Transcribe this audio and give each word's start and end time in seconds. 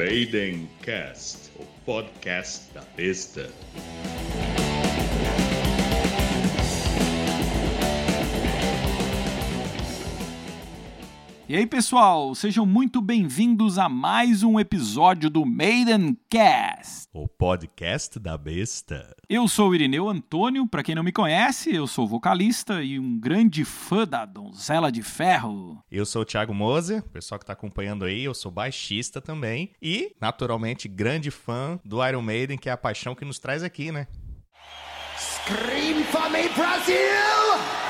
Maiden 0.00 0.66
Cast, 0.80 1.50
o 1.58 1.64
podcast 1.84 2.72
da 2.72 2.80
besta. 2.96 3.50
E 11.50 11.56
aí, 11.56 11.66
pessoal, 11.66 12.32
sejam 12.32 12.64
muito 12.64 13.02
bem-vindos 13.02 13.76
a 13.76 13.88
mais 13.88 14.44
um 14.44 14.60
episódio 14.60 15.28
do 15.28 15.44
Maiden 15.44 16.16
Cast. 16.30 17.08
O 17.12 17.26
podcast 17.26 18.20
da 18.20 18.38
besta. 18.38 19.12
Eu 19.28 19.48
sou 19.48 19.70
o 19.70 19.74
Irineu 19.74 20.08
Antônio, 20.08 20.64
para 20.68 20.84
quem 20.84 20.94
não 20.94 21.02
me 21.02 21.10
conhece, 21.10 21.74
eu 21.74 21.88
sou 21.88 22.06
vocalista 22.06 22.84
e 22.84 23.00
um 23.00 23.18
grande 23.18 23.64
fã 23.64 24.06
da 24.06 24.24
Donzela 24.24 24.92
de 24.92 25.02
Ferro. 25.02 25.82
Eu 25.90 26.06
sou 26.06 26.22
o 26.22 26.24
Thiago 26.24 26.54
Moser, 26.54 27.02
pessoal 27.08 27.40
que 27.40 27.46
tá 27.46 27.52
acompanhando 27.52 28.04
aí, 28.04 28.22
eu 28.22 28.32
sou 28.32 28.52
baixista 28.52 29.20
também 29.20 29.72
e, 29.82 30.14
naturalmente, 30.20 30.86
grande 30.86 31.32
fã 31.32 31.80
do 31.84 32.06
Iron 32.06 32.22
Maiden, 32.22 32.58
que 32.58 32.68
é 32.68 32.72
a 32.72 32.76
paixão 32.76 33.12
que 33.12 33.24
nos 33.24 33.40
traz 33.40 33.64
aqui, 33.64 33.90
né? 33.90 34.06
Scream 35.18 36.04
for 36.04 36.30
me, 36.30 36.48
Brazil! 36.50 37.89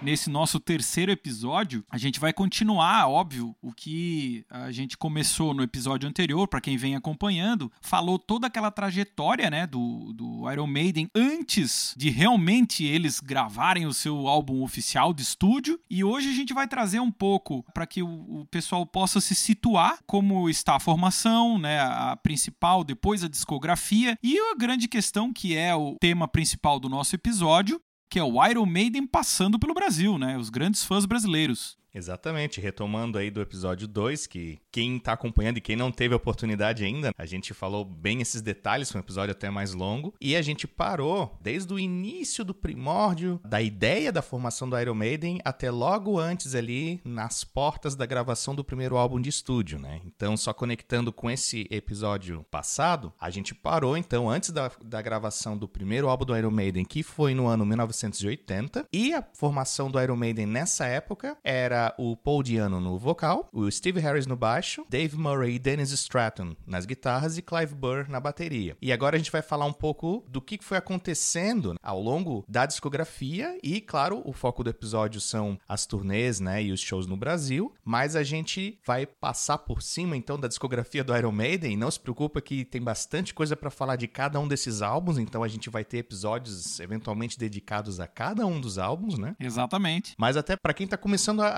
Nesse 0.00 0.30
nosso 0.30 0.60
terceiro 0.60 1.10
episódio, 1.10 1.84
a 1.90 1.98
gente 1.98 2.20
vai 2.20 2.32
continuar, 2.32 3.08
óbvio, 3.08 3.54
o 3.60 3.72
que 3.72 4.44
a 4.48 4.70
gente 4.70 4.96
começou 4.96 5.52
no 5.52 5.62
episódio 5.62 6.08
anterior, 6.08 6.46
para 6.46 6.60
quem 6.60 6.76
vem 6.76 6.94
acompanhando, 6.94 7.70
falou 7.80 8.16
toda 8.16 8.46
aquela 8.46 8.70
trajetória, 8.70 9.50
né, 9.50 9.66
do, 9.66 10.12
do 10.12 10.50
Iron 10.52 10.68
Maiden 10.68 11.08
antes 11.14 11.94
de 11.96 12.10
realmente 12.10 12.84
eles 12.84 13.18
gravarem 13.18 13.86
o 13.86 13.92
seu 13.92 14.28
álbum 14.28 14.62
oficial 14.62 15.12
de 15.12 15.22
estúdio. 15.22 15.80
E 15.90 16.04
hoje 16.04 16.30
a 16.30 16.34
gente 16.34 16.54
vai 16.54 16.68
trazer 16.68 17.00
um 17.00 17.10
pouco 17.10 17.64
para 17.74 17.86
que 17.86 18.00
o, 18.00 18.40
o 18.40 18.46
pessoal 18.46 18.86
possa 18.86 19.20
se 19.20 19.34
situar 19.34 19.98
como 20.06 20.48
está 20.48 20.76
a 20.76 20.80
formação, 20.80 21.58
né, 21.58 21.80
a 21.80 22.16
principal, 22.16 22.84
depois 22.84 23.24
a 23.24 23.28
discografia 23.28 24.16
e 24.22 24.38
a 24.38 24.54
grande 24.54 24.86
questão 24.86 25.32
que 25.32 25.56
é 25.56 25.74
o 25.74 25.96
tema 26.00 26.28
principal 26.28 26.78
do 26.78 26.88
nosso 26.88 27.16
episódio, 27.16 27.80
que 28.08 28.18
é 28.18 28.22
o 28.22 28.44
Iron 28.46 28.66
Maiden 28.66 29.06
passando 29.06 29.58
pelo 29.58 29.74
Brasil, 29.74 30.18
né? 30.18 30.36
Os 30.36 30.50
grandes 30.50 30.84
fãs 30.84 31.06
brasileiros. 31.06 31.77
Exatamente, 31.94 32.60
retomando 32.60 33.18
aí 33.18 33.30
do 33.30 33.40
episódio 33.40 33.88
2, 33.88 34.26
que 34.26 34.58
quem 34.70 34.98
tá 34.98 35.12
acompanhando 35.12 35.58
e 35.58 35.60
quem 35.60 35.76
não 35.76 35.90
teve 35.90 36.14
a 36.14 36.16
oportunidade 36.16 36.84
ainda, 36.84 37.12
a 37.16 37.26
gente 37.26 37.54
falou 37.54 37.84
bem 37.84 38.20
esses 38.20 38.42
detalhes, 38.42 38.90
foi 38.90 39.00
um 39.00 39.04
episódio 39.04 39.32
até 39.32 39.50
mais 39.50 39.72
longo, 39.72 40.14
e 40.20 40.36
a 40.36 40.42
gente 40.42 40.66
parou 40.66 41.36
desde 41.40 41.72
o 41.72 41.78
início 41.78 42.44
do 42.44 42.54
primórdio 42.54 43.40
da 43.44 43.60
ideia 43.60 44.12
da 44.12 44.22
formação 44.22 44.68
do 44.68 44.78
Iron 44.78 44.94
Maiden 44.94 45.40
até 45.44 45.70
logo 45.70 46.18
antes 46.18 46.54
ali 46.54 47.00
nas 47.04 47.42
portas 47.42 47.96
da 47.96 48.06
gravação 48.06 48.54
do 48.54 48.64
primeiro 48.64 48.96
álbum 48.96 49.20
de 49.20 49.28
estúdio, 49.28 49.78
né? 49.78 50.00
Então, 50.04 50.36
só 50.36 50.52
conectando 50.52 51.12
com 51.12 51.30
esse 51.30 51.66
episódio 51.70 52.44
passado, 52.50 53.12
a 53.18 53.30
gente 53.30 53.54
parou 53.54 53.96
então 53.96 54.28
antes 54.28 54.50
da, 54.50 54.70
da 54.84 55.00
gravação 55.00 55.56
do 55.56 55.68
primeiro 55.68 56.08
álbum 56.08 56.26
do 56.26 56.36
Iron 56.36 56.50
Maiden, 56.50 56.84
que 56.84 57.02
foi 57.02 57.34
no 57.34 57.46
ano 57.46 57.64
1980, 57.64 58.86
e 58.92 59.14
a 59.14 59.24
formação 59.34 59.90
do 59.90 60.00
Iron 60.00 60.16
Maiden 60.16 60.46
nessa 60.46 60.86
época 60.86 61.36
era 61.42 61.77
o 61.98 62.16
Paul 62.16 62.42
Diano 62.42 62.80
no 62.80 62.98
vocal, 62.98 63.48
o 63.52 63.70
Steve 63.70 64.00
Harris 64.00 64.26
no 64.26 64.36
baixo, 64.36 64.84
Dave 64.88 65.16
Murray 65.16 65.54
e 65.54 65.58
Dennis 65.58 65.90
Stratton 65.90 66.54
nas 66.66 66.86
guitarras 66.86 67.38
e 67.38 67.42
Clive 67.42 67.74
Burr 67.74 68.08
na 68.08 68.20
bateria. 68.20 68.76
E 68.80 68.92
agora 68.92 69.16
a 69.16 69.18
gente 69.18 69.32
vai 69.32 69.42
falar 69.42 69.66
um 69.66 69.72
pouco 69.72 70.24
do 70.28 70.40
que 70.40 70.58
foi 70.62 70.78
acontecendo 70.78 71.74
ao 71.82 72.00
longo 72.00 72.44
da 72.48 72.66
discografia 72.66 73.58
e, 73.62 73.80
claro, 73.80 74.22
o 74.24 74.32
foco 74.32 74.64
do 74.64 74.70
episódio 74.70 75.20
são 75.20 75.58
as 75.68 75.86
turnês, 75.86 76.40
né, 76.40 76.62
e 76.62 76.72
os 76.72 76.80
shows 76.80 77.06
no 77.06 77.16
Brasil, 77.16 77.72
mas 77.84 78.16
a 78.16 78.22
gente 78.22 78.78
vai 78.84 79.06
passar 79.06 79.58
por 79.58 79.82
cima 79.82 80.16
então 80.16 80.38
da 80.38 80.48
discografia 80.48 81.04
do 81.04 81.16
Iron 81.16 81.32
Maiden. 81.32 81.76
Não 81.76 81.90
se 81.90 82.00
preocupa 82.00 82.40
que 82.40 82.64
tem 82.64 82.82
bastante 82.82 83.34
coisa 83.34 83.56
para 83.56 83.70
falar 83.70 83.96
de 83.96 84.08
cada 84.08 84.38
um 84.40 84.48
desses 84.48 84.82
álbuns, 84.82 85.18
então 85.18 85.42
a 85.42 85.48
gente 85.48 85.70
vai 85.70 85.84
ter 85.84 85.98
episódios 85.98 86.80
eventualmente 86.80 87.38
dedicados 87.38 88.00
a 88.00 88.06
cada 88.06 88.46
um 88.46 88.60
dos 88.60 88.78
álbuns, 88.78 89.18
né? 89.18 89.36
Exatamente. 89.38 90.14
Mas 90.18 90.36
até 90.36 90.56
para 90.56 90.74
quem 90.74 90.86
tá 90.86 90.96
começando 90.96 91.40
a, 91.42 91.48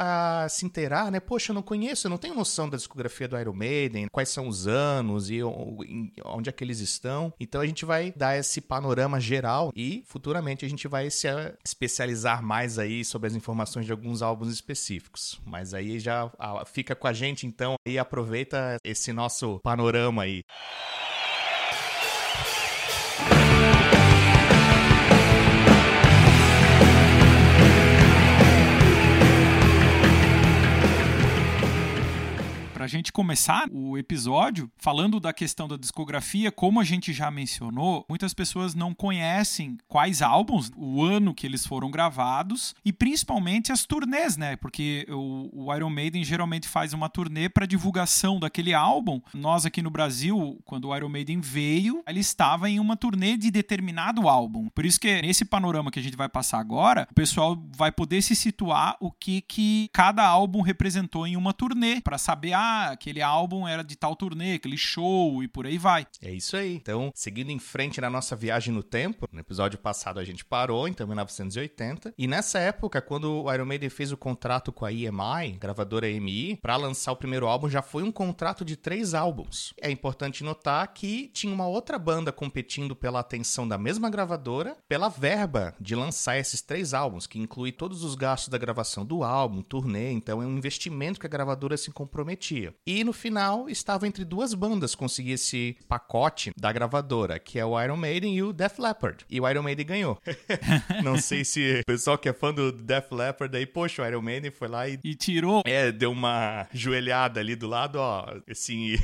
se 0.48 0.65
inteirar, 0.66 1.10
né? 1.10 1.21
Poxa, 1.21 1.53
eu 1.53 1.54
não 1.54 1.62
conheço, 1.62 2.06
eu 2.06 2.10
não 2.10 2.19
tenho 2.19 2.34
noção 2.34 2.69
da 2.69 2.76
discografia 2.76 3.28
do 3.28 3.38
Iron 3.38 3.53
Maiden, 3.53 4.09
quais 4.10 4.28
são 4.28 4.48
os 4.48 4.66
anos 4.66 5.31
e 5.31 5.41
onde 5.43 6.48
é 6.48 6.53
que 6.53 6.65
eles 6.65 6.81
estão. 6.81 7.32
Então 7.38 7.60
a 7.60 7.66
gente 7.66 7.84
vai 7.84 8.12
dar 8.16 8.37
esse 8.37 8.60
panorama 8.60 9.20
geral 9.20 9.72
e 9.75 10.03
futuramente 10.06 10.65
a 10.65 10.69
gente 10.69 10.88
vai 10.88 11.10
se 11.10 11.28
especializar 11.65 12.43
mais 12.43 12.78
aí 12.78 13.04
sobre 13.04 13.28
as 13.28 13.34
informações 13.34 13.87
de 13.87 13.93
alguns 13.93 14.22
álbuns 14.22 14.53
específicos. 14.53 15.41
Mas 15.44 15.75
aí 15.75 15.99
já 15.99 16.31
fica 16.66 16.94
com 16.94 17.06
a 17.06 17.12
gente 17.12 17.47
então 17.47 17.75
e 17.87 17.99
aproveita 17.99 18.76
esse 18.84 19.12
nosso 19.12 19.60
panorama 19.62 20.22
aí. 20.22 20.43
Pra 32.81 32.87
gente 32.87 33.13
começar 33.13 33.69
o 33.71 33.99
episódio 33.99 34.71
falando 34.79 35.21
da 35.21 35.35
questão 35.35 35.69
da 35.69 35.77
discografia, 35.77 36.51
como 36.51 36.81
a 36.81 36.83
gente 36.83 37.13
já 37.13 37.31
mencionou, 37.31 38.07
muitas 38.09 38.33
pessoas 38.33 38.75
não 38.75 38.95
conhecem 38.95 39.77
quais 39.87 40.23
álbuns, 40.23 40.73
o 40.75 41.05
ano 41.05 41.35
que 41.35 41.47
eles 41.47 41.67
foram 41.67 41.91
gravados 41.91 42.75
e 42.83 42.91
principalmente 42.91 43.71
as 43.71 43.85
turnês, 43.85 44.39
né? 44.39 44.57
Porque 44.57 45.07
o, 45.11 45.67
o 45.67 45.75
Iron 45.77 45.91
Maiden 45.91 46.25
geralmente 46.25 46.67
faz 46.67 46.95
uma 46.95 47.11
turnê 47.11 47.51
para 47.51 47.67
divulgação 47.67 48.41
daquele 48.41 48.73
álbum. 48.73 49.21
Nós 49.35 49.67
aqui 49.67 49.83
no 49.83 49.91
Brasil, 49.91 50.59
quando 50.65 50.89
o 50.89 50.97
Iron 50.97 51.11
Maiden 51.11 51.39
veio, 51.39 52.03
ele 52.09 52.21
estava 52.21 52.71
em 52.71 52.81
uma 52.81 52.97
turnê 52.97 53.37
de 53.37 53.51
determinado 53.51 54.27
álbum. 54.27 54.71
Por 54.71 54.87
isso 54.87 54.99
que 54.99 55.21
nesse 55.21 55.45
panorama 55.45 55.91
que 55.91 55.99
a 56.01 56.03
gente 56.03 56.17
vai 56.17 56.31
passar 56.31 56.59
agora, 56.59 57.07
o 57.11 57.15
pessoal 57.15 57.62
vai 57.77 57.93
poder 57.93 58.23
se 58.23 58.35
situar 58.35 58.97
o 59.01 59.12
que 59.12 59.43
que 59.43 59.91
cada 59.93 60.27
álbum 60.27 60.62
representou 60.62 61.27
em 61.27 61.37
uma 61.37 61.53
turnê 61.53 62.01
para 62.01 62.17
saber 62.17 62.55
ah, 62.55 62.69
aquele 62.91 63.22
álbum 63.22 63.66
era 63.66 63.82
de 63.82 63.97
tal 63.97 64.16
turnê, 64.16 64.54
aquele 64.54 64.76
show 64.76 65.42
e 65.42 65.48
por 65.48 65.66
aí 65.66 65.78
vai. 65.78 66.06
É 66.22 66.31
isso 66.31 66.56
aí. 66.56 66.75
Então, 66.75 67.10
seguindo 67.14 67.50
em 67.50 67.58
frente 67.58 68.00
na 68.00 68.10
nossa 68.10 68.36
viagem 68.36 68.72
no 68.72 68.82
tempo, 68.82 69.28
no 69.32 69.41
episódio 69.41 69.78
passado 69.78 70.20
a 70.20 70.25
gente 70.25 70.44
parou, 70.44 70.88
então, 70.88 71.04
em 71.04 71.08
1980. 71.08 72.14
E 72.16 72.26
nessa 72.26 72.58
época, 72.58 73.00
quando 73.00 73.44
o 73.44 73.53
Iron 73.53 73.64
Maiden 73.64 73.91
fez 73.91 74.12
o 74.12 74.16
contrato 74.16 74.72
com 74.72 74.84
a 74.84 74.92
EMI, 74.92 75.58
gravadora 75.58 76.08
EMI, 76.08 76.56
para 76.56 76.76
lançar 76.76 77.12
o 77.12 77.16
primeiro 77.16 77.47
álbum, 77.47 77.69
já 77.69 77.82
foi 77.82 78.03
um 78.03 78.12
contrato 78.12 78.64
de 78.64 78.76
três 78.76 79.14
álbuns. 79.14 79.72
É 79.81 79.91
importante 79.91 80.44
notar 80.44 80.87
que 80.92 81.31
tinha 81.32 81.52
uma 81.52 81.66
outra 81.66 81.98
banda 81.98 82.32
competindo 82.32 82.94
pela 82.94 83.20
atenção 83.20 83.66
da 83.66 83.78
mesma 83.78 84.10
gravadora, 84.10 84.76
pela 84.88 85.08
verba 85.08 85.75
de 85.81 85.94
lançar 85.94 86.38
esses 86.38 86.60
três 86.60 86.94
álbuns, 86.94 87.26
que 87.26 87.38
inclui 87.38 87.72
todos 87.72 88.04
os 88.04 88.14
gastos 88.14 88.48
da 88.48 88.58
gravação 88.58 89.04
do 89.04 89.22
álbum, 89.22 89.62
turnê, 89.62 90.10
então 90.12 90.42
é 90.42 90.47
um 90.47 90.56
investimento 90.56 91.19
que 91.19 91.26
a 91.26 91.31
gravadora 91.31 91.76
se 91.76 91.91
comprometia. 91.91 92.59
E 92.87 93.04
no 93.04 93.12
final 93.12 93.69
estava 93.69 94.06
entre 94.06 94.25
duas 94.25 94.54
bandas 94.54 94.94
conseguir 94.94 95.32
esse 95.32 95.76
pacote 95.88 96.53
da 96.56 96.72
gravadora, 96.72 97.38
que 97.38 97.59
é 97.59 97.65
o 97.65 97.81
Iron 97.81 97.97
Maiden 97.97 98.34
e 98.37 98.43
o 98.43 98.53
Def 98.53 98.78
Leppard. 98.78 99.25
E 99.28 99.41
o 99.41 99.48
Iron 99.48 99.62
Maiden 99.62 99.87
ganhou. 99.87 100.19
Não 101.03 101.16
sei 101.16 101.44
se 101.44 101.81
o 101.81 101.84
pessoal 101.84 102.19
que 102.19 102.28
é 102.28 102.32
fã 102.32 102.53
do 102.53 102.72
Def 102.72 103.10
Leppard 103.12 103.56
aí, 103.56 103.66
poxa, 103.66 104.03
o 104.03 104.06
Iron 104.06 104.22
Maiden 104.22 104.50
foi 104.50 104.69
lá 104.69 104.88
e. 104.88 104.99
E 105.04 105.15
tirou. 105.15 105.62
É, 105.65 105.91
deu 105.93 106.10
uma 106.12 106.66
joelhada 106.72 107.41
ali 107.41 107.54
do 107.54 107.66
lado, 107.66 107.97
ó. 107.97 108.26
Esse, 108.47 108.99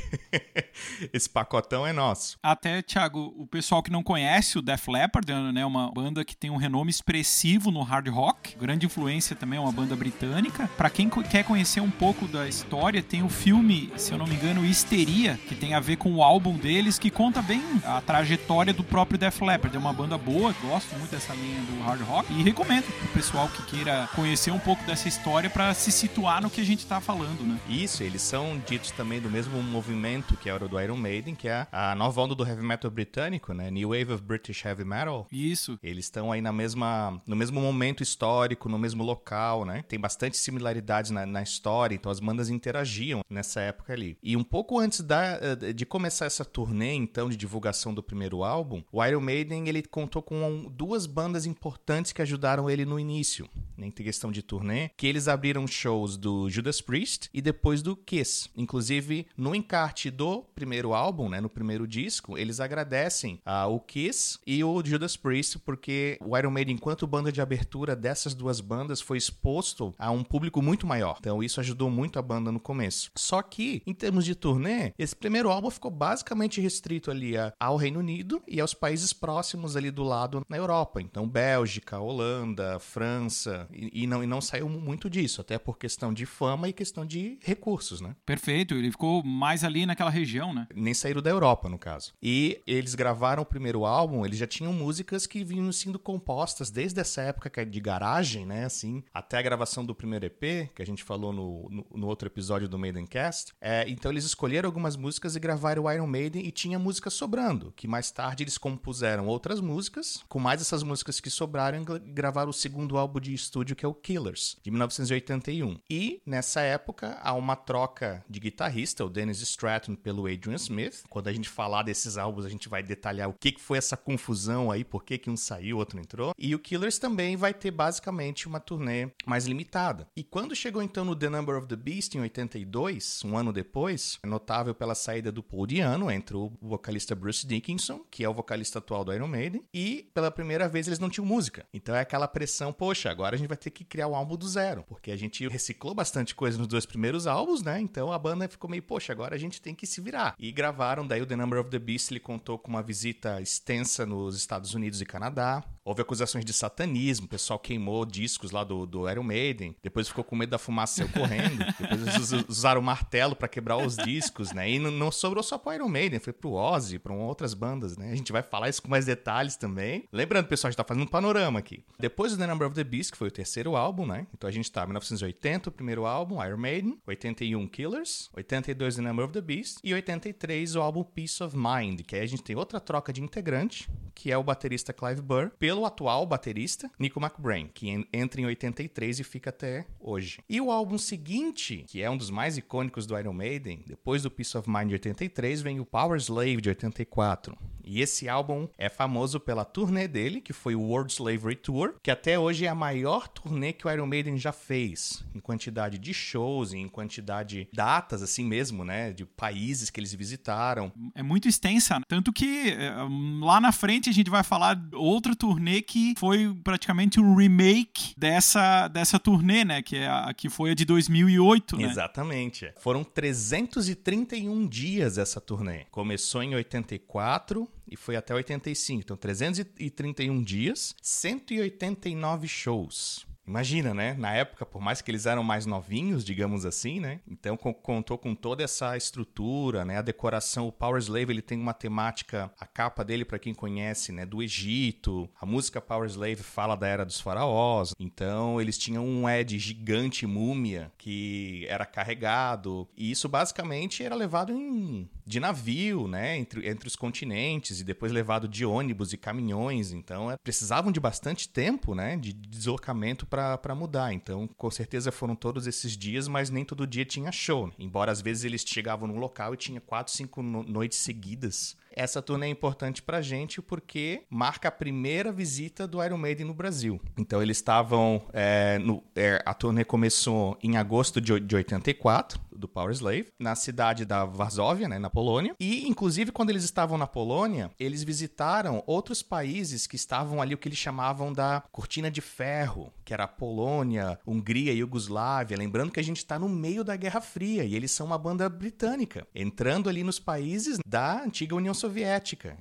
esse 1.13 1.29
pacotão 1.29 1.85
é 1.85 1.93
nosso. 1.93 2.37
Até, 2.43 2.81
Thiago, 2.81 3.33
o 3.37 3.47
pessoal 3.47 3.81
que 3.81 3.91
não 3.91 4.03
conhece 4.03 4.57
o 4.57 4.61
Def 4.61 4.87
Leppard, 4.87 5.31
né, 5.53 5.65
uma 5.65 5.91
banda 5.91 6.23
que 6.23 6.35
tem 6.35 6.49
um 6.49 6.57
renome 6.57 6.89
expressivo 6.89 7.71
no 7.71 7.81
hard 7.81 8.07
rock, 8.09 8.55
grande 8.57 8.85
influência 8.85 9.35
também, 9.35 9.57
é 9.57 9.61
uma 9.61 9.71
banda 9.71 9.95
britânica. 9.95 10.67
Para 10.77 10.89
quem 10.89 11.09
quer 11.09 11.43
conhecer 11.43 11.81
um 11.81 11.91
pouco 11.91 12.27
da 12.27 12.47
história, 12.47 13.01
tem 13.01 13.23
o 13.23 13.29
filme, 13.29 13.46
se 13.95 14.11
eu 14.11 14.17
não 14.17 14.27
me 14.27 14.35
engano, 14.35 14.65
Histeria, 14.65 15.39
que 15.47 15.55
tem 15.55 15.73
a 15.73 15.79
ver 15.79 15.95
com 15.95 16.13
o 16.13 16.21
álbum 16.21 16.57
deles, 16.57 16.99
que 16.99 17.09
conta 17.09 17.41
bem 17.41 17.63
a 17.85 18.01
trajetória 18.01 18.73
do 18.73 18.83
próprio 18.83 19.17
Def 19.17 19.41
Leppard. 19.41 19.73
É 19.73 19.79
uma 19.79 19.93
banda 19.93 20.17
boa, 20.17 20.53
gosto 20.61 20.93
muito 20.97 21.11
dessa 21.11 21.33
linha 21.33 21.61
do 21.61 21.81
hard 21.83 22.01
rock 22.01 22.33
e 22.33 22.43
recomendo 22.43 22.83
pro 22.83 23.07
pessoal 23.09 23.47
que 23.47 23.63
queira 23.63 24.09
conhecer 24.13 24.51
um 24.51 24.59
pouco 24.59 24.83
dessa 24.83 25.07
história 25.07 25.49
para 25.49 25.73
se 25.73 25.93
situar 25.93 26.41
no 26.41 26.49
que 26.49 26.59
a 26.59 26.65
gente 26.65 26.85
tá 26.85 26.99
falando, 26.99 27.41
né? 27.41 27.57
Isso, 27.69 28.03
eles 28.03 28.21
são 28.21 28.61
ditos 28.67 28.91
também 28.91 29.21
do 29.21 29.29
mesmo 29.29 29.63
movimento 29.63 30.35
que 30.35 30.49
era 30.49 30.65
o 30.65 30.67
do 30.67 30.77
Iron 30.81 30.97
Maiden, 30.97 31.33
que 31.33 31.47
é 31.47 31.67
a 31.71 31.95
nova 31.95 32.19
onda 32.21 32.35
do 32.35 32.45
heavy 32.45 32.63
metal 32.63 32.91
britânico, 32.91 33.53
né? 33.53 33.71
New 33.71 33.89
Wave 33.89 34.11
of 34.11 34.23
British 34.23 34.65
Heavy 34.65 34.83
Metal. 34.83 35.25
Isso. 35.31 35.79
Eles 35.81 36.05
estão 36.05 36.33
aí 36.33 36.41
na 36.41 36.51
mesma, 36.51 37.21
no 37.25 37.35
mesmo 37.35 37.61
momento 37.61 38.03
histórico, 38.03 38.67
no 38.67 38.77
mesmo 38.77 39.05
local, 39.05 39.63
né? 39.63 39.85
Tem 39.87 39.97
bastante 39.97 40.35
similaridades 40.35 41.11
na, 41.11 41.25
na 41.25 41.41
história, 41.41 41.95
então 41.95 42.11
as 42.11 42.19
bandas 42.19 42.49
interagiam 42.49 43.21
nessa 43.37 43.61
época 43.61 43.93
ali. 43.93 44.17
E 44.21 44.35
um 44.35 44.43
pouco 44.43 44.79
antes 44.79 45.01
da, 45.01 45.39
eh, 45.41 45.73
de 45.73 45.85
começar 45.85 46.25
essa 46.25 46.43
turnê, 46.43 46.93
então, 46.93 47.29
de 47.29 47.37
divulgação 47.37 47.93
do 47.93 48.03
primeiro 48.03 48.43
álbum, 48.43 48.83
o 48.91 49.03
Iron 49.05 49.21
Maiden 49.21 49.69
ele 49.69 49.83
contou 49.83 50.21
com 50.21 50.69
duas 50.71 51.05
bandas 51.05 51.45
importantes 51.45 52.11
que 52.11 52.21
ajudaram 52.21 52.69
ele 52.69 52.85
no 52.85 52.99
início, 52.99 53.47
né, 53.77 53.87
em 53.87 53.91
questão 53.91 54.31
de 54.31 54.41
turnê, 54.41 54.89
que 54.97 55.05
eles 55.05 55.27
abriram 55.27 55.67
shows 55.67 56.17
do 56.17 56.49
Judas 56.49 56.81
Priest 56.81 57.29
e 57.33 57.41
depois 57.41 57.81
do 57.81 57.95
Kiss. 57.95 58.49
Inclusive, 58.55 59.27
no 59.37 59.53
encarte 59.53 60.09
do 60.09 60.43
primeiro 60.55 60.93
álbum, 60.93 61.29
né, 61.29 61.39
no 61.39 61.49
primeiro 61.49 61.87
disco, 61.87 62.37
eles 62.37 62.59
agradecem 62.59 63.39
ao 63.45 63.79
Kiss 63.79 64.39
e 64.45 64.63
o 64.63 64.83
Judas 64.83 65.15
Priest 65.15 65.59
porque 65.59 66.17
o 66.21 66.35
Iron 66.37 66.51
Maiden, 66.51 66.75
enquanto 66.75 67.05
banda 67.05 67.31
de 67.31 67.41
abertura 67.41 67.95
dessas 67.95 68.33
duas 68.33 68.59
bandas, 68.59 68.99
foi 68.99 69.17
exposto 69.17 69.93
a 69.99 70.09
um 70.09 70.23
público 70.23 70.61
muito 70.61 70.87
maior. 70.87 71.17
Então, 71.19 71.43
isso 71.43 71.59
ajudou 71.59 71.89
muito 71.89 72.17
a 72.17 72.21
banda 72.21 72.51
no 72.51 72.59
começo. 72.59 73.11
Só 73.27 73.41
que, 73.41 73.83
em 73.85 73.93
termos 73.93 74.23
de 74.23 74.33
turnê, 74.33 74.93
esse 74.97 75.13
primeiro 75.13 75.51
álbum 75.51 75.69
ficou 75.69 75.91
basicamente 75.91 76.61
restrito 76.61 77.11
ali 77.11 77.33
ao 77.59 77.75
Reino 77.75 77.99
Unido 77.99 78.41
e 78.47 78.61
aos 78.61 78.73
países 78.73 79.11
próximos 79.11 79.75
ali 79.75 79.91
do 79.91 80.01
lado 80.01 80.45
na 80.47 80.55
Europa. 80.55 81.01
Então, 81.01 81.27
Bélgica, 81.27 81.99
Holanda, 81.99 82.79
França, 82.79 83.67
e, 83.69 84.03
e 84.03 84.07
não, 84.07 84.23
e 84.23 84.27
não 84.27 84.39
saiu 84.39 84.69
muito 84.69 85.09
disso, 85.09 85.41
até 85.41 85.59
por 85.59 85.77
questão 85.77 86.13
de 86.13 86.25
fama 86.25 86.69
e 86.69 86.73
questão 86.73 87.05
de 87.05 87.37
recursos, 87.43 87.99
né? 87.99 88.15
Perfeito, 88.25 88.75
ele 88.75 88.91
ficou 88.91 89.21
mais 89.21 89.65
ali 89.65 89.85
naquela 89.85 90.09
região, 90.09 90.53
né? 90.53 90.65
Nem 90.73 90.93
saíram 90.93 91.21
da 91.21 91.29
Europa, 91.29 91.67
no 91.67 91.77
caso. 91.77 92.13
E 92.23 92.61
eles 92.65 92.95
gravaram 92.95 93.43
o 93.43 93.45
primeiro 93.45 93.85
álbum, 93.85 94.25
eles 94.25 94.39
já 94.39 94.47
tinham 94.47 94.71
músicas 94.71 95.27
que 95.27 95.43
vinham 95.43 95.69
sendo 95.73 95.99
compostas 95.99 96.69
desde 96.69 97.01
essa 97.01 97.21
época 97.23 97.51
é 97.61 97.65
de 97.65 97.81
garagem, 97.81 98.45
né? 98.45 98.63
Assim, 98.63 99.03
até 99.13 99.37
a 99.37 99.41
gravação 99.41 99.85
do 99.85 99.93
primeiro 99.93 100.25
EP, 100.25 100.71
que 100.73 100.81
a 100.81 100.85
gente 100.85 101.03
falou 101.03 101.33
no, 101.33 101.67
no, 101.69 101.85
no 101.93 102.07
outro 102.07 102.29
episódio 102.29 102.69
do 102.69 102.79
Maidencast. 103.17 103.53
É, 103.59 103.85
então 103.89 104.11
eles 104.11 104.23
escolheram 104.23 104.67
algumas 104.67 104.95
músicas 104.95 105.35
e 105.35 105.39
gravaram 105.39 105.83
o 105.83 105.91
Iron 105.91 106.07
Maiden 106.07 106.45
e 106.45 106.51
tinha 106.51 106.77
música 106.77 107.09
sobrando, 107.09 107.73
que 107.75 107.87
mais 107.87 108.11
tarde 108.11 108.43
eles 108.43 108.57
compuseram 108.57 109.27
outras 109.27 109.59
músicas, 109.59 110.23
com 110.29 110.39
mais 110.39 110.61
essas 110.61 110.83
músicas 110.83 111.19
que 111.19 111.29
sobraram, 111.29 111.83
gravaram 111.83 112.49
o 112.49 112.53
segundo 112.53 112.97
álbum 112.97 113.19
de 113.19 113.33
estúdio, 113.33 113.75
que 113.75 113.85
é 113.85 113.87
o 113.87 113.93
Killers, 113.93 114.57
de 114.61 114.69
1981. 114.69 115.79
E 115.89 116.21
nessa 116.25 116.61
época 116.61 117.19
há 117.21 117.33
uma 117.33 117.55
troca 117.55 118.23
de 118.29 118.39
guitarrista, 118.39 119.03
o 119.03 119.09
Dennis 119.09 119.41
Stratton 119.41 119.95
pelo 119.95 120.27
Adrian 120.27 120.55
Smith. 120.55 121.03
Quando 121.09 121.27
a 121.27 121.33
gente 121.33 121.49
falar 121.49 121.83
desses 121.83 122.17
álbuns, 122.17 122.45
a 122.45 122.49
gente 122.49 122.69
vai 122.69 122.83
detalhar 122.83 123.29
o 123.29 123.33
que, 123.33 123.51
que 123.51 123.61
foi 123.61 123.77
essa 123.77 123.97
confusão 123.97 124.71
aí, 124.71 124.83
por 124.83 125.03
que, 125.03 125.17
que 125.17 125.29
um 125.29 125.37
saiu, 125.37 125.77
o 125.77 125.79
outro 125.79 125.99
entrou. 125.99 126.33
E 126.37 126.53
o 126.53 126.59
Killers 126.59 126.99
também 126.99 127.35
vai 127.35 127.53
ter 127.53 127.71
basicamente 127.71 128.47
uma 128.47 128.59
turnê 128.59 129.09
mais 129.25 129.45
limitada. 129.45 130.07
E 130.15 130.23
quando 130.23 130.55
chegou 130.55 130.81
então 130.81 131.05
no 131.05 131.15
The 131.15 131.29
Number 131.29 131.57
of 131.57 131.67
the 131.67 131.75
Beast 131.75 132.15
em 132.15 132.21
82, 132.21 133.06
um 133.23 133.37
ano 133.37 133.53
depois, 133.53 134.19
é 134.23 134.27
notável 134.27 134.73
pela 134.73 134.95
saída 134.95 135.31
do 135.31 135.43
Paul 135.43 135.67
Diano, 135.67 136.11
entre 136.11 136.35
o 136.35 136.51
vocalista 136.61 137.15
Bruce 137.15 137.45
Dickinson, 137.45 138.01
que 138.09 138.23
é 138.23 138.29
o 138.29 138.33
vocalista 138.33 138.79
atual 138.79 139.03
do 139.03 139.13
Iron 139.13 139.27
Maiden, 139.27 139.63
e 139.73 140.09
pela 140.13 140.31
primeira 140.31 140.67
vez 140.67 140.87
eles 140.87 140.99
não 140.99 141.09
tinham 141.09 141.25
música. 141.25 141.65
Então 141.73 141.95
é 141.95 142.01
aquela 142.01 142.27
pressão, 142.27 142.73
poxa, 142.73 143.09
agora 143.09 143.35
a 143.35 143.37
gente 143.37 143.47
vai 143.47 143.57
ter 143.57 143.71
que 143.71 143.83
criar 143.83 144.07
um 144.07 144.15
álbum 144.15 144.35
do 144.35 144.47
zero, 144.47 144.83
porque 144.87 145.11
a 145.11 145.17
gente 145.17 145.47
reciclou 145.47 145.93
bastante 145.93 146.35
coisa 146.35 146.57
nos 146.57 146.67
dois 146.67 146.85
primeiros 146.85 147.27
álbuns, 147.27 147.61
né? 147.61 147.79
Então 147.79 148.11
a 148.11 148.19
banda 148.19 148.47
ficou 148.47 148.69
meio, 148.69 148.83
poxa, 148.83 149.11
agora 149.11 149.35
a 149.35 149.39
gente 149.39 149.61
tem 149.61 149.73
que 149.75 149.87
se 149.87 150.01
virar. 150.01 150.35
E 150.37 150.51
gravaram 150.51 151.05
daí 151.05 151.21
o 151.21 151.25
The 151.25 151.35
Number 151.35 151.59
of 151.59 151.69
the 151.69 151.79
Beast, 151.79 152.11
ele 152.11 152.19
contou 152.19 152.57
com 152.57 152.69
uma 152.69 152.83
visita 152.83 153.41
extensa 153.41 154.05
nos 154.05 154.35
Estados 154.35 154.73
Unidos 154.73 155.01
e 155.01 155.05
Canadá. 155.05 155.63
Houve 155.87 156.01
acusações 156.01 156.43
de 156.43 156.51
satanismo, 156.51 157.27
o 157.27 157.29
pessoal 157.29 157.57
queimou 157.57 158.05
discos 158.05 158.51
lá 158.51 158.65
do, 158.65 158.85
do 158.85 159.09
Iron 159.09 159.23
Maiden, 159.23 159.73
depois 159.81 160.09
ficou 160.09 160.21
com 160.21 160.35
medo 160.35 160.49
da 160.49 160.57
fumaça 160.57 160.97
saiu 160.97 161.09
correndo, 161.09 161.63
depois 161.79 162.01
eles 162.01 162.45
usaram 162.49 162.81
o 162.81 162.83
martelo 162.83 163.37
para 163.37 163.47
quebrar 163.47 163.77
os 163.77 163.95
discos, 163.95 164.51
né? 164.51 164.69
E 164.69 164.79
não, 164.79 164.91
não 164.91 165.11
sobrou 165.11 165.41
só 165.41 165.57
pro 165.57 165.73
Iron 165.73 165.87
Maiden, 165.87 166.19
foi 166.19 166.33
pro 166.33 166.51
Ozzy, 166.51 166.99
para 166.99 167.13
outras 167.13 167.53
bandas, 167.53 167.95
né? 167.97 168.11
A 168.11 168.15
gente 168.15 168.33
vai 168.33 168.43
falar 168.43 168.67
isso 168.67 168.81
com 168.81 168.89
mais 168.89 169.05
detalhes 169.05 169.55
também. 169.55 170.03
Lembrando, 170.11 170.47
pessoal, 170.47 170.67
a 170.67 170.71
gente 170.71 170.77
tá 170.77 170.83
fazendo 170.83 171.03
um 171.03 171.07
panorama 171.07 171.59
aqui. 171.59 171.83
Depois 171.97 172.33
do 172.33 172.37
The 172.37 172.47
Number 172.47 172.67
of 172.67 172.75
the 172.75 172.83
Beast, 172.83 173.11
que 173.11 173.17
foi 173.17 173.29
o 173.29 173.31
terceiro 173.31 173.75
álbum, 173.75 174.05
né? 174.05 174.27
Então 174.33 174.47
a 174.47 174.51
gente 174.51 174.69
tá 174.69 174.83
em 174.83 174.87
1980, 174.87 175.69
o 175.69 175.71
primeiro 175.71 176.05
álbum, 176.05 176.43
Iron 176.43 176.57
Maiden, 176.57 176.99
81 177.07 177.67
Killers, 177.67 178.29
82 178.35 178.95
The 178.95 179.01
Number 179.01 179.25
of 179.25 179.33
the 179.33 179.41
Beast 179.41 179.77
e 179.83 179.93
83 179.93 180.75
o 180.75 180.81
álbum 180.81 181.03
Peace 181.03 181.41
of 181.41 181.55
Mind, 181.55 182.01
que 182.01 182.15
aí 182.15 182.21
a 182.21 182.27
gente 182.27 182.43
tem 182.43 182.55
outra 182.55 182.79
troca 182.79 183.13
de 183.13 183.21
integrante, 183.21 183.89
que 184.13 184.31
é 184.31 184.37
o 184.37 184.43
baterista 184.43 184.91
Clive 184.91 185.21
Burr, 185.21 185.51
pelo 185.59 185.76
atual 185.85 186.25
baterista 186.25 186.89
Nico 186.99 187.19
McBrain, 187.19 187.69
que 187.73 187.89
entra 188.11 188.41
em 188.41 188.45
83 188.45 189.19
e 189.19 189.23
fica 189.23 189.49
até 189.49 189.85
hoje. 189.99 190.39
E 190.49 190.59
o 190.61 190.71
álbum 190.71 190.97
seguinte, 190.97 191.85
que 191.87 192.01
é 192.01 192.09
um 192.09 192.17
dos 192.17 192.29
mais 192.29 192.57
icônicos 192.57 193.05
do 193.05 193.17
Iron 193.17 193.33
Maiden, 193.33 193.83
depois 193.85 194.23
do 194.23 194.31
Peace 194.31 194.57
of 194.57 194.69
Mind 194.69 194.89
de 194.89 194.93
83, 194.95 195.61
vem 195.61 195.79
o 195.79 195.85
Power 195.85 196.19
Slave 196.19 196.61
de 196.61 196.69
84. 196.69 197.57
E 197.83 198.01
esse 198.01 198.27
álbum 198.27 198.67
é 198.77 198.89
famoso 198.89 199.39
pela 199.39 199.63
turnê 199.63 200.09
dele, 200.09 200.41
que 200.41 200.51
foi 200.51 200.75
o 200.75 200.81
World 200.81 201.11
Slavery 201.13 201.55
Tour, 201.55 201.95
que 202.03 202.11
até 202.11 202.37
hoje 202.37 202.65
é 202.65 202.67
a 202.67 202.75
maior 202.75 203.29
turnê 203.29 203.71
que 203.71 203.87
o 203.87 203.91
Iron 203.91 204.05
Maiden 204.05 204.37
já 204.37 204.51
fez, 204.51 205.23
em 205.33 205.39
quantidade 205.39 205.97
de 205.97 206.13
shows, 206.13 206.73
em 206.73 206.89
quantidade 206.89 207.47
de 207.47 207.69
datas, 207.73 208.21
assim 208.21 208.43
mesmo, 208.43 208.83
né? 208.83 209.13
De 209.13 209.25
países 209.25 209.89
que 209.89 210.01
eles 210.01 210.13
visitaram. 210.13 210.91
É 211.15 211.23
muito 211.23 211.47
extensa, 211.47 212.01
tanto 212.09 212.33
que 212.33 212.71
eh, 212.71 212.93
lá 213.39 213.61
na 213.61 213.71
frente 213.71 214.09
a 214.09 214.13
gente 214.13 214.29
vai 214.29 214.43
falar 214.43 214.77
outra 214.93 215.33
turnê 215.33 215.66
que 215.81 216.13
foi 216.17 216.53
praticamente 216.63 217.19
um 217.19 217.35
remake 217.35 218.13
dessa, 218.17 218.87
dessa 218.87 219.19
turnê, 219.19 219.63
né? 219.63 219.81
Que, 219.81 219.97
é 219.97 220.07
a, 220.07 220.33
que 220.33 220.49
foi 220.49 220.71
a 220.71 220.73
de 220.73 220.85
2008, 220.85 221.77
né? 221.77 221.83
Exatamente. 221.83 222.71
Foram 222.77 223.03
331 223.03 224.67
dias 224.67 225.17
essa 225.17 225.39
turnê. 225.39 225.85
Começou 225.91 226.43
em 226.43 226.55
84 226.55 227.67
e 227.87 227.95
foi 227.95 228.15
até 228.15 228.33
85. 228.33 229.01
Então, 229.01 229.17
331 229.17 230.43
dias, 230.43 230.95
189 231.01 232.47
shows. 232.47 233.25
Imagina, 233.47 233.93
né? 233.93 234.13
Na 234.17 234.33
época, 234.33 234.65
por 234.65 234.81
mais 234.81 235.01
que 235.01 235.09
eles 235.09 235.25
eram 235.25 235.41
mais 235.41 235.65
novinhos, 235.65 236.25
digamos 236.25 236.65
assim, 236.65 236.99
né? 236.99 237.21
Então 237.25 237.55
contou 237.55 238.17
com 238.17 238.35
toda 238.35 238.63
essa 238.63 238.97
estrutura, 238.97 239.85
né? 239.85 239.97
A 239.97 240.01
decoração, 240.01 240.67
o 240.67 240.71
Power 240.71 241.01
Slave, 241.01 241.31
ele 241.31 241.41
tem 241.41 241.57
uma 241.57 241.73
temática, 241.73 242.51
a 242.59 242.65
capa 242.65 243.05
dele 243.05 243.23
para 243.23 243.39
quem 243.39 243.53
conhece, 243.53 244.11
né, 244.11 244.25
do 244.25 244.43
Egito. 244.43 245.29
A 245.39 245.45
música 245.45 245.79
Power 245.79 246.09
Slave 246.09 246.43
fala 246.43 246.75
da 246.75 246.87
era 246.87 247.05
dos 247.05 247.21
faraós. 247.21 247.93
Então 247.97 248.59
eles 248.59 248.77
tinham 248.77 249.05
um 249.05 249.29
Ed 249.29 249.57
gigante 249.57 250.27
múmia 250.27 250.91
que 250.97 251.65
era 251.69 251.85
carregado 251.85 252.87
e 252.97 253.09
isso 253.11 253.29
basicamente 253.29 254.03
era 254.03 254.15
levado 254.15 254.51
em 254.51 255.09
de 255.27 255.41
navio, 255.41 256.07
né, 256.07 256.37
entre, 256.37 256.67
entre 256.67 256.87
os 256.87 256.95
continentes 256.95 257.81
e 257.81 257.83
depois 257.83 258.13
levado 258.13 258.47
de 258.47 258.65
ônibus 258.65 259.11
e 259.11 259.17
caminhões. 259.17 259.91
Então, 259.91 260.31
é, 260.31 260.37
precisavam 260.37 260.89
de 260.89 261.01
bastante 261.01 261.49
tempo, 261.49 261.93
né, 261.93 262.15
de 262.15 262.31
deslocamento 262.31 263.25
para 263.57 263.75
mudar. 263.75 264.13
Então, 264.13 264.47
com 264.47 264.71
certeza 264.71 265.11
foram 265.11 265.35
todos 265.35 265.67
esses 265.67 265.97
dias, 265.97 266.27
mas 266.27 266.49
nem 266.49 266.65
todo 266.65 266.87
dia 266.87 267.05
tinha 267.05 267.31
show. 267.31 267.71
Embora 267.77 268.11
às 268.11 268.21
vezes 268.21 268.43
eles 268.43 268.63
chegavam 268.65 269.07
no 269.07 269.17
local 269.17 269.53
e 269.53 269.57
tinha 269.57 269.81
quatro, 269.81 270.13
cinco 270.13 270.41
no 270.41 270.63
noites 270.63 270.97
seguidas 270.99 271.77
essa 271.97 272.21
turnê 272.21 272.45
é 272.45 272.49
importante 272.49 273.01
pra 273.01 273.21
gente 273.21 273.61
porque 273.61 274.21
marca 274.29 274.67
a 274.67 274.71
primeira 274.71 275.31
visita 275.31 275.87
do 275.87 276.03
Iron 276.03 276.17
Maiden 276.17 276.45
no 276.45 276.53
Brasil. 276.53 277.01
Então 277.17 277.41
eles 277.41 277.57
estavam. 277.57 278.21
É, 278.31 278.77
no, 278.77 279.03
é, 279.15 279.41
a 279.43 279.53
turnê 279.53 279.83
começou 279.83 280.57
em 280.61 280.77
agosto 280.77 281.19
de, 281.19 281.39
de 281.39 281.55
84, 281.55 282.39
do 282.57 282.67
Power 282.67 282.91
Slave, 282.91 283.31
na 283.39 283.55
cidade 283.55 284.03
da 284.05 284.25
Varsóvia, 284.25 284.87
né, 284.87 284.99
na 284.99 285.09
Polônia. 285.09 285.55
E, 285.59 285.87
inclusive, 285.87 286.31
quando 286.31 286.49
eles 286.49 286.63
estavam 286.63 286.97
na 286.97 287.07
Polônia, 287.07 287.71
eles 287.79 288.03
visitaram 288.03 288.83
outros 288.85 289.21
países 289.21 289.87
que 289.87 289.95
estavam 289.95 290.41
ali, 290.41 290.53
o 290.53 290.57
que 290.57 290.67
eles 290.67 290.77
chamavam 290.77 291.31
da 291.31 291.63
Cortina 291.71 292.09
de 292.09 292.21
Ferro, 292.21 292.91
que 293.05 293.13
era 293.13 293.23
a 293.25 293.27
Polônia, 293.27 294.19
Hungria 294.25 294.73
Iugoslávia. 294.73 295.57
Lembrando 295.57 295.91
que 295.91 295.99
a 295.99 296.03
gente 296.03 296.17
está 296.17 296.39
no 296.39 296.49
meio 296.49 296.83
da 296.83 296.95
Guerra 296.95 297.21
Fria 297.21 297.63
e 297.63 297.75
eles 297.75 297.91
são 297.91 298.05
uma 298.05 298.17
banda 298.17 298.49
britânica, 298.49 299.27
entrando 299.33 299.89
ali 299.89 300.03
nos 300.03 300.19
países 300.19 300.79
da 300.85 301.23
antiga 301.23 301.55
União 301.55 301.73
Soviética. 301.73 301.86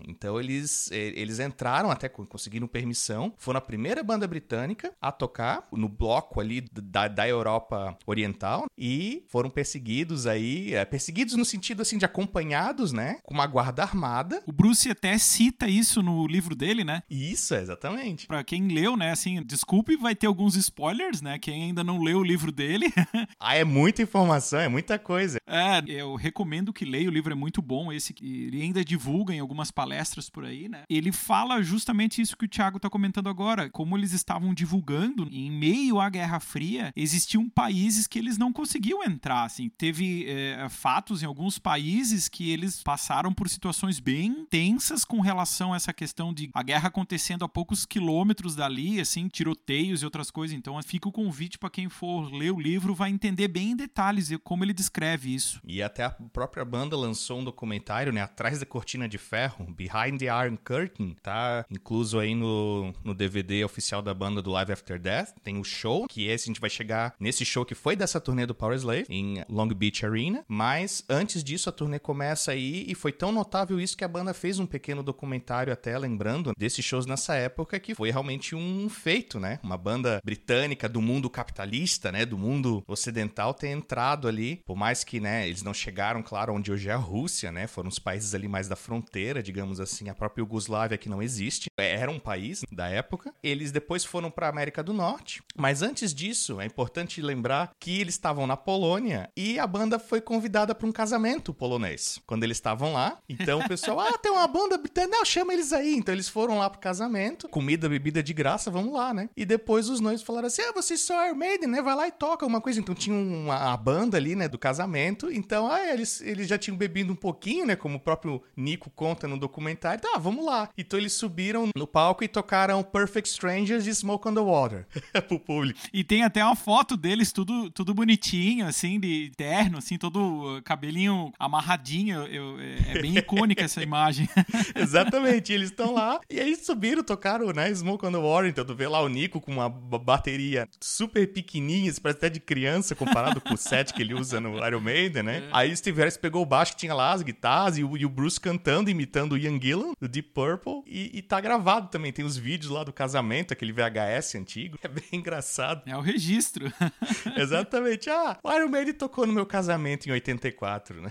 Então 0.06 0.38
eles, 0.40 0.90
eles 0.90 1.38
entraram, 1.38 1.90
até 1.90 2.08
conseguiram 2.08 2.66
permissão, 2.66 3.32
foram 3.36 3.58
a 3.58 3.60
primeira 3.60 4.02
banda 4.02 4.26
britânica 4.26 4.92
a 5.00 5.10
tocar 5.10 5.66
no 5.72 5.88
bloco 5.88 6.40
ali 6.40 6.60
da, 6.72 7.08
da 7.08 7.28
Europa 7.28 7.96
Oriental 8.06 8.66
e 8.76 9.24
foram 9.28 9.50
perseguidos 9.50 10.26
aí, 10.26 10.74
é, 10.74 10.84
perseguidos 10.84 11.34
no 11.34 11.44
sentido 11.44 11.82
assim 11.82 11.98
de 11.98 12.04
acompanhados, 12.04 12.92
né, 12.92 13.18
com 13.22 13.34
uma 13.34 13.46
guarda 13.46 13.82
armada. 13.82 14.42
O 14.46 14.52
Bruce 14.52 14.90
até 14.90 15.16
cita 15.18 15.68
isso 15.68 16.02
no 16.02 16.26
livro 16.26 16.54
dele, 16.54 16.84
né? 16.84 17.02
Isso, 17.10 17.54
exatamente. 17.54 18.26
Para 18.26 18.44
quem 18.44 18.68
leu, 18.68 18.96
né, 18.96 19.10
assim, 19.10 19.42
desculpe, 19.42 19.96
vai 19.96 20.14
ter 20.14 20.26
alguns 20.26 20.56
spoilers, 20.56 21.20
né? 21.20 21.38
Quem 21.38 21.64
ainda 21.64 21.82
não 21.82 22.02
leu 22.02 22.18
o 22.18 22.24
livro 22.24 22.52
dele. 22.52 22.86
ah, 23.38 23.54
é 23.54 23.64
muita 23.64 24.02
informação, 24.02 24.58
é 24.60 24.68
muita 24.68 24.98
coisa. 24.98 25.38
É, 25.46 25.82
eu 25.86 26.14
recomendo 26.14 26.72
que 26.72 26.84
leia, 26.84 27.08
o 27.08 27.12
livro 27.12 27.32
é 27.32 27.36
muito 27.36 27.62
bom, 27.62 27.92
esse 27.92 28.14
ele 28.20 28.62
ainda 28.62 28.84
divulga 28.84 29.15
em 29.32 29.40
algumas 29.40 29.70
palestras 29.70 30.28
por 30.28 30.44
aí, 30.44 30.68
né? 30.68 30.84
Ele 30.88 31.12
fala 31.12 31.62
justamente 31.62 32.20
isso 32.20 32.36
que 32.36 32.44
o 32.44 32.48
Thiago 32.48 32.80
tá 32.80 32.90
comentando 32.90 33.28
agora, 33.28 33.70
como 33.70 33.96
eles 33.96 34.12
estavam 34.12 34.52
divulgando 34.54 35.28
em 35.30 35.50
meio 35.50 36.00
à 36.00 36.08
Guerra 36.08 36.40
Fria, 36.40 36.92
existiam 36.94 37.48
países 37.48 38.06
que 38.06 38.18
eles 38.18 38.38
não 38.38 38.52
conseguiam 38.52 39.02
entrar, 39.02 39.44
assim, 39.44 39.68
teve 39.68 40.26
é, 40.28 40.68
fatos 40.68 41.22
em 41.22 41.26
alguns 41.26 41.58
países 41.58 42.28
que 42.28 42.50
eles 42.50 42.82
passaram 42.82 43.32
por 43.32 43.48
situações 43.48 44.00
bem 44.00 44.46
tensas 44.50 45.04
com 45.04 45.20
relação 45.20 45.72
a 45.72 45.76
essa 45.76 45.92
questão 45.92 46.32
de 46.32 46.50
a 46.52 46.62
guerra 46.62 46.88
acontecendo 46.88 47.44
a 47.44 47.48
poucos 47.48 47.86
quilômetros 47.86 48.54
dali, 48.54 49.00
assim, 49.00 49.28
tiroteios 49.28 50.02
e 50.02 50.04
outras 50.04 50.30
coisas. 50.30 50.56
Então 50.56 50.80
fica 50.82 51.08
o 51.08 51.12
convite 51.12 51.58
para 51.58 51.70
quem 51.70 51.88
for 51.88 52.32
ler 52.32 52.52
o 52.52 52.60
livro 52.60 52.94
vai 52.94 53.10
entender 53.10 53.48
bem 53.48 53.72
em 53.72 53.76
detalhes 53.76 54.30
como 54.42 54.64
ele 54.64 54.72
descreve 54.72 55.34
isso. 55.34 55.60
E 55.64 55.82
até 55.82 56.04
a 56.04 56.10
própria 56.10 56.64
banda 56.64 56.96
lançou 56.96 57.40
um 57.40 57.44
documentário, 57.44 58.12
né, 58.12 58.22
atrás 58.22 58.58
da 58.58 58.66
cortina 59.06 59.08
de 59.08 59.18
ferro, 59.18 59.66
Behind 59.74 60.18
the 60.18 60.26
Iron 60.26 60.56
Curtain, 60.56 61.16
tá 61.22 61.64
incluso 61.70 62.18
aí 62.18 62.34
no, 62.34 62.92
no 63.02 63.14
DVD 63.14 63.64
oficial 63.64 64.02
da 64.02 64.12
banda 64.12 64.42
do 64.42 64.50
Live 64.50 64.72
After 64.72 64.98
Death. 64.98 65.34
Tem 65.42 65.58
o 65.58 65.64
show, 65.64 66.06
que 66.08 66.26
esse 66.26 66.44
a 66.44 66.48
gente 66.48 66.60
vai 66.60 66.68
chegar 66.68 67.14
nesse 67.18 67.44
show 67.44 67.64
que 67.64 67.74
foi 67.74 67.96
dessa 67.96 68.20
turnê 68.20 68.44
do 68.44 68.54
Power 68.54 68.76
Slave 68.76 69.06
em 69.08 69.42
Long 69.48 69.68
Beach 69.68 70.04
Arena, 70.04 70.44
mas 70.48 71.04
antes 71.08 71.42
disso 71.42 71.68
a 71.68 71.72
turnê 71.72 71.98
começa 71.98 72.52
aí 72.52 72.84
e 72.88 72.94
foi 72.94 73.12
tão 73.12 73.32
notável 73.32 73.80
isso 73.80 73.96
que 73.96 74.04
a 74.04 74.08
banda 74.08 74.34
fez 74.34 74.58
um 74.58 74.66
pequeno 74.66 75.02
documentário 75.02 75.72
até 75.72 75.96
lembrando 75.96 76.52
desses 76.58 76.84
shows 76.84 77.06
nessa 77.06 77.34
época 77.34 77.78
que 77.78 77.94
foi 77.94 78.10
realmente 78.10 78.54
um 78.54 78.88
feito, 78.88 79.38
né? 79.38 79.58
Uma 79.62 79.76
banda 79.76 80.20
britânica 80.24 80.88
do 80.88 81.00
mundo 81.00 81.30
capitalista, 81.30 82.10
né, 82.10 82.24
do 82.26 82.38
mundo 82.38 82.82
ocidental 82.86 83.54
ter 83.54 83.68
entrado 83.68 84.28
ali, 84.28 84.62
por 84.66 84.76
mais 84.76 85.04
que, 85.04 85.20
né, 85.20 85.46
eles 85.46 85.62
não 85.62 85.74
chegaram, 85.74 86.22
claro, 86.22 86.54
onde 86.54 86.72
hoje 86.72 86.88
é 86.88 86.92
a 86.92 86.96
Rússia, 86.96 87.52
né? 87.52 87.66
Foram 87.66 87.88
os 87.88 87.98
países 87.98 88.34
ali 88.34 88.48
mais 88.48 88.68
da 88.68 88.76
fronteira, 88.86 89.42
digamos 89.42 89.80
assim, 89.80 90.08
a 90.08 90.14
própria 90.14 90.42
Yugoslávia 90.42 90.96
que 90.96 91.08
não 91.08 91.20
existe, 91.20 91.68
era 91.76 92.08
um 92.08 92.20
país 92.20 92.62
da 92.70 92.88
época. 92.88 93.34
Eles 93.42 93.72
depois 93.72 94.04
foram 94.04 94.30
para 94.30 94.46
a 94.46 94.50
América 94.50 94.80
do 94.80 94.92
Norte, 94.92 95.42
mas 95.56 95.82
antes 95.82 96.14
disso, 96.14 96.60
é 96.60 96.66
importante 96.66 97.20
lembrar 97.20 97.72
que 97.80 98.00
eles 98.00 98.14
estavam 98.14 98.46
na 98.46 98.56
Polônia 98.56 99.28
e 99.36 99.58
a 99.58 99.66
banda 99.66 99.98
foi 99.98 100.20
convidada 100.20 100.72
para 100.72 100.86
um 100.86 100.92
casamento 100.92 101.52
polonês. 101.52 102.20
Quando 102.26 102.44
eles 102.44 102.58
estavam 102.58 102.92
lá, 102.92 103.18
então 103.28 103.58
o 103.58 103.68
pessoal, 103.68 103.98
ah, 103.98 104.18
tem 104.18 104.30
uma 104.30 104.46
banda 104.46 104.78
britânica, 104.78 105.16
não, 105.16 105.24
chama 105.24 105.52
eles 105.52 105.72
aí. 105.72 105.96
Então 105.96 106.14
eles 106.14 106.28
foram 106.28 106.58
lá 106.58 106.70
pro 106.70 106.80
casamento, 106.80 107.48
comida, 107.48 107.88
bebida 107.88 108.22
de 108.22 108.32
graça, 108.32 108.70
vamos 108.70 108.92
lá, 108.92 109.12
né? 109.12 109.28
E 109.36 109.44
depois 109.44 109.88
os 109.88 109.98
noivos 109.98 110.22
falaram 110.22 110.46
assim: 110.46 110.62
"Ah, 110.62 110.72
vocês 110.72 111.00
são 111.00 111.26
Iron 111.26 111.34
Maiden, 111.34 111.68
né? 111.68 111.82
Vai 111.82 111.96
lá 111.96 112.06
e 112.06 112.12
toca 112.12 112.46
uma 112.46 112.60
coisa". 112.60 112.78
Então 112.78 112.94
tinha 112.94 113.16
uma 113.16 113.72
a 113.72 113.76
banda 113.76 114.16
ali, 114.16 114.36
né, 114.36 114.48
do 114.48 114.58
casamento. 114.58 115.30
Então, 115.30 115.70
ah, 115.70 115.92
eles, 115.92 116.20
eles 116.20 116.46
já 116.46 116.56
tinham 116.56 116.76
bebido 116.76 117.12
um 117.12 117.16
pouquinho, 117.16 117.66
né, 117.66 117.74
como 117.74 117.96
o 117.96 118.00
próprio 118.00 118.42
Nico 118.76 118.90
conta 118.90 119.26
no 119.26 119.38
documentário. 119.38 120.00
Tá, 120.00 120.18
vamos 120.18 120.44
lá. 120.44 120.68
Então 120.76 120.98
eles 120.98 121.14
subiram 121.14 121.70
no 121.74 121.86
palco 121.86 122.22
e 122.22 122.28
tocaram 122.28 122.82
Perfect 122.82 123.28
Strangers 123.30 123.86
e 123.86 123.94
Smoke 123.94 124.28
on 124.28 124.34
the 124.34 124.40
Water 124.40 124.86
pro 125.26 125.40
público. 125.40 125.80
E 125.92 126.04
tem 126.04 126.22
até 126.22 126.44
uma 126.44 126.54
foto 126.54 126.96
deles 126.96 127.32
tudo, 127.32 127.70
tudo 127.70 127.94
bonitinho, 127.94 128.66
assim, 128.66 129.00
de 129.00 129.32
terno, 129.36 129.78
assim, 129.78 129.96
todo 129.96 130.60
cabelinho 130.62 131.32
amarradinho. 131.38 132.26
Eu, 132.26 132.58
é 132.60 133.00
bem 133.00 133.16
icônica 133.18 133.64
essa 133.64 133.82
imagem. 133.82 134.28
Exatamente, 134.76 135.52
eles 135.52 135.70
estão 135.70 135.94
lá 135.94 136.20
e 136.28 136.38
aí 136.38 136.54
subiram, 136.54 137.02
tocaram, 137.02 137.52
né, 137.52 137.72
Smoke 137.74 138.04
on 138.04 138.12
the 138.12 138.18
Water. 138.18 138.50
Então 138.50 138.64
tu 138.64 138.74
vê 138.74 138.86
lá 138.86 139.00
o 139.00 139.08
Nico 139.08 139.40
com 139.40 139.52
uma 139.52 139.68
bateria 139.68 140.68
super 140.80 141.26
pequenininha, 141.32 141.92
parece 142.02 142.18
até 142.18 142.28
de 142.28 142.40
criança 142.40 142.94
comparado 142.94 143.40
com 143.40 143.54
o 143.54 143.56
set 143.56 143.94
que 143.94 144.02
ele 144.02 144.12
usa 144.12 144.38
no 144.38 144.64
Iron 144.66 144.80
Maiden, 144.80 145.22
né? 145.22 145.38
É. 145.38 145.48
Aí 145.52 145.72
o 145.72 145.76
Steve 145.76 145.98
Harris 145.98 146.16
pegou 146.16 146.42
o 146.42 146.46
baixo 146.46 146.72
que 146.72 146.78
tinha 146.78 146.94
lá 146.94 147.12
as 147.12 147.22
guitarras 147.22 147.78
e 147.78 147.84
o, 147.84 147.96
e 147.96 148.04
o 148.04 148.08
Bruce 148.08 148.40
cantando, 148.40 148.65
imitando 148.88 149.32
o 149.32 149.38
Ian 149.38 149.60
Gillan, 149.60 149.92
do 150.00 150.08
Deep 150.08 150.30
Purple. 150.30 150.82
E, 150.86 151.18
e 151.18 151.22
tá 151.22 151.40
gravado 151.40 151.88
também, 151.88 152.12
tem 152.12 152.24
os 152.24 152.36
vídeos 152.36 152.70
lá 152.70 152.84
do 152.84 152.92
casamento, 152.92 153.52
aquele 153.52 153.72
VHS 153.72 154.34
antigo. 154.36 154.78
É 154.86 154.88
bem 154.88 155.04
engraçado. 155.14 155.82
É 155.84 155.96
o 155.96 156.00
registro. 156.00 156.72
Exatamente. 157.36 158.08
Ah, 158.08 158.38
o 158.40 158.52
Iron 158.52 158.68
Maiden 158.68 158.94
tocou 158.94 159.26
no 159.26 159.32
meu 159.32 159.44
casamento 159.44 160.06
em 160.06 160.12
84, 160.12 161.02
né? 161.02 161.10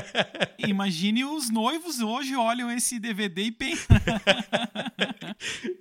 Imagine 0.58 1.24
os 1.24 1.48
noivos 1.48 2.00
hoje 2.00 2.36
olham 2.36 2.70
esse 2.70 2.98
DVD 2.98 3.44
e 3.44 3.52
pensam. 3.52 3.96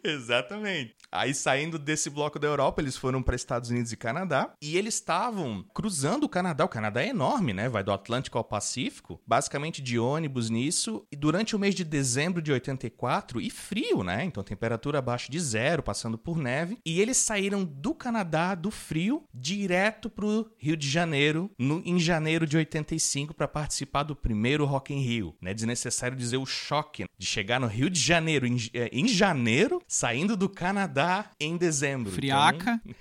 Exatamente. 0.01 0.95
Aí 1.11 1.33
saindo 1.33 1.79
desse 1.79 2.09
bloco 2.09 2.39
da 2.39 2.47
Europa, 2.47 2.81
eles 2.81 2.95
foram 2.95 3.21
para 3.21 3.35
Estados 3.35 3.69
Unidos 3.69 3.91
e 3.91 3.97
Canadá 3.97 4.53
e 4.61 4.77
eles 4.77 4.95
estavam 4.95 5.63
cruzando 5.73 6.25
o 6.25 6.29
Canadá. 6.29 6.65
O 6.65 6.69
Canadá 6.69 7.01
é 7.01 7.09
enorme, 7.09 7.53
né? 7.53 7.67
Vai 7.69 7.83
do 7.83 7.91
Atlântico 7.91 8.37
ao 8.37 8.43
Pacífico, 8.43 9.21
basicamente 9.25 9.81
de 9.81 9.97
ônibus 9.97 10.49
nisso. 10.49 11.04
E 11.11 11.15
durante 11.15 11.55
o 11.55 11.59
mês 11.59 11.75
de 11.75 11.83
dezembro 11.83 12.41
de 12.41 12.51
84, 12.51 13.39
e 13.41 13.49
frio, 13.49 14.03
né? 14.03 14.23
Então 14.25 14.43
temperatura 14.43 14.99
abaixo 14.99 15.31
de 15.31 15.39
zero, 15.39 15.83
passando 15.83 16.17
por 16.17 16.37
neve. 16.37 16.77
E 16.85 17.01
eles 17.01 17.17
saíram 17.17 17.63
do 17.63 17.93
Canadá, 17.93 18.55
do 18.55 18.71
frio, 18.71 19.23
direto 19.33 20.09
pro 20.09 20.51
Rio 20.57 20.77
de 20.77 20.89
Janeiro, 20.89 21.51
no, 21.57 21.81
em 21.85 21.99
janeiro 21.99 22.45
de 22.47 22.57
85, 22.57 23.33
para 23.33 23.47
participar 23.47 24.03
do 24.03 24.15
primeiro 24.15 24.65
Rock 24.65 24.93
in 24.93 24.99
Rio. 24.99 25.35
Né? 25.41 25.53
Desnecessário 25.53 26.17
dizer 26.17 26.37
o 26.37 26.45
choque 26.45 27.05
de 27.17 27.25
chegar 27.25 27.59
no 27.59 27.67
Rio 27.67 27.89
de 27.89 27.99
Janeiro 27.99 28.45
em, 28.45 28.57
é, 28.73 28.89
em 28.91 29.07
janeiro, 29.07 29.81
saindo 29.87 30.35
do 30.35 30.49
Canadá 30.49 31.31
em 31.39 31.57
dezembro. 31.57 32.11
Friaca. 32.11 32.81
Então... 32.85 32.95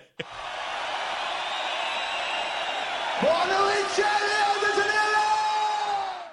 Boa 3.20 3.46
noite, 3.46 4.00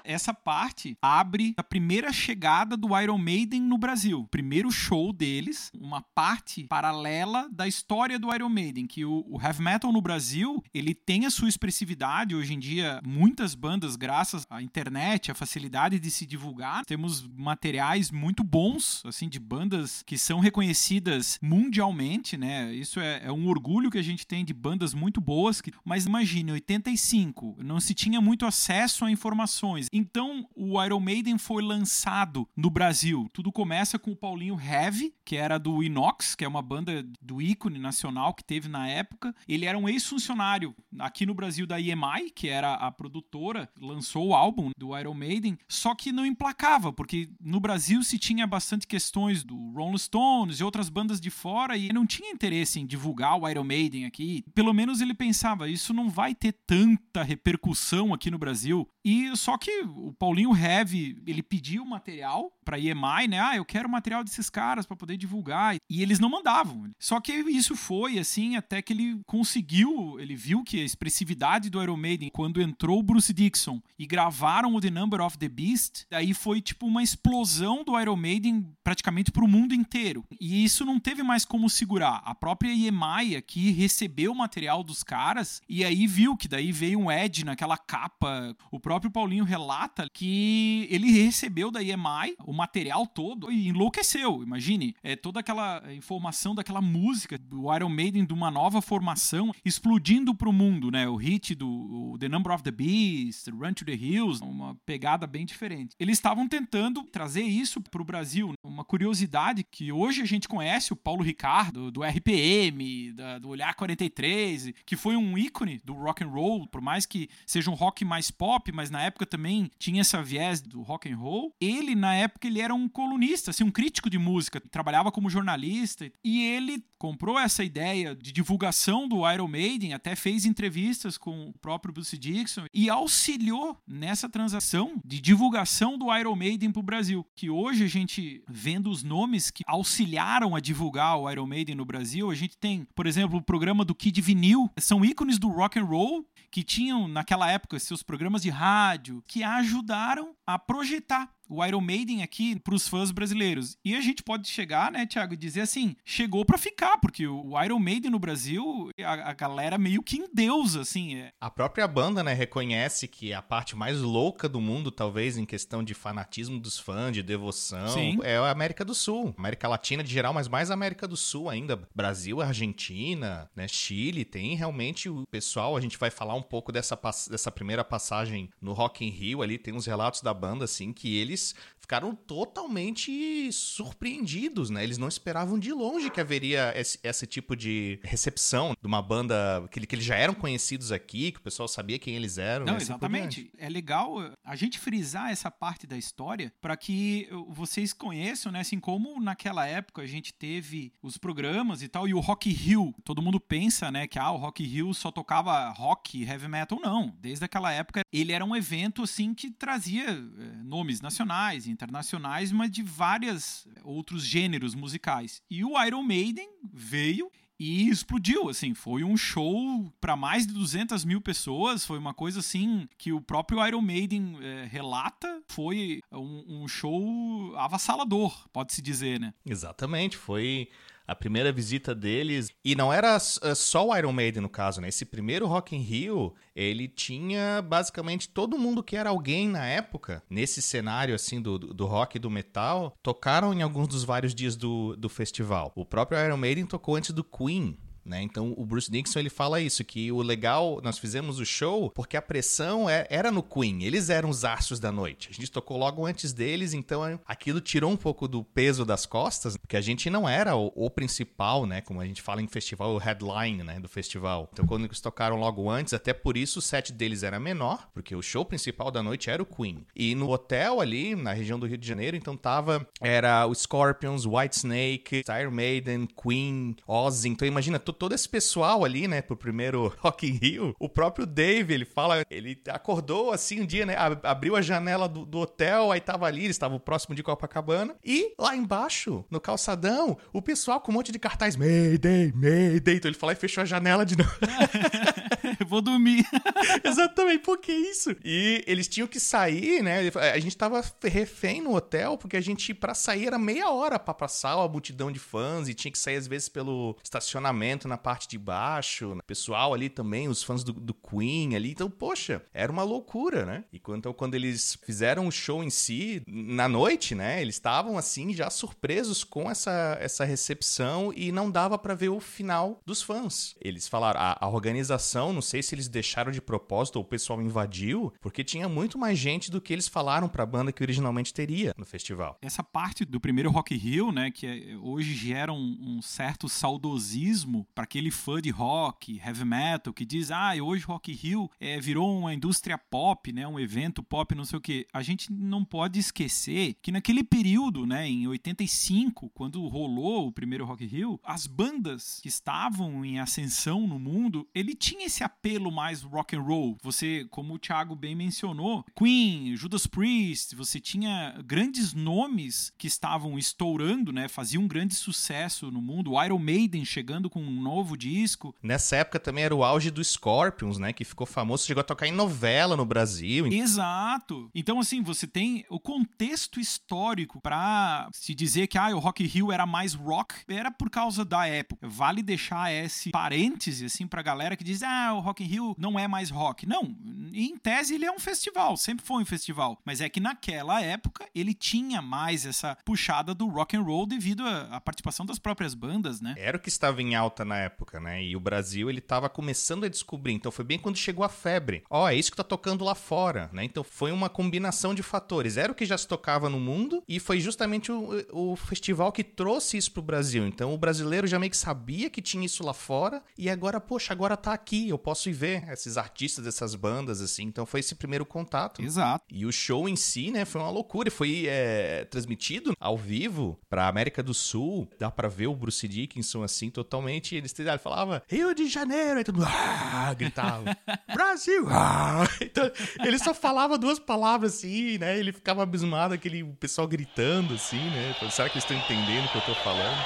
essa 0.07 0.33
parte 0.33 0.97
abre 1.01 1.53
a 1.57 1.63
primeira 1.63 2.11
chegada 2.13 2.77
do 2.77 2.97
Iron 2.99 3.17
Maiden 3.17 3.61
no 3.61 3.77
Brasil. 3.77 4.25
Primeiro 4.31 4.71
show 4.71 5.11
deles, 5.11 5.69
uma 5.77 6.01
parte 6.01 6.63
paralela 6.63 7.49
da 7.51 7.67
história 7.67 8.17
do 8.17 8.33
Iron 8.33 8.49
Maiden, 8.49 8.87
que 8.87 9.03
o, 9.03 9.25
o 9.27 9.41
heavy 9.41 9.61
metal 9.61 9.91
no 9.91 10.01
Brasil, 10.01 10.63
ele 10.73 10.95
tem 10.95 11.25
a 11.25 11.29
sua 11.29 11.49
expressividade. 11.49 12.35
Hoje 12.35 12.53
em 12.53 12.59
dia, 12.59 13.01
muitas 13.05 13.53
bandas, 13.53 13.95
graças 13.95 14.45
à 14.49 14.61
internet, 14.61 15.29
à 15.29 15.35
facilidade 15.35 15.99
de 15.99 16.09
se 16.09 16.25
divulgar, 16.25 16.85
temos 16.85 17.27
materiais 17.27 18.09
muito 18.09 18.43
bons, 18.43 19.03
assim, 19.05 19.27
de 19.27 19.39
bandas 19.39 20.03
que 20.03 20.17
são 20.17 20.39
reconhecidas 20.39 21.37
mundialmente, 21.41 22.37
né? 22.37 22.73
Isso 22.73 22.99
é, 22.99 23.25
é 23.25 23.31
um 23.31 23.47
orgulho 23.49 23.91
que 23.91 23.97
a 23.97 24.03
gente 24.03 24.25
tem 24.25 24.45
de 24.45 24.53
bandas 24.53 24.93
muito 24.93 25.19
boas. 25.19 25.59
Que... 25.59 25.71
Mas 25.83 26.05
imagine, 26.05 26.53
85, 26.53 27.57
não 27.63 27.79
se 27.79 27.93
tinha 27.93 28.21
muito 28.21 28.45
acesso 28.45 29.03
a 29.03 29.11
informações. 29.11 29.87
Então, 29.98 30.48
o 30.56 30.84
Iron 30.84 31.00
Maiden 31.00 31.39
foi 31.39 31.63
lançado 31.63 32.48
no 32.56 32.70
Brasil. 32.70 33.27
Tudo 33.34 33.51
começa 33.51 33.98
com 33.98 34.12
o 34.12 34.16
Paulinho 34.16 34.56
Heavy, 34.62 35.12
que 35.25 35.36
era 35.36 35.58
do 35.58 35.82
Inox, 35.82 36.36
que 36.36 36.46
é 36.46 36.48
uma 36.48 36.62
banda 36.62 37.04
do 37.20 37.42
ícone 37.42 37.80
nacional 37.80 38.32
que 38.36 38.44
teve 38.44 38.70
na 38.70 38.88
época. 38.88 39.34
Ele 39.48 39.66
era 39.66 39.75
um 39.75 39.89
ex-funcionário 39.89 40.75
aqui 41.00 41.25
no 41.25 41.34
Brasil 41.34 41.66
da 41.66 41.82
EMI, 41.82 42.30
que 42.36 42.48
era 42.48 42.75
a 42.75 42.92
produtora, 42.92 43.68
lançou 43.82 44.27
o 44.27 44.36
álbum 44.36 44.70
do 44.77 44.96
Iron 44.96 45.16
Maiden, 45.16 45.58
só 45.68 45.96
que 45.96 46.12
não 46.12 46.27
emplacava, 46.27 46.94
porque 46.94 47.32
no 47.42 47.60
Brasil 47.60 48.04
se 48.04 48.20
tinha 48.20 48.46
bastante 48.46 48.86
questões 48.86 49.44
do 49.44 49.72
Rolling 49.72 49.98
Stones 49.98 50.60
e 50.60 50.63
outras 50.63 50.89
bandas 50.89 51.20
de 51.20 51.32
fora 51.32 51.75
e 51.75 51.92
não 51.92 52.06
tinha 52.06 52.30
interesse 52.30 52.80
em 52.80 52.86
divulgar 52.86 53.36
o 53.36 53.50
Iron 53.50 53.63
Maiden 53.63 54.06
aqui. 54.06 54.44
Pelo 54.54 54.74
menos 54.74 55.01
ele 55.01 55.16
pensava, 55.16 55.68
isso 55.68 55.92
não 55.92 56.08
vai 56.08 56.36
ter 56.36 56.51
tanta 56.68 57.24
repercussão 57.24 58.13
aqui 58.13 58.30
no 58.30 58.38
Brasil. 58.38 58.88
E 59.04 59.36
só 59.36 59.58
que 59.58 59.87
o 59.88 60.13
Paulinho 60.13 60.56
Heavy, 60.56 61.17
ele 61.25 61.41
pediu 61.41 61.86
material 61.86 62.51
para 62.63 62.79
EMI, 62.79 63.27
né? 63.29 63.39
Ah, 63.39 63.56
eu 63.56 63.63
quero 63.63 63.89
material 63.89 64.24
desses 64.24 64.50
caras 64.50 64.86
para 64.86 64.98
poder 64.98 65.15
divulgar. 65.15 65.77
E 65.89 66.01
eles 66.01 66.20
não 66.20 66.29
mandavam. 66.29 66.89
Só 67.00 67.20
que 67.22 67.32
isso 67.34 67.75
foi 67.75 68.20
assim 68.20 68.56
até 68.56 68.82
que 68.82 68.91
ele 68.91 69.22
conseguiu, 69.25 70.20
ele 70.20 70.36
viu 70.36 70.63
que 70.63 70.82
a 70.82 70.84
expressividade 70.84 71.70
do 71.70 71.82
Iron 71.82 71.96
Maiden 71.96 72.29
quando 72.34 72.62
entrou 72.62 73.00
o 73.00 73.03
Bruce 73.03 73.34
Dixon 73.34 73.82
e 73.98 74.06
gravaram 74.06 74.75
o 74.75 74.82
The 74.82 74.89
Number 74.89 75.22
of 75.22 75.38
the 75.38 75.48
Beast, 75.48 76.06
aí 76.12 76.34
foi 76.34 76.62
tipo 76.62 76.86
uma 76.86 77.01
explosão 77.01 77.84
do 77.84 78.00
Iron 78.00 78.15
Maiden 78.15 78.67
praticamente 78.84 79.32
para 79.32 79.44
o 79.44 79.48
mundo 79.48 79.74
inteiro. 79.74 80.25
E 80.39 80.63
isso 80.63 80.86
não 80.86 81.00
teve 81.00 81.24
mais 81.24 81.46
como 81.46 81.70
segurar. 81.70 82.22
A 82.25 82.36
própria 82.36 82.72
EMI 82.72 83.36
aqui 83.36 83.72
recebeu 83.72 84.32
o 84.32 84.38
material 84.38 84.84
dos 84.84 85.03
caras 85.03 85.62
e 85.70 85.86
aí 85.86 86.06
viu 86.06 86.36
que 86.36 86.48
daí 86.48 86.72
veio 86.72 87.00
um 87.00 87.12
Ed 87.12 87.46
naquela 87.46 87.77
capa. 87.77 88.56
O 88.72 88.79
próprio 88.79 89.12
Paulinho 89.12 89.44
relata 89.44 89.76
que 90.13 90.88
ele 90.89 91.12
recebeu 91.12 91.72
da 91.72 91.81
EMI 91.81 92.36
o 92.46 92.53
material 92.53 93.05
todo 93.05 93.51
e 93.51 93.67
enlouqueceu. 93.67 94.43
Imagine, 94.43 94.96
é 95.03 95.15
toda 95.15 95.39
aquela 95.39 95.81
informação 95.93 96.55
daquela 96.55 96.81
música 96.81 97.38
do 97.38 97.74
Iron 97.74 97.89
Maiden 97.89 98.25
de 98.25 98.34
uma 98.34 98.51
nova 98.51 98.81
formação 98.81 99.53
explodindo 99.63 100.34
pro 100.34 100.53
mundo, 100.53 100.91
né? 100.91 101.07
O 101.07 101.15
hit 101.15 101.55
do 101.55 101.67
o 101.67 102.17
The 102.17 102.29
Number 102.29 102.53
of 102.53 102.63
the 102.63 102.72
Beast, 102.72 103.48
Run 103.50 103.74
to 103.74 103.86
the 103.86 103.93
Hills, 103.93 104.43
uma 104.43 104.75
pegada 104.86 105.27
bem 105.27 105.46
diferente. 105.46 105.96
Eles 106.00 106.17
estavam 106.17 106.48
tentando 106.48 107.03
trazer 107.03 107.43
isso 107.43 107.81
pro 107.81 108.03
Brasil. 108.03 108.53
Uma 108.63 108.84
curiosidade 108.84 109.63
que 109.63 109.91
hoje 109.91 110.22
a 110.22 110.25
gente 110.25 110.48
conhece 110.48 110.93
o 110.93 110.96
Paulo 110.96 111.24
Ricardo 111.24 111.91
do 111.91 112.03
RPM, 112.03 113.12
da, 113.13 113.39
do 113.39 113.50
Olhar 113.50 113.74
43, 113.75 114.74
que 114.86 114.96
foi 114.96 115.15
um 115.15 115.38
ícone 115.38 115.79
do 115.84 115.93
rock 115.93 116.24
and 116.24 116.29
roll, 116.29 116.67
por 116.67 116.81
mais 116.81 117.05
que 117.05 117.29
seja 117.46 117.69
um 117.69 117.75
rock 117.75 118.03
mais 118.05 118.31
pop, 118.31 118.72
mas 118.72 118.89
na 118.89 119.01
época 119.01 119.25
também 119.25 119.66
tinha 119.77 120.01
essa 120.01 120.21
viés 120.21 120.62
do 120.62 120.81
rock 120.81 121.12
and 121.12 121.17
roll. 121.17 121.53
Ele 121.59 121.95
na 121.95 122.13
época 122.13 122.47
ele 122.47 122.62
era 122.62 122.74
um 122.74 122.88
colunista, 122.88 123.51
assim, 123.51 123.63
um 123.63 123.71
crítico 123.71 124.09
de 124.09 124.17
música, 124.17 124.59
trabalhava 124.59 125.12
como 125.12 125.29
jornalista 125.29 126.12
e 126.24 126.43
ele 126.43 126.83
comprou 126.97 127.39
essa 127.39 127.63
ideia 127.63 128.15
de 128.15 128.31
divulgação 128.31 129.07
do 129.07 129.29
Iron 129.31 129.47
Maiden, 129.47 129.93
até 129.93 130.15
fez 130.15 130.45
entrevistas 130.45 131.17
com 131.17 131.50
o 131.50 131.53
próprio 131.53 131.93
Bruce 131.93 132.17
Dixon 132.17 132.65
e 132.74 132.89
auxiliou 132.89 133.77
nessa 133.88 134.27
transação 134.27 135.00
de 135.05 135.19
divulgação 135.19 135.97
do 135.97 136.15
Iron 136.15 136.36
Maiden 136.36 136.71
para 136.71 136.79
o 136.79 136.83
Brasil. 136.83 137.25
Que 137.36 137.50
hoje 137.50 137.83
a 137.83 137.88
gente 137.88 138.43
vendo 138.47 138.89
os 138.89 139.03
nomes 139.03 139.51
que 139.51 139.63
auxiliaram 139.67 140.55
a 140.55 140.59
divulgar 140.59 141.17
o 141.17 141.29
Iron 141.29 141.45
Maiden 141.45 141.75
no 141.75 141.86
Brasil, 141.86 142.29
a 142.31 142.36
gente 142.36 142.57
tem, 142.57 142.88
por 142.95 143.05
exemplo, 143.05 143.38
o 143.38 143.43
programa 143.43 143.86
do 143.86 143.95
Kid 143.95 144.19
Vinil, 144.21 144.69
são 144.77 145.05
ícones 145.05 145.38
do 145.38 145.50
rock 145.50 145.79
and 145.79 145.86
roll 145.86 146.25
que 146.50 146.63
tinham 146.63 147.07
naquela 147.07 147.51
época 147.51 147.79
seus 147.79 148.01
programas 148.01 148.41
de 148.41 148.50
rádio 148.50 149.24
que 149.27 149.43
ajudaram 149.48 150.36
a 150.46 150.60
projetar 150.60 151.30
o 151.50 151.66
Iron 151.66 151.82
Maiden 151.82 152.24
aqui 152.24 152.60
para 152.60 152.75
os 152.75 152.88
fãs 152.88 153.12
brasileiros. 153.12 153.77
E 153.84 153.96
a 153.96 154.01
gente 154.01 154.24
pode 154.24 154.48
chegar, 154.48 154.92
né, 154.92 155.06
Thiago, 155.06 155.34
e 155.34 155.38
dizer 155.38 155.62
assim, 155.62 155.96
chegou 156.06 156.46
para 156.46 156.58
ficar, 156.58 156.98
porque 156.98 157.27
o 157.27 157.62
Iron 157.63 157.80
Maiden 157.80 158.12
no 158.12 158.20
Brasil, 158.20 158.89
a, 159.00 159.30
a 159.30 159.34
galera 159.34 159.77
meio 159.77 160.04
que 160.04 160.18
em 160.18 160.27
Deus, 160.34 160.75
assim. 160.75 161.16
É. 161.16 161.32
A 161.39 161.50
própria 161.50 161.88
banda, 161.88 162.24
né, 162.24 162.34
reconhece 162.34 163.08
que 163.08 163.34
a 163.34 163.42
parte 163.42 163.75
mais 163.75 164.01
louca 164.01 164.50
do 164.50 164.60
mundo, 164.60 164.92
talvez, 164.92 165.38
em 165.38 165.46
questão 165.46 165.84
de 165.84 165.94
fanatismo 165.94 166.60
dos 166.60 166.80
fãs, 166.80 167.13
de 167.13 167.24
devoção, 167.24 167.88
Sim. 167.89 168.20
é 168.24 168.38
a 168.38 168.51
América 168.51 168.84
do 168.84 168.94
Sul. 168.94 169.34
América 169.38 169.68
Latina 169.68 170.04
de 170.04 170.12
geral, 170.12 170.34
mas 170.34 170.48
mais 170.48 170.72
América 170.72 171.08
do 171.08 171.18
Sul 171.18 171.50
ainda. 171.50 171.88
Brasil, 171.96 172.42
Argentina, 172.42 173.50
né, 173.56 173.68
Chile, 173.68 174.25
tem 174.25 174.56
realmente 174.56 175.10
o 175.10 175.25
pessoal, 175.30 175.75
a 175.75 175.82
gente 175.82 175.98
vai 175.98 176.10
falar 176.10 176.36
um 176.36 176.42
pouco 176.42 176.72
dessa, 176.72 177.00
dessa 177.30 177.51
primeira 177.51 177.84
passagem 177.84 178.50
no 178.62 178.74
Rock 178.74 179.06
in 179.06 179.10
Rio 179.10 179.42
ali, 179.42 179.58
tem 179.58 179.74
uns 179.74 179.86
relatos 179.86 180.22
da 180.22 180.34
banda, 180.34 180.66
assim, 180.66 180.92
que 180.92 181.18
eles 181.18 181.37
eles 181.38 181.56
ficaram 181.88 182.13
totalmente 182.13 183.50
surpreendidos, 183.50 184.70
né? 184.70 184.84
Eles 184.84 184.98
não 184.98 185.08
esperavam 185.08 185.58
de 185.58 185.72
longe 185.72 186.10
que 186.10 186.20
haveria 186.20 186.74
esse, 186.75 187.00
esse 187.01 187.25
tipo 187.25 187.56
de 187.56 187.98
recepção 188.03 188.75
de 188.79 188.86
uma 188.86 189.01
banda 189.01 189.65
que, 189.72 189.79
que, 189.88 189.96
eles 189.96 190.03
já 190.03 190.15
eram 190.15 190.34
conhecidos 190.34 190.91
aqui, 190.91 191.32
que 191.32 191.39
o 191.39 191.41
pessoal 191.41 191.65
sabia 191.65 191.98
quem 191.98 192.13
eles 192.13 192.38
eram. 192.38 192.65
Não, 192.65 192.75
assim 192.75 192.88
exatamente. 192.88 193.50
É 193.58 193.70
legal 193.70 194.17
a 194.44 194.56
gente 194.58 194.77
frisar 194.77 195.32
essa 195.32 195.50
parte 195.50 195.88
da 195.88 195.98
história 195.98 196.51
para 196.60 196.75
que 196.75 197.29
vocês 197.48 197.94
conheçam, 197.94 198.51
né? 198.51 198.60
Assim 198.60 198.82
como 198.82 199.22
naquela 199.22 199.65
época 199.65 200.01
a 200.01 200.08
gente 200.08 200.34
teve 200.34 200.91
os 201.01 201.17
programas 201.17 201.82
e 201.82 201.88
tal, 201.88 202.06
e 202.06 202.13
o 202.13 202.20
Rock 202.20 202.50
Hill, 202.50 202.94
todo 203.06 203.22
mundo 203.22 203.39
pensa, 203.39 203.89
né, 203.89 204.08
que 204.08 204.20
ah, 204.20 204.32
o 204.32 204.38
Rock 204.38 204.62
Hill 204.62 204.94
só 204.94 205.10
tocava 205.10 205.70
rock, 205.70 206.22
heavy 206.24 206.50
metal. 206.50 206.79
Não. 206.82 207.15
Desde 207.22 207.46
aquela 207.46 207.72
época 207.72 208.01
ele 208.12 208.34
era 208.34 208.44
um 208.44 208.56
evento 208.56 209.03
assim 209.03 209.34
que 209.34 209.50
trazia 209.50 210.10
é, 210.10 210.63
nomes 210.63 211.00
nacionais, 211.00 211.26
internacionais, 211.67 212.51
mas 212.51 212.72
de 212.72 212.84
vários 212.84 213.67
outros 213.84 214.24
gêneros 214.24 214.75
musicais. 214.75 215.41
E 215.50 215.63
o 215.63 215.84
Iron 215.84 216.03
Maiden 216.03 216.48
veio 216.72 217.31
e 217.60 217.89
explodiu, 217.89 218.50
assim, 218.50 218.74
foi 218.74 219.03
um 219.03 219.17
show 219.17 219.91
para 220.00 220.15
mais 220.15 220.46
de 220.46 220.53
200 220.53 221.03
mil 221.03 221.19
pessoas, 221.19 221.86
foi 221.86 221.98
uma 221.98 222.13
coisa 222.13 222.39
assim 222.39 222.88
que 222.98 223.12
o 223.12 223.19
próprio 223.19 223.65
Iron 223.65 223.81
Maiden 223.81 224.38
é, 224.41 224.67
relata, 224.69 225.41
foi 225.48 226.01
um, 226.12 226.63
um 226.63 226.67
show 226.67 227.55
avassalador, 227.57 228.48
pode-se 228.53 228.81
dizer, 228.81 229.19
né? 229.19 229.34
Exatamente, 229.46 230.15
foi 230.15 230.69
a 231.07 231.15
primeira 231.15 231.51
visita 231.51 231.95
deles. 231.95 232.51
E 232.63 232.75
não 232.75 232.91
era 232.91 233.15
eh, 233.15 233.55
só 233.55 233.87
o 233.87 233.95
Iron 233.95 234.11
Maiden 234.11 234.41
no 234.41 234.49
caso, 234.49 234.81
né? 234.81 234.89
Esse 234.89 235.05
primeiro 235.05 235.47
Rock 235.47 235.75
in 235.75 235.79
Rio, 235.79 236.35
ele 236.55 236.87
tinha 236.87 237.61
basicamente 237.61 238.27
todo 238.29 238.57
mundo 238.57 238.83
que 238.83 238.97
era 238.97 239.09
alguém 239.09 239.47
na 239.47 239.65
época, 239.65 240.21
nesse 240.29 240.61
cenário 240.61 241.15
assim 241.15 241.41
do, 241.41 241.57
do 241.57 241.85
rock 241.85 242.17
e 242.17 242.19
do 242.19 242.29
metal, 242.29 242.93
tocaram 243.01 243.53
em 243.53 243.61
alguns 243.61 243.87
dos 243.87 244.03
vários 244.03 244.35
dias 244.35 244.55
do, 244.55 244.95
do 244.97 245.07
festival. 245.07 245.71
O 245.75 245.85
próprio 245.85 246.19
Iron 246.23 246.37
Maiden 246.37 246.65
tocou 246.65 246.95
antes 246.95 247.11
do 247.11 247.23
Queen 247.23 247.77
né? 248.07 248.21
Então 248.21 248.53
o 248.57 248.65
Bruce 248.65 248.89
Dixon 248.89 249.19
ele 249.19 249.29
fala 249.29 249.59
isso, 249.59 249.83
que 249.83 250.11
o 250.11 250.21
legal, 250.21 250.79
nós 250.83 250.97
fizemos 250.97 251.39
o 251.39 251.45
show 251.45 251.91
porque 251.91 252.17
a 252.17 252.21
pressão 252.21 252.89
é, 252.89 253.05
era 253.09 253.31
no 253.31 253.43
Queen, 253.43 253.83
eles 253.83 254.09
eram 254.09 254.29
os 254.29 254.45
astros 254.45 254.79
da 254.79 254.91
noite. 254.91 255.29
A 255.31 255.33
gente 255.33 255.51
tocou 255.51 255.77
logo 255.77 256.05
antes 256.05 256.33
deles, 256.33 256.73
então 256.73 257.19
aquilo 257.25 257.61
tirou 257.61 257.91
um 257.91 257.97
pouco 257.97 258.27
do 258.27 258.43
peso 258.43 258.85
das 258.85 259.05
costas, 259.05 259.57
porque 259.57 259.77
a 259.77 259.81
gente 259.81 260.09
não 260.09 260.27
era 260.27 260.55
o, 260.55 260.71
o 260.75 260.89
principal, 260.89 261.65
né? 261.65 261.81
Como 261.81 262.01
a 262.01 262.05
gente 262.05 262.22
fala 262.22 262.41
em 262.41 262.48
festival, 262.48 262.93
o 262.93 262.98
headline 262.98 263.63
né, 263.63 263.79
do 263.79 263.87
festival. 263.87 264.50
Então 264.53 264.65
quando 264.65 264.85
eles 264.85 265.01
tocaram 265.01 265.37
logo 265.37 265.70
antes, 265.70 265.93
até 265.93 266.13
por 266.13 266.37
isso 266.37 266.59
o 266.59 266.61
set 266.61 266.91
deles 266.93 267.24
era 267.24 267.39
menor, 267.39 267.89
porque 267.93 268.15
o 268.15 268.22
show 268.22 268.46
principal 268.46 268.89
da 268.89 269.03
noite 269.03 269.29
era 269.29 269.41
o 269.41 269.46
Queen. 269.46 269.85
E 269.96 270.15
no 270.15 270.29
hotel 270.29 270.79
ali, 270.79 271.15
na 271.15 271.33
região 271.33 271.59
do 271.59 271.65
Rio 271.65 271.77
de 271.77 271.87
Janeiro, 271.87 272.15
então 272.15 272.37
tava, 272.37 272.87
era 273.01 273.46
o 273.46 273.53
Scorpions, 273.53 274.25
White 274.25 274.57
Snake, 274.57 275.24
Iron 275.39 275.51
Maiden, 275.51 276.07
Queen, 276.07 276.75
Ozzy. 276.87 277.29
Então 277.29 277.48
imagina, 277.48 277.79
todo 277.98 278.14
esse 278.14 278.27
pessoal 278.27 278.86
ali, 278.86 279.07
né, 279.07 279.22
pro 279.22 279.36
primeiro 279.36 279.94
Rock 280.00 280.27
in 280.27 280.33
Rio, 280.33 280.75
o 280.79 280.88
próprio 280.88 281.25
Dave, 281.25 281.74
ele 281.74 281.86
fala, 281.86 282.24
ele 282.29 282.60
acordou 282.70 283.31
assim 283.31 283.62
um 283.62 283.66
dia, 283.66 283.86
né, 283.86 283.96
abriu 284.24 284.55
a 284.55 284.62
janela 284.62 285.07
do, 285.07 285.25
do 285.25 285.40
hotel, 285.40 285.92
aí 285.92 286.00
tava 286.00 286.25
ali, 286.25 286.46
eles 286.46 286.55
estavam 286.55 286.79
próximo 286.79 287.16
de 287.16 287.24
Copacabana, 287.24 287.96
e 288.03 288.33
lá 288.40 288.55
embaixo, 288.55 289.25
no 289.29 289.40
calçadão, 289.40 290.18
o 290.31 290.42
pessoal 290.42 290.79
com 290.79 290.92
um 290.92 290.96
monte 290.96 291.12
de 291.12 291.20
cartaz, 291.20 291.55
Mayday, 291.55 292.31
Mayday, 292.33 292.98
então 292.98 293.10
ele 293.10 293.18
falou 293.18 293.33
e 293.33 293.36
fechou 293.36 293.62
a 293.62 293.66
janela 293.66 294.05
de 294.05 294.18
novo. 294.18 294.31
Vou 295.68 295.81
dormir. 295.81 296.25
Exatamente, 296.83 297.40
por 297.40 297.57
que 297.57 297.72
isso? 297.72 298.16
E 298.24 298.64
eles 298.68 298.88
tinham 298.88 299.07
que 299.07 299.20
sair, 299.20 299.81
né, 299.83 300.10
a 300.33 300.40
gente 300.40 300.55
tava 300.55 300.83
refém 301.03 301.62
no 301.62 301.75
hotel, 301.75 302.18
porque 302.18 302.38
a 302.38 302.42
gente, 302.42 302.74
para 302.74 302.94
sair, 302.94 303.27
era 303.27 303.38
meia 303.38 303.70
hora 303.70 304.00
para 304.00 304.14
passar 304.14 304.53
a 304.53 304.68
multidão 304.68 305.12
de 305.12 305.20
fãs, 305.20 305.68
e 305.68 305.74
tinha 305.74 305.92
que 305.92 306.00
sair 306.00 306.16
às 306.16 306.27
vezes 306.27 306.50
pelo 306.50 306.98
estacionamento 307.03 307.88
na 307.88 307.98
parte 307.98 308.27
de 308.27 308.38
baixo, 308.38 309.16
né? 309.16 309.22
pessoal 309.25 309.74
ali 309.74 309.90
também, 309.90 310.27
os 310.27 310.44
fãs 310.44 310.64
do, 310.64 310.74
do, 310.74 310.94
Queen 310.94 311.55
ali. 311.55 311.72
Então, 311.72 311.90
poxa, 311.90 312.42
era 312.53 312.72
uma 312.72 312.83
loucura, 312.83 313.46
né? 313.46 313.64
E 313.72 313.81
então, 313.90 314.14
quando 314.14 314.36
eles 314.36 314.77
fizeram 314.83 315.27
o 315.27 315.31
show 315.31 315.64
em 315.64 315.70
si, 315.70 316.22
na 316.27 316.68
noite, 316.68 317.16
né? 317.16 317.42
Eles 317.42 317.55
estavam 317.55 317.98
assim, 317.98 318.33
já 318.33 318.50
surpresos 318.50 319.24
com 319.24 319.50
essa, 319.50 319.98
essa 320.01 320.25
recepção 320.25 321.14
e 321.16 321.31
não 321.31 321.50
dava 321.50 321.77
para 321.77 321.94
ver 321.94 322.10
o 322.10 322.20
final 322.20 322.81
dos 322.86 323.01
fãs. 323.01 323.55
Eles 323.62 323.88
falaram, 323.88 324.20
a, 324.20 324.38
a 324.40 324.50
organização, 324.50 325.31
não 325.37 325.41
sei 325.41 325.61
se 325.61 325.75
eles 325.75 325.87
deixaram 325.87 326.31
de 326.31 326.41
propósito 326.41 326.95
ou 326.95 327.03
o 327.03 327.07
pessoal 327.07 327.39
invadiu, 327.39 328.11
porque 328.19 328.43
tinha 328.43 328.67
muito 328.67 328.97
mais 328.97 329.19
gente 329.19 329.51
do 329.51 329.61
que 329.61 329.71
eles 329.71 329.87
falaram 329.87 330.27
pra 330.27 330.47
banda 330.47 330.71
que 330.71 330.81
originalmente 330.81 331.31
teria 331.31 331.75
no 331.77 331.85
festival. 331.85 332.39
Essa 332.41 332.63
parte 332.63 333.05
do 333.05 333.19
primeiro 333.19 333.51
Rock 333.51 333.75
Hill, 333.75 334.11
né, 334.11 334.31
que 334.31 334.47
é, 334.47 334.75
hoje 334.77 335.13
gera 335.13 335.53
um, 335.53 335.77
um 335.79 336.01
certo 336.01 336.50
saudosismo 336.50 337.67
para 337.75 337.83
aquele 337.83 338.09
fã 338.09 338.41
de 338.41 338.50
rock, 338.50 339.21
heavy 339.23 339.45
metal, 339.45 339.93
que 339.93 340.05
diz, 340.05 340.31
ah, 340.31 340.53
hoje 340.59 340.83
Rock 340.85 341.11
Hill 341.11 341.51
é, 341.59 341.79
virou 341.79 342.17
uma 342.17 342.33
indústria 342.33 342.75
pop, 342.75 343.31
né, 343.31 343.47
um 343.47 343.59
evento 343.59 344.01
pop, 344.01 344.33
não 344.33 344.43
sei 344.43 344.57
o 344.57 344.61
que. 344.61 344.87
A 344.91 345.03
gente 345.03 345.31
não 345.31 345.63
pode 345.63 346.00
esquecer 346.00 346.77
que 346.81 346.91
naquele 346.91 347.23
período, 347.23 347.85
né, 347.85 348.07
em 348.07 348.27
85, 348.27 349.29
quando 349.35 349.67
rolou 349.67 350.27
o 350.27 350.31
primeiro 350.31 350.65
Rock 350.65 350.83
Hill, 350.83 351.19
as 351.23 351.45
bandas 351.45 352.19
que 352.23 352.27
estavam 352.27 353.05
em 353.05 353.19
ascensão 353.19 353.85
no 353.85 354.00
mundo, 354.00 354.47
ele 354.55 354.73
tinha 354.73 355.05
esse 355.05 355.26
apelo 355.27 355.72
mais 355.72 356.01
rock 356.01 356.35
and 356.35 356.42
roll. 356.42 356.77
Você, 356.81 357.25
como 357.29 357.53
o 357.53 357.59
Thiago 357.59 357.96
bem 357.96 358.16
mencionou, 358.16 358.83
Queen, 358.98 359.55
Judas 359.55 359.85
Priest, 359.85 360.55
você 360.55 360.79
tinha 360.79 361.40
grandes 361.46 361.94
nomes 361.94 362.72
que 362.77 362.87
estavam 362.87 363.37
estourando, 363.37 364.11
né, 364.11 364.27
faziam 364.27 364.63
um 364.63 364.68
grande 364.68 364.96
sucesso 364.96 365.70
no 365.72 365.81
mundo. 365.81 366.13
O 366.13 366.24
Iron 366.24 366.40
Maiden 366.40 366.83
chegando 366.85 367.29
com 367.29 367.42
um 367.42 367.61
novo 367.61 367.96
disco. 367.98 368.55
Nessa 368.61 368.98
época 368.98 369.20
também 369.20 369.44
era 369.44 369.55
o 369.55 369.63
auge 369.63 369.92
do 369.92 370.03
Scorpions, 370.03 370.77
né? 370.77 370.94
Que 370.94 371.03
ficou 371.03 371.27
famoso, 371.27 371.66
chegou 371.66 371.81
a 371.81 371.83
tocar 371.83 372.07
em 372.07 372.11
novela 372.11 372.75
no 372.75 372.85
Brasil. 372.85 373.48
Exato. 373.48 374.50
Então, 374.53 374.79
assim, 374.79 375.01
você 375.01 375.27
tem 375.27 375.66
o 375.70 375.79
contexto 375.79 376.59
histórico 376.59 377.40
para 377.42 378.09
se 378.13 378.33
dizer 378.33 378.68
que 378.68 378.77
ah, 378.77 378.96
o 378.96 379.00
Rock 379.00 379.24
Hill 379.24 379.51
era 379.51 379.66
mais 379.66 379.94
rock, 379.94 380.35
era 380.48 380.72
por 380.72 380.90
causa 380.90 381.24
da 381.24 381.46
época. 381.48 381.87
Vale 381.87 382.24
deixar 382.24 382.72
esse 382.72 383.11
parêntese, 383.11 383.85
assim, 383.85 384.07
pra 384.07 384.22
galera 384.22 384.55
que 384.55 384.63
diz, 384.63 384.83
ah, 384.83 385.11
o 385.18 385.22
Rock 385.22 385.44
Hill 385.44 385.75
não 385.77 385.98
é 386.00 386.08
mais 386.08 386.30
rock. 386.30 386.66
Não, 386.66 386.96
em 387.34 387.58
tese 387.58 387.96
ele 387.96 388.06
é 388.06 388.12
um 388.12 388.20
festival, 388.20 388.77
sempre 388.77 389.06
foi 389.06 389.22
um 389.22 389.25
festival. 389.25 389.80
Mas 389.86 390.01
é 390.01 390.10
que 390.10 390.20
naquela 390.20 390.82
época 390.82 391.27
ele 391.34 391.53
tinha 391.53 392.01
mais 392.01 392.46
essa 392.46 392.77
puxada 392.86 393.34
do 393.34 393.48
rock 393.48 393.75
and 393.75 393.82
roll 393.82 394.06
devido 394.06 394.44
à 394.46 394.80
participação 394.80 395.25
das 395.25 395.40
próprias 395.40 395.74
bandas, 395.74 396.22
né? 396.22 396.36
Era 396.38 396.58
o 396.58 396.60
que 396.60 396.70
estava 396.70 397.01
em 397.01 397.16
alta 397.16 397.44
na 397.44 397.58
época, 397.58 398.00
né? 398.00 398.24
E 398.24 398.36
o 398.36 398.40
Brasil, 398.40 398.90
ele 398.90 399.01
tava 399.01 399.30
começando 399.30 399.84
a 399.84 399.90
descobrir. 399.90 400.34
Então 400.34 400.51
foi 400.51 400.66
bem 400.66 400.80
quando 400.80 400.98
chegou 400.98 401.25
a 401.25 401.30
febre. 401.30 401.84
Ó, 401.90 402.06
oh, 402.06 402.08
é 402.08 402.16
isso 402.16 402.32
que 402.32 402.38
tá 402.38 402.44
tocando 402.44 402.84
lá 402.84 402.96
fora, 402.96 403.50
né? 403.53 403.64
Então 403.64 403.84
foi 403.84 404.12
uma 404.12 404.30
combinação 404.30 404.94
de 404.94 405.03
fatores. 405.03 405.58
Era 405.58 405.72
o 405.72 405.75
que 405.75 405.86
já 405.86 405.98
se 405.98 406.08
tocava 406.08 406.50
no 406.50 406.60
mundo 406.60 407.03
e 407.08 407.20
foi 407.20 407.40
justamente 407.40 407.92
o, 407.92 408.25
o 408.32 408.56
festival 408.56 409.12
que 409.12 409.24
trouxe 409.24 409.77
isso 409.77 409.92
pro 409.92 410.01
Brasil. 410.01 410.46
Então 410.48 410.74
o 410.74 410.77
brasileiro 410.77 411.27
já 411.27 411.40
meio 411.40 411.51
que 411.51 411.58
sabia 411.58 412.10
que 412.10 412.22
tinha 412.22 412.46
isso 412.46 412.64
lá 412.64 412.74
fora 412.74 413.24
e 413.38 413.50
agora, 413.50 413.80
poxa, 413.80 414.14
agora 414.14 414.38
tá 414.38 414.53
aqui. 414.53 414.92
Eu 414.98 415.00
posso 415.00 415.29
ir 415.29 415.33
ver 415.33 415.70
esses 415.72 415.96
artistas 415.96 416.44
dessas 416.44 416.74
bandas, 416.74 417.22
assim. 417.22 417.44
Então 417.44 417.68
foi 417.68 417.81
esse 417.81 417.94
primeiro 417.94 418.25
contato. 418.25 418.81
Exato. 418.81 419.24
E 419.31 419.46
o 419.46 419.51
show 419.51 419.88
em 419.88 419.96
si, 419.96 420.31
né, 420.31 420.44
foi 420.44 420.60
uma 420.60 420.72
loucura. 420.72 421.12
Foi 421.12 421.46
é, 421.48 422.03
transmitido 422.05 422.75
ao 422.79 422.98
vivo 422.98 423.60
pra 423.70 423.88
América 423.88 424.24
do 424.24 424.33
Sul. 424.33 424.90
Dá 424.98 425.12
pra 425.12 425.27
ver 425.27 425.46
o 425.46 425.55
Bruce 425.55 425.88
Dickinson, 425.88 426.42
assim, 426.42 426.72
totalmente. 426.72 427.36
Eles 427.36 427.53
ele 427.60 427.77
falava 427.77 428.24
Rio 428.27 428.55
de 428.55 428.68
Janeiro. 428.68 429.20
Aí 429.20 429.24
todo 429.24 429.36
mundo 429.36 429.48
ah, 429.48 430.12
gritava 430.16 430.75
Brasil! 431.14 431.68
Ah. 431.79 432.27
Então 432.42 432.72
ele 433.03 433.20
só 433.20 433.33
falava 433.33 433.77
duas 433.77 434.00
palavras, 434.00 434.55
assim, 434.55 434.98
né? 434.98 435.18
Ele 435.20 435.31
ficava 435.31 435.62
abismado, 435.62 436.14
aquele 436.14 436.44
pessoal 436.44 436.88
gritando, 436.88 437.53
assim, 437.53 437.77
né? 437.77 438.16
Será 438.31 438.50
que 438.50 438.55
eles 438.57 438.64
estão 438.64 438.75
entendendo 438.75 439.25
o 439.25 439.29
que 439.29 439.38
eu 439.38 439.42
tô 439.42 439.55
falando? 439.55 439.98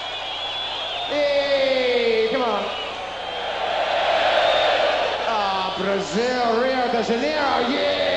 Hey, 1.10 1.51
Brazil, 5.82 6.62
Rio 6.62 6.92
de 6.92 7.04
Janeiro, 7.04 7.68
yeah! 7.70 8.11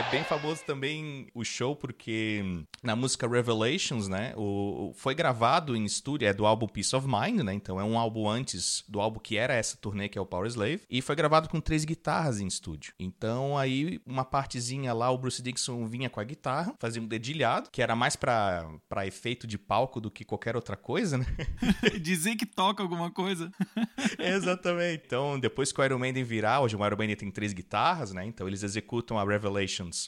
É 0.00 0.10
bem 0.10 0.24
famoso 0.24 0.64
também 0.64 1.26
o 1.34 1.44
show 1.44 1.76
porque 1.76 2.64
na 2.82 2.96
música 2.96 3.28
Revelations, 3.28 4.08
né, 4.08 4.32
o, 4.34 4.94
foi 4.96 5.14
gravado 5.14 5.76
em 5.76 5.84
estúdio, 5.84 6.26
é 6.26 6.32
do 6.32 6.46
álbum 6.46 6.66
Peace 6.66 6.96
of 6.96 7.06
Mind, 7.06 7.42
né, 7.42 7.52
então 7.52 7.78
é 7.78 7.84
um 7.84 7.98
álbum 7.98 8.26
antes 8.26 8.82
do 8.88 8.98
álbum 8.98 9.20
que 9.20 9.36
era 9.36 9.52
essa 9.52 9.76
turnê 9.76 10.08
que 10.08 10.16
é 10.16 10.20
o 10.20 10.24
Power 10.24 10.46
Slave, 10.46 10.80
e 10.88 11.02
foi 11.02 11.14
gravado 11.14 11.50
com 11.50 11.60
três 11.60 11.84
guitarras 11.84 12.40
em 12.40 12.46
estúdio. 12.46 12.94
Então 12.98 13.58
aí 13.58 14.00
uma 14.06 14.24
partezinha 14.24 14.94
lá 14.94 15.10
o 15.10 15.18
Bruce 15.18 15.42
Dixon 15.42 15.86
vinha 15.86 16.08
com 16.08 16.18
a 16.18 16.24
guitarra, 16.24 16.74
fazia 16.78 17.02
um 17.02 17.06
dedilhado, 17.06 17.68
que 17.70 17.82
era 17.82 17.94
mais 17.94 18.16
para 18.16 18.80
efeito 19.04 19.46
de 19.46 19.58
palco 19.58 20.00
do 20.00 20.10
que 20.10 20.24
qualquer 20.24 20.56
outra 20.56 20.78
coisa, 20.78 21.18
né? 21.18 21.26
Dizer 22.00 22.36
que 22.36 22.46
toca 22.46 22.82
alguma 22.82 23.10
coisa. 23.10 23.50
Exatamente. 24.18 25.02
Então, 25.04 25.38
depois 25.38 25.72
que 25.72 25.80
o 25.80 25.84
Iron 25.84 25.98
Maiden 25.98 26.24
virar, 26.24 26.60
hoje 26.60 26.74
o 26.74 26.86
Iron 26.86 26.96
Maiden 26.96 27.16
tem 27.16 27.30
três 27.30 27.52
guitarras, 27.52 28.12
né? 28.14 28.24
Então 28.24 28.48
eles 28.48 28.62
executam 28.62 29.18
a 29.18 29.24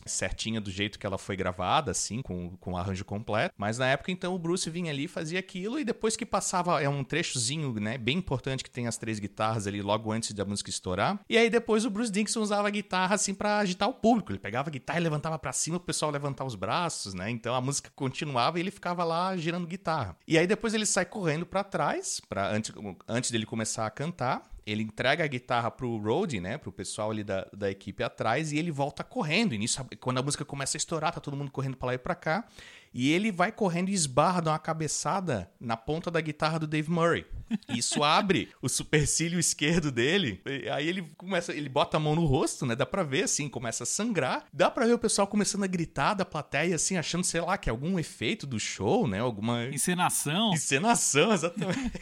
Certinha 0.07 0.61
do 0.61 0.71
jeito 0.71 0.99
que 0.99 1.07
ela 1.07 1.19
foi 1.19 1.37
gravada, 1.37 1.91
assim, 1.91 2.23
com, 2.23 2.57
com 2.57 2.73
o 2.73 2.77
arranjo 2.77 3.05
completo. 3.05 3.55
Mas 3.57 3.79
na 3.79 3.87
época, 3.87 4.11
então, 4.11 4.35
o 4.35 4.39
Bruce 4.39 4.69
vinha 4.71 4.91
ali, 4.91 5.09
fazia 5.09 5.39
aquilo, 5.39 5.79
e 5.79 5.85
depois 5.85 6.17
que 6.17 6.27
passava, 6.27 6.83
é 6.83 6.89
um 6.89 7.05
trechozinho, 7.05 7.73
né, 7.75 7.99
bem 7.99 8.19
importante 8.19 8.65
que 8.65 8.71
tem 8.71 8.87
as 8.87 8.97
três 8.97 9.19
guitarras 9.19 9.67
ali 9.67 9.83
logo 9.83 10.13
antes 10.13 10.33
da 10.33 10.45
música 10.45 10.71
estourar. 10.71 11.21
E 11.29 11.37
aí 11.37 11.51
depois 11.51 11.85
o 11.85 11.91
Bruce 11.91 12.11
Dixon 12.11 12.41
usava 12.41 12.69
a 12.69 12.71
guitarra, 12.71 13.15
assim, 13.15 13.35
para 13.35 13.59
agitar 13.59 13.89
o 13.89 13.95
público. 13.95 14.33
Ele 14.33 14.39
pegava 14.39 14.69
a 14.69 14.73
guitarra 14.73 15.01
e 15.01 15.03
levantava 15.03 15.39
para 15.39 15.53
cima, 15.53 15.77
o 15.77 15.81
pessoal 15.81 16.11
levantava 16.11 16.49
os 16.49 16.55
braços, 16.55 17.15
né? 17.15 17.31
Então 17.31 17.55
a 17.55 17.61
música 17.61 17.91
continuava 17.95 18.59
e 18.59 18.63
ele 18.63 18.71
ficava 18.71 19.05
lá 19.05 19.37
girando 19.37 19.67
guitarra. 19.67 20.17
E 20.27 20.39
aí 20.39 20.47
depois 20.47 20.75
ele 20.75 20.87
sai 20.87 21.05
correndo 21.05 21.47
para 21.47 21.65
trás, 21.65 22.21
para 22.29 22.51
antes, 22.51 22.73
antes 23.09 23.31
dele 23.31 23.47
começar 23.47 23.87
a 23.87 23.91
cantar 23.91 24.52
ele 24.67 24.83
entrega 24.83 25.25
a 25.25 25.27
guitarra 25.27 25.71
pro 25.71 25.97
Rody, 25.97 26.41
né, 26.41 26.59
pro 26.59 26.73
pessoal 26.73 27.11
ali 27.11 27.25
da, 27.25 27.47
da 27.53 27.71
equipe 27.71 28.03
atrás, 28.03 28.53
e 28.53 28.59
ele 28.59 28.71
volta 28.71 29.03
correndo. 29.03 29.55
E 29.55 29.59
nisso, 29.59 29.85
quando 30.01 30.19
a 30.19 30.23
música 30.23 30.45
começa 30.45 30.77
a 30.77 30.79
estourar, 30.79 31.13
tá 31.13 31.21
todo 31.21 31.37
mundo 31.37 31.51
correndo 31.51 31.77
para 31.77 31.87
lá 31.89 31.95
e 31.95 31.99
pra 31.99 32.15
cá. 32.15 32.47
E 32.95 33.11
ele 33.11 33.33
vai 33.33 33.51
correndo 33.51 33.89
e 33.89 33.95
esbarra, 33.95 34.43
dá 34.43 34.53
uma 34.53 34.59
cabeçada 34.59 35.51
na 35.59 35.77
ponta 35.77 36.11
da 36.11 36.21
guitarra 36.21 36.59
do 36.59 36.67
Dave 36.67 36.91
Murray. 36.91 37.25
Isso 37.69 38.03
abre 38.05 38.51
o 38.61 38.69
supercílio 38.69 39.39
esquerdo 39.39 39.91
dele. 39.91 40.41
aí 40.73 40.89
ele 40.89 41.03
começa, 41.17 41.55
ele 41.55 41.69
bota 41.69 41.97
a 41.97 42.01
mão 42.01 42.15
no 42.15 42.25
rosto, 42.27 42.67
né? 42.67 42.77
Dá 42.77 42.85
pra 42.85 43.03
ver 43.03 43.25
assim, 43.25 43.49
começa 43.49 43.85
a 43.85 43.87
sangrar. 43.87 44.45
Dá 44.53 44.71
pra 44.71 44.87
ver 44.87 44.95
o 44.95 44.99
pessoal 44.99 45.27
começando 45.27 45.65
a 45.65 45.67
gritar 45.67 46.15
da 46.15 46.25
plateia, 46.25 46.75
assim, 46.75 46.97
achando, 46.97 47.25
sei 47.25 47.41
lá, 47.41 47.57
que 47.57 47.71
é 47.71 47.73
algum 47.73 47.99
efeito 47.99 48.47
do 48.47 48.61
show, 48.61 49.07
né? 49.07 49.21
Alguma. 49.21 49.65
Encenação. 49.67 50.53
Encenação, 50.53 51.33
exatamente. 51.35 51.93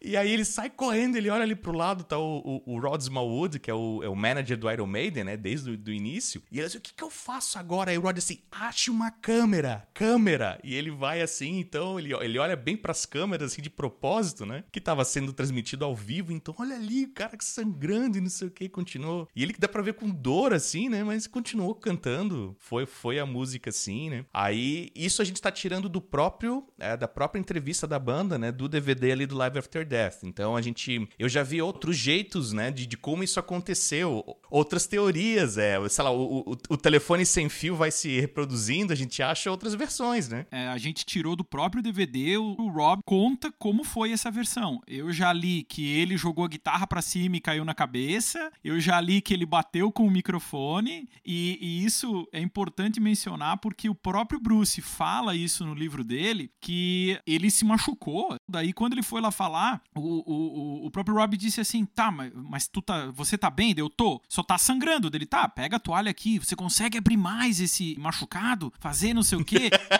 e 0.00 0.16
aí 0.16 0.30
ele 0.30 0.44
sai 0.44 0.68
correndo, 0.68 1.16
ele 1.16 1.30
olha 1.30 1.42
ali 1.42 1.54
pro 1.54 1.72
lado, 1.72 2.04
tá 2.04 2.18
o, 2.18 2.62
o, 2.66 2.74
o 2.74 2.80
Rod 2.80 3.00
Smallwood, 3.00 3.58
que 3.58 3.70
é 3.70 3.74
o, 3.74 4.02
é 4.02 4.08
o 4.08 4.14
manager 4.14 4.58
do 4.58 4.70
Iron 4.70 4.86
Maiden, 4.86 5.24
né? 5.24 5.36
Desde 5.36 5.70
o 5.70 5.76
do 5.76 5.92
início. 5.92 6.42
E 6.50 6.58
ele 6.58 6.66
diz: 6.66 6.74
o 6.74 6.80
que, 6.80 6.92
que 6.92 7.02
eu 7.02 7.10
faço 7.10 7.58
agora? 7.58 7.90
Aí 7.90 7.98
o 7.98 8.02
Rod 8.02 8.18
assim, 8.18 8.40
ache 8.50 8.90
uma 8.90 9.10
câmera. 9.10 9.86
Câmera 9.94 10.17
câmera. 10.18 10.58
E 10.64 10.74
ele 10.74 10.90
vai 10.90 11.22
assim, 11.22 11.58
então 11.58 11.98
ele, 11.98 12.12
ele 12.14 12.38
olha 12.38 12.56
bem 12.56 12.76
para 12.76 12.90
as 12.90 13.06
câmeras 13.06 13.52
assim 13.52 13.62
de 13.62 13.70
propósito, 13.70 14.44
né? 14.44 14.64
Que 14.72 14.80
tava 14.80 15.04
sendo 15.04 15.32
transmitido 15.32 15.84
ao 15.84 15.94
vivo. 15.94 16.32
Então, 16.32 16.54
olha 16.58 16.74
ali, 16.74 17.04
o 17.04 17.12
cara 17.12 17.36
sangrando 17.40 18.18
e 18.18 18.20
não 18.20 18.28
sei 18.28 18.48
o 18.48 18.50
que, 18.50 18.68
continuou. 18.68 19.28
E 19.34 19.42
ele 19.42 19.52
que 19.52 19.60
dá 19.60 19.68
pra 19.68 19.80
ver 19.80 19.94
com 19.94 20.10
dor 20.10 20.52
assim, 20.52 20.88
né? 20.88 21.04
Mas 21.04 21.26
continuou 21.26 21.74
cantando. 21.74 22.56
Foi, 22.58 22.84
foi 22.84 23.18
a 23.18 23.26
música 23.26 23.70
assim, 23.70 24.10
né? 24.10 24.24
Aí, 24.34 24.90
isso 24.94 25.22
a 25.22 25.24
gente 25.24 25.40
tá 25.40 25.52
tirando 25.52 25.88
do 25.88 26.00
próprio, 26.00 26.66
é, 26.78 26.96
da 26.96 27.06
própria 27.06 27.38
entrevista 27.38 27.86
da 27.86 27.98
banda, 27.98 28.36
né? 28.36 28.50
Do 28.50 28.68
DVD 28.68 29.12
ali 29.12 29.26
do 29.26 29.36
Live 29.36 29.58
After 29.58 29.86
Death. 29.86 30.24
Então, 30.24 30.56
a 30.56 30.62
gente. 30.62 31.08
Eu 31.18 31.28
já 31.28 31.42
vi 31.42 31.62
outros 31.62 31.96
jeitos, 31.96 32.52
né? 32.52 32.70
De, 32.70 32.86
de 32.86 32.96
como 32.96 33.22
isso 33.22 33.38
aconteceu. 33.38 34.36
Outras 34.50 34.86
teorias, 34.86 35.56
é. 35.58 35.76
Sei 35.88 36.02
lá, 36.02 36.10
o, 36.10 36.40
o, 36.40 36.56
o 36.70 36.76
telefone 36.76 37.24
sem 37.24 37.48
fio 37.48 37.76
vai 37.76 37.90
se 37.90 38.18
reproduzindo, 38.20 38.92
a 38.92 38.96
gente 38.96 39.22
acha 39.22 39.50
outras 39.50 39.74
versões 39.74 40.07
né? 40.28 40.46
É, 40.50 40.68
a 40.68 40.78
gente 40.78 41.04
tirou 41.04 41.36
do 41.36 41.44
próprio 41.44 41.82
DVD, 41.82 42.36
o, 42.38 42.54
o 42.58 42.68
Rob 42.68 43.02
conta 43.04 43.52
como 43.58 43.84
foi 43.84 44.12
essa 44.12 44.30
versão. 44.30 44.80
Eu 44.86 45.12
já 45.12 45.32
li 45.32 45.64
que 45.64 45.86
ele 45.86 46.16
jogou 46.16 46.44
a 46.44 46.48
guitarra 46.48 46.86
para 46.86 47.02
cima 47.02 47.36
e 47.36 47.40
caiu 47.40 47.64
na 47.64 47.74
cabeça, 47.74 48.50
eu 48.62 48.80
já 48.80 49.00
li 49.00 49.20
que 49.20 49.34
ele 49.34 49.46
bateu 49.46 49.92
com 49.92 50.06
o 50.06 50.10
microfone, 50.10 51.08
e, 51.24 51.58
e 51.60 51.84
isso 51.84 52.26
é 52.32 52.40
importante 52.40 53.00
mencionar 53.00 53.58
porque 53.58 53.88
o 53.88 53.94
próprio 53.94 54.40
Bruce 54.40 54.80
fala 54.80 55.34
isso 55.34 55.64
no 55.64 55.74
livro 55.74 56.02
dele, 56.02 56.50
que 56.60 57.18
ele 57.26 57.50
se 57.50 57.64
machucou. 57.64 58.36
Daí, 58.48 58.72
quando 58.72 58.94
ele 58.94 59.02
foi 59.02 59.20
lá 59.20 59.30
falar, 59.30 59.82
o, 59.94 60.22
o, 60.26 60.86
o 60.86 60.90
próprio 60.90 61.16
Rob 61.16 61.36
disse 61.36 61.60
assim: 61.60 61.84
tá, 61.84 62.10
mas, 62.10 62.32
mas 62.34 62.68
tu 62.68 62.80
tá, 62.80 63.10
você 63.10 63.36
tá 63.36 63.50
bem? 63.50 63.74
Eu 63.76 63.90
tô, 63.90 64.20
só 64.28 64.42
tá 64.42 64.58
sangrando. 64.58 65.10
Dele, 65.10 65.26
tá, 65.26 65.48
pega 65.48 65.76
a 65.76 65.80
toalha 65.80 66.10
aqui, 66.10 66.38
você 66.38 66.56
consegue 66.56 66.98
abrir 66.98 67.16
mais 67.16 67.60
esse 67.60 67.96
machucado, 67.98 68.72
fazer 68.78 69.14
não 69.14 69.22
sei 69.22 69.38
o 69.38 69.44
quê. 69.44 69.70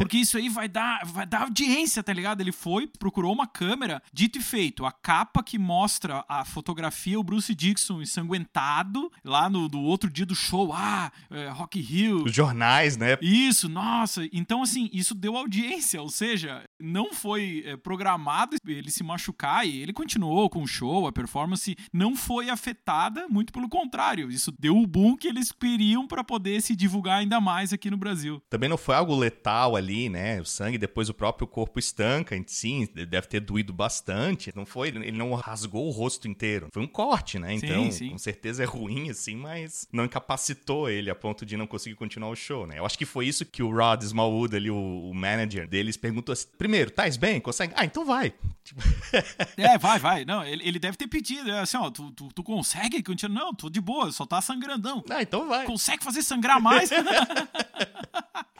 Porque 0.00 0.16
isso 0.16 0.38
aí 0.38 0.48
vai 0.48 0.66
dar, 0.66 1.04
vai 1.04 1.26
dar 1.26 1.42
audiência, 1.42 2.02
tá 2.02 2.12
ligado? 2.12 2.40
Ele 2.40 2.52
foi, 2.52 2.86
procurou 2.86 3.32
uma 3.32 3.46
câmera, 3.46 4.02
dito 4.12 4.38
e 4.38 4.42
feito, 4.42 4.86
a 4.86 4.90
capa 4.90 5.42
que 5.42 5.58
mostra 5.58 6.24
a 6.26 6.42
fotografia, 6.42 7.20
o 7.20 7.22
Bruce 7.22 7.54
Dixon 7.54 8.00
ensanguentado, 8.00 9.12
lá 9.22 9.50
no, 9.50 9.68
no 9.68 9.82
outro 9.82 10.10
dia 10.10 10.24
do 10.24 10.34
show, 10.34 10.72
ah, 10.72 11.12
é, 11.30 11.48
Rock 11.50 11.78
Hill. 11.78 12.24
Os 12.24 12.34
jornais, 12.34 12.96
né? 12.96 13.18
Isso, 13.20 13.68
nossa. 13.68 14.26
Então, 14.32 14.62
assim, 14.62 14.88
isso 14.90 15.14
deu 15.14 15.36
audiência, 15.36 16.00
ou 16.00 16.08
seja, 16.08 16.64
não 16.80 17.12
foi 17.12 17.62
é, 17.66 17.76
programado 17.76 18.56
ele 18.66 18.90
se 18.90 19.04
machucar 19.04 19.66
e 19.66 19.82
ele 19.82 19.92
continuou 19.92 20.48
com 20.48 20.62
o 20.62 20.66
show, 20.66 21.06
a 21.06 21.12
performance 21.12 21.76
não 21.92 22.16
foi 22.16 22.48
afetada, 22.48 23.28
muito 23.28 23.52
pelo 23.52 23.68
contrário. 23.68 24.30
Isso 24.30 24.50
deu 24.58 24.76
o 24.78 24.86
boom 24.86 25.16
que 25.16 25.28
eles 25.28 25.52
queriam 25.52 26.06
para 26.06 26.24
poder 26.24 26.62
se 26.62 26.74
divulgar 26.74 27.18
ainda 27.18 27.40
mais 27.40 27.72
aqui 27.72 27.90
no 27.90 27.96
Brasil. 27.96 28.42
Também 28.48 28.68
não 28.68 28.78
foi 28.78 28.94
algo 28.94 29.14
letal 29.30 29.76
ali, 29.76 30.08
né? 30.08 30.40
O 30.40 30.44
sangue, 30.44 30.76
depois 30.76 31.08
o 31.08 31.14
próprio 31.14 31.46
corpo 31.46 31.78
estanca, 31.78 32.36
sim, 32.46 32.86
deve 33.08 33.28
ter 33.28 33.40
doído 33.40 33.72
bastante. 33.72 34.52
Não 34.54 34.66
foi, 34.66 34.88
ele 34.88 35.12
não 35.12 35.32
rasgou 35.34 35.86
o 35.86 35.90
rosto 35.90 36.26
inteiro. 36.26 36.68
Foi 36.72 36.82
um 36.82 36.86
corte, 36.86 37.38
né? 37.38 37.54
Então, 37.54 37.84
sim, 37.84 37.90
sim. 37.90 38.10
com 38.10 38.18
certeza 38.18 38.64
é 38.64 38.66
ruim, 38.66 39.08
assim, 39.10 39.36
mas 39.36 39.86
não 39.92 40.04
incapacitou 40.04 40.90
ele 40.90 41.08
a 41.08 41.14
ponto 41.14 41.46
de 41.46 41.56
não 41.56 41.66
conseguir 41.66 41.94
continuar 41.94 42.30
o 42.30 42.36
show, 42.36 42.66
né? 42.66 42.78
Eu 42.78 42.84
acho 42.84 42.98
que 42.98 43.06
foi 43.06 43.26
isso 43.26 43.46
que 43.46 43.62
o 43.62 43.70
Rod 43.70 44.02
Smallwood, 44.02 44.56
ali, 44.56 44.70
o, 44.70 45.10
o 45.10 45.14
manager 45.14 45.68
deles, 45.68 45.96
perguntou 45.96 46.32
assim: 46.32 46.48
primeiro, 46.58 46.90
Tais 46.90 47.16
bem? 47.16 47.40
Consegue? 47.40 47.72
Ah, 47.76 47.84
então 47.84 48.04
vai. 48.04 48.34
Tipo... 48.64 48.82
é, 49.56 49.78
vai, 49.78 49.98
vai. 49.98 50.24
Não, 50.24 50.44
ele, 50.44 50.66
ele 50.66 50.78
deve 50.78 50.96
ter 50.96 51.06
pedido, 51.06 51.50
é 51.50 51.60
assim, 51.60 51.76
ó, 51.76 51.90
tu, 51.90 52.10
tu, 52.10 52.28
tu 52.34 52.42
consegue 52.42 53.02
continuar? 53.02 53.30
Não, 53.30 53.54
tô 53.54 53.70
de 53.70 53.80
boa, 53.80 54.10
só 54.10 54.26
tá 54.26 54.40
sangrandão. 54.40 55.04
Ah, 55.08 55.22
então 55.22 55.46
vai. 55.46 55.64
Consegue 55.66 56.02
fazer 56.02 56.22
sangrar 56.22 56.60
mais? 56.60 56.90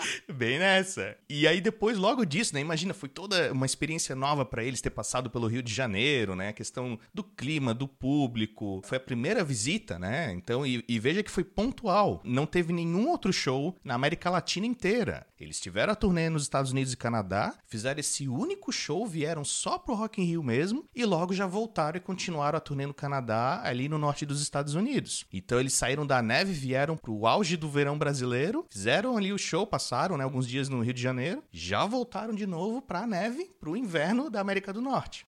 Bem 0.32 0.58
nessa. 0.60 1.16
E 1.28 1.48
aí 1.48 1.60
depois, 1.60 1.98
logo 1.98 2.24
disso, 2.24 2.54
né? 2.54 2.60
Imagina, 2.60 2.94
foi 2.94 3.08
toda 3.08 3.52
uma 3.52 3.66
experiência 3.66 4.14
nova 4.14 4.44
para 4.44 4.62
eles 4.62 4.80
ter 4.80 4.90
passado 4.90 5.30
pelo 5.30 5.46
Rio 5.46 5.62
de 5.62 5.72
Janeiro, 5.72 6.36
né? 6.36 6.48
A 6.48 6.52
questão 6.52 6.98
do 7.12 7.24
clima, 7.24 7.74
do 7.74 7.88
público. 7.88 8.80
Foi 8.84 8.98
a 8.98 9.00
primeira 9.00 9.42
visita, 9.42 9.98
né? 9.98 10.32
Então, 10.32 10.64
e, 10.64 10.84
e 10.86 10.98
veja 10.98 11.22
que 11.22 11.30
foi 11.30 11.42
pontual. 11.42 12.20
Não 12.24 12.46
teve 12.46 12.72
nenhum 12.72 13.08
outro 13.08 13.32
show 13.32 13.76
na 13.82 13.94
América 13.94 14.30
Latina 14.30 14.66
inteira. 14.66 15.26
Eles 15.40 15.58
tiveram 15.58 15.94
a 15.94 15.96
turnê 15.96 16.28
nos 16.28 16.42
Estados 16.42 16.70
Unidos 16.70 16.92
e 16.92 16.98
Canadá, 16.98 17.54
fizeram 17.66 17.98
esse 17.98 18.28
único 18.28 18.70
show, 18.70 19.06
vieram 19.06 19.42
só 19.42 19.78
pro 19.78 19.94
Rock 19.94 20.20
in 20.20 20.26
Rio 20.26 20.42
mesmo, 20.42 20.84
e 20.94 21.02
logo 21.06 21.32
já 21.32 21.46
voltaram 21.46 21.96
e 21.96 22.00
continuaram 22.00 22.58
a 22.58 22.60
turnê 22.60 22.84
no 22.84 22.92
Canadá, 22.92 23.62
ali 23.64 23.88
no 23.88 23.96
norte 23.96 24.26
dos 24.26 24.42
Estados 24.42 24.74
Unidos. 24.74 25.24
Então 25.32 25.58
eles 25.58 25.72
saíram 25.72 26.06
da 26.06 26.20
neve, 26.20 26.52
vieram 26.52 26.94
pro 26.94 27.26
auge 27.26 27.56
do 27.56 27.70
verão 27.70 27.96
brasileiro, 27.96 28.66
fizeram 28.68 29.16
ali 29.16 29.32
o 29.32 29.38
show, 29.38 29.66
passaram 29.66 30.18
né, 30.18 30.24
alguns 30.24 30.46
dias 30.46 30.68
no 30.68 30.82
Rio 30.82 30.92
de 30.92 31.00
Janeiro, 31.00 31.42
já 31.50 31.86
voltaram 31.86 32.34
de 32.34 32.46
novo 32.46 32.82
pra 32.82 33.06
neve, 33.06 33.50
pro 33.58 33.74
inverno 33.74 34.28
da 34.28 34.40
América 34.40 34.74
do 34.74 34.82
Norte. 34.82 35.26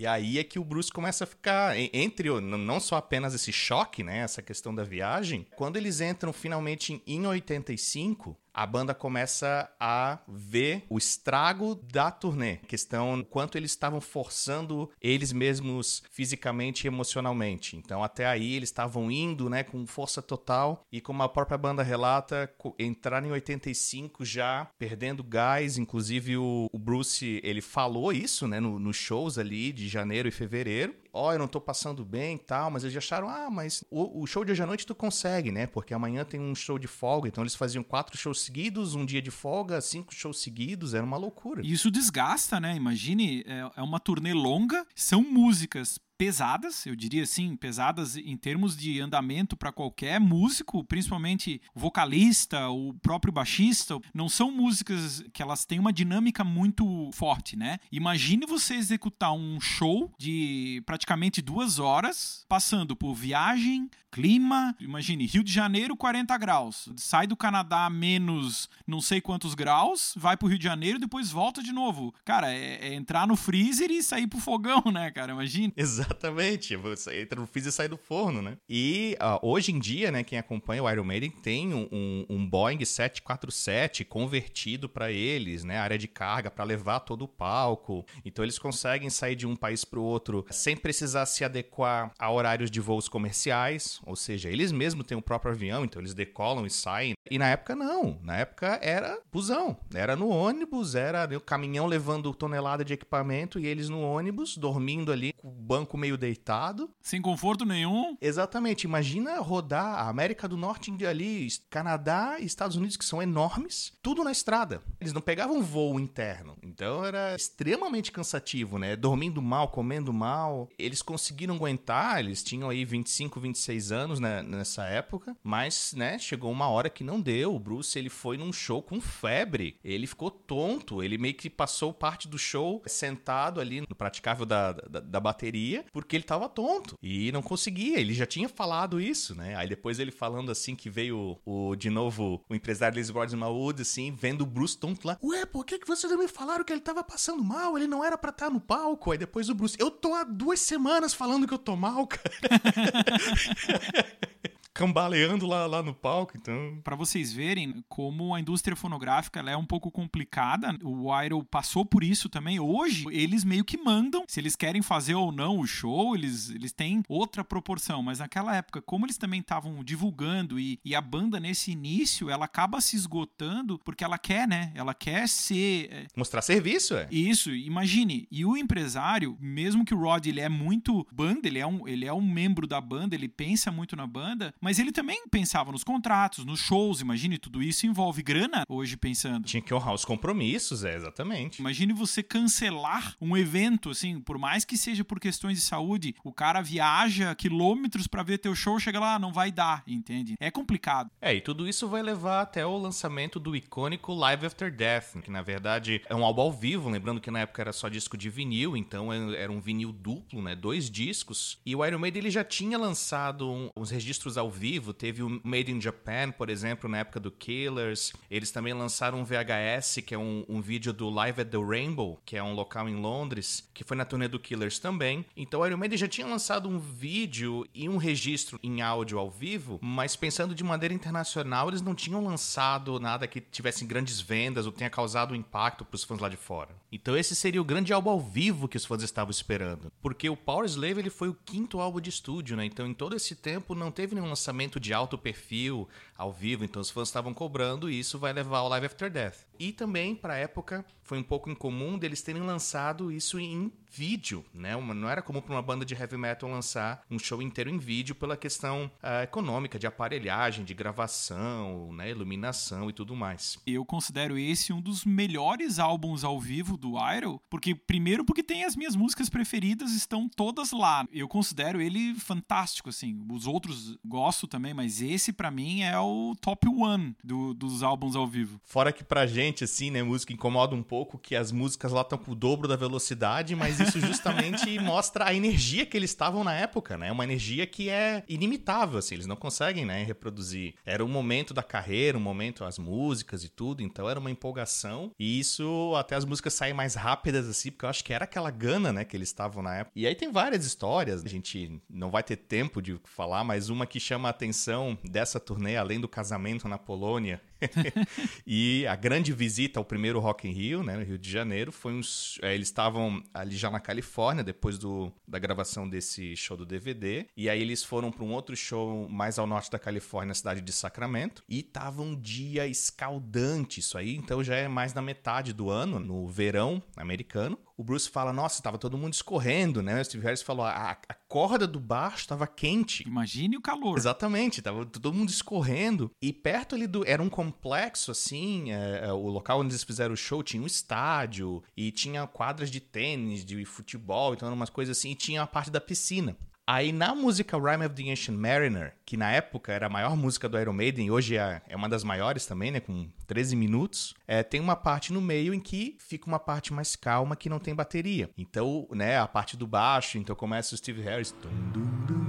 E 0.00 0.06
aí 0.06 0.38
é 0.38 0.44
que 0.44 0.58
o 0.58 0.64
Bruce 0.64 0.90
começa 0.90 1.24
a 1.24 1.26
ficar 1.26 1.76
entre 1.76 2.30
não 2.40 2.80
só 2.80 2.96
apenas 2.96 3.34
esse 3.34 3.52
choque, 3.52 4.02
né, 4.02 4.20
essa 4.20 4.40
questão 4.40 4.74
da 4.74 4.82
viagem, 4.82 5.46
quando 5.56 5.76
eles 5.76 6.00
entram 6.00 6.32
finalmente 6.32 7.02
em 7.06 7.26
85, 7.26 8.34
a 8.52 8.66
banda 8.66 8.94
começa 8.94 9.70
a 9.78 10.18
ver 10.28 10.84
o 10.88 10.98
estrago 10.98 11.74
da 11.74 12.10
turnê. 12.10 12.56
Questão 12.56 13.24
quanto 13.28 13.56
eles 13.56 13.70
estavam 13.70 14.00
forçando 14.00 14.90
eles 15.00 15.32
mesmos 15.32 16.02
fisicamente 16.10 16.84
e 16.84 16.88
emocionalmente. 16.88 17.76
Então, 17.76 18.02
até 18.02 18.26
aí 18.26 18.54
eles 18.54 18.68
estavam 18.68 19.10
indo, 19.10 19.48
né, 19.48 19.62
com 19.62 19.86
força 19.86 20.20
total 20.20 20.84
e 20.92 21.00
como 21.00 21.22
a 21.22 21.28
própria 21.28 21.58
banda 21.58 21.82
relata, 21.82 22.52
entrar 22.78 23.24
em 23.24 23.30
85 23.30 24.24
já 24.24 24.68
perdendo 24.78 25.22
gás, 25.22 25.78
inclusive 25.78 26.36
o, 26.36 26.68
Bruce, 26.74 27.40
ele 27.44 27.60
falou 27.60 28.12
isso, 28.12 28.48
né, 28.48 28.58
nos 28.58 28.80
no 28.80 28.92
shows 28.92 29.38
ali 29.38 29.72
de 29.72 29.88
janeiro 29.88 30.28
e 30.28 30.32
fevereiro 30.32 30.94
ó, 31.12 31.28
oh, 31.28 31.32
eu 31.32 31.38
não 31.38 31.48
tô 31.48 31.60
passando 31.60 32.04
bem 32.04 32.36
e 32.36 32.38
tal, 32.38 32.70
mas 32.70 32.84
eles 32.84 32.96
acharam, 32.96 33.28
ah, 33.28 33.50
mas 33.50 33.84
o, 33.90 34.22
o, 34.22 34.26
show 34.26 34.44
de 34.44 34.52
hoje 34.52 34.62
à 34.62 34.66
noite 34.66 34.86
tu 34.86 34.94
consegue, 34.94 35.50
né? 35.50 35.66
Porque 35.66 35.94
amanhã 35.94 36.24
tem 36.24 36.40
um 36.40 36.54
show 36.54 36.78
de 36.78 36.86
folga, 36.86 37.28
então 37.28 37.42
eles 37.42 37.54
faziam 37.54 37.82
quatro 37.82 38.16
shows 38.16 38.40
seguidos, 38.40 38.94
um 38.94 39.04
dia 39.04 39.22
de 39.22 39.30
folga, 39.30 39.80
cinco 39.80 40.14
shows 40.14 40.40
seguidos, 40.40 40.94
era 40.94 41.04
uma 41.04 41.16
loucura. 41.16 41.62
Isso 41.64 41.90
desgasta, 41.90 42.60
né? 42.60 42.74
Imagine, 42.74 43.44
é, 43.46 43.70
é 43.76 43.82
uma 43.82 44.00
turnê 44.00 44.32
longa, 44.32 44.86
são 44.94 45.22
músicas 45.22 45.98
pesadas, 46.20 46.84
eu 46.84 46.94
diria 46.94 47.22
assim, 47.22 47.56
pesadas 47.56 48.14
em 48.14 48.36
termos 48.36 48.76
de 48.76 49.00
andamento 49.00 49.56
para 49.56 49.72
qualquer 49.72 50.20
músico, 50.20 50.84
principalmente 50.84 51.62
vocalista, 51.74 52.68
o 52.68 52.92
próprio 53.00 53.32
baixista. 53.32 53.98
Não 54.12 54.28
são 54.28 54.52
músicas 54.52 55.24
que 55.32 55.42
elas 55.42 55.64
têm 55.64 55.78
uma 55.78 55.90
dinâmica 55.90 56.44
muito 56.44 57.08
forte, 57.14 57.56
né? 57.56 57.78
Imagine 57.90 58.44
você 58.44 58.74
executar 58.74 59.32
um 59.32 59.58
show 59.62 60.12
de 60.18 60.82
praticamente 60.84 61.40
duas 61.40 61.78
horas, 61.78 62.44
passando 62.46 62.94
por 62.94 63.14
viagem, 63.14 63.88
clima. 64.10 64.76
Imagine, 64.78 65.24
Rio 65.24 65.42
de 65.42 65.52
Janeiro, 65.52 65.96
40 65.96 66.36
graus. 66.36 66.88
Sai 66.96 67.26
do 67.26 67.36
Canadá 67.36 67.88
menos 67.88 68.68
não 68.86 69.00
sei 69.00 69.20
quantos 69.22 69.54
graus, 69.54 70.12
vai 70.16 70.36
pro 70.36 70.48
Rio 70.48 70.58
de 70.58 70.64
Janeiro 70.64 70.98
depois 70.98 71.30
volta 71.30 71.62
de 71.62 71.72
novo. 71.72 72.14
Cara, 72.24 72.52
é, 72.52 72.88
é 72.88 72.94
entrar 72.94 73.26
no 73.26 73.36
freezer 73.36 73.90
e 73.90 74.02
sair 74.02 74.26
pro 74.26 74.38
fogão, 74.38 74.82
né, 74.92 75.10
cara? 75.10 75.32
Imagine. 75.32 75.72
Exatamente. 76.10 76.76
Você 76.76 77.22
entra 77.22 77.40
no 77.40 77.46
freezer 77.46 77.70
e 77.70 77.72
sai 77.72 77.88
do 77.88 77.96
forno, 77.96 78.42
né? 78.42 78.56
E 78.68 79.16
uh, 79.20 79.46
hoje 79.46 79.72
em 79.72 79.78
dia, 79.78 80.10
né, 80.10 80.22
quem 80.22 80.38
acompanha 80.38 80.82
o 80.82 80.90
Iron 80.90 81.04
Maiden 81.04 81.30
tem 81.30 81.72
um, 81.72 82.26
um, 82.28 82.48
Boeing 82.48 82.84
747 82.84 84.04
convertido 84.04 84.88
para 84.88 85.12
eles, 85.12 85.64
né? 85.64 85.78
Área 85.78 85.96
de 85.96 86.08
carga 86.08 86.50
para 86.50 86.64
levar 86.64 87.00
todo 87.00 87.22
o 87.22 87.28
palco. 87.28 88.04
Então 88.24 88.44
eles 88.44 88.58
conseguem 88.58 89.08
sair 89.08 89.36
de 89.36 89.46
um 89.46 89.54
país 89.54 89.84
pro 89.84 90.02
outro 90.02 90.44
sem 90.50 90.76
precisar 90.76 91.26
se 91.26 91.44
adequar 91.44 92.12
a 92.18 92.30
horários 92.30 92.70
de 92.70 92.80
voos 92.80 93.08
comerciais 93.08 94.00
ou 94.04 94.16
seja, 94.16 94.48
eles 94.48 94.72
mesmos 94.72 95.06
têm 95.06 95.16
o 95.16 95.22
próprio 95.22 95.52
avião, 95.52 95.84
então 95.84 96.00
eles 96.00 96.14
decolam 96.14 96.66
e 96.66 96.70
saem. 96.70 97.14
E 97.30 97.38
na 97.38 97.48
época 97.48 97.76
não, 97.76 98.18
na 98.22 98.38
época 98.38 98.78
era 98.82 99.20
busão, 99.32 99.76
era 99.94 100.16
no 100.16 100.28
ônibus, 100.28 100.94
era 100.94 101.28
o 101.36 101.40
caminhão 101.40 101.86
levando 101.86 102.34
tonelada 102.34 102.84
de 102.84 102.92
equipamento 102.92 103.58
e 103.58 103.66
eles 103.66 103.88
no 103.88 104.00
ônibus, 104.00 104.56
dormindo 104.56 105.12
ali, 105.12 105.32
com 105.32 105.48
o 105.48 105.52
banco 105.52 105.96
meio 106.00 106.16
deitado. 106.16 106.90
Sem 107.00 107.20
conforto 107.22 107.64
nenhum. 107.64 108.16
Exatamente, 108.20 108.84
imagina 108.84 109.38
rodar 109.38 110.00
a 110.00 110.08
América 110.08 110.48
do 110.48 110.56
Norte 110.56 110.90
ali, 111.06 111.48
Canadá 111.68 112.36
e 112.40 112.44
Estados 112.44 112.76
Unidos, 112.76 112.96
que 112.96 113.04
são 113.04 113.22
enormes, 113.22 113.92
tudo 114.02 114.24
na 114.24 114.32
estrada. 114.32 114.82
Eles 115.00 115.12
não 115.12 115.20
pegavam 115.20 115.62
voo 115.62 116.00
interno, 116.00 116.56
então 116.62 117.04
era 117.04 117.34
extremamente 117.34 118.10
cansativo, 118.10 118.78
né? 118.78 118.96
Dormindo 118.96 119.40
mal, 119.40 119.68
comendo 119.68 120.12
mal. 120.12 120.68
Eles 120.78 121.02
conseguiram 121.02 121.54
aguentar, 121.54 122.18
eles 122.20 122.42
tinham 122.42 122.70
aí 122.70 122.84
25, 122.84 123.38
26 123.38 123.92
anos 123.92 124.20
né, 124.20 124.42
nessa 124.42 124.84
época, 124.84 125.36
mas, 125.42 125.92
né, 125.96 126.18
chegou 126.18 126.50
uma 126.50 126.68
hora 126.68 126.90
que 126.90 127.04
não 127.04 127.20
deu. 127.20 127.54
O 127.54 127.58
Bruce, 127.58 127.98
ele 127.98 128.08
foi 128.08 128.36
num 128.36 128.52
show 128.52 128.82
com 128.82 129.00
febre. 129.00 129.78
Ele 129.84 130.06
ficou 130.06 130.30
tonto. 130.30 131.02
Ele 131.02 131.18
meio 131.18 131.34
que 131.34 131.50
passou 131.50 131.92
parte 131.92 132.26
do 132.26 132.38
show 132.38 132.82
sentado 132.86 133.60
ali 133.60 133.80
no 133.80 133.94
praticável 133.94 134.46
da, 134.46 134.72
da, 134.72 135.00
da 135.00 135.20
bateria, 135.20 135.79
porque 135.92 136.16
ele 136.16 136.24
tava 136.24 136.48
tonto. 136.48 136.96
E 137.02 137.30
não 137.32 137.42
conseguia. 137.42 137.98
Ele 137.98 138.14
já 138.14 138.26
tinha 138.26 138.48
falado 138.48 139.00
isso, 139.00 139.34
né? 139.34 139.54
Aí 139.56 139.68
depois 139.68 139.98
ele 139.98 140.10
falando 140.10 140.50
assim 140.50 140.74
que 140.74 140.90
veio 140.90 141.38
o, 141.44 141.76
de 141.76 141.90
novo, 141.90 142.42
o 142.48 142.54
empresário 142.54 142.96
Liz 142.96 143.08
Rodman 143.08 143.50
assim, 143.80 144.12
vendo 144.12 144.42
o 144.42 144.46
Bruce 144.46 144.76
tonto 144.76 145.06
lá. 145.06 145.18
Ué, 145.22 145.44
por 145.46 145.64
que, 145.64 145.78
que 145.78 145.86
vocês 145.86 146.10
não 146.10 146.18
me 146.18 146.28
falaram 146.28 146.64
que 146.64 146.72
ele 146.72 146.80
tava 146.80 147.02
passando 147.02 147.42
mal? 147.42 147.76
Ele 147.76 147.86
não 147.86 148.04
era 148.04 148.16
pra 148.16 148.30
estar 148.30 148.50
no 148.50 148.60
palco. 148.60 149.12
Aí 149.12 149.18
depois 149.18 149.48
o 149.48 149.54
Bruce, 149.54 149.76
eu 149.78 149.90
tô 149.90 150.14
há 150.14 150.24
duas 150.24 150.60
semanas 150.60 151.14
falando 151.14 151.46
que 151.46 151.54
eu 151.54 151.58
tô 151.58 151.76
mal, 151.76 152.06
cara. 152.06 152.30
cambaleando 154.72 155.46
lá, 155.46 155.66
lá 155.66 155.82
no 155.82 155.94
palco, 155.94 156.36
então... 156.36 156.80
Para 156.82 156.96
vocês 156.96 157.32
verem 157.32 157.84
como 157.88 158.34
a 158.34 158.40
indústria 158.40 158.76
fonográfica 158.76 159.40
é 159.40 159.56
um 159.56 159.64
pouco 159.64 159.90
complicada, 159.90 160.76
o 160.82 161.20
Iron 161.22 161.44
passou 161.44 161.84
por 161.84 162.04
isso 162.04 162.28
também. 162.28 162.60
Hoje, 162.60 163.04
eles 163.10 163.44
meio 163.44 163.64
que 163.64 163.76
mandam, 163.76 164.24
se 164.28 164.40
eles 164.40 164.56
querem 164.56 164.82
fazer 164.82 165.14
ou 165.14 165.32
não 165.32 165.58
o 165.58 165.66
show, 165.66 166.14
eles, 166.14 166.50
eles 166.50 166.72
têm 166.72 167.02
outra 167.08 167.44
proporção, 167.44 168.02
mas 168.02 168.20
naquela 168.20 168.56
época, 168.56 168.80
como 168.80 169.06
eles 169.06 169.18
também 169.18 169.40
estavam 169.40 169.82
divulgando 169.82 170.58
e, 170.58 170.78
e 170.84 170.94
a 170.94 171.00
banda 171.00 171.40
nesse 171.40 171.72
início, 171.72 172.30
ela 172.30 172.44
acaba 172.44 172.80
se 172.80 172.96
esgotando 172.96 173.78
porque 173.84 174.04
ela 174.04 174.18
quer, 174.18 174.46
né? 174.46 174.72
Ela 174.74 174.94
quer 174.94 175.28
ser... 175.28 175.88
É... 175.90 176.06
Mostrar 176.16 176.42
serviço, 176.42 176.94
é. 176.94 177.08
Isso, 177.10 177.50
imagine. 177.50 178.28
E 178.30 178.44
o 178.44 178.56
empresário, 178.56 179.36
mesmo 179.40 179.84
que 179.84 179.94
o 179.94 179.98
Rod, 179.98 180.26
ele 180.26 180.40
é 180.40 180.48
muito 180.48 181.06
banda, 181.12 181.46
ele 181.48 181.58
é 181.58 181.66
um, 181.66 181.86
ele 181.88 182.06
é 182.06 182.12
um 182.12 182.20
membro 182.20 182.66
da 182.66 182.80
banda, 182.80 183.14
ele 183.14 183.28
pensa 183.28 183.70
muito 183.70 183.96
na 183.96 184.06
banda, 184.06 184.54
mas 184.60 184.78
ele 184.78 184.92
também 184.92 185.26
pensava 185.28 185.72
nos 185.72 185.82
contratos, 185.82 186.44
nos 186.44 186.60
shows. 186.60 187.00
Imagine, 187.00 187.38
tudo 187.38 187.62
isso 187.62 187.86
envolve 187.86 188.22
grana 188.22 188.64
hoje 188.68 188.96
pensando. 188.96 189.44
Tinha 189.44 189.62
que 189.62 189.72
honrar 189.72 189.94
os 189.94 190.04
compromissos, 190.04 190.84
é, 190.84 190.94
exatamente. 190.94 191.60
Imagine 191.60 191.92
você 191.92 192.22
cancelar 192.22 193.16
um 193.20 193.36
evento, 193.36 193.90
assim, 193.90 194.20
por 194.20 194.38
mais 194.38 194.64
que 194.64 194.76
seja 194.76 195.04
por 195.04 195.18
questões 195.18 195.56
de 195.56 195.64
saúde, 195.64 196.14
o 196.22 196.32
cara 196.32 196.60
viaja 196.60 197.34
quilômetros 197.34 198.06
para 198.06 198.22
ver 198.22 198.38
teu 198.38 198.54
show, 198.54 198.78
chega 198.78 199.00
lá, 199.00 199.18
não 199.18 199.32
vai 199.32 199.50
dar, 199.50 199.82
entende? 199.86 200.34
É 200.38 200.50
complicado. 200.50 201.10
É, 201.20 201.34
e 201.34 201.40
tudo 201.40 201.68
isso 201.68 201.88
vai 201.88 202.02
levar 202.02 202.42
até 202.42 202.64
o 202.66 202.76
lançamento 202.76 203.40
do 203.40 203.56
icônico 203.56 204.12
Live 204.12 204.46
After 204.46 204.74
Death, 204.74 205.20
que 205.22 205.30
na 205.30 205.42
verdade 205.42 206.02
é 206.08 206.14
um 206.14 206.24
álbum 206.24 206.42
ao 206.42 206.52
vivo, 206.52 206.90
lembrando 206.90 207.20
que 207.20 207.30
na 207.30 207.40
época 207.40 207.62
era 207.62 207.72
só 207.72 207.88
disco 207.88 208.16
de 208.16 208.28
vinil, 208.28 208.76
então 208.76 209.12
é, 209.12 209.42
era 209.42 209.50
um 209.52 209.60
vinil 209.60 209.92
duplo, 209.92 210.42
né? 210.42 210.54
Dois 210.54 210.90
discos. 210.90 211.58
E 211.64 211.74
o 211.74 211.84
Iron 211.84 211.98
Maiden 211.98 212.20
ele 212.22 212.30
já 212.30 212.44
tinha 212.44 212.76
lançado 212.76 213.70
uns 213.76 213.90
registros 213.90 214.36
ao 214.36 214.49
vivo, 214.50 214.92
teve 214.92 215.22
o 215.22 215.40
Made 215.44 215.72
in 215.72 215.80
Japan, 215.80 216.30
por 216.30 216.50
exemplo, 216.50 216.88
na 216.88 216.98
época 216.98 217.20
do 217.20 217.30
Killers. 217.30 218.12
Eles 218.30 218.50
também 218.50 218.72
lançaram 218.72 219.20
um 219.20 219.24
VHS, 219.24 220.00
que 220.04 220.14
é 220.14 220.18
um, 220.18 220.44
um 220.48 220.60
vídeo 220.60 220.92
do 220.92 221.08
Live 221.08 221.40
at 221.40 221.48
the 221.48 221.58
Rainbow, 221.58 222.20
que 222.24 222.36
é 222.36 222.42
um 222.42 222.54
local 222.54 222.88
em 222.88 222.96
Londres, 222.96 223.68
que 223.72 223.84
foi 223.84 223.96
na 223.96 224.04
turnê 224.04 224.28
do 224.28 224.38
Killers 224.38 224.78
também. 224.78 225.24
Então 225.36 225.64
Iron 225.66 225.76
Maiden 225.76 225.98
já 225.98 226.08
tinha 226.08 226.26
lançado 226.26 226.68
um 226.68 226.78
vídeo 226.78 227.66
e 227.74 227.88
um 227.88 227.96
registro 227.96 228.58
em 228.62 228.82
áudio 228.82 229.18
ao 229.18 229.30
vivo, 229.30 229.78
mas 229.82 230.16
pensando 230.16 230.54
de 230.54 230.64
maneira 230.64 230.94
internacional, 230.94 231.68
eles 231.68 231.82
não 231.82 231.94
tinham 231.94 232.24
lançado 232.24 232.98
nada 232.98 233.26
que 233.26 233.40
tivesse 233.40 233.84
grandes 233.84 234.20
vendas 234.20 234.66
ou 234.66 234.72
tenha 234.72 234.90
causado 234.90 235.34
impacto 235.34 235.84
para 235.84 235.96
os 235.96 236.04
fãs 236.04 236.20
lá 236.20 236.28
de 236.28 236.36
fora. 236.36 236.74
Então 236.92 237.16
esse 237.16 237.34
seria 237.34 237.60
o 237.60 237.64
grande 237.64 237.92
álbum 237.92 238.10
ao 238.10 238.20
vivo 238.20 238.68
que 238.68 238.76
os 238.76 238.84
fãs 238.84 239.02
estavam 239.02 239.30
esperando, 239.30 239.92
porque 240.02 240.28
o 240.28 240.36
Power 240.36 240.66
Slave 240.66 241.00
ele 241.00 241.10
foi 241.10 241.28
o 241.28 241.36
quinto 241.44 241.80
álbum 241.80 242.00
de 242.00 242.10
estúdio, 242.10 242.56
né? 242.56 242.64
Então 242.64 242.86
em 242.86 242.94
todo 242.94 243.14
esse 243.14 243.34
tempo 243.34 243.74
não 243.74 243.90
teve 243.90 244.14
nenhum 244.14 244.32
lançamento 244.40 244.80
de 244.80 244.94
alto 244.94 245.18
perfil 245.18 245.86
ao 246.20 246.30
vivo, 246.30 246.64
então 246.64 246.82
os 246.82 246.90
fãs 246.90 247.08
estavam 247.08 247.32
cobrando 247.32 247.88
e 247.90 247.98
isso 247.98 248.18
vai 248.18 248.30
levar 248.30 248.58
ao 248.58 248.68
Live 248.68 248.86
After 248.86 249.10
Death. 249.10 249.46
E 249.58 249.72
também, 249.72 250.14
para 250.14 250.34
a 250.34 250.36
época, 250.36 250.84
foi 251.02 251.18
um 251.18 251.22
pouco 251.22 251.50
incomum 251.50 251.98
deles 251.98 252.20
terem 252.22 252.42
lançado 252.42 253.10
isso 253.10 253.38
em 253.38 253.72
vídeo, 253.90 254.44
né? 254.54 254.76
Uma, 254.76 254.94
não 254.94 255.08
era 255.08 255.20
comum 255.20 255.40
para 255.40 255.54
uma 255.54 255.62
banda 255.62 255.84
de 255.84 255.94
heavy 255.94 256.16
metal 256.16 256.48
lançar 256.48 257.02
um 257.10 257.18
show 257.18 257.42
inteiro 257.42 257.68
em 257.68 257.76
vídeo 257.76 258.14
pela 258.14 258.36
questão 258.36 258.90
uh, 259.02 259.24
econômica, 259.24 259.78
de 259.78 259.86
aparelhagem, 259.86 260.64
de 260.64 260.72
gravação, 260.72 261.92
né? 261.92 262.10
iluminação 262.10 262.88
e 262.88 262.92
tudo 262.92 263.16
mais. 263.16 263.58
Eu 263.66 263.84
considero 263.84 264.38
esse 264.38 264.72
um 264.72 264.80
dos 264.80 265.04
melhores 265.04 265.78
álbuns 265.78 266.22
ao 266.22 266.38
vivo 266.38 266.76
do 266.76 266.94
Iron, 267.12 267.40
porque 267.50 267.74
primeiro 267.74 268.24
porque 268.24 268.42
tem 268.42 268.64
as 268.64 268.76
minhas 268.76 268.94
músicas 268.94 269.28
preferidas 269.28 269.92
estão 269.92 270.28
todas 270.28 270.70
lá. 270.70 271.06
Eu 271.10 271.26
considero 271.26 271.80
ele 271.80 272.14
fantástico, 272.14 272.88
assim. 272.88 273.26
Os 273.28 273.46
outros 273.46 273.98
gosto 274.04 274.46
também, 274.46 274.72
mas 274.72 275.02
esse 275.02 275.32
para 275.32 275.50
mim 275.50 275.82
é 275.82 275.98
o 275.98 276.09
top 276.40 276.68
one 276.68 277.14
do, 277.22 277.54
dos 277.54 277.82
álbuns 277.82 278.16
ao 278.16 278.26
vivo. 278.26 278.60
Fora 278.64 278.92
que 278.92 279.04
pra 279.04 279.26
gente, 279.26 279.64
assim, 279.64 279.90
né, 279.90 280.02
música 280.02 280.32
incomoda 280.32 280.74
um 280.74 280.82
pouco 280.82 281.18
que 281.18 281.36
as 281.36 281.52
músicas 281.52 281.92
lá 281.92 282.02
estão 282.02 282.18
com 282.18 282.32
o 282.32 282.34
dobro 282.34 282.68
da 282.68 282.76
velocidade, 282.76 283.54
mas 283.54 283.80
isso 283.80 284.00
justamente 284.00 284.78
mostra 284.78 285.26
a 285.26 285.34
energia 285.34 285.86
que 285.86 285.96
eles 285.96 286.10
estavam 286.10 286.44
na 286.44 286.54
época, 286.54 286.96
né? 286.96 287.10
Uma 287.12 287.24
energia 287.24 287.66
que 287.66 287.88
é 287.88 288.24
inimitável, 288.28 288.98
assim, 288.98 289.14
eles 289.14 289.26
não 289.26 289.36
conseguem, 289.36 289.84
né, 289.84 290.02
reproduzir. 290.02 290.74
Era 290.84 291.04
o 291.04 291.08
momento 291.08 291.52
da 291.54 291.62
carreira, 291.62 292.18
o 292.18 292.20
momento 292.20 292.64
as 292.64 292.78
músicas 292.78 293.44
e 293.44 293.48
tudo, 293.48 293.82
então 293.82 294.08
era 294.08 294.18
uma 294.18 294.30
empolgação 294.30 295.12
e 295.18 295.38
isso 295.38 295.94
até 295.96 296.16
as 296.16 296.24
músicas 296.24 296.54
saem 296.54 296.74
mais 296.74 296.94
rápidas 296.94 297.48
assim, 297.48 297.70
porque 297.70 297.84
eu 297.84 297.90
acho 297.90 298.04
que 298.04 298.12
era 298.12 298.24
aquela 298.24 298.50
gana, 298.50 298.92
né, 298.92 299.04
que 299.04 299.16
eles 299.16 299.28
estavam 299.28 299.62
na 299.62 299.76
época. 299.76 299.92
E 299.94 300.06
aí 300.06 300.14
tem 300.14 300.30
várias 300.30 300.64
histórias, 300.64 301.24
a 301.24 301.28
gente 301.28 301.80
não 301.88 302.10
vai 302.10 302.22
ter 302.22 302.36
tempo 302.36 302.80
de 302.80 302.98
falar, 303.04 303.44
mas 303.44 303.68
uma 303.68 303.86
que 303.86 304.00
chama 304.00 304.28
a 304.28 304.30
atenção 304.30 304.98
dessa 305.04 305.38
turnê, 305.38 305.76
além 305.76 305.99
do 306.00 306.08
casamento 306.08 306.68
na 306.68 306.78
Polônia, 306.78 307.40
e 308.46 308.86
a 308.86 308.96
grande 308.96 309.32
visita 309.32 309.78
ao 309.78 309.84
primeiro 309.84 310.20
Rock 310.20 310.48
in 310.48 310.52
Rio, 310.52 310.82
né, 310.82 310.96
no 310.96 311.04
Rio 311.04 311.18
de 311.18 311.30
Janeiro, 311.30 311.72
foi 311.72 311.92
uns. 311.92 312.38
É, 312.42 312.54
eles 312.54 312.68
estavam 312.68 313.22
ali 313.32 313.56
já 313.56 313.70
na 313.70 313.80
Califórnia, 313.80 314.44
depois 314.44 314.78
do, 314.78 315.12
da 315.26 315.38
gravação 315.38 315.88
desse 315.88 316.36
show 316.36 316.56
do 316.56 316.66
DVD. 316.66 317.26
E 317.36 317.48
aí 317.48 317.60
eles 317.60 317.84
foram 317.84 318.10
para 318.10 318.24
um 318.24 318.32
outro 318.32 318.56
show 318.56 319.08
mais 319.08 319.38
ao 319.38 319.46
norte 319.46 319.70
da 319.70 319.78
Califórnia, 319.78 320.28
na 320.28 320.34
cidade 320.34 320.60
de 320.60 320.72
Sacramento. 320.72 321.42
E 321.48 321.62
tava 321.62 322.02
um 322.02 322.14
dia 322.14 322.66
escaldante 322.66 323.80
isso 323.80 323.96
aí, 323.96 324.16
então 324.16 324.42
já 324.42 324.56
é 324.56 324.68
mais 324.68 324.94
na 324.94 325.02
metade 325.02 325.52
do 325.52 325.70
ano, 325.70 325.98
no 325.98 326.28
verão 326.28 326.82
americano 326.96 327.58
o 327.80 327.82
Bruce 327.82 328.10
fala, 328.10 328.30
nossa, 328.30 328.62
tava 328.62 328.76
todo 328.76 328.98
mundo 328.98 329.14
escorrendo, 329.14 329.82
né? 329.82 329.98
O 329.98 330.04
Steve 330.04 330.22
Harris 330.22 330.42
falou, 330.42 330.66
a, 330.66 330.90
a 330.90 331.14
corda 331.26 331.66
do 331.66 331.80
baixo 331.80 332.28
tava 332.28 332.46
quente. 332.46 333.08
Imagine 333.08 333.56
o 333.56 333.62
calor. 333.62 333.96
Exatamente, 333.96 334.60
tava 334.60 334.84
todo 334.84 335.14
mundo 335.14 335.30
escorrendo. 335.30 336.10
E 336.20 336.30
perto 336.30 336.74
ali 336.74 336.86
do... 336.86 337.08
Era 337.08 337.22
um 337.22 337.30
complexo, 337.50 338.10
assim, 338.10 338.72
é, 338.72 339.06
é, 339.06 339.12
o 339.12 339.28
local 339.28 339.60
onde 339.60 339.72
eles 339.72 339.82
fizeram 339.82 340.14
o 340.14 340.16
show 340.16 340.42
tinha 340.42 340.62
um 340.62 340.66
estádio 340.66 341.62
e 341.76 341.90
tinha 341.90 342.26
quadras 342.26 342.70
de 342.70 342.80
tênis, 342.80 343.44
de 343.44 343.64
futebol, 343.64 344.32
então 344.32 344.46
eram 344.46 344.56
umas 344.56 344.70
coisas 344.70 344.96
assim, 344.96 345.10
e 345.10 345.14
tinha 345.14 345.42
a 345.42 345.46
parte 345.46 345.70
da 345.70 345.80
piscina. 345.80 346.36
Aí 346.66 346.92
na 346.92 347.16
música 347.16 347.58
Rhyme 347.58 347.84
of 347.84 347.96
the 347.96 348.12
Ancient 348.12 348.38
Mariner, 348.38 348.94
que 349.04 349.16
na 349.16 349.32
época 349.32 349.72
era 349.72 349.86
a 349.86 349.90
maior 349.90 350.16
música 350.16 350.48
do 350.48 350.56
Iron 350.56 350.72
Maiden, 350.72 351.06
e 351.06 351.10
hoje 351.10 351.36
é, 351.36 351.60
é 351.68 351.74
uma 351.74 351.88
das 351.88 352.04
maiores 352.04 352.46
também, 352.46 352.70
né, 352.70 352.78
com 352.78 353.08
13 353.26 353.56
minutos, 353.56 354.14
é, 354.26 354.44
tem 354.44 354.60
uma 354.60 354.76
parte 354.76 355.12
no 355.12 355.20
meio 355.20 355.52
em 355.52 355.58
que 355.58 355.96
fica 355.98 356.28
uma 356.28 356.38
parte 356.38 356.72
mais 356.72 356.94
calma 356.94 357.34
que 357.34 357.48
não 357.48 357.58
tem 357.58 357.74
bateria. 357.74 358.30
Então, 358.38 358.86
né, 358.92 359.18
a 359.18 359.26
parte 359.26 359.56
do 359.56 359.66
baixo, 359.66 360.16
então 360.16 360.36
começa 360.36 360.74
o 360.74 360.78
Steve 360.78 361.02
Harris. 361.02 361.34
Dum, 361.42 361.70
dum, 361.72 362.06
dum, 362.06 362.19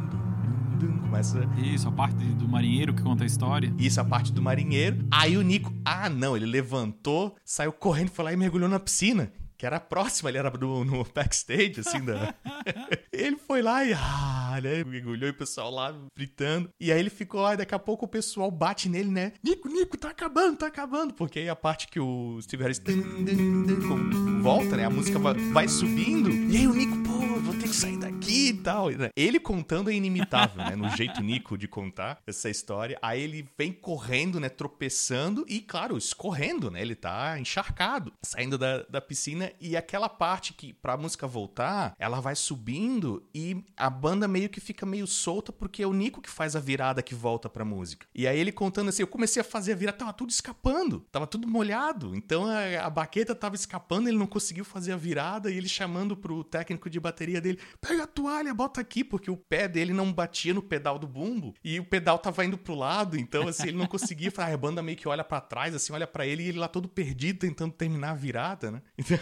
começa. 1.12 1.40
Isso, 1.58 1.90
a 1.90 1.92
parte 1.92 2.16
do 2.16 2.48
marinheiro 2.48 2.94
que 2.94 3.04
conta 3.04 3.26
a 3.26 3.28
história. 3.28 3.74
Isso, 3.78 4.00
a 4.00 4.06
parte 4.06 4.32
do 4.32 4.42
marinheiro. 4.42 5.06
Aí 5.12 5.36
o 5.36 5.42
Nico, 5.42 5.74
ah, 5.84 6.10
não, 6.10 6.38
ele 6.38 6.46
levantou, 6.46 7.36
saiu 7.44 7.74
correndo, 7.74 8.10
foi 8.10 8.24
lá 8.24 8.32
e 8.32 8.38
mergulhou 8.38 8.70
na 8.70 8.80
piscina 8.80 9.32
que 9.58 9.66
era 9.68 9.80
próxima, 9.80 10.28
ele 10.28 10.40
era 10.40 10.50
no, 10.50 10.84
no 10.84 11.06
backstage, 11.14 11.82
assim, 11.82 12.04
da... 12.04 12.34
ele 13.14 13.38
foi 13.38 13.62
lá 13.62 13.86
e, 13.86 13.94
ah, 13.94 14.60
né, 14.60 14.84
mergulhou 14.84 15.30
e 15.30 15.32
o 15.32 15.38
pessoal 15.38 15.70
lá 15.70 15.96
gritando. 16.18 16.68
E 16.80 16.92
aí 16.92 17.00
ele 17.00 17.12
ficou 17.12 17.42
lá 17.42 17.54
e 17.54 17.58
daqui 17.58 17.76
a 17.76 17.78
pouco 17.78 18.06
o 18.06 18.08
pessoal 18.08 18.50
bate 18.50 18.90
nele, 18.90 19.12
né, 19.12 19.34
Nico, 19.44 19.68
Nico, 19.68 19.96
tá 20.00 20.10
acabando, 20.10 20.58
tá 20.58 20.66
acabando. 20.66 21.14
Porque 21.14 21.38
aí 21.38 21.48
a 21.48 21.56
parte 21.56 21.88
que 21.90 22.00
o 22.00 22.40
Steve 22.42 22.64
Harris 22.64 22.82
volta, 24.42 24.78
né, 24.78 24.86
a 24.86 24.90
música 24.90 25.20
vai, 25.20 25.36
vai 25.36 25.68
subindo, 25.68 26.32
e 26.32 26.58
aí 26.58 26.68
o 26.68 26.74
Nico, 26.74 27.01
vou 27.52 27.54
ter 27.54 27.68
que 27.68 27.76
sair 27.76 27.98
daqui 27.98 28.50
e 28.50 28.54
tal. 28.54 28.90
Né. 28.90 29.10
Ele 29.16 29.40
contando 29.40 29.90
é 29.90 29.94
inimitável, 29.94 30.64
né, 30.64 30.76
no 30.76 30.90
jeito 30.96 31.22
Nico 31.22 31.58
de 31.58 31.68
contar 31.68 32.20
essa 32.26 32.50
história. 32.50 32.98
Aí 33.02 33.22
ele 33.22 33.48
vem 33.58 33.72
correndo, 33.72 34.40
né, 34.40 34.50
tropeçando 34.50 35.46
e, 35.48 35.60
claro, 35.60 35.98
escorrendo, 35.98 36.72
né, 36.72 36.82
ele 36.82 36.96
tá 36.96 37.40
encharcado, 37.40 38.14
saindo 38.24 38.58
da, 38.58 38.84
da 38.84 39.02
piscina 39.02 39.52
e 39.60 39.76
aquela 39.78 40.10
parte 40.10 40.54
que 40.54 40.74
pra 40.74 40.98
música 40.98 41.28
voltar, 41.28 41.94
ela 42.00 42.20
vai 42.20 42.36
subindo 42.36 43.24
e 43.34 43.64
a 43.78 43.90
banda 43.90 44.28
meio 44.28 44.50
que 44.50 44.60
fica 44.60 44.86
meio 44.86 45.08
solta 45.08 45.52
porque 45.52 45.84
é 45.84 45.88
o 45.88 45.94
Nico 45.94 46.22
que 46.22 46.30
faz 46.30 46.56
a 46.56 46.60
virada 46.60 47.02
que 47.02 47.16
volta 47.16 47.50
pra 47.50 47.66
música. 47.66 48.08
E 48.16 48.28
aí 48.28 48.40
ele 48.40 48.52
contando 48.52 48.90
assim, 48.90 49.04
eu 49.04 49.08
comecei 49.08 49.42
a 49.42 49.44
fazer 49.44 49.74
a 49.74 49.76
virada, 49.76 49.98
tava 49.98 50.14
tudo 50.14 50.30
escapando, 50.30 51.06
tava 51.12 51.28
tudo 51.28 51.48
molhado. 51.48 52.16
Então 52.16 52.46
a, 52.46 52.86
a 52.86 52.90
baqueta 52.90 53.36
tava 53.36 53.56
escapando, 53.56 54.08
ele 54.08 54.18
não 54.18 54.28
conseguiu 54.28 54.66
fazer 54.66 54.92
a 54.92 54.98
virada 54.98 55.52
e 55.52 55.58
ele 55.58 55.70
chamando 55.70 56.16
pro 56.16 56.44
técnico 56.44 56.90
de 56.90 57.00
bateria 57.00 57.11
dele, 57.12 57.60
pega 57.80 58.04
a 58.04 58.08
toalha, 58.08 58.54
bota 58.54 58.82
aqui, 58.82 59.04
porque 59.04 59.30
o 59.30 59.38
pé 59.38 59.68
dele 59.68 59.94
não 59.94 60.12
batia 60.12 60.54
no 60.54 60.62
pedal 60.62 60.98
do 60.98 61.08
bumbo 61.08 61.54
e 61.64 61.80
o 61.80 61.86
pedal 61.86 62.18
tava 62.18 62.46
indo 62.46 62.58
pro 62.58 62.76
lado, 62.76 63.18
então 63.18 63.48
assim, 63.48 63.70
ele 63.70 63.78
não 63.78 63.88
conseguia, 63.88 64.32
a 64.38 64.58
banda 64.58 64.82
meio 64.82 64.98
que 64.98 65.08
olha 65.08 65.24
para 65.24 65.42
trás, 65.42 65.76
assim, 65.76 65.94
olha 65.94 66.08
para 66.08 66.26
ele 66.26 66.44
e 66.44 66.48
ele 66.50 66.60
lá 66.60 66.68
todo 66.68 66.88
perdido 66.88 67.40
tentando 67.40 67.74
terminar 67.74 68.12
a 68.12 68.16
virada, 68.16 68.72
né? 68.72 68.82
Então... 68.98 69.18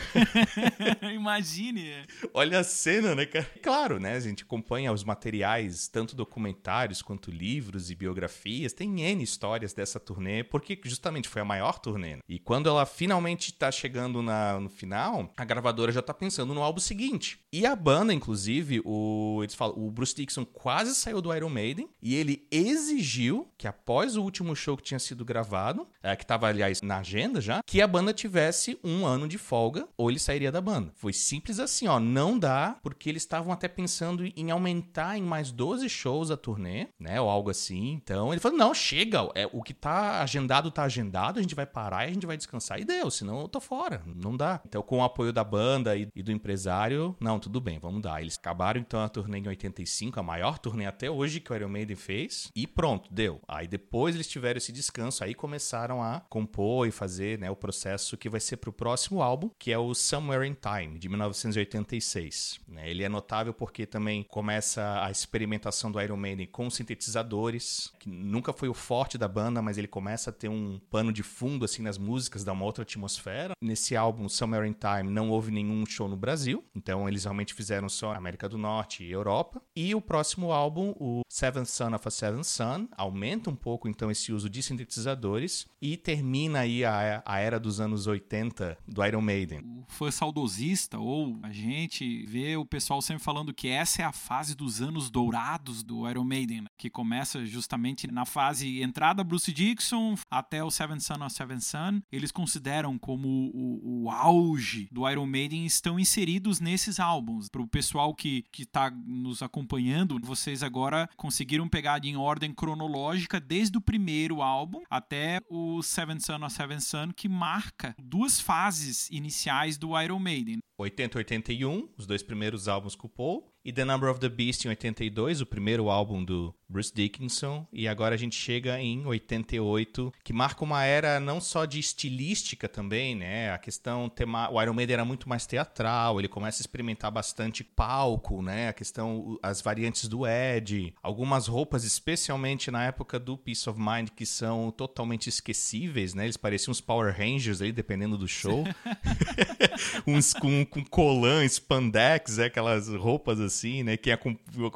Imagine. 1.13 2.05
Olha 2.33 2.59
a 2.59 2.63
cena, 2.63 3.15
né, 3.15 3.25
cara? 3.25 3.49
Claro, 3.61 3.99
né? 3.99 4.13
A 4.13 4.19
gente 4.19 4.43
acompanha 4.43 4.91
os 4.91 5.03
materiais, 5.03 5.87
tanto 5.87 6.15
documentários 6.15 7.01
quanto 7.01 7.31
livros 7.31 7.89
e 7.89 7.95
biografias. 7.95 8.73
Tem 8.73 9.01
N 9.01 9.23
histórias 9.23 9.73
dessa 9.73 9.99
turnê, 9.99 10.43
porque 10.43 10.79
justamente 10.83 11.27
foi 11.27 11.41
a 11.41 11.45
maior 11.45 11.79
turnê. 11.79 12.19
E 12.27 12.39
quando 12.39 12.69
ela 12.69 12.85
finalmente 12.85 13.53
tá 13.53 13.71
chegando 13.71 14.21
na, 14.21 14.59
no 14.59 14.69
final, 14.69 15.31
a 15.35 15.45
gravadora 15.45 15.91
já 15.91 16.01
tá 16.01 16.13
pensando 16.13 16.53
no 16.53 16.63
álbum 16.63 16.79
seguinte. 16.79 17.39
E 17.51 17.65
a 17.65 17.75
banda, 17.79 18.13
inclusive, 18.13 18.81
o, 18.85 19.39
eles 19.41 19.55
falam, 19.55 19.75
o 19.77 19.89
Bruce 19.89 20.15
Dixon 20.15 20.45
quase 20.45 20.93
saiu 20.93 21.21
do 21.21 21.33
Iron 21.33 21.49
Maiden 21.49 21.89
e 22.01 22.15
ele 22.15 22.47
exigiu 22.51 23.47
que 23.57 23.67
após 23.67 24.15
o 24.15 24.21
último 24.21 24.55
show 24.55 24.77
que 24.77 24.83
tinha 24.83 24.99
sido 24.99 25.25
gravado, 25.25 25.87
é, 26.03 26.15
que 26.15 26.23
estava 26.23 26.47
aliás 26.47 26.81
na 26.81 26.99
agenda 26.99 27.41
já, 27.41 27.61
que 27.65 27.81
a 27.81 27.87
banda 27.87 28.13
tivesse 28.13 28.77
um 28.83 29.05
ano 29.05 29.27
de 29.27 29.37
folga 29.37 29.87
ou 29.97 30.09
ele 30.09 30.19
sairia 30.19 30.51
da 30.51 30.61
banda. 30.61 30.91
Foi 30.95 31.13
simples 31.13 31.59
assim, 31.59 31.87
ó, 31.87 31.99
não 31.99 32.37
dá, 32.37 32.77
porque 32.81 33.09
eles 33.09 33.23
estavam 33.23 33.51
até 33.51 33.67
pensando 33.67 34.25
em 34.35 34.51
aumentar 34.51 35.17
em 35.17 35.21
mais 35.21 35.51
12 35.51 35.87
shows 35.89 36.31
a 36.31 36.37
turnê, 36.37 36.87
né, 36.99 37.19
ou 37.19 37.29
algo 37.29 37.49
assim. 37.49 37.91
Então 37.93 38.31
ele 38.31 38.41
falou: 38.41 38.57
"Não, 38.57 38.73
chega, 38.73 39.29
é 39.35 39.47
o 39.51 39.61
que 39.61 39.73
tá 39.73 40.21
agendado 40.21 40.71
tá 40.71 40.83
agendado, 40.83 41.39
a 41.39 41.41
gente 41.41 41.55
vai 41.55 41.65
parar 41.65 42.05
e 42.05 42.11
a 42.11 42.13
gente 42.13 42.25
vai 42.25 42.37
descansar 42.37 42.79
e 42.79 42.85
deu, 42.85 43.09
senão 43.09 43.41
eu 43.41 43.47
tô 43.47 43.59
fora, 43.59 44.01
não 44.05 44.35
dá". 44.35 44.61
Então 44.65 44.81
com 44.81 44.99
o 44.99 45.03
apoio 45.03 45.31
da 45.31 45.43
banda 45.43 45.95
e, 45.95 46.07
e 46.15 46.23
do 46.23 46.31
empresário, 46.31 47.15
não, 47.19 47.39
tudo 47.39 47.58
bem, 47.59 47.79
vamos 47.79 48.01
dar. 48.01 48.21
Eles 48.21 48.37
acabaram 48.37 48.79
então 48.79 49.01
a 49.01 49.09
turnê 49.09 49.39
em 49.39 49.47
85, 49.47 50.19
a 50.19 50.23
maior 50.23 50.57
turnê 50.57 50.85
até 50.85 51.09
hoje 51.09 51.39
que 51.39 51.51
o 51.51 51.55
Iron 51.55 51.69
Maiden 51.69 51.95
fez, 51.95 52.51
e 52.55 52.65
pronto, 52.67 53.13
deu. 53.13 53.41
Aí 53.47 53.67
depois 53.67 54.15
eles 54.15 54.27
tiveram 54.27 54.57
esse 54.57 54.71
descanso, 54.71 55.23
aí 55.23 55.33
começaram 55.33 56.01
a 56.01 56.21
compor 56.29 56.87
e 56.87 56.91
fazer, 56.91 57.39
né, 57.39 57.49
o 57.49 57.55
processo 57.55 58.17
que 58.17 58.29
vai 58.29 58.39
ser 58.39 58.57
pro 58.57 58.73
próximo 58.73 59.21
álbum, 59.21 59.49
que 59.57 59.71
é 59.71 59.77
o 59.77 59.93
Somewhere 59.93 60.47
in 60.47 60.55
Time, 60.55 60.97
de 60.97 61.09
1986. 61.09 62.59
Né? 62.67 62.89
Ele 62.89 63.03
é 63.03 63.09
notável 63.09 63.53
porque 63.53 63.85
também 63.85 64.23
começa 64.23 65.03
a 65.03 65.11
experimentação 65.11 65.91
do 65.91 66.01
Iron 66.01 66.17
Maiden 66.17 66.47
com 66.47 66.69
sintetizadores, 66.69 67.91
que 67.99 68.09
nunca 68.09 68.53
foi 68.53 68.69
o 68.69 68.73
forte 68.73 69.17
da 69.17 69.27
banda, 69.27 69.61
mas 69.61 69.77
ele 69.77 69.87
começa 69.87 70.29
a 70.29 70.33
ter 70.33 70.49
um 70.49 70.79
pano 70.89 71.11
de 71.11 71.23
fundo 71.23 71.65
assim 71.65 71.81
nas 71.81 71.97
músicas, 71.97 72.43
dá 72.43 72.53
uma 72.53 72.65
outra 72.65 72.83
atmosfera. 72.83 73.53
Nesse 73.61 73.95
álbum, 73.95 74.27
Somewhere 74.29 74.67
in 74.67 74.73
Time, 74.73 75.11
não 75.11 75.29
houve 75.29 75.51
nenhum 75.51 75.85
show 75.85 76.07
no 76.07 76.17
Brasil, 76.17 76.63
então 76.75 77.07
eles 77.07 77.23
realmente 77.23 77.48
fizeram 77.53 77.89
só 77.89 78.13
América 78.13 78.47
do 78.47 78.57
Norte 78.57 79.03
e 79.03 79.11
Europa. 79.11 79.61
E 79.75 79.93
o 79.95 80.01
próximo 80.01 80.51
álbum, 80.51 80.93
o 80.99 81.21
Seventh 81.29 81.67
Son 81.67 81.93
of 81.93 82.07
a 82.07 82.11
Seventh 82.11 82.45
Son, 82.45 82.87
aumenta 82.95 83.49
um 83.49 83.55
pouco 83.55 83.87
então 83.87 84.11
esse 84.11 84.31
uso 84.31 84.49
de 84.49 84.61
sintetizadores 84.61 85.67
e 85.81 85.95
termina 85.95 86.59
aí 86.59 86.83
a, 86.83 87.21
a 87.25 87.39
era 87.39 87.59
dos 87.59 87.79
anos 87.79 88.07
80 88.07 88.77
do 88.87 89.05
Iron 89.05 89.21
Maiden. 89.21 89.61
O 89.63 89.85
fã 89.87 90.11
saudosista 90.11 90.97
ou 90.99 91.39
a 91.43 91.51
gente 91.51 92.25
vê 92.25 92.57
o 92.57 92.65
pessoal 92.65 93.01
sempre 93.01 93.23
falando 93.23 93.53
que 93.53 93.67
essa 93.67 94.01
é 94.01 94.05
a 94.05 94.11
fase 94.11 94.55
dos 94.55 94.81
anos 94.81 95.09
dourados 95.09 95.83
do 95.83 96.09
Iron 96.09 96.23
Maiden, 96.23 96.61
né? 96.61 96.67
que 96.77 96.89
começa 96.89 97.45
justamente 97.45 98.07
na 98.07 98.25
fase 98.25 98.81
entrada 98.81 99.23
Bruce 99.23 99.51
Dixon 99.51 100.15
até 100.29 100.63
o 100.63 100.71
Seven 100.71 100.99
Son 100.99 101.23
of 101.23 101.33
Seven 101.33 101.59
Son. 101.59 102.01
Eles 102.11 102.31
consideram 102.31 102.97
como 102.97 103.27
o, 103.53 104.03
o 104.03 104.11
auge 104.11 104.87
do 104.91 105.09
Iron 105.09 105.25
Maiden 105.25 105.65
estão 105.65 105.99
inseridos 105.99 106.59
nesses 106.59 106.99
álbuns. 106.99 107.38
Para 107.47 107.61
o 107.61 107.67
pessoal 107.67 108.13
que 108.13 108.43
está 108.57 108.91
nos 108.91 109.41
acompanhando, 109.41 110.19
vocês 110.21 110.63
agora 110.63 111.07
conseguiram 111.15 111.69
pegar 111.69 112.03
em 112.03 112.17
ordem 112.17 112.53
cronológica 112.53 113.39
desde 113.39 113.77
o 113.77 113.81
primeiro 113.81 114.41
álbum 114.41 114.81
até 114.89 115.39
o 115.49 115.81
Seven 115.81 116.19
Son 116.19 116.43
of 116.43 116.53
Seven 116.53 116.79
Son, 116.79 117.13
que 117.15 117.29
marca 117.29 117.95
duas 117.97 118.39
fases 118.39 119.09
iniciais 119.09 119.77
do 119.77 119.99
Iron 120.01 120.19
Maiden. 120.19 120.59
80 120.79 121.17
81, 121.17 121.89
os 121.97 122.07
dois 122.07 122.23
primeiros 122.23 122.67
álbuns 122.67 122.95
com 122.95 123.07
o 123.07 123.09
Paul, 123.09 123.53
e 123.63 123.73
The 123.73 123.83
Number 123.83 124.09
of 124.09 124.19
the 124.21 124.29
Beast 124.29 124.63
em 124.63 124.69
82, 124.69 125.41
o 125.41 125.45
primeiro 125.45 125.89
álbum 125.89 126.23
do 126.23 126.55
Bruce 126.67 126.93
Dickinson, 126.93 127.67
e 127.73 127.87
agora 127.87 128.15
a 128.15 128.17
gente 128.17 128.35
chega 128.35 128.79
em 128.79 129.05
88, 129.05 130.13
que 130.23 130.31
marca 130.31 130.63
uma 130.63 130.85
era 130.85 131.19
não 131.19 131.41
só 131.41 131.65
de 131.65 131.77
estilística 131.77 132.69
também, 132.69 133.15
né? 133.15 133.51
A 133.51 133.57
questão 133.57 134.07
tema, 134.07 134.49
o 134.49 134.61
Iron 134.61 134.73
Maiden 134.73 134.93
era 134.93 135.05
muito 135.05 135.27
mais 135.27 135.45
teatral, 135.45 136.19
ele 136.19 136.29
começa 136.29 136.61
a 136.61 136.63
experimentar 136.63 137.11
bastante 137.11 137.63
palco, 137.63 138.41
né? 138.41 138.69
A 138.69 138.73
questão 138.73 139.37
as 139.43 139.61
variantes 139.61 140.07
do 140.07 140.25
Ed, 140.25 140.93
algumas 141.03 141.47
roupas 141.47 141.83
especialmente 141.83 142.71
na 142.71 142.85
época 142.85 143.19
do 143.19 143.37
Peace 143.37 143.69
of 143.69 143.79
Mind 143.79 144.09
que 144.15 144.25
são 144.25 144.71
totalmente 144.71 145.27
esquecíveis, 145.27 146.13
né? 146.13 146.23
Eles 146.23 146.37
pareciam 146.37 146.71
uns 146.71 146.79
Power 146.79 147.13
Rangers 147.15 147.61
aí 147.61 147.73
dependendo 147.73 148.17
do 148.17 148.27
show. 148.27 148.63
uns 150.07 150.33
com 150.33 150.65
com 150.69 150.83
colã, 150.83 151.43
spandex, 151.45 152.39
é, 152.39 152.45
aquelas 152.45 152.87
roupas 152.87 153.39
assim, 153.39 153.83
né? 153.83 153.97
Quem 153.97 154.13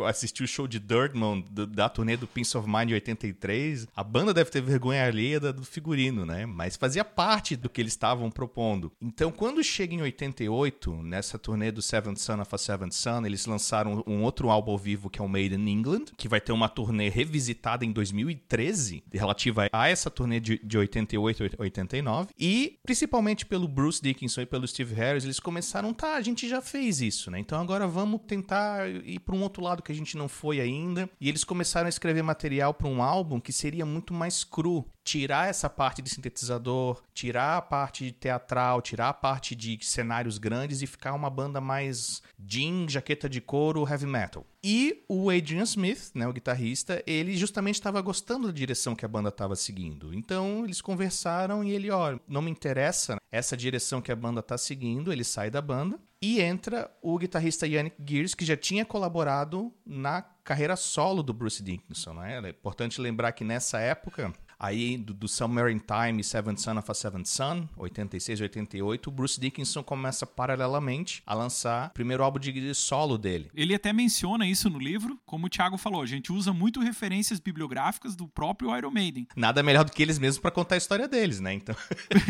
assistiu 0.08 0.46
o 0.46 0.48
show 0.48 0.68
de 0.68 0.80
Dirtman 0.80 1.44
do, 1.50 1.68
da 1.68 1.89
turnê 1.89 2.18
do 2.18 2.28
Peace 2.28 2.58
of 2.58 2.68
Mind 2.68 2.91
83, 2.91 3.88
a 3.96 4.04
banda 4.04 4.34
deve 4.34 4.50
ter 4.50 4.62
vergonha 4.62 5.06
alheia 5.06 5.39
do 5.39 5.64
figurino, 5.64 6.26
né? 6.26 6.46
Mas 6.46 6.76
fazia 6.76 7.04
parte 7.04 7.56
do 7.56 7.70
que 7.70 7.82
eles 7.82 7.94
estavam 7.94 8.30
propondo. 8.32 8.91
Então, 9.02 9.32
quando 9.32 9.64
chega 9.64 9.94
em 9.94 10.02
88, 10.02 11.04
nessa 11.04 11.38
turnê 11.38 11.72
do 11.72 11.82
Seventh 11.82 12.18
Son 12.18 12.41
of 12.41 12.54
a 12.54 12.58
Seventh 12.58 12.94
Son, 12.94 13.26
eles 13.26 13.46
lançaram 13.46 14.04
um 14.08 14.24
outro 14.24 14.50
álbum 14.50 14.72
ao 14.72 14.78
vivo 14.78 15.10
que 15.10 15.20
é 15.20 15.24
o 15.24 15.28
Made 15.28 15.56
in 15.56 15.68
England, 15.68 16.06
que 16.18 16.28
vai 16.28 16.39
ter 16.39 16.52
uma 16.52 16.70
turnê 16.70 17.10
revisitada 17.10 17.86
em 17.86 17.91
2013, 17.91 19.04
relativa 19.12 19.68
a 19.72 19.89
essa 19.89 20.10
turnê 20.10 20.39
de, 20.39 20.60
de 20.64 20.78
88 20.78 21.44
e 21.44 21.52
89. 21.60 22.30
E, 22.38 22.78
principalmente 22.84 23.46
pelo 23.46 23.68
Bruce 23.68 24.02
Dickinson 24.02 24.41
e 24.41 24.46
pelo 24.46 24.68
Steve 24.68 24.94
Harris, 24.94 25.24
eles 25.24 25.39
começaram, 25.39 25.83
tá, 25.92 26.14
a 26.14 26.22
gente 26.22 26.48
já 26.48 26.62
fez 26.62 27.02
isso, 27.02 27.32
né? 27.32 27.40
Então 27.40 27.60
agora 27.60 27.88
vamos 27.88 28.22
tentar 28.28 28.88
ir 28.88 29.20
para 29.20 29.36
um 29.36 29.42
outro 29.42 29.64
lado 29.64 29.82
que 29.82 29.92
a 29.92 29.96
gente 29.96 30.16
não 30.16 30.28
foi 30.28 30.62
ainda. 30.62 31.10
E 31.20 31.28
eles 31.28 31.44
começaram 31.44 31.88
a 31.88 31.90
escrever 31.90 32.22
material 32.22 32.76
para 32.76 32.88
um 32.88 33.02
álbum 33.02 33.40
que 33.40 33.52
seria 33.52 33.86
muito 33.86 34.14
mais 34.14 34.44
cru, 34.44 34.86
tirar 35.04 35.49
essa 35.49 35.70
parte 35.70 36.01
de 36.01 36.10
sintetizador, 36.10 37.01
tirar 37.14 37.58
a 37.58 37.62
parte 37.62 38.12
teatral, 38.12 38.82
tirar 38.82 39.10
a 39.10 39.14
parte 39.14 39.56
de 39.56 39.78
cenários 39.82 40.38
grandes 40.38 40.82
e 40.82 40.88
ficar 40.88 41.14
uma 41.14 41.30
banda 41.30 41.60
mais 41.60 42.22
jean, 42.39 42.88
jaqueta 42.88 43.30
de 43.30 43.41
couro, 43.41 43.88
heavy 43.88 44.06
metal. 44.06 44.45
E 44.64 45.04
o 45.10 45.30
Adrian 45.30 45.64
Smith, 45.64 46.12
né, 46.16 46.26
o 46.26 46.32
guitarrista, 46.32 47.04
ele 47.06 47.36
justamente 47.36 47.76
estava 47.76 48.01
gostando 48.01 48.47
da 48.47 48.54
direção 48.54 48.95
que 48.95 49.04
a 49.04 49.10
banda 49.10 49.30
estava 49.30 49.56
seguindo. 49.56 50.14
Então 50.14 50.64
eles 50.64 50.82
conversaram 50.82 51.64
e 51.64 51.72
ele, 51.72 51.91
ó, 51.91 52.18
não 52.28 52.41
me 52.41 52.49
interessa 52.49 53.18
essa 53.30 53.58
direção 53.58 54.01
que 54.01 54.12
a 54.12 54.16
banda 54.16 54.39
está 54.39 54.58
seguindo, 54.58 55.12
ele 55.12 55.24
sai 55.24 55.49
da 55.49 55.62
banda 55.62 55.99
e 56.22 56.39
entra 56.39 56.89
o 57.01 57.18
guitarrista 57.18 57.68
Yannick 57.68 57.97
Gears, 58.08 58.34
que 58.34 58.45
já 58.45 58.56
tinha 58.56 58.86
colaborado 58.86 59.74
na 59.86 60.22
carreira 60.22 60.78
solo 60.78 61.22
do 61.22 61.34
Bruce 61.34 61.62
Dickinson. 61.62 62.14
Né? 62.14 62.39
É 62.41 62.49
importante 62.49 63.01
lembrar 63.01 63.34
que 63.34 63.43
nessa 63.43 63.80
época 63.80 64.32
Aí, 64.64 64.95
do, 64.95 65.14
do 65.14 65.28
Summer 65.28 65.70
in 65.70 65.80
Time, 65.80 66.24
Seventh 66.24 66.59
Son 66.59 66.78
of 66.78 66.89
a 66.89 66.93
Seventh 66.93 67.26
Son, 67.26 67.68
86 67.76 68.39
e 68.39 68.43
88, 68.43 69.07
o 69.07 69.11
Bruce 69.11 69.38
Dickinson 69.38 69.84
começa 69.84 70.26
paralelamente 70.26 71.22
a 71.28 71.34
lançar 71.34 71.89
o 71.89 71.93
primeiro 71.93 72.24
álbum 72.24 72.39
de 72.39 72.74
solo 72.74 73.18
dele. 73.18 73.51
Ele 73.53 73.76
até 73.76 73.91
menciona 73.91 74.47
isso 74.47 74.70
no 74.70 74.80
livro, 74.80 75.20
como 75.26 75.47
o 75.47 75.49
Thiago 75.49 75.78
falou, 75.78 76.01
a 76.01 76.05
gente 76.05 76.32
usa 76.32 76.53
muito 76.53 76.80
referências 76.80 77.41
bibliográficas 77.41 78.16
do 78.16 78.26
próprio 78.26 78.74
Iron 78.78 78.91
Maiden. 78.91 79.28
Nada 79.36 79.61
melhor 79.61 79.84
do 79.84 79.91
que 79.91 80.01
eles 80.01 80.18
mesmos 80.18 80.39
para 80.39 80.49
contar 80.49 80.76
a 80.76 80.78
história 80.78 81.09
deles, 81.09 81.41
né? 81.41 81.53
Então. 81.53 81.76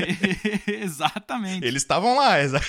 Exatamente. 0.65 1.61
Eles 1.63 1.83
estavam 1.83 2.17
lá, 2.17 2.39
exato. 2.39 2.65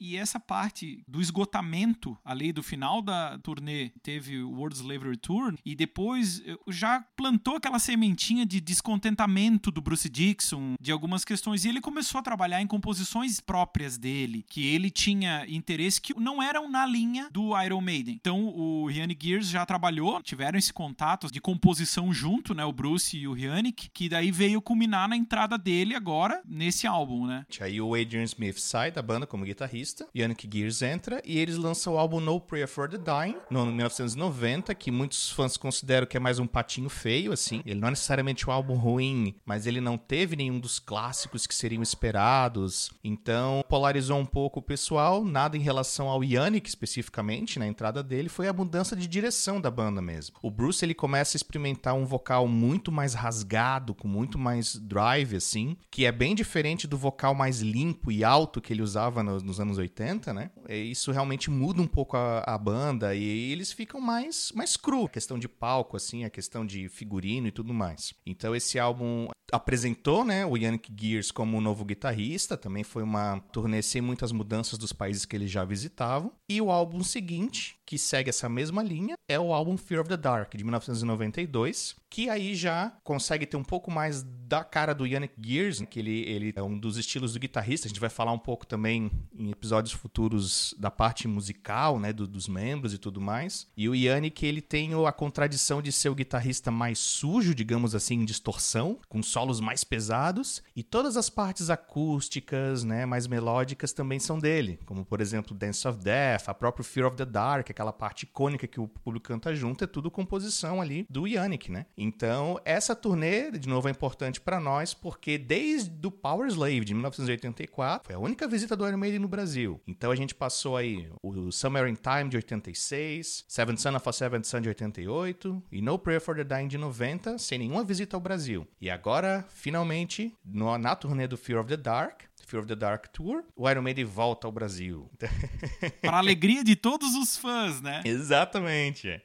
E 0.00 0.16
essa 0.16 0.40
parte 0.40 1.04
do 1.06 1.20
esgotamento, 1.20 2.16
ali 2.24 2.52
do 2.52 2.62
final 2.62 3.02
da 3.02 3.38
turnê, 3.38 3.90
teve 4.02 4.42
o 4.42 4.50
World 4.52 4.76
Slavery 4.76 5.16
Tour, 5.16 5.54
e 5.64 5.74
depois 5.74 6.42
já 6.68 7.00
plantou 7.16 7.56
aquela 7.56 7.78
sementinha 7.78 8.46
de 8.46 8.60
descontentamento 8.60 9.70
do 9.70 9.80
Bruce 9.80 10.08
Dixon, 10.08 10.74
de 10.80 10.90
algumas 10.90 11.24
questões, 11.24 11.64
e 11.64 11.68
ele 11.68 11.80
começou 11.80 12.18
a 12.18 12.22
trabalhar 12.22 12.62
em 12.62 12.66
composições 12.66 13.40
próprias 13.40 13.98
dele, 13.98 14.44
que 14.48 14.66
ele 14.66 14.90
tinha 14.90 15.44
interesse 15.48 16.00
que 16.00 16.18
não 16.18 16.42
eram 16.42 16.70
na 16.70 16.86
linha 16.86 17.28
do 17.30 17.60
Iron 17.62 17.80
Maiden. 17.80 18.16
Então 18.20 18.48
o 18.48 18.90
Yannick 18.90 19.26
Gears 19.26 19.48
já 19.48 19.66
trabalhou, 19.66 20.22
tiveram 20.22 20.58
esse 20.58 20.72
contato 20.72 21.30
de 21.30 21.40
composição 21.40 22.12
junto, 22.12 22.54
né, 22.54 22.64
o 22.64 22.72
Bruce 22.72 23.16
e 23.16 23.28
o 23.28 23.36
Yannick, 23.36 23.90
que 23.92 24.08
daí 24.08 24.30
veio 24.30 24.62
culminar 24.62 25.08
na 25.08 25.16
entrada 25.16 25.58
dele 25.58 25.94
agora 25.94 26.40
nesse 26.46 26.86
álbum, 26.86 27.26
né? 27.26 27.44
Aí 27.60 27.80
o 27.80 27.94
Adrian 27.94 28.24
Smith 28.24 28.58
sai 28.58 28.90
da 28.90 29.02
banda 29.02 29.26
como 29.26 29.44
guitarrista, 29.44 29.89
Yannick 30.16 30.48
Gears 30.52 30.82
entra 30.82 31.22
e 31.24 31.38
eles 31.38 31.56
lançam 31.56 31.94
o 31.94 31.98
álbum 31.98 32.20
No 32.20 32.40
Prayer 32.40 32.68
for 32.68 32.88
the 32.88 32.98
Dying, 32.98 33.36
no 33.50 33.66
1990, 33.66 34.74
que 34.74 34.90
muitos 34.90 35.30
fãs 35.30 35.56
consideram 35.56 36.06
que 36.06 36.16
é 36.16 36.20
mais 36.20 36.38
um 36.38 36.46
patinho 36.46 36.88
feio, 36.88 37.32
assim. 37.32 37.62
Ele 37.64 37.80
não 37.80 37.88
é 37.88 37.90
necessariamente 37.90 38.48
um 38.48 38.52
álbum 38.52 38.74
ruim, 38.74 39.34
mas 39.44 39.66
ele 39.66 39.80
não 39.80 39.96
teve 39.96 40.36
nenhum 40.36 40.58
dos 40.58 40.78
clássicos 40.78 41.46
que 41.46 41.54
seriam 41.54 41.82
esperados. 41.82 42.90
Então, 43.02 43.64
polarizou 43.68 44.18
um 44.18 44.26
pouco 44.26 44.60
o 44.60 44.62
pessoal, 44.62 45.24
nada 45.24 45.56
em 45.56 45.60
relação 45.60 46.08
ao 46.08 46.22
Yannick 46.22 46.68
especificamente, 46.68 47.58
na 47.58 47.66
entrada 47.66 48.02
dele, 48.02 48.28
foi 48.28 48.48
a 48.48 48.52
mudança 48.52 48.94
de 48.94 49.06
direção 49.06 49.60
da 49.60 49.70
banda 49.70 50.00
mesmo. 50.00 50.36
O 50.42 50.50
Bruce 50.50 50.84
ele 50.84 50.94
começa 50.94 51.36
a 51.36 51.38
experimentar 51.38 51.94
um 51.94 52.04
vocal 52.04 52.46
muito 52.46 52.92
mais 52.92 53.14
rasgado, 53.14 53.94
com 53.94 54.08
muito 54.08 54.38
mais 54.38 54.76
drive 54.76 55.36
assim, 55.36 55.76
que 55.90 56.04
é 56.04 56.12
bem 56.12 56.34
diferente 56.34 56.86
do 56.86 56.96
vocal 56.96 57.34
mais 57.34 57.60
limpo 57.60 58.10
e 58.12 58.24
alto 58.24 58.60
que 58.60 58.72
ele 58.72 58.82
usava 58.82 59.22
nos 59.22 59.60
anos 59.60 59.78
80, 59.80 60.32
né? 60.32 60.50
E 60.68 60.90
isso 60.90 61.12
realmente 61.12 61.50
muda 61.50 61.80
um 61.82 61.86
pouco 61.86 62.16
a, 62.16 62.40
a 62.40 62.58
banda 62.58 63.14
e 63.14 63.52
eles 63.52 63.72
ficam 63.72 64.00
mais 64.00 64.52
mais 64.54 64.76
cru, 64.76 65.04
a 65.04 65.08
questão 65.08 65.38
de 65.38 65.48
palco 65.48 65.96
assim, 65.96 66.24
a 66.24 66.30
questão 66.30 66.64
de 66.64 66.88
figurino 66.88 67.48
e 67.48 67.52
tudo 67.52 67.74
mais. 67.74 68.14
Então 68.24 68.54
esse 68.54 68.78
álbum 68.78 69.28
apresentou, 69.52 70.24
né, 70.24 70.44
o 70.44 70.56
Yannick 70.56 70.92
Gears 70.98 71.30
como 71.30 71.56
um 71.56 71.60
novo 71.60 71.84
guitarrista, 71.84 72.56
também 72.56 72.84
foi 72.84 73.02
uma 73.02 73.40
turnê 73.52 73.82
sem 73.82 74.00
muitas 74.00 74.32
mudanças 74.32 74.78
dos 74.78 74.92
países 74.92 75.24
que 75.24 75.36
eles 75.36 75.50
já 75.50 75.64
visitavam. 75.64 76.32
E 76.48 76.60
o 76.60 76.70
álbum 76.70 77.02
seguinte, 77.02 77.76
que 77.86 77.98
segue 77.98 78.30
essa 78.30 78.48
mesma 78.48 78.82
linha, 78.82 79.14
é 79.28 79.38
o 79.38 79.52
álbum 79.52 79.76
Fear 79.76 80.00
of 80.00 80.08
the 80.08 80.16
Dark, 80.16 80.54
de 80.54 80.64
1992, 80.64 81.96
que 82.08 82.28
aí 82.28 82.54
já 82.54 82.92
consegue 83.04 83.46
ter 83.46 83.56
um 83.56 83.62
pouco 83.62 83.90
mais 83.90 84.22
da 84.22 84.64
cara 84.64 84.92
do 84.92 85.06
Yannick 85.06 85.34
Gears, 85.40 85.80
que 85.88 86.00
ele, 86.00 86.22
ele 86.28 86.52
é 86.56 86.62
um 86.62 86.76
dos 86.76 86.96
estilos 86.96 87.32
do 87.34 87.38
guitarrista. 87.38 87.86
A 87.86 87.88
gente 87.88 88.00
vai 88.00 88.10
falar 88.10 88.32
um 88.32 88.38
pouco 88.38 88.66
também 88.66 89.10
em 89.32 89.50
episódios 89.50 89.92
futuros 89.92 90.74
da 90.76 90.90
parte 90.90 91.28
musical, 91.28 92.00
né, 92.00 92.12
do, 92.12 92.26
dos 92.26 92.48
membros 92.48 92.92
e 92.92 92.98
tudo 92.98 93.20
mais. 93.20 93.68
E 93.76 93.88
o 93.88 93.94
Yannick, 93.94 94.44
ele 94.44 94.60
tem 94.60 94.90
a 95.06 95.12
contradição 95.12 95.80
de 95.80 95.92
ser 95.92 96.08
o 96.08 96.14
guitarrista 96.14 96.70
mais 96.70 96.98
sujo, 96.98 97.54
digamos 97.54 97.94
assim, 97.94 98.14
em 98.14 98.24
distorção, 98.24 98.98
com 99.08 99.22
solos 99.40 99.58
mais 99.58 99.82
pesados, 99.82 100.62
e 100.76 100.82
todas 100.82 101.16
as 101.16 101.30
partes 101.30 101.70
acústicas, 101.70 102.84
né, 102.84 103.06
mais 103.06 103.26
melódicas 103.26 103.90
também 103.90 104.18
são 104.18 104.38
dele, 104.38 104.78
como 104.84 105.02
por 105.02 105.18
exemplo 105.18 105.56
Dance 105.56 105.88
of 105.88 105.98
Death, 105.98 106.48
a 106.48 106.52
própria 106.52 106.84
Fear 106.84 107.06
of 107.06 107.16
the 107.16 107.24
Dark, 107.24 107.70
aquela 107.70 107.92
parte 107.92 108.24
icônica 108.24 108.66
que 108.66 108.78
o 108.78 108.86
público 108.86 109.28
canta 109.28 109.54
junto, 109.54 109.82
é 109.82 109.86
tudo 109.86 110.10
composição 110.10 110.80
ali 110.80 111.06
do 111.08 111.26
Yannick, 111.26 111.72
né? 111.72 111.86
Então, 111.96 112.60
essa 112.66 112.94
turnê, 112.94 113.50
de 113.50 113.66
novo, 113.66 113.88
é 113.88 113.90
importante 113.90 114.40
para 114.40 114.60
nós, 114.60 114.92
porque 114.92 115.38
desde 115.38 116.06
o 116.06 116.10
Power 116.10 116.46
Slave 116.48 116.84
de 116.84 116.92
1984, 116.92 118.06
foi 118.06 118.14
a 118.14 118.18
única 118.18 118.46
visita 118.46 118.76
do 118.76 118.86
Iron 118.86 118.98
Maiden 118.98 119.20
no 119.20 119.28
Brasil. 119.28 119.80
Então 119.86 120.10
a 120.10 120.16
gente 120.16 120.34
passou 120.34 120.76
aí 120.76 121.08
o 121.22 121.50
Summer 121.50 121.88
in 121.88 121.94
Time 121.94 122.28
de 122.28 122.36
86, 122.36 123.46
Seventh 123.48 123.78
Son 123.78 123.96
of 123.96 124.06
a 124.06 124.12
Seventh 124.12 124.44
Son 124.44 124.60
de 124.60 124.68
88 124.68 125.62
e 125.72 125.80
No 125.80 125.98
Prayer 125.98 126.20
for 126.20 126.36
the 126.36 126.44
Dying 126.44 126.68
de 126.68 126.76
90, 126.76 127.38
sem 127.38 127.58
nenhuma 127.58 127.82
visita 127.82 128.16
ao 128.16 128.20
Brasil. 128.20 128.66
E 128.80 128.90
agora, 128.90 129.29
finalmente, 129.48 130.34
no, 130.44 130.76
na 130.78 130.94
turnê 130.94 131.26
do 131.26 131.36
Fear 131.36 131.60
of 131.60 131.68
the 131.68 131.76
Dark, 131.76 132.22
Fear 132.46 132.62
of 132.62 132.68
the 132.68 132.74
Dark 132.74 133.06
Tour, 133.12 133.44
o 133.54 133.70
Iron 133.70 133.82
Maiden 133.82 134.04
volta 134.04 134.46
ao 134.46 134.52
Brasil. 134.52 135.08
Para 136.02 136.18
alegria 136.18 136.64
de 136.64 136.74
todos 136.74 137.14
os 137.14 137.36
fãs, 137.36 137.80
né? 137.80 138.02
Exatamente. 138.04 139.22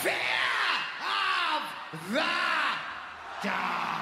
Fear 0.00 0.14
of 1.92 2.12
the 2.12 2.20
Dark. 3.42 3.94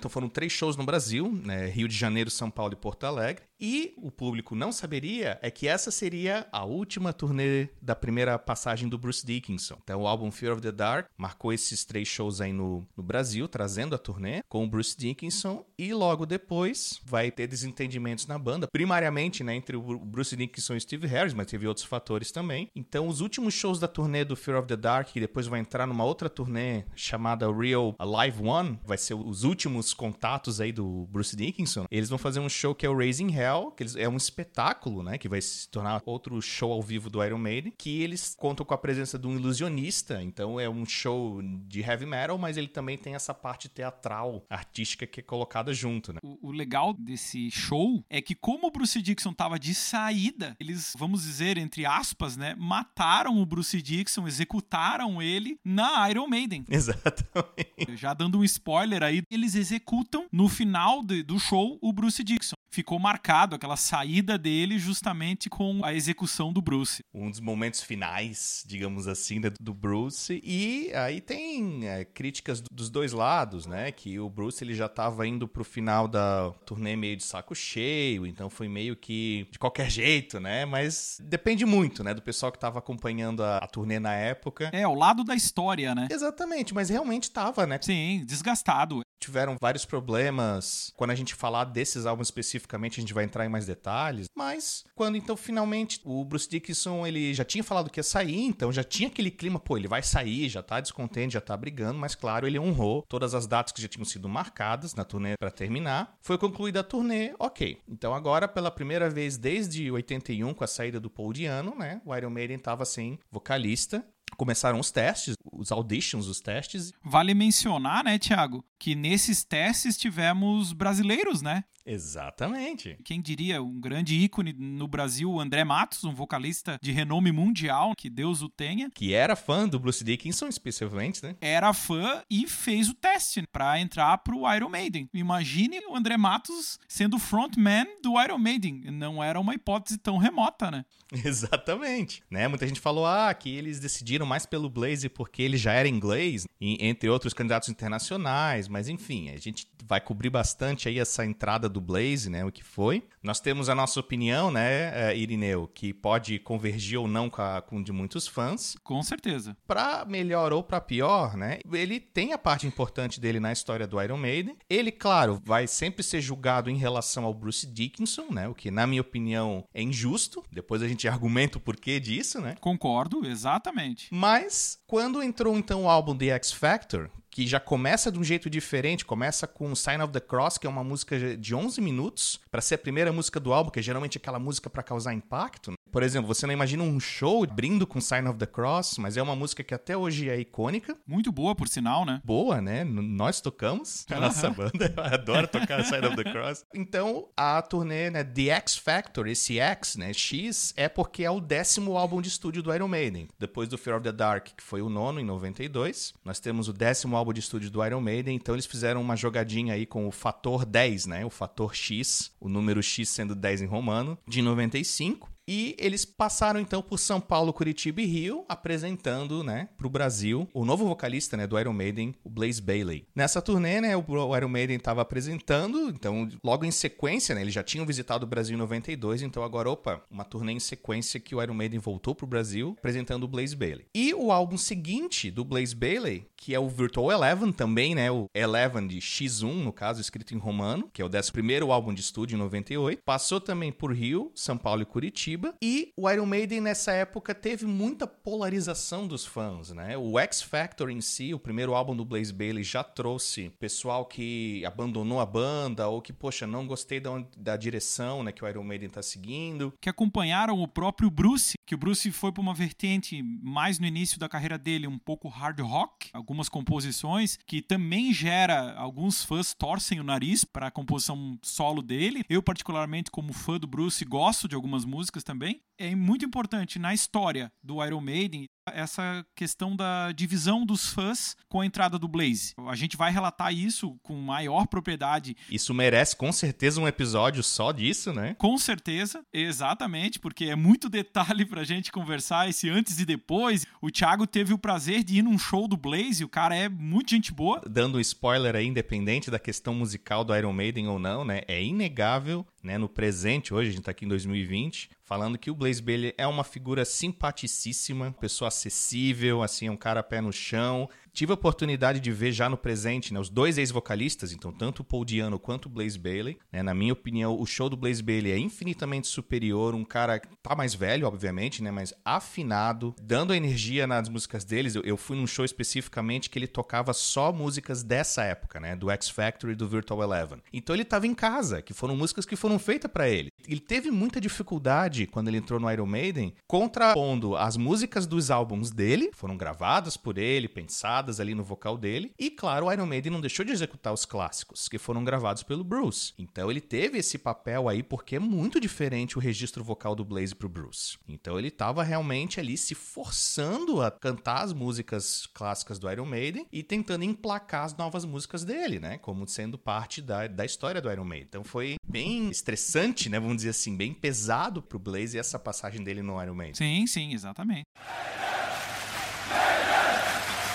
Então 0.00 0.10
foram 0.10 0.30
três 0.30 0.50
shows 0.50 0.76
no 0.76 0.84
Brasil, 0.84 1.30
né? 1.44 1.66
Rio 1.66 1.86
de 1.86 1.94
Janeiro, 1.94 2.30
São 2.30 2.50
Paulo 2.50 2.72
e 2.72 2.76
Porto 2.76 3.04
Alegre. 3.04 3.44
E 3.60 3.92
o 3.98 4.10
público 4.10 4.54
não 4.54 4.72
saberia 4.72 5.38
é 5.42 5.50
que 5.50 5.68
essa 5.68 5.90
seria 5.90 6.46
a 6.50 6.64
última 6.64 7.12
turnê 7.12 7.68
da 7.82 7.94
primeira 7.94 8.38
passagem 8.38 8.88
do 8.88 8.96
Bruce 8.96 9.24
Dickinson. 9.24 9.76
Então 9.84 10.00
o 10.00 10.06
álbum 10.06 10.30
Fear 10.30 10.54
of 10.54 10.62
the 10.62 10.72
Dark 10.72 11.08
marcou 11.16 11.52
esses 11.52 11.84
três 11.84 12.08
shows 12.08 12.40
aí 12.40 12.54
no, 12.54 12.86
no 12.96 13.02
Brasil, 13.02 13.46
trazendo 13.46 13.94
a 13.94 13.98
turnê 13.98 14.42
com 14.48 14.64
o 14.64 14.66
Bruce 14.66 14.96
Dickinson. 14.96 15.62
E 15.78 15.92
logo 15.92 16.24
depois 16.24 17.00
vai 17.04 17.30
ter 17.30 17.46
desentendimentos 17.46 18.26
na 18.26 18.38
banda, 18.38 18.66
primariamente 18.66 19.44
né, 19.44 19.54
entre 19.54 19.76
o 19.76 19.98
Bruce 19.98 20.34
Dickinson 20.34 20.76
e 20.76 20.80
Steve 20.80 21.06
Harris, 21.06 21.34
mas 21.34 21.46
teve 21.46 21.66
outros 21.66 21.84
fatores 21.84 22.32
também. 22.32 22.70
Então 22.74 23.08
os 23.08 23.20
últimos 23.20 23.52
shows 23.52 23.78
da 23.78 23.86
turnê 23.86 24.24
do 24.24 24.36
Fear 24.36 24.58
of 24.58 24.68
the 24.68 24.76
Dark, 24.76 25.08
que 25.08 25.20
depois 25.20 25.46
vai 25.46 25.60
entrar 25.60 25.86
numa 25.86 26.04
outra 26.04 26.30
turnê 26.30 26.84
chamada 26.94 27.52
Real 27.52 27.94
Alive 27.98 28.42
One, 28.42 28.80
vai 28.86 28.96
ser 28.96 29.14
os 29.14 29.44
últimos 29.44 29.92
contatos 29.92 30.62
aí 30.62 30.72
do 30.72 31.06
Bruce 31.10 31.36
Dickinson. 31.36 31.84
Eles 31.90 32.08
vão 32.08 32.18
fazer 32.18 32.40
um 32.40 32.48
show 32.48 32.74
que 32.74 32.86
é 32.86 32.88
o 32.88 32.96
Raising 32.96 33.34
Hell 33.34 33.49
Hell, 33.50 33.70
que 33.72 33.82
eles, 33.82 33.96
é 33.96 34.08
um 34.08 34.16
espetáculo, 34.16 35.02
né? 35.02 35.18
Que 35.18 35.28
vai 35.28 35.40
se 35.40 35.68
tornar 35.68 36.02
outro 36.06 36.40
show 36.40 36.72
ao 36.72 36.82
vivo 36.82 37.10
do 37.10 37.24
Iron 37.24 37.38
Maiden, 37.38 37.72
que 37.76 38.02
eles 38.02 38.34
contam 38.38 38.64
com 38.64 38.74
a 38.74 38.78
presença 38.78 39.18
de 39.18 39.26
um 39.26 39.36
ilusionista. 39.36 40.22
Então 40.22 40.58
é 40.58 40.68
um 40.68 40.84
show 40.86 41.40
de 41.42 41.80
heavy 41.80 42.06
metal, 42.06 42.38
mas 42.38 42.56
ele 42.56 42.68
também 42.68 42.96
tem 42.96 43.14
essa 43.14 43.34
parte 43.34 43.68
teatral, 43.68 44.44
artística 44.48 45.06
que 45.06 45.20
é 45.20 45.22
colocada 45.22 45.72
junto, 45.72 46.12
né? 46.12 46.20
O, 46.22 46.48
o 46.48 46.52
legal 46.52 46.92
desse 46.92 47.50
show 47.50 48.04
é 48.08 48.22
que 48.22 48.34
como 48.34 48.68
o 48.68 48.70
Bruce 48.70 49.00
Dixon 49.00 49.32
tava 49.32 49.58
de 49.58 49.74
saída, 49.74 50.56
eles, 50.60 50.94
vamos 50.96 51.22
dizer, 51.22 51.58
entre 51.58 51.84
aspas, 51.84 52.36
né? 52.36 52.54
Mataram 52.58 53.38
o 53.38 53.46
Bruce 53.46 53.80
Dixon, 53.80 54.26
executaram 54.26 55.20
ele 55.20 55.58
na 55.64 56.08
Iron 56.10 56.28
Maiden. 56.28 56.64
Exatamente. 56.70 57.96
Já 57.96 58.14
dando 58.14 58.38
um 58.38 58.44
spoiler 58.44 59.02
aí, 59.02 59.22
eles 59.30 59.54
executam 59.54 60.26
no 60.32 60.48
final 60.48 61.02
de, 61.02 61.22
do 61.22 61.38
show 61.38 61.78
o 61.80 61.92
Bruce 61.92 62.22
Dixon. 62.22 62.54
Ficou 62.72 63.00
marcado 63.00 63.39
aquela 63.54 63.76
saída 63.76 64.36
dele 64.36 64.78
justamente 64.78 65.48
com 65.48 65.84
a 65.84 65.94
execução 65.94 66.52
do 66.52 66.60
Bruce. 66.60 67.04
Um 67.12 67.30
dos 67.30 67.40
momentos 67.40 67.82
finais, 67.82 68.64
digamos 68.66 69.06
assim, 69.06 69.38
né, 69.38 69.50
do 69.60 69.74
Bruce. 69.74 70.40
E 70.44 70.92
aí 70.94 71.20
tem 71.20 71.88
é, 71.88 72.04
críticas 72.04 72.62
dos 72.70 72.90
dois 72.90 73.12
lados, 73.12 73.66
né? 73.66 73.90
Que 73.92 74.18
o 74.18 74.28
Bruce 74.28 74.62
ele 74.62 74.74
já 74.74 74.86
estava 74.86 75.26
indo 75.26 75.46
pro 75.48 75.64
final 75.64 76.06
da 76.06 76.52
turnê 76.64 76.96
meio 76.96 77.16
de 77.16 77.24
saco 77.24 77.54
cheio, 77.54 78.26
então 78.26 78.50
foi 78.50 78.68
meio 78.68 78.96
que 78.96 79.46
de 79.50 79.58
qualquer 79.58 79.88
jeito, 79.90 80.40
né? 80.40 80.64
Mas 80.64 81.18
depende 81.22 81.64
muito, 81.64 82.04
né? 82.04 82.14
Do 82.14 82.22
pessoal 82.22 82.52
que 82.52 82.58
estava 82.58 82.78
acompanhando 82.78 83.42
a, 83.42 83.58
a 83.58 83.66
turnê 83.66 83.98
na 83.98 84.14
época. 84.14 84.70
É, 84.72 84.86
o 84.86 84.94
lado 84.94 85.24
da 85.24 85.34
história, 85.34 85.94
né? 85.94 86.08
Exatamente, 86.10 86.74
mas 86.74 86.88
realmente 86.88 87.24
estava, 87.24 87.66
né? 87.66 87.78
Sim, 87.80 88.24
desgastado. 88.26 89.02
Tiveram 89.20 89.56
vários 89.60 89.84
problemas. 89.84 90.92
Quando 90.96 91.10
a 91.10 91.14
gente 91.14 91.34
falar 91.34 91.64
desses 91.64 92.06
álbuns 92.06 92.28
especificamente, 92.28 92.98
a 92.98 93.02
gente 93.02 93.14
vai 93.14 93.24
entrar 93.24 93.44
em 93.44 93.48
mais 93.48 93.66
detalhes. 93.66 94.26
Mas 94.34 94.84
quando 94.94 95.16
então 95.16 95.36
finalmente 95.36 96.00
o 96.04 96.24
Bruce 96.24 96.48
Dickinson 96.48 97.06
ele 97.06 97.34
já 97.34 97.44
tinha 97.44 97.62
falado 97.62 97.90
que 97.90 98.00
ia 98.00 98.04
sair, 98.04 98.44
então 98.46 98.72
já 98.72 98.82
tinha 98.82 99.08
aquele 99.08 99.30
clima, 99.30 99.60
pô, 99.60 99.76
ele 99.76 99.88
vai 99.88 100.02
sair, 100.02 100.48
já 100.48 100.62
tá 100.62 100.80
descontente, 100.80 101.34
já 101.34 101.40
tá 101.40 101.56
brigando, 101.56 101.98
mas 101.98 102.14
claro, 102.14 102.46
ele 102.46 102.58
honrou 102.58 103.04
todas 103.08 103.34
as 103.34 103.46
datas 103.46 103.72
que 103.72 103.82
já 103.82 103.88
tinham 103.88 104.04
sido 104.04 104.28
marcadas 104.28 104.94
na 104.94 105.04
turnê 105.04 105.34
para 105.38 105.50
terminar. 105.50 106.16
Foi 106.22 106.38
concluída 106.38 106.80
a 106.80 106.84
turnê, 106.84 107.34
ok. 107.38 107.78
Então 107.88 108.14
agora, 108.14 108.48
pela 108.48 108.70
primeira 108.70 109.10
vez 109.10 109.36
desde 109.36 109.90
81, 109.90 110.54
com 110.54 110.64
a 110.64 110.66
saída 110.66 110.98
do 110.98 111.10
Paul 111.10 111.32
Diano, 111.32 111.74
né, 111.76 112.00
o 112.04 112.14
Iron 112.16 112.30
Maiden 112.30 112.58
tava 112.58 112.84
sem 112.84 113.18
vocalista 113.30 114.04
começaram 114.40 114.80
os 114.80 114.90
testes, 114.90 115.34
os 115.52 115.70
auditions, 115.70 116.26
os 116.26 116.40
testes. 116.40 116.94
Vale 117.04 117.34
mencionar, 117.34 118.02
né, 118.02 118.18
Thiago, 118.18 118.64
que 118.78 118.94
nesses 118.94 119.44
testes 119.44 119.98
tivemos 119.98 120.72
brasileiros, 120.72 121.42
né? 121.42 121.62
Exatamente. 121.84 122.96
Quem 123.04 123.20
diria, 123.20 123.62
um 123.62 123.80
grande 123.80 124.14
ícone 124.14 124.52
no 124.52 124.86
Brasil, 124.86 125.30
o 125.30 125.40
André 125.40 125.64
Matos, 125.64 126.04
um 126.04 126.14
vocalista 126.14 126.78
de 126.80 126.92
renome 126.92 127.32
mundial, 127.32 127.94
que 127.96 128.08
Deus 128.08 128.42
o 128.42 128.48
tenha. 128.48 128.90
Que 128.94 129.12
era 129.12 129.34
fã 129.36 129.68
do 129.68 129.78
Bruce 129.78 130.04
Dickinson, 130.04 130.48
especialmente, 130.48 131.22
né? 131.22 131.36
Era 131.40 131.72
fã 131.72 132.22
e 132.30 132.46
fez 132.46 132.88
o 132.88 132.94
teste 132.94 133.44
para 133.50 133.80
entrar 133.80 134.16
pro 134.18 134.50
Iron 134.54 134.68
Maiden. 134.68 135.08
Imagine 135.12 135.80
o 135.88 135.96
André 135.96 136.16
Matos 136.16 136.78
sendo 136.88 137.18
frontman 137.18 137.86
do 138.02 138.20
Iron 138.22 138.38
Maiden. 138.38 138.82
Não 138.90 139.22
era 139.22 139.40
uma 139.40 139.54
hipótese 139.54 139.98
tão 139.98 140.16
remota, 140.16 140.70
né? 140.70 140.84
Exatamente. 141.24 142.22
Né? 142.30 142.46
Muita 142.46 142.66
gente 142.66 142.80
falou 142.80 143.06
ah, 143.06 143.32
que 143.34 143.50
eles 143.50 143.80
decidiram 143.80 144.26
mais 144.30 144.46
pelo 144.46 144.70
Blaze 144.70 145.08
porque 145.08 145.42
ele 145.42 145.56
já 145.56 145.72
era 145.72 145.88
inglês, 145.88 146.46
entre 146.60 147.10
outros 147.10 147.34
candidatos 147.34 147.68
internacionais, 147.68 148.68
mas 148.68 148.88
enfim, 148.88 149.30
a 149.30 149.36
gente 149.38 149.66
vai 149.84 150.00
cobrir 150.00 150.30
bastante 150.30 150.88
aí 150.88 151.00
essa 151.00 151.26
entrada 151.26 151.68
do 151.68 151.80
Blaze, 151.80 152.30
né, 152.30 152.44
o 152.44 152.52
que 152.52 152.62
foi. 152.62 153.02
Nós 153.20 153.40
temos 153.40 153.68
a 153.68 153.74
nossa 153.74 153.98
opinião, 153.98 154.48
né, 154.48 155.16
Irineu, 155.16 155.66
que 155.66 155.92
pode 155.92 156.38
convergir 156.38 157.00
ou 157.00 157.08
não 157.08 157.28
com 157.28 157.42
a 157.42 157.60
com 157.60 157.82
de 157.82 157.90
muitos 157.90 158.28
fãs. 158.28 158.76
Com 158.84 159.02
certeza. 159.02 159.56
Para 159.66 160.04
melhor 160.04 160.52
ou 160.52 160.62
para 160.62 160.80
pior, 160.80 161.36
né, 161.36 161.58
ele 161.72 161.98
tem 161.98 162.32
a 162.32 162.38
parte 162.38 162.68
importante 162.68 163.20
dele 163.20 163.40
na 163.40 163.50
história 163.52 163.84
do 163.84 164.00
Iron 164.00 164.16
Maiden. 164.16 164.56
Ele, 164.68 164.92
claro, 164.92 165.42
vai 165.44 165.66
sempre 165.66 166.04
ser 166.04 166.20
julgado 166.20 166.70
em 166.70 166.76
relação 166.76 167.24
ao 167.24 167.34
Bruce 167.34 167.66
Dickinson, 167.66 168.26
né, 168.30 168.46
o 168.46 168.54
que 168.54 168.70
na 168.70 168.86
minha 168.86 169.00
opinião 169.00 169.64
é 169.74 169.82
injusto. 169.82 170.44
Depois 170.52 170.82
a 170.82 170.88
gente 170.88 171.08
argumenta 171.10 171.58
o 171.58 171.60
porquê 171.60 171.98
disso, 171.98 172.40
né? 172.40 172.54
Concordo, 172.60 173.26
exatamente. 173.26 174.08
Mas 174.20 174.78
quando 174.86 175.22
entrou 175.22 175.56
então 175.56 175.84
o 175.84 175.88
álbum 175.88 176.14
The 176.14 176.26
X 176.26 176.52
Factor, 176.52 177.08
que 177.30 177.46
já 177.46 177.58
começa 177.58 178.12
de 178.12 178.18
um 178.18 178.22
jeito 178.22 178.50
diferente, 178.50 179.02
começa 179.02 179.46
com 179.46 179.74
Sign 179.74 180.02
of 180.02 180.12
the 180.12 180.20
Cross, 180.20 180.58
que 180.58 180.66
é 180.66 180.70
uma 180.70 180.84
música 180.84 181.38
de 181.38 181.54
11 181.54 181.80
minutos, 181.80 182.38
para 182.50 182.60
ser 182.60 182.74
a 182.74 182.78
primeira 182.78 183.14
música 183.14 183.40
do 183.40 183.50
álbum, 183.50 183.70
que 183.70 183.80
é 183.80 183.82
geralmente 183.82 184.18
aquela 184.18 184.38
música 184.38 184.68
para 184.68 184.82
causar 184.82 185.14
impacto. 185.14 185.72
Por 185.90 186.02
exemplo, 186.02 186.32
você 186.32 186.46
não 186.46 186.52
imagina 186.52 186.82
um 186.82 187.00
show 187.00 187.44
abrindo 187.44 187.86
com 187.86 188.00
Sign 188.00 188.28
of 188.28 188.38
the 188.38 188.46
Cross, 188.46 188.98
mas 188.98 189.16
é 189.16 189.22
uma 189.22 189.34
música 189.34 189.64
que 189.64 189.74
até 189.74 189.96
hoje 189.96 190.28
é 190.28 190.38
icônica. 190.38 190.96
Muito 191.06 191.32
boa, 191.32 191.54
por 191.54 191.68
sinal, 191.68 192.04
né? 192.04 192.20
Boa, 192.24 192.60
né? 192.60 192.84
Nós 192.84 193.40
tocamos, 193.40 194.06
a 194.10 194.20
nossa 194.20 194.50
banda, 194.50 194.92
eu 194.96 195.04
adoro 195.04 195.48
tocar 195.48 195.84
Sign 195.84 196.06
of 196.06 196.16
the 196.16 196.30
Cross. 196.30 196.64
Então, 196.74 197.28
a 197.36 197.60
turnê, 197.62 198.10
né, 198.10 198.22
The 198.22 198.48
X 198.50 198.76
Factor, 198.76 199.26
esse 199.26 199.58
X, 199.58 199.96
né, 199.96 200.12
X, 200.12 200.72
é 200.76 200.88
porque 200.88 201.24
é 201.24 201.30
o 201.30 201.40
décimo 201.40 201.96
álbum 201.96 202.20
de 202.20 202.28
estúdio 202.28 202.62
do 202.62 202.74
Iron 202.74 202.88
Maiden. 202.88 203.28
Depois 203.38 203.68
do 203.68 203.78
Fear 203.78 203.98
of 203.98 204.04
the 204.04 204.12
Dark, 204.12 204.48
que 204.56 204.62
foi 204.62 204.82
o 204.82 204.88
nono, 204.88 205.20
em 205.20 205.24
92, 205.24 206.14
nós 206.24 206.40
temos 206.40 206.68
o 206.68 206.72
décimo 206.72 207.16
álbum 207.16 207.32
de 207.32 207.40
estúdio 207.40 207.70
do 207.70 207.84
Iron 207.84 208.00
Maiden, 208.00 208.36
então 208.36 208.54
eles 208.54 208.66
fizeram 208.66 209.00
uma 209.00 209.16
jogadinha 209.16 209.74
aí 209.74 209.86
com 209.86 210.06
o 210.06 210.10
fator 210.10 210.64
10, 210.64 211.06
né? 211.06 211.24
O 211.24 211.30
fator 211.30 211.74
X, 211.74 212.32
o 212.40 212.48
número 212.48 212.82
X 212.82 213.08
sendo 213.08 213.34
10 213.34 213.62
em 213.62 213.66
romano, 213.66 214.18
de 214.26 214.42
95. 214.42 215.30
E 215.52 215.74
eles 215.80 216.04
passaram 216.04 216.60
então 216.60 216.80
por 216.80 216.96
São 216.96 217.20
Paulo, 217.20 217.52
Curitiba 217.52 218.00
e 218.00 218.06
Rio, 218.06 218.44
apresentando, 218.48 219.42
né, 219.42 219.68
para 219.76 219.84
o 219.84 219.90
Brasil 219.90 220.48
o 220.54 220.64
novo 220.64 220.86
vocalista, 220.86 221.36
né, 221.36 221.44
do 221.44 221.58
Iron 221.58 221.72
Maiden, 221.72 222.14
o 222.22 222.30
Blaze 222.30 222.62
Bailey. 222.62 223.04
Nessa 223.16 223.42
turnê, 223.42 223.80
né, 223.80 223.96
o 223.96 224.36
Iron 224.36 224.48
Maiden 224.48 224.76
estava 224.76 225.02
apresentando, 225.02 225.88
então 225.88 226.28
logo 226.44 226.64
em 226.64 226.70
sequência, 226.70 227.34
né, 227.34 227.40
eles 227.40 227.52
já 227.52 227.64
tinham 227.64 227.84
visitado 227.84 228.24
o 228.24 228.28
Brasil 228.28 228.54
em 228.54 228.58
92, 228.60 229.22
então 229.22 229.42
agora, 229.42 229.68
opa, 229.68 230.00
uma 230.08 230.24
turnê 230.24 230.52
em 230.52 230.60
sequência 230.60 231.18
que 231.18 231.34
o 231.34 231.42
Iron 231.42 231.54
Maiden 231.54 231.80
voltou 231.80 232.14
para 232.14 232.26
o 232.26 232.28
Brasil, 232.28 232.76
apresentando 232.78 233.24
o 233.24 233.28
Blaze 233.28 233.56
Bailey. 233.56 233.86
E 233.92 234.14
o 234.14 234.30
álbum 234.30 234.56
seguinte 234.56 235.32
do 235.32 235.44
Blaze 235.44 235.74
Bailey, 235.74 236.28
que 236.36 236.54
é 236.54 236.60
o 236.60 236.68
Virtual 236.68 237.10
Eleven 237.10 237.50
também, 237.50 237.92
né, 237.96 238.08
o 238.08 238.26
Eleven 238.32 238.86
de 238.86 239.00
X1, 239.00 239.64
no 239.64 239.72
caso, 239.72 240.00
escrito 240.00 240.32
em 240.32 240.38
romano, 240.38 240.88
que 240.92 241.02
é 241.02 241.04
o 241.04 241.10
11 241.12 241.32
primeiro 241.32 241.72
álbum 241.72 241.92
de 241.92 242.02
estúdio 242.02 242.36
em 242.36 242.38
98, 242.38 243.02
passou 243.04 243.40
também 243.40 243.72
por 243.72 243.92
Rio, 243.92 244.30
São 244.32 244.56
Paulo 244.56 244.82
e 244.82 244.86
Curitiba 244.86 245.39
e 245.62 245.92
o 245.96 246.08
Iron 246.10 246.26
Maiden 246.26 246.60
nessa 246.60 246.92
época 246.92 247.34
teve 247.34 247.66
muita 247.66 248.06
polarização 248.06 249.06
dos 249.06 249.24
fãs, 249.24 249.70
né? 249.70 249.96
O 249.96 250.18
X 250.18 250.42
Factor 250.42 250.90
em 250.90 251.00
si, 251.00 251.32
o 251.34 251.38
primeiro 251.38 251.74
álbum 251.74 251.96
do 251.96 252.04
Blaze 252.04 252.32
Bailey, 252.32 252.62
já 252.62 252.82
trouxe 252.82 253.50
pessoal 253.58 254.04
que 254.04 254.64
abandonou 254.64 255.20
a 255.20 255.26
banda 255.26 255.88
ou 255.88 256.00
que, 256.02 256.12
poxa, 256.12 256.46
não 256.46 256.66
gostei 256.66 257.00
da, 257.00 257.10
da 257.36 257.56
direção 257.56 258.22
né, 258.22 258.32
que 258.32 258.44
o 258.44 258.48
Iron 258.48 258.64
Maiden 258.64 258.88
tá 258.88 259.02
seguindo. 259.02 259.72
Que 259.80 259.88
acompanharam 259.88 260.60
o 260.60 260.68
próprio 260.68 261.10
Bruce, 261.10 261.54
que 261.66 261.74
o 261.74 261.78
Bruce 261.78 262.10
foi 262.10 262.32
para 262.32 262.40
uma 262.40 262.54
vertente 262.54 263.22
mais 263.22 263.78
no 263.78 263.86
início 263.86 264.18
da 264.18 264.28
carreira 264.28 264.58
dele, 264.58 264.86
um 264.86 264.98
pouco 264.98 265.28
hard 265.28 265.60
rock, 265.60 266.08
algumas 266.12 266.48
composições, 266.48 267.38
que 267.46 267.62
também 267.62 268.12
gera, 268.12 268.74
alguns 268.74 269.24
fãs 269.24 269.54
torcem 269.54 270.00
o 270.00 270.04
nariz 270.04 270.44
para 270.44 270.66
a 270.66 270.70
composição 270.70 271.38
solo 271.42 271.82
dele. 271.82 272.24
Eu, 272.28 272.42
particularmente, 272.42 273.10
como 273.10 273.32
fã 273.32 273.58
do 273.58 273.66
Bruce, 273.66 274.04
gosto 274.04 274.48
de 274.48 274.54
algumas 274.54 274.84
músicas 274.84 275.22
também. 275.30 275.62
É 275.78 275.94
muito 275.94 276.24
importante 276.24 276.76
na 276.76 276.92
história 276.92 277.52
do 277.62 277.84
Iron 277.84 278.00
Maiden 278.00 278.48
essa 278.74 279.24
questão 279.34 279.74
da 279.76 280.12
divisão 280.12 280.64
dos 280.64 280.88
fãs 280.92 281.36
com 281.48 281.60
a 281.60 281.66
entrada 281.66 281.98
do 281.98 282.08
Blaze. 282.08 282.54
A 282.68 282.74
gente 282.74 282.96
vai 282.96 283.12
relatar 283.12 283.52
isso 283.52 283.98
com 284.02 284.14
maior 284.14 284.66
propriedade. 284.66 285.36
Isso 285.50 285.74
merece 285.74 286.16
com 286.16 286.32
certeza 286.32 286.80
um 286.80 286.88
episódio 286.88 287.42
só 287.42 287.72
disso, 287.72 288.12
né? 288.12 288.34
Com 288.38 288.56
certeza, 288.58 289.24
exatamente, 289.32 290.18
porque 290.18 290.46
é 290.46 290.56
muito 290.56 290.88
detalhe 290.88 291.44
pra 291.44 291.64
gente 291.64 291.92
conversar 291.92 292.48
esse 292.48 292.68
antes 292.68 292.98
e 293.00 293.04
depois. 293.04 293.66
O 293.80 293.90
Thiago 293.90 294.26
teve 294.26 294.52
o 294.52 294.58
prazer 294.58 295.02
de 295.02 295.18
ir 295.18 295.22
num 295.22 295.38
show 295.38 295.66
do 295.66 295.76
Blaze, 295.76 296.24
o 296.24 296.28
cara 296.28 296.54
é 296.54 296.68
muito 296.68 297.10
gente 297.10 297.32
boa. 297.32 297.60
Dando 297.68 297.98
um 297.98 298.00
spoiler 298.00 298.56
aí, 298.56 298.66
independente 298.66 299.30
da 299.30 299.38
questão 299.38 299.74
musical 299.74 300.24
do 300.24 300.36
Iron 300.36 300.52
Maiden 300.52 300.88
ou 300.88 300.98
não, 300.98 301.24
né? 301.24 301.42
É 301.48 301.62
inegável, 301.62 302.46
né? 302.62 302.78
No 302.78 302.88
presente, 302.88 303.52
hoje 303.54 303.70
a 303.70 303.72
gente 303.72 303.84
tá 303.84 303.90
aqui 303.90 304.04
em 304.04 304.08
2020, 304.08 304.90
falando 305.04 305.38
que 305.38 305.50
o 305.50 305.54
Blaze 305.54 305.82
Bailey 305.82 306.14
é 306.16 306.26
uma 306.26 306.44
figura 306.44 306.84
simpaticíssima, 306.84 308.12
pessoa 308.20 308.48
acessível, 308.60 309.42
assim, 309.42 309.70
um 309.70 309.76
cara 309.76 310.02
pé 310.02 310.20
no 310.20 310.32
chão, 310.32 310.88
tive 311.20 311.32
a 311.32 311.34
oportunidade 311.34 312.00
de 312.00 312.10
ver 312.10 312.32
já 312.32 312.48
no 312.48 312.56
presente, 312.56 313.12
né, 313.12 313.20
os 313.20 313.28
dois 313.28 313.58
ex-vocalistas, 313.58 314.32
então 314.32 314.50
tanto 314.50 314.80
o 314.80 314.84
Paul 314.84 315.04
Diano 315.04 315.38
quanto 315.38 315.66
o 315.66 315.68
Blaze 315.68 315.98
Bailey. 315.98 316.38
Né, 316.50 316.62
na 316.62 316.72
minha 316.72 316.94
opinião, 316.94 317.38
o 317.38 317.44
show 317.44 317.68
do 317.68 317.76
Blaze 317.76 318.02
Bailey 318.02 318.32
é 318.32 318.38
infinitamente 318.38 319.06
superior, 319.06 319.74
um 319.74 319.84
cara 319.84 320.18
que 320.18 320.28
tá 320.42 320.56
mais 320.56 320.74
velho, 320.74 321.06
obviamente, 321.06 321.62
né, 321.62 321.70
mas 321.70 321.92
afinado, 322.02 322.94
dando 323.02 323.34
energia 323.34 323.86
nas 323.86 324.08
músicas 324.08 324.46
deles. 324.46 324.74
Eu, 324.74 324.80
eu 324.82 324.96
fui 324.96 325.14
num 325.14 325.26
show 325.26 325.44
especificamente 325.44 326.30
que 326.30 326.38
ele 326.38 326.46
tocava 326.46 326.94
só 326.94 327.30
músicas 327.30 327.82
dessa 327.82 328.24
época, 328.24 328.58
né, 328.58 328.74
do 328.74 328.90
X 328.90 329.10
Factor 329.10 329.50
e 329.50 329.54
do 329.54 329.68
Virtual 329.68 330.02
Eleven. 330.02 330.38
Então 330.50 330.74
ele 330.74 330.86
tava 330.86 331.06
em 331.06 331.14
casa, 331.14 331.60
que 331.60 331.74
foram 331.74 331.94
músicas 331.94 332.24
que 332.24 332.34
foram 332.34 332.58
feitas 332.58 332.90
para 332.90 333.06
ele. 333.10 333.30
Ele 333.46 333.60
teve 333.60 333.90
muita 333.90 334.22
dificuldade 334.22 335.06
quando 335.06 335.28
ele 335.28 335.36
entrou 335.36 335.60
no 335.60 335.70
Iron 335.70 335.84
Maiden, 335.84 336.32
contrapondo 336.46 337.36
as 337.36 337.58
músicas 337.58 338.06
dos 338.06 338.30
álbuns 338.30 338.70
dele, 338.70 339.10
foram 339.12 339.36
gravadas 339.36 339.98
por 339.98 340.16
ele, 340.16 340.48
pensadas 340.48 341.09
ali 341.18 341.34
no 341.34 341.42
vocal 341.42 341.76
dele, 341.76 342.12
e 342.18 342.30
claro, 342.30 342.66
o 342.66 342.72
Iron 342.72 342.86
Maiden 342.86 343.12
não 343.12 343.20
deixou 343.20 343.44
de 343.44 343.52
executar 343.52 343.92
os 343.92 344.04
clássicos, 344.04 344.68
que 344.68 344.78
foram 344.78 345.02
gravados 345.02 345.42
pelo 345.42 345.64
Bruce. 345.64 346.12
Então 346.18 346.50
ele 346.50 346.60
teve 346.60 346.98
esse 346.98 347.18
papel 347.18 347.68
aí 347.68 347.82
porque 347.82 348.16
é 348.16 348.18
muito 348.18 348.60
diferente 348.60 349.16
o 349.16 349.20
registro 349.20 349.64
vocal 349.64 349.94
do 349.94 350.04
Blaze 350.04 350.34
pro 350.34 350.48
Bruce. 350.48 350.98
Então 351.08 351.38
ele 351.38 351.48
estava 351.48 351.82
realmente 351.82 352.38
ali 352.38 352.56
se 352.56 352.74
forçando 352.74 353.80
a 353.80 353.90
cantar 353.90 354.42
as 354.42 354.52
músicas 354.52 355.26
clássicas 355.32 355.78
do 355.78 355.90
Iron 355.90 356.06
Maiden 356.06 356.46
e 356.52 356.62
tentando 356.62 357.04
emplacar 357.04 357.64
as 357.64 357.76
novas 357.76 358.04
músicas 358.04 358.44
dele, 358.44 358.78
né? 358.78 358.98
Como 358.98 359.26
sendo 359.26 359.58
parte 359.58 360.02
da, 360.02 360.26
da 360.26 360.44
história 360.44 360.80
do 360.80 360.90
Iron 360.90 361.04
Maiden. 361.04 361.26
Então 361.28 361.44
foi 361.44 361.76
bem 361.86 362.28
estressante, 362.28 363.08
né? 363.08 363.18
Vamos 363.18 363.36
dizer 363.36 363.50
assim, 363.50 363.76
bem 363.76 363.94
pesado 363.94 364.60
pro 364.62 364.78
Blaze 364.78 365.18
essa 365.18 365.38
passagem 365.38 365.82
dele 365.82 366.02
no 366.02 366.22
Iron 366.22 366.34
Maiden. 366.34 366.54
Sim, 366.54 366.86
sim, 366.86 367.14
exatamente. 367.14 367.64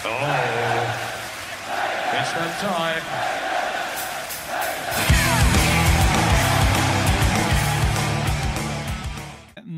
Oh. 0.08 0.12
It's 2.14 2.32
that 2.34 2.60
time. 2.62 3.35